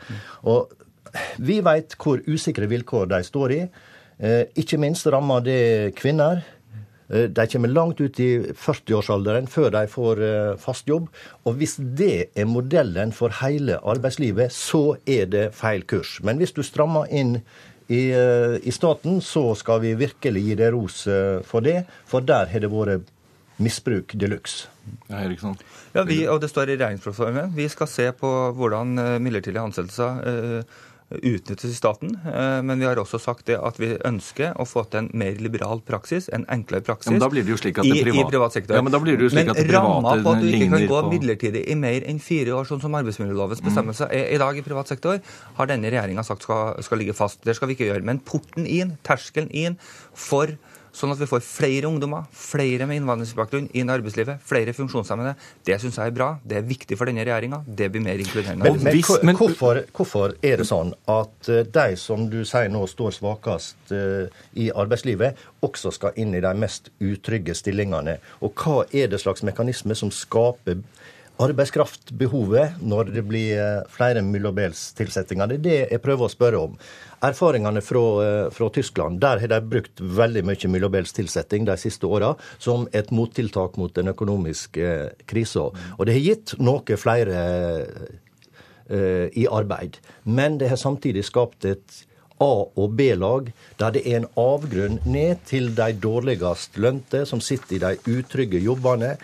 Og 0.49 0.73
vi 1.37 1.59
veit 1.65 1.93
hvor 2.01 2.21
usikre 2.25 2.69
vilkår 2.69 3.11
de 3.13 3.21
står 3.25 3.55
i. 3.55 3.61
Eh, 4.19 4.45
ikke 4.57 4.81
minst 4.81 5.05
rammer 5.07 5.45
det 5.45 5.61
kvinner. 5.99 6.41
Eh, 7.09 7.29
de 7.29 7.45
kommer 7.47 7.71
langt 7.73 8.01
ut 8.01 8.19
i 8.19 8.29
40-årsalderen 8.53 9.49
før 9.49 9.71
de 9.73 9.85
får 9.89 10.21
eh, 10.25 10.51
fast 10.61 10.89
jobb. 10.89 11.09
Og 11.45 11.57
hvis 11.61 11.77
det 11.77 12.29
er 12.35 12.49
modellen 12.49 13.13
for 13.15 13.33
hele 13.41 13.79
arbeidslivet, 13.81 14.53
så 14.53 14.97
er 15.05 15.29
det 15.31 15.49
feil 15.57 15.85
kurs. 15.89 16.19
Men 16.23 16.41
hvis 16.41 16.53
du 16.57 16.61
strammer 16.65 17.09
inn 17.09 17.39
i, 17.89 18.11
eh, 18.13 18.57
I, 18.61 18.71
staten 18.71 19.21
så 19.21 19.55
skal 19.57 19.81
vi 19.81 19.95
virkelig 19.97 20.43
gi 20.45 20.57
det 20.59 20.67
ros 20.75 21.07
eh, 21.09 21.39
for 21.45 21.65
det, 21.65 21.87
for 22.05 22.21
der 22.21 22.51
har 22.51 22.61
det 22.61 22.69
vært 22.69 23.07
misbruk 23.57 24.13
de 24.13 24.29
luxe. 24.29 24.69
Ja, 25.09 25.23
ja, 25.25 26.03
vi, 26.05 26.19
og 26.29 26.37
det 26.41 26.51
står 26.51 26.69
i 26.69 26.75
regjeringsplattformen. 26.77 27.49
Vi 27.57 27.65
skal 27.69 27.89
se 27.89 28.05
på 28.13 28.29
hvordan 28.57 28.93
eh, 29.01 29.15
midlertidige 29.17 29.65
ansettelser 29.65 30.21
utnyttes 31.09 31.71
i 31.71 31.75
staten. 31.75 32.13
Eh, 32.25 32.61
men 32.63 32.79
vi 32.79 32.85
har 32.85 32.99
også 33.01 33.19
sagt 33.21 33.47
det 33.49 33.57
at 33.57 33.79
vi 33.81 33.95
ønsker 34.05 34.53
å 34.61 34.65
få 34.69 34.83
til 34.91 35.03
en 35.03 35.09
mer 35.17 35.39
liberal 35.41 35.81
praksis, 35.85 36.29
en 36.35 36.45
enklere 36.51 36.85
praksis, 36.85 37.15
ja, 37.15 37.17
i, 37.17 38.03
privat... 38.05 38.19
i, 38.21 38.25
privat 38.29 38.57
sektor. 38.57 38.77
Ja, 38.77 38.83
men 38.85 38.93
da 38.93 39.01
blir 39.01 39.17
det 39.17 39.25
jo 39.25 39.31
slik 39.33 39.49
men 39.49 39.55
at 39.55 39.73
ramma 39.73 40.15
på 40.21 40.35
at 40.35 40.43
du 40.43 40.49
ikke 40.51 40.69
kan 40.75 40.87
gå 40.91 41.01
på... 41.01 41.13
midlertidig 41.15 41.65
i 41.65 41.77
mer 41.79 42.05
enn 42.09 42.21
fire 42.23 42.53
år, 42.59 42.69
sånn 42.69 42.83
som 42.83 42.97
arbeidsmiljølovens 42.99 43.63
bestemmelser 43.65 44.13
er 44.13 44.29
i 44.35 44.41
dag 44.41 44.57
i 44.57 44.65
privat 44.65 44.91
sektor, 44.91 45.21
har 45.57 45.71
denne 45.71 45.89
regjeringa 45.89 46.25
sagt 46.27 46.45
skal, 46.45 46.77
skal 46.85 47.01
ligge 47.01 47.17
fast. 47.17 47.41
Det 47.45 47.57
skal 47.57 47.71
vi 47.71 47.77
ikke 47.77 47.89
gjøre. 47.89 48.05
Men 48.05 48.21
porten 48.21 48.69
inn, 48.69 48.97
terskelen 49.07 49.49
inn 49.49 49.79
for 50.13 50.53
sånn 50.95 51.13
at 51.13 51.21
vi 51.21 51.27
får 51.29 51.43
flere 51.45 51.89
ungdommer, 51.89 52.25
flere 52.35 52.87
med 52.89 52.99
innvandringsbakgrunn 53.01 53.69
inn 53.73 53.89
i 53.89 53.93
arbeidslivet, 53.93 54.41
flere 54.45 54.73
funksjonshemmede. 54.75 55.35
Det 55.65 55.77
syns 55.81 55.99
jeg 55.99 56.11
er 56.11 56.15
bra. 56.15 56.29
Det 56.43 56.59
er 56.59 56.67
viktig 56.67 56.97
for 56.99 57.09
denne 57.09 57.25
regjeringa. 57.27 57.61
Det 57.65 57.89
blir 57.93 58.03
mer 58.05 58.21
inkluderende. 58.21 58.65
Men, 58.65 58.81
men, 58.83 59.01
men 59.29 59.39
hvorfor, 59.39 59.83
hvorfor, 59.95 60.35
er 60.45 60.61
det 60.61 60.67
sånn 60.69 60.93
at 61.09 61.51
eh, 61.51 61.65
de 61.65 61.99
som 61.99 62.27
du 62.31 62.41
sier 62.47 62.71
nå 62.71 62.85
står 62.89 63.15
svakest 63.19 63.93
uh, 63.93 64.25
i 64.59 64.69
arbeidslivet, 64.71 65.39
også 65.65 65.93
skal 65.95 66.17
inn 66.19 66.35
i 66.37 66.43
de 66.43 66.53
mest 66.57 66.91
utrygge 67.03 67.55
stillingene? 67.57 68.17
Og 68.45 68.55
hva 68.59 68.83
er 68.95 69.11
det 69.11 69.21
slags 69.23 69.45
mekanisme 69.47 69.97
som 69.97 70.13
skaper 70.13 70.81
arbeidskraftbehovet 71.39 72.81
når 72.83 73.11
det 73.15 73.23
blir 73.27 73.59
eh, 73.59 73.83
flere 73.91 74.23
mellomdelstilsettinger? 74.25 75.49
Det 75.49 75.57
er 75.59 75.63
det 75.65 75.77
jeg 75.95 76.03
prøver 76.03 76.27
å 76.27 76.33
spørre 76.33 76.61
om. 76.67 76.75
Erfaringene 77.25 77.83
fra, 77.83 78.03
eh, 78.25 78.47
fra, 78.55 78.69
Tyskland, 78.75 79.19
der 79.23 79.41
har 79.43 79.53
de 79.53 79.59
brukt 79.71 80.03
veldig 80.03 80.43
mye 80.47 80.71
mellomdelstilsetting 80.75 81.67
de 81.69 81.77
siste 81.79 82.07
åra 82.07 82.33
som 82.57 82.87
et 82.93 83.11
mottiltak 83.15 83.79
mot 83.79 83.93
den 83.95 84.11
økonomiske 84.11 84.89
eh, 84.89 85.23
krisa. 85.29 85.69
Og 85.97 86.05
det 86.07 86.17
har 86.17 86.27
gitt 86.31 86.57
noe 86.59 86.99
flere 86.99 87.45
i 88.89 89.43
arbeid. 89.45 89.99
Men 90.25 90.55
det 90.57 90.71
har 90.71 90.79
samtidig 90.81 91.21
skapt 91.27 91.67
et 91.69 91.99
A- 92.41 92.71
og 92.73 92.95
B-lag, 92.97 93.51
der 93.77 93.91
det 93.91 94.01
er 94.07 94.17
en 94.17 94.29
avgrunn 94.39 94.97
ned 95.05 95.43
til 95.45 95.69
de 95.75 95.91
dårligst 95.93 96.79
lønte, 96.79 97.25
som 97.27 97.41
sitter 97.43 97.75
i 97.75 97.81
de 97.83 98.17
utrygge 98.17 98.61
jobbene. 98.63 99.17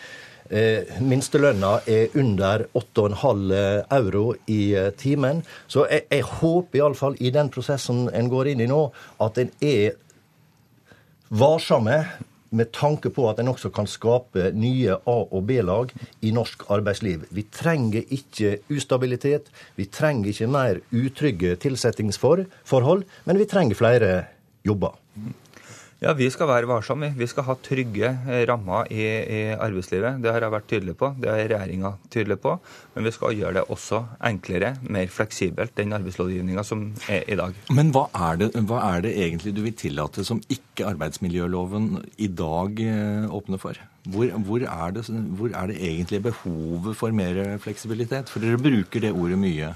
Eh, 0.50 1.00
minstelønna 1.02 1.80
er 1.90 2.14
under 2.22 2.68
8,5 2.78 3.54
euro 3.98 4.26
i 4.46 4.76
eh, 4.78 4.92
timen. 4.94 5.42
Så 5.68 5.88
jeg, 5.90 6.06
jeg 6.12 6.28
håper 6.36 6.82
iallfall 6.82 7.18
i 7.18 7.32
den 7.34 7.50
prosessen 7.50 8.06
en 8.14 8.30
går 8.30 8.52
inn 8.54 8.62
i 8.62 8.70
nå, 8.70 8.84
at 9.26 9.42
en 9.42 9.50
er 9.66 9.98
varsomme 11.34 11.98
med 12.56 12.72
tanke 12.76 13.10
på 13.10 13.26
at 13.30 13.40
en 13.42 13.50
også 13.52 13.72
kan 13.74 13.88
skape 13.90 14.52
nye 14.56 14.96
A- 14.96 15.26
og 15.26 15.42
B-lag 15.50 15.92
i 16.22 16.32
norsk 16.36 16.68
arbeidsliv. 16.72 17.26
Vi 17.34 17.48
trenger 17.52 18.06
ikke 18.14 18.60
ustabilitet, 18.72 19.50
vi 19.76 19.90
trenger 19.90 20.32
ikke 20.32 20.52
mer 20.52 20.80
utrygge 20.94 21.56
tilsettingsforhold, 21.66 23.04
men 23.26 23.42
vi 23.42 23.50
trenger 23.50 23.82
flere 23.82 24.12
jobber. 24.66 24.96
Ja, 26.06 26.12
Vi 26.14 26.28
skal 26.30 26.46
være 26.46 26.68
varsomme. 26.70 27.08
Vi 27.18 27.26
skal 27.26 27.48
ha 27.48 27.56
trygge 27.66 28.12
eh, 28.30 28.44
rammer 28.46 28.86
i, 28.94 29.02
i, 29.02 29.40
arbeidslivet. 29.58 30.20
Det 30.22 30.30
har 30.30 30.44
jeg 30.44 30.54
vært 30.54 30.68
tydelig 30.70 30.94
på. 31.00 31.08
Det 31.18 31.32
er 31.32 31.48
regjeringa 31.50 31.96
tydelig 32.14 32.38
på. 32.44 32.52
Men 32.94 33.08
vi 33.08 33.14
skal 33.16 33.34
gjøre 33.34 33.56
det 33.58 33.64
også 33.74 34.04
enklere, 34.30 34.76
mer 34.86 35.10
fleksibelt, 35.10 35.74
den 35.80 35.98
arbeidslovgivninga 35.98 36.62
som 36.68 36.92
er 37.10 37.26
i 37.26 37.40
dag. 37.40 37.58
Men 37.74 37.90
hva 37.96 38.06
er, 38.28 38.38
det, 38.44 38.52
hva 38.70 38.84
er, 38.92 39.02
det, 39.08 39.16
egentlig 39.18 39.56
du 39.58 39.64
vil 39.66 39.74
tillate 39.82 40.28
som 40.28 40.44
ikke 40.46 40.86
arbeidsmiljøloven 40.92 41.96
i 42.22 42.30
dag 42.30 42.86
eh, 42.86 43.26
åpner 43.26 43.66
for? 43.66 43.82
Hvor, 44.06 44.30
hvor, 44.46 44.62
er 44.62 44.94
det, 44.94 45.08
hvor, 45.10 45.50
er 45.58 45.74
det, 45.74 45.80
egentlig 45.90 46.22
behovet 46.28 47.02
for 47.02 47.18
mer 47.18 47.58
fleksibilitet? 47.66 48.30
For 48.30 48.46
dere 48.46 48.62
bruker 48.62 49.08
det 49.08 49.16
ordet 49.16 49.42
mye. 49.42 49.74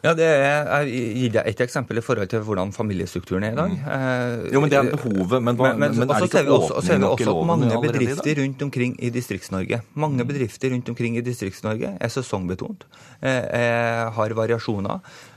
Ja, 0.00 0.14
det 0.16 0.24
er, 0.24 0.86
Jeg 0.88 1.08
gir 1.18 1.32
deg 1.34 1.48
et 1.50 1.60
eksempel 1.60 2.00
i 2.00 2.04
forhold 2.04 2.30
til 2.32 2.40
hvordan 2.46 2.72
familiestrukturen 2.72 3.44
er 3.44 3.52
i 3.52 3.58
dag. 3.58 3.74
Mm. 3.74 4.46
Jo, 4.54 4.60
men 4.62 4.70
Det 4.72 4.78
er 4.78 4.90
behovet, 4.94 5.42
men, 5.42 5.56
men, 5.56 5.78
men, 5.78 5.98
men 5.98 6.10
er 6.10 6.24
det 6.24 6.30
ikke 6.30 6.56
åpning 6.56 7.02
nok 7.04 7.20
i 7.20 7.28
loven 7.28 7.50
mange 7.50 7.68
allerede 7.68 7.84
i 7.84 7.92
bedrifter 7.92 8.30
dag? 8.30 8.42
rundt 8.42 8.62
omkring 8.62 8.96
i 8.96 9.10
Distrikts-Norge 9.10 9.80
mange 9.94 10.24
bedrifter 10.24 10.72
rundt 10.72 10.88
omkring 10.88 11.18
i 11.18 11.24
Distrikts-Norge 11.24 11.92
er 12.00 12.12
sesongbetont, 12.12 12.86
er, 13.20 13.44
er, 13.60 14.10
har 14.16 14.34
variasjoner, 14.36 14.94
eh, 14.94 15.29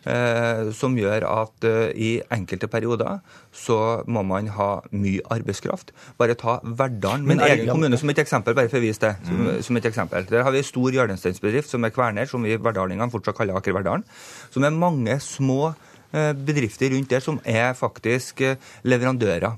som 0.75 0.95
gjør 0.97 1.23
at 1.29 1.63
eh, 1.63 1.91
i 1.95 2.09
enkelte 2.31 2.67
perioder 2.67 3.21
så 3.55 3.77
må 4.07 4.23
man 4.27 4.47
ha 4.57 4.81
mye 4.91 5.21
arbeidskraft. 5.31 5.93
Bare 6.19 6.35
ta 6.35 6.59
Verdalen, 6.63 7.25
min 7.27 7.39
egen 7.39 7.69
kommune, 7.69 7.97
som 7.97 8.09
et 8.09 8.19
eksempel. 8.19 8.53
bare 8.55 8.69
for 8.69 8.77
å 8.77 8.81
vise 8.83 8.99
det. 8.99 9.15
Som, 9.27 9.39
Mm. 9.43 9.61
som 9.63 9.77
et 9.77 9.85
eksempel. 9.85 10.25
Der 10.29 10.43
har 10.43 10.51
vi 10.51 10.57
en 10.59 10.63
stor 10.63 10.91
hjørnesteinsbedrift 10.91 11.69
som 11.69 11.83
er 11.83 11.89
Kværner, 11.95 12.27
som 12.27 12.43
vi 12.43 12.55
verdalingene 12.57 13.11
fortsatt 13.11 13.35
kaller 13.37 13.55
Aker 13.57 13.73
Verdalen. 13.73 14.03
Som 14.51 14.63
er 14.63 14.69
mange 14.71 15.19
små 15.21 15.73
eh, 16.13 16.33
bedrifter 16.33 16.91
rundt 16.93 17.09
der 17.09 17.19
som 17.19 17.39
er 17.45 17.73
faktisk 17.73 18.41
eh, 18.41 18.55
leverandører. 18.83 19.57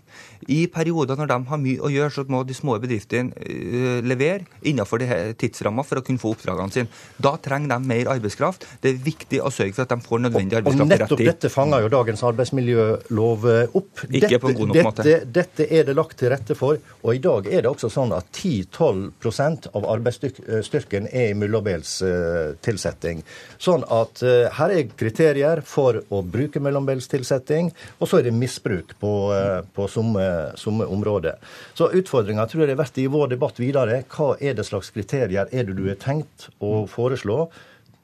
I 0.51 0.65
perioder 0.71 1.17
når 1.19 1.31
de 1.31 1.39
har 1.49 1.61
mye 1.61 1.81
å 1.81 1.91
gjøre, 1.91 2.13
så 2.13 2.25
må 2.29 2.43
de 2.45 2.55
små 2.57 2.77
bedriftene 2.81 3.33
eh, 3.41 4.01
levere 4.05 4.45
innenfor 4.65 5.03
tidsramma 5.39 5.85
for 5.85 6.01
å 6.01 6.05
kunne 6.05 6.21
få 6.21 6.33
oppdragene 6.35 6.73
sine. 6.73 7.03
Da 7.21 7.35
trenger 7.41 7.75
de 7.75 7.89
mer 7.89 8.11
arbeidskraft. 8.15 8.67
Det 8.81 8.93
er 8.93 9.01
viktig 9.05 9.41
å 9.41 9.51
sørge 9.53 9.77
for 9.77 9.85
at 9.85 9.93
de 9.93 10.05
får 10.05 10.23
nødvendig 10.27 10.59
arbeidskraft 10.59 10.91
til 10.91 10.93
nettopp 10.93 11.15
rett 11.15 11.23
tid. 11.23 11.31
dette 11.33 11.51
fanger 11.53 11.85
jo 11.85 11.91
dagens 11.93 12.23
arbeidsmiljølov 12.29 13.47
eh, 13.51 13.77
opp. 13.79 14.05
Ikke 14.09 14.41
på 14.41 14.51
en 14.51 14.59
god 14.59 14.71
nok 14.71 14.77
dette, 14.77 14.87
måte. 14.89 15.17
Dette 15.39 15.69
er 15.69 15.87
det 15.89 15.97
lagt 15.97 16.17
til 16.21 16.31
rette 16.33 16.57
for. 16.57 16.81
Og 17.03 17.11
i 17.15 17.21
dag 17.23 17.49
er 17.49 17.65
det 17.65 17.71
også 17.71 17.91
sånn 17.93 18.13
at 18.15 18.29
10-12% 18.33 19.69
av 19.75 19.89
arbeidsstyrken 19.95 21.09
er 21.11 21.31
i 21.31 21.37
mellombelstilsetting. 21.37 23.23
Sånn 23.61 23.85
at 23.93 24.23
eh, 24.25 24.47
her 24.59 24.75
er 24.75 24.93
kriterier 24.97 25.63
for 25.65 26.01
å 26.13 26.21
bruke 26.21 26.61
mellombelstilsetting, 26.63 27.71
og 27.99 28.09
så 28.09 28.19
er 28.19 28.29
det 28.29 28.35
misbruk 28.35 28.95
på, 29.01 29.13
eh, 29.35 29.59
på 29.75 29.87
somme, 29.91 30.25
somme 30.59 30.87
områder. 30.87 31.37
Så 31.77 31.91
utfordringa 31.91 32.47
tror 32.49 32.63
jeg 32.63 32.71
det 32.71 32.77
er 32.77 32.83
verdt 32.83 32.99
i 33.03 33.07
vår 33.11 33.31
debatt 33.35 33.61
videre. 33.61 34.01
Hva 34.11 34.33
er 34.39 34.57
det 34.57 34.67
slags 34.67 34.91
kriterier 34.95 35.49
er 35.51 35.67
det 35.67 35.77
du 35.77 35.87
har 35.87 36.01
tenkt 36.01 36.49
å 36.63 36.83
foreslå? 36.89 37.45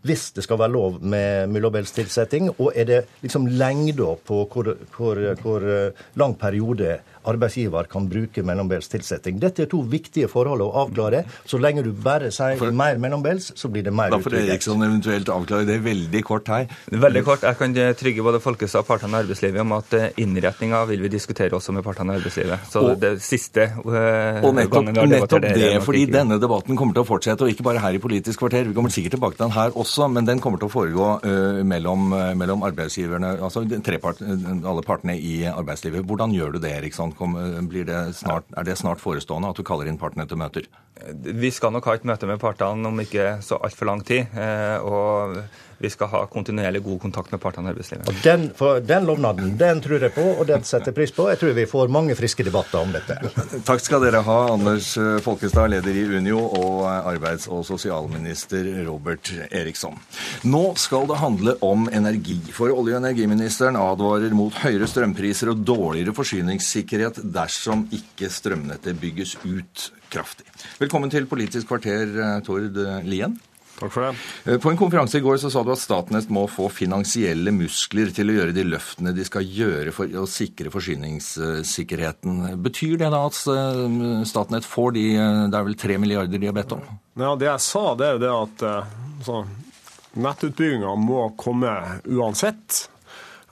hvis 0.08 0.32
det 0.36 0.46
skal 0.46 0.60
være 0.62 0.74
lov 0.74 0.98
med 1.06 1.52
mellombelstilsetting? 1.54 2.50
Og 2.58 2.74
er 2.76 2.88
det 2.90 3.00
liksom 3.22 3.48
lengda 3.48 4.16
på 4.26 4.44
hvor, 4.50 4.74
hvor, 4.96 5.22
hvor 5.44 5.68
eh, 5.70 6.06
lang 6.18 6.36
periode 6.42 7.00
arbeidsgiver 7.26 7.88
kan 7.92 8.08
bruke 8.10 8.44
mellombelstilsetting? 8.44 9.40
Dette 9.40 9.64
er 9.64 9.70
to 9.72 9.82
viktige 9.82 10.28
forhold 10.32 10.62
å 10.62 10.72
avklare. 10.86 11.24
Så 11.46 11.60
lenge 11.62 11.84
du 11.84 11.92
bare 11.92 12.32
sier 12.32 12.72
mer 12.72 12.98
mellombels, 12.98 13.52
så 13.56 13.70
blir 13.72 13.84
det 13.84 13.94
mer 13.94 14.10
Da 14.10 14.18
får 14.20 14.32
utrygghet. 14.34 14.50
Eriksson 14.56 14.82
eventuelt 14.84 15.30
avklare 15.30 15.66
det 15.66 15.80
veldig 15.84 16.24
kort 16.24 16.48
her. 16.48 16.68
Veldig 16.92 17.24
kort, 17.26 17.42
Jeg 17.42 17.58
kan 17.58 17.76
eh, 17.78 17.94
trygge 17.94 18.24
både 18.24 18.40
Folkestad 18.42 18.80
og 18.84 18.88
partene 18.88 19.18
i 19.20 19.24
arbeidslivet 19.26 19.62
om 19.62 19.72
at 19.74 19.94
innretninga 20.18 20.86
vil 20.90 21.02
vi 21.02 21.10
diskutere 21.10 21.52
også 21.58 21.74
med 21.74 21.84
partene 21.84 22.14
i 22.14 22.20
arbeidslivet. 22.22 22.60
Så 22.72 22.80
Og- 22.92 23.00
det 23.00 23.22
siste 23.22 23.62
øh, 23.62 24.44
Og 24.44 24.54
nettopp, 24.56 24.72
gangen 24.72 24.94
vi 24.94 25.00
har 25.00 25.08
nettopp 25.08 25.42
det, 25.42 25.54
det, 25.56 25.84
fordi 25.84 26.06
ikke- 26.06 26.14
denne 26.14 26.40
debatten 26.40 26.76
kommer 26.78 26.94
til 26.94 27.04
å 27.04 27.08
fortsette, 27.08 27.42
og 27.42 27.50
ikke 27.50 27.64
bare 27.64 27.80
her 27.80 27.94
i 27.94 28.00
Politisk 28.00 28.40
kvarter. 28.40 28.66
Vi 28.68 28.74
kommer 28.74 28.90
sikkert 28.90 29.12
tilbake 29.18 29.38
til 29.38 29.46
den 29.46 29.52
her 29.52 29.70
også, 29.72 30.08
men 30.12 30.26
den 30.26 30.40
kommer 30.40 30.58
til 30.60 30.68
å 30.68 30.72
foregå 30.72 31.24
øh, 31.24 31.64
mellom, 31.66 32.14
øh, 32.14 32.36
mellom 32.38 32.64
arbeidsgiverne, 32.64 33.40
altså 33.42 33.62
eh, 33.62 34.70
alle 34.70 34.82
partene 34.82 35.18
i 35.20 35.44
arbeidslivet. 35.46 36.06
Hvordan 36.06 36.34
gjør 36.34 36.54
du 36.54 36.60
det, 36.60 36.72
Eriksson? 36.72 37.11
Kom, 37.18 37.36
komme, 37.36 37.84
det 37.88 38.00
snart, 38.16 38.46
er 38.58 38.64
det 38.68 38.78
snart 38.80 39.02
forestående 39.02 39.50
at 39.52 39.60
du 39.60 39.64
kaller 39.68 39.90
inn 39.90 40.00
partene 40.02 40.28
til 40.30 40.40
møter? 40.42 40.70
Vi 41.22 41.52
skal 41.52 41.74
nok 41.74 41.88
ha 41.90 41.98
et 41.98 42.06
møte 42.08 42.30
med 42.30 42.40
partene 42.42 42.88
om 42.88 43.00
ikke 43.04 43.38
så 43.46 43.60
altfor 43.62 43.90
lang 43.90 44.06
tid. 44.06 44.28
eh, 44.38 44.78
Og 44.82 45.38
vi 45.82 45.90
skal 45.90 46.10
ha 46.12 46.22
kontinuerlig 46.32 46.84
god 46.86 47.00
kontakt 47.02 47.32
med 47.34 47.42
partene 47.42 47.70
i 47.70 47.74
arbeidslivet. 47.74 48.10
Og 48.10 48.20
den, 48.26 48.48
for 48.58 48.82
den 48.86 49.08
lovnaden 49.10 49.56
den 49.60 49.82
tror 49.84 50.04
jeg 50.06 50.14
på, 50.16 50.26
og 50.38 50.46
den 50.50 50.66
setter 50.68 50.94
pris 50.96 51.14
på. 51.16 51.28
Jeg 51.32 51.42
tror 51.42 51.56
vi 51.58 51.68
får 51.70 51.92
mange 51.94 52.16
friske 52.18 52.46
debatter 52.46 52.82
om 52.82 52.94
dette. 52.94 53.18
Takk 53.68 53.82
skal 53.84 54.06
dere 54.06 54.24
ha, 54.26 54.38
Anders 54.54 54.94
Folkestad, 55.26 55.72
leder 55.74 55.98
i 55.98 56.06
Unio, 56.18 56.44
og 56.62 56.86
arbeids- 56.90 57.50
og 57.52 57.66
sosialminister 57.68 58.68
Robert 58.88 59.34
Eriksson. 59.50 59.98
Nå 60.48 60.64
skal 60.80 61.08
det 61.10 61.20
handle 61.22 61.58
om 61.66 61.88
energi, 61.92 62.40
for 62.54 62.74
olje- 62.74 62.98
og 62.98 63.04
energiministeren 63.04 63.80
advarer 63.80 64.34
mot 64.38 64.56
høyere 64.64 64.90
strømpriser 64.90 65.52
og 65.54 65.66
dårligere 65.66 66.16
forsyningssikkerhet 66.18 67.22
dersom 67.34 67.88
ikke 67.96 68.30
strømnettet 68.32 69.00
bygges 69.02 69.38
ut 69.46 69.90
kraftig. 70.12 70.46
Velkommen 70.82 71.12
til 71.12 71.26
Politisk 71.30 71.72
kvarter, 71.72 72.10
eh, 72.20 72.42
Tord 72.46 72.78
Lien. 73.08 73.40
Takk 73.82 73.94
for 73.94 74.02
det. 74.06 74.16
Eh, 74.52 74.60
På 74.62 74.70
en 74.70 74.78
konferanse 74.78 75.18
i 75.18 75.22
går 75.22 75.38
så 75.42 75.50
sa 75.50 75.64
du 75.66 75.72
at 75.74 75.82
Statnett 75.82 76.30
må 76.30 76.46
få 76.52 76.68
finansielle 76.70 77.54
muskler 77.56 78.12
til 78.14 78.30
å 78.30 78.36
gjøre 78.36 78.54
de 78.54 78.66
løftene 78.68 79.14
de 79.18 79.26
skal 79.26 79.48
gjøre 79.48 79.94
for 79.96 80.12
å 80.22 80.28
sikre 80.30 80.70
forsyningssikkerheten. 80.74 82.44
Betyr 82.62 83.00
det 83.02 83.10
da 83.14 83.24
at 83.26 83.40
eh, 83.50 84.22
Statnett 84.30 84.68
får 84.70 84.94
de 85.00 85.08
eh, 85.16 85.42
det 85.50 85.58
er 85.58 85.68
vel 85.72 85.80
tre 85.82 85.98
milliarder 86.02 86.38
de 86.38 86.52
har 86.52 86.58
bedt 86.58 86.78
om? 86.78 86.86
Ja, 87.18 87.34
det 87.36 87.50
jeg 87.50 87.66
sa, 87.66 87.86
det 87.98 88.08
er 88.08 88.16
jo 88.18 88.24
det 88.24 88.34
at 88.38 88.66
eh, 88.70 89.44
nettutbygginga 90.22 90.96
må 91.02 91.32
komme 91.40 91.74
uansett. 92.06 92.84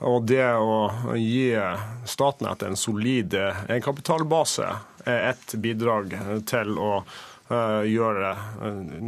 Og 0.06 0.22
det 0.30 0.46
å 0.56 1.16
gi 1.18 1.50
Statnett 2.08 2.62
en 2.64 2.78
solid 2.78 3.34
egenkapitalbase 3.34 4.70
er 5.10 5.26
ett 5.32 5.52
bidrag 5.60 6.14
til 6.48 6.78
å 6.80 7.02
eh, 7.50 7.82
gjøre 7.90 8.32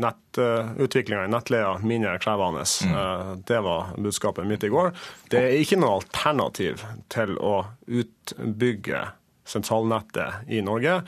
nettutviklinga 0.04 1.24
i 1.28 1.32
nettleia 1.32 1.72
mindre 1.86 2.18
krevende. 2.22 2.66
Mm. 2.86 3.42
Det 3.48 3.62
var 3.64 3.94
budskapet 3.96 4.48
mitt 4.50 4.66
i 4.66 4.72
går. 4.72 4.92
Det 5.32 5.40
er 5.40 5.58
ikke 5.62 5.80
noe 5.80 6.00
alternativ 6.02 6.84
til 7.12 7.36
å 7.38 7.56
utbygge 7.86 9.06
sentralnettet 9.44 10.48
i 10.48 10.60
Norge. 10.62 11.02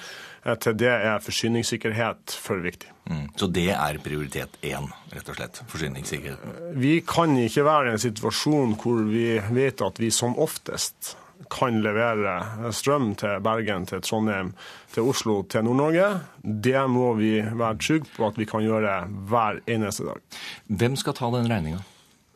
Eh, 0.44 0.56
Til 0.61 0.77
det 0.78 0.93
er 0.93 1.23
forsyningssikkerhet 1.24 2.36
for 2.44 2.62
viktig. 2.65 2.90
Mm. 3.11 3.27
Så 3.36 3.48
det 3.52 3.69
er 3.74 4.01
prioritet 4.05 4.56
én, 4.65 4.89
rett 5.12 5.28
og 5.28 5.39
slett. 5.39 5.61
Forsyningssikkerheten. 5.70 6.78
Vi 6.81 6.98
kan 7.06 7.36
ikke 7.40 7.66
være 7.66 7.93
i 7.93 7.97
en 7.98 8.02
situasjon 8.02 8.78
hvor 8.81 9.05
vi 9.09 9.28
vet 9.55 9.85
at 9.85 10.01
vi 10.01 10.11
som 10.15 10.36
oftest 10.40 11.15
kan 11.51 11.81
levere 11.85 12.70
strøm 12.74 13.12
til 13.20 13.40
Bergen, 13.44 13.86
til 13.86 14.02
Trondheim, 14.05 14.52
til 14.94 15.11
Oslo, 15.11 15.43
til 15.48 15.66
Nord-Norge. 15.66 16.09
Det 16.43 16.78
må 16.90 17.12
vi 17.19 17.39
være 17.43 17.78
trygge 17.78 18.11
på 18.16 18.28
at 18.28 18.39
vi 18.40 18.47
kan 18.48 18.65
gjøre 18.65 18.94
hver 19.31 19.61
eneste 19.70 20.06
dag. 20.09 20.23
Hvem 20.69 20.97
skal 21.01 21.19
ta 21.19 21.31
den 21.35 21.51
regninga? 21.51 21.82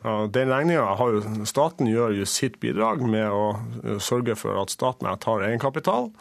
Ja, 0.03 0.27
den 0.31 0.51
regninga 0.53 0.85
har 0.95 1.11
jo 1.11 1.45
Staten 1.49 1.89
gjør 1.91 2.13
jo 2.15 2.27
sitt 2.29 2.59
bidrag 2.63 3.01
med 3.03 3.27
å 3.27 3.49
eh, 3.83 3.97
sørge 3.99 4.37
for 4.39 4.61
at 4.61 4.71
Statnett 4.71 5.27
har 5.27 5.43
egenkapital. 5.49 6.11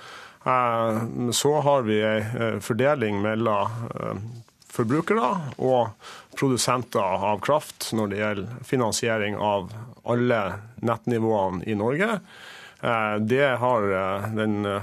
Eh, 0.42 1.02
Så 1.30 1.54
har 1.62 1.86
vi 1.86 2.00
ei 2.02 2.58
fordeling 2.64 3.20
mellom 3.22 3.90
eh, 3.94 4.24
forbrukere 4.78 5.30
og 5.58 5.94
produsenter 6.38 7.02
av 7.02 7.40
kraft 7.42 7.90
når 7.96 8.10
det 8.10 8.20
gjelder 8.20 8.66
finansiering 8.66 9.38
av 9.38 9.72
alle 10.08 10.42
nettnivåene 10.82 11.66
i 11.66 11.74
Norge. 11.78 12.18
Eh, 12.80 13.16
Det 13.20 13.56
har 13.58 13.92
eh, 13.92 14.30
den 14.34 14.64
eh, 14.66 14.82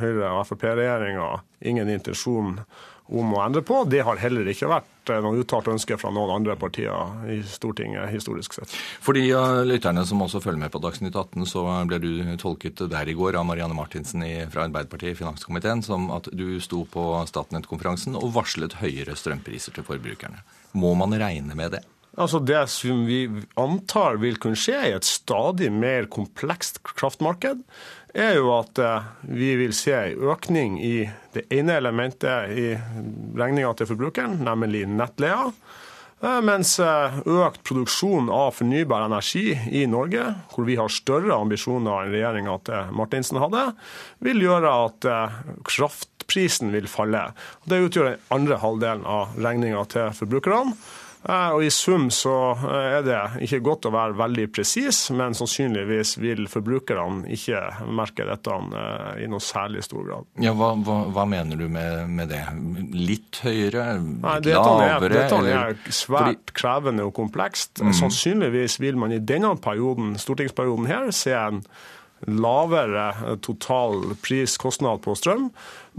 Høyre- 0.00 0.34
og 0.36 0.44
Frp-regjeringa 0.46 1.40
ingen 1.64 1.88
intensjon 1.88 2.58
om 3.06 3.32
å 3.32 3.40
endre 3.40 3.62
på. 3.64 3.84
Det 3.88 4.02
har 4.04 4.18
heller 4.20 4.48
ikke 4.50 4.68
vært 4.68 5.12
noe 5.22 5.38
uttalt 5.40 5.70
ønske 5.70 5.96
fra 5.96 6.10
noen 6.12 6.34
andre 6.34 6.56
partier 6.58 7.30
i 7.30 7.38
Stortinget 7.46 8.10
historisk 8.10 8.58
sett. 8.58 8.74
For 9.00 9.16
de 9.16 9.22
lytterne 9.64 10.02
som 10.04 10.20
også 10.20 10.42
følger 10.42 10.64
med 10.66 10.74
på 10.74 10.82
Dagsnytt 10.82 11.16
18, 11.16 11.46
så 11.48 11.62
ble 11.88 12.00
du 12.02 12.10
tolket 12.42 12.82
der 12.90 13.08
i 13.08 13.16
går 13.16 13.38
av 13.38 13.46
Marianne 13.48 13.78
Martinsen 13.78 14.26
fra 14.52 14.66
Arbeiderpartiet 14.66 15.14
i 15.14 15.20
finanskomiteen 15.22 15.84
som 15.86 16.10
at 16.12 16.28
du 16.34 16.58
sto 16.60 16.82
på 16.90 17.08
Statnett-konferansen 17.30 18.18
og 18.18 18.34
varslet 18.36 18.80
høyere 18.82 19.16
strømpriser 19.16 19.78
til 19.78 19.86
forbrukerne. 19.86 20.42
Må 20.76 20.92
man 20.98 21.14
regne 21.16 21.56
med 21.56 21.78
det? 21.78 21.86
Altså 22.16 22.40
Det 22.40 22.62
som 22.72 23.04
vi 23.04 23.26
antar 23.60 24.16
vil 24.22 24.38
kunne 24.40 24.56
skje 24.56 24.78
i 24.88 24.94
et 24.96 25.04
stadig 25.04 25.68
mer 25.72 26.08
komplekst 26.12 26.80
kraftmarked, 26.96 27.60
er 28.16 28.38
jo 28.38 28.52
at 28.56 28.80
eh, 28.80 29.08
vi 29.28 29.50
vil 29.60 29.74
se 29.76 29.92
en 29.92 30.30
økning 30.32 30.78
i 30.80 30.94
det 31.36 31.44
ene 31.52 31.76
elementet 31.76 32.54
i 32.56 32.70
regninga 33.36 33.74
til 33.76 33.90
forbrukeren, 33.90 34.38
nemlig 34.46 34.86
nettleia. 34.88 35.50
Eh, 36.24 36.40
Mens 36.48 36.78
eh, 36.80 37.20
økt 37.28 37.60
produksjon 37.68 38.32
av 38.32 38.56
fornybar 38.56 39.04
energi 39.10 39.50
i 39.52 39.84
Norge, 39.84 40.30
hvor 40.54 40.64
vi 40.64 40.80
har 40.80 40.92
større 40.92 41.36
ambisjoner 41.36 42.06
enn 42.06 42.16
regjeringa 42.16 42.58
til 42.64 42.96
Martinsen 42.96 43.44
hadde, 43.44 43.68
vil 44.24 44.44
gjøre 44.48 44.76
at 44.88 45.12
kraftprisen 45.68 46.72
vil 46.72 46.88
falle. 46.88 47.28
Det 47.68 47.84
utgjør 47.84 48.14
den 48.14 48.30
andre 48.32 48.64
halvdelen 48.64 49.04
av 49.04 49.36
regninga 49.36 49.84
til 49.92 50.16
forbrukerne. 50.16 50.78
Eh, 51.28 51.50
og 51.56 51.64
I 51.66 51.70
sum 51.74 52.06
så 52.14 52.34
eh, 52.54 52.98
er 52.98 53.06
det 53.06 53.20
ikke 53.46 53.62
godt 53.66 53.88
å 53.88 53.92
være 53.94 54.14
veldig 54.18 54.46
presis, 54.54 55.00
men 55.16 55.34
sannsynligvis 55.34 56.16
vil 56.22 56.46
forbrukerne 56.50 57.26
ikke 57.34 57.62
merke 57.90 58.26
dette 58.28 58.54
eh, 58.54 59.24
i 59.24 59.30
noe 59.30 59.42
særlig 59.42 59.82
stor 59.86 60.06
grad. 60.06 60.30
Ja, 60.42 60.54
Hva, 60.56 60.72
hva, 60.86 61.00
hva 61.16 61.26
mener 61.28 61.58
du 61.58 61.66
med, 61.72 62.06
med, 62.12 62.30
det? 62.30 62.44
Litt 62.94 63.42
høyere? 63.42 63.88
Litt 63.98 64.22
Nei, 64.22 64.38
dette 64.46 64.62
lavere? 64.62 65.10
Er, 65.10 65.18
dette 65.18 65.42
er 65.56 65.76
svært 65.90 66.46
Fordi... 66.46 66.56
krevende 66.62 67.08
og 67.08 67.14
komplekst. 67.18 67.82
Mm. 67.82 67.92
Sannsynligvis 68.04 68.78
vil 68.82 69.00
man 69.00 69.16
i 69.16 69.20
denne 69.22 69.56
perioden, 69.62 70.14
stortingsperioden 70.20 70.90
her 70.90 71.10
se 71.14 71.34
en 71.34 71.64
lavere 72.24 73.36
total 73.44 74.14
pris-kostnad 74.24 75.02
på 75.04 75.12
strøm, 75.18 75.50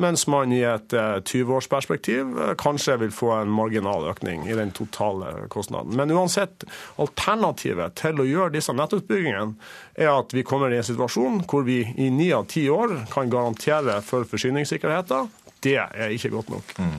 mens 0.02 0.28
man 0.30 0.54
i 0.54 0.62
et 0.68 0.94
20-årsperspektiv 0.94 2.38
eh, 2.38 2.54
kanskje 2.60 2.98
vil 3.04 3.14
få 3.14 3.32
en 3.40 3.54
marginal 3.54 4.08
økning 4.12 4.46
i 4.50 4.58
den 4.58 4.72
totale 4.76 5.48
kostnaden. 5.54 5.96
Men 5.98 6.14
uansett, 6.14 6.68
alternativet 7.02 7.98
til 8.00 8.22
å 8.22 8.28
gjøre 8.28 8.56
disse 8.58 8.76
nettutbyggingene 8.78 9.58
er 9.98 10.14
at 10.14 10.36
vi 10.38 10.46
kommer 10.48 10.74
i 10.74 10.80
en 10.80 10.88
situasjon 10.88 11.44
hvor 11.50 11.66
vi 11.68 11.82
i 11.98 12.12
ni 12.14 12.30
av 12.36 12.48
ti 12.52 12.68
år 12.70 13.10
kan 13.14 13.34
garantere 13.34 14.00
for 14.06 14.28
forsyningssikkerheten 14.30 15.30
det 15.64 15.78
er 15.80 16.14
ikke 16.14 16.30
godt 16.30 16.52
nok. 16.54 16.74
Mm. 16.78 16.98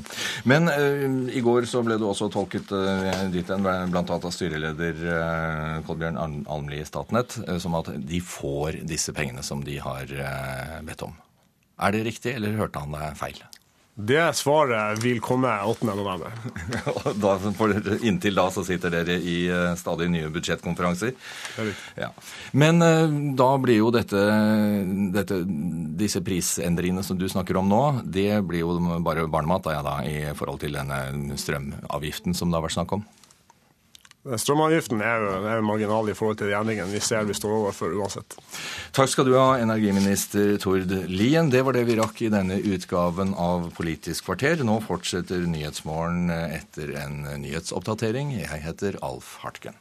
Men 0.50 0.68
uh, 0.68 1.30
i 1.30 1.42
går 1.44 1.68
så 1.70 1.82
ble 1.86 1.98
du 2.00 2.08
også 2.08 2.26
tolket 2.32 2.72
uh, 2.74 3.28
dit 3.32 3.46
hen, 3.46 3.62
bl.a. 3.62 4.02
av 4.02 4.28
styreleder 4.34 5.04
uh, 5.06 5.78
Kolbjørn 5.86 6.18
Almli 6.50 6.82
i 6.82 6.88
Statnett, 6.88 7.38
uh, 7.46 7.56
som 7.62 7.78
at 7.78 7.92
de 7.94 8.20
får 8.24 8.82
disse 8.88 9.14
pengene 9.16 9.46
som 9.46 9.62
de 9.64 9.78
har 9.82 10.10
bedt 10.86 11.06
om. 11.06 11.14
Er 11.78 11.94
det 11.94 12.06
riktig, 12.08 12.34
eller 12.34 12.58
hørte 12.58 12.82
han 12.82 12.94
deg 12.96 13.16
feil? 13.18 13.40
Det 13.98 14.20
svaret 14.38 15.00
vil 15.02 15.18
komme 15.18 15.50
8.11. 15.66 16.30
inntil 18.06 18.36
da 18.38 18.44
så 18.54 18.62
sitter 18.62 18.92
dere 18.94 19.16
i 19.18 19.50
uh, 19.50 19.74
stadig 19.74 20.06
nye 20.12 20.28
budsjettkonferanser. 20.30 21.16
Ja. 21.98 22.12
Men 22.54 22.78
uh, 22.78 23.10
da 23.34 23.48
blir 23.58 23.80
jo 23.80 23.90
dette, 23.90 24.22
dette, 25.16 25.40
disse 25.98 26.22
prisendringene 26.22 27.02
som 27.02 27.18
du 27.18 27.26
snakker 27.26 27.58
om 27.58 27.66
nå, 27.66 27.82
det 28.06 28.38
blir 28.46 28.62
jo 28.62 28.78
bare 29.02 29.26
barnemat 29.26 29.66
da, 29.66 29.74
ja, 29.80 29.82
da, 29.82 29.98
i 30.06 30.30
forhold 30.38 30.62
til 30.62 30.78
denne 30.78 31.34
strømavgiften 31.34 32.38
som 32.38 32.54
det 32.54 32.60
har 32.60 32.68
vært 32.68 32.78
snakk 32.78 33.00
om? 33.00 33.02
Strømavgiften 34.36 35.00
er 35.00 35.24
jo, 35.24 35.32
er 35.48 35.58
jo 35.60 35.66
marginal 35.66 36.10
i 36.10 36.16
forhold 36.18 36.40
til 36.40 36.50
de 36.50 36.56
endringene 36.58 36.92
vi 36.92 37.00
ser 37.04 37.24
vi 37.28 37.36
står 37.36 37.54
overfor 37.62 37.96
uansett. 37.96 38.36
Takk 38.96 39.12
skal 39.12 39.28
du 39.28 39.34
ha, 39.38 39.56
energiminister 39.62 40.56
Tord 40.62 40.92
Lien. 41.08 41.48
Det 41.54 41.64
var 41.64 41.76
det 41.76 41.86
vi 41.88 41.98
rakk 42.00 42.22
i 42.26 42.32
denne 42.32 42.60
utgaven 42.60 43.34
av 43.38 43.70
Politisk 43.78 44.28
kvarter. 44.28 44.64
Nå 44.66 44.80
fortsetter 44.84 45.48
Nyhetsmorgen 45.48 46.28
etter 46.30 46.94
en 47.04 47.22
nyhetsoppdatering. 47.44 48.36
Jeg 48.42 48.64
heter 48.66 49.00
Alf 49.06 49.38
Hartgen. 49.44 49.76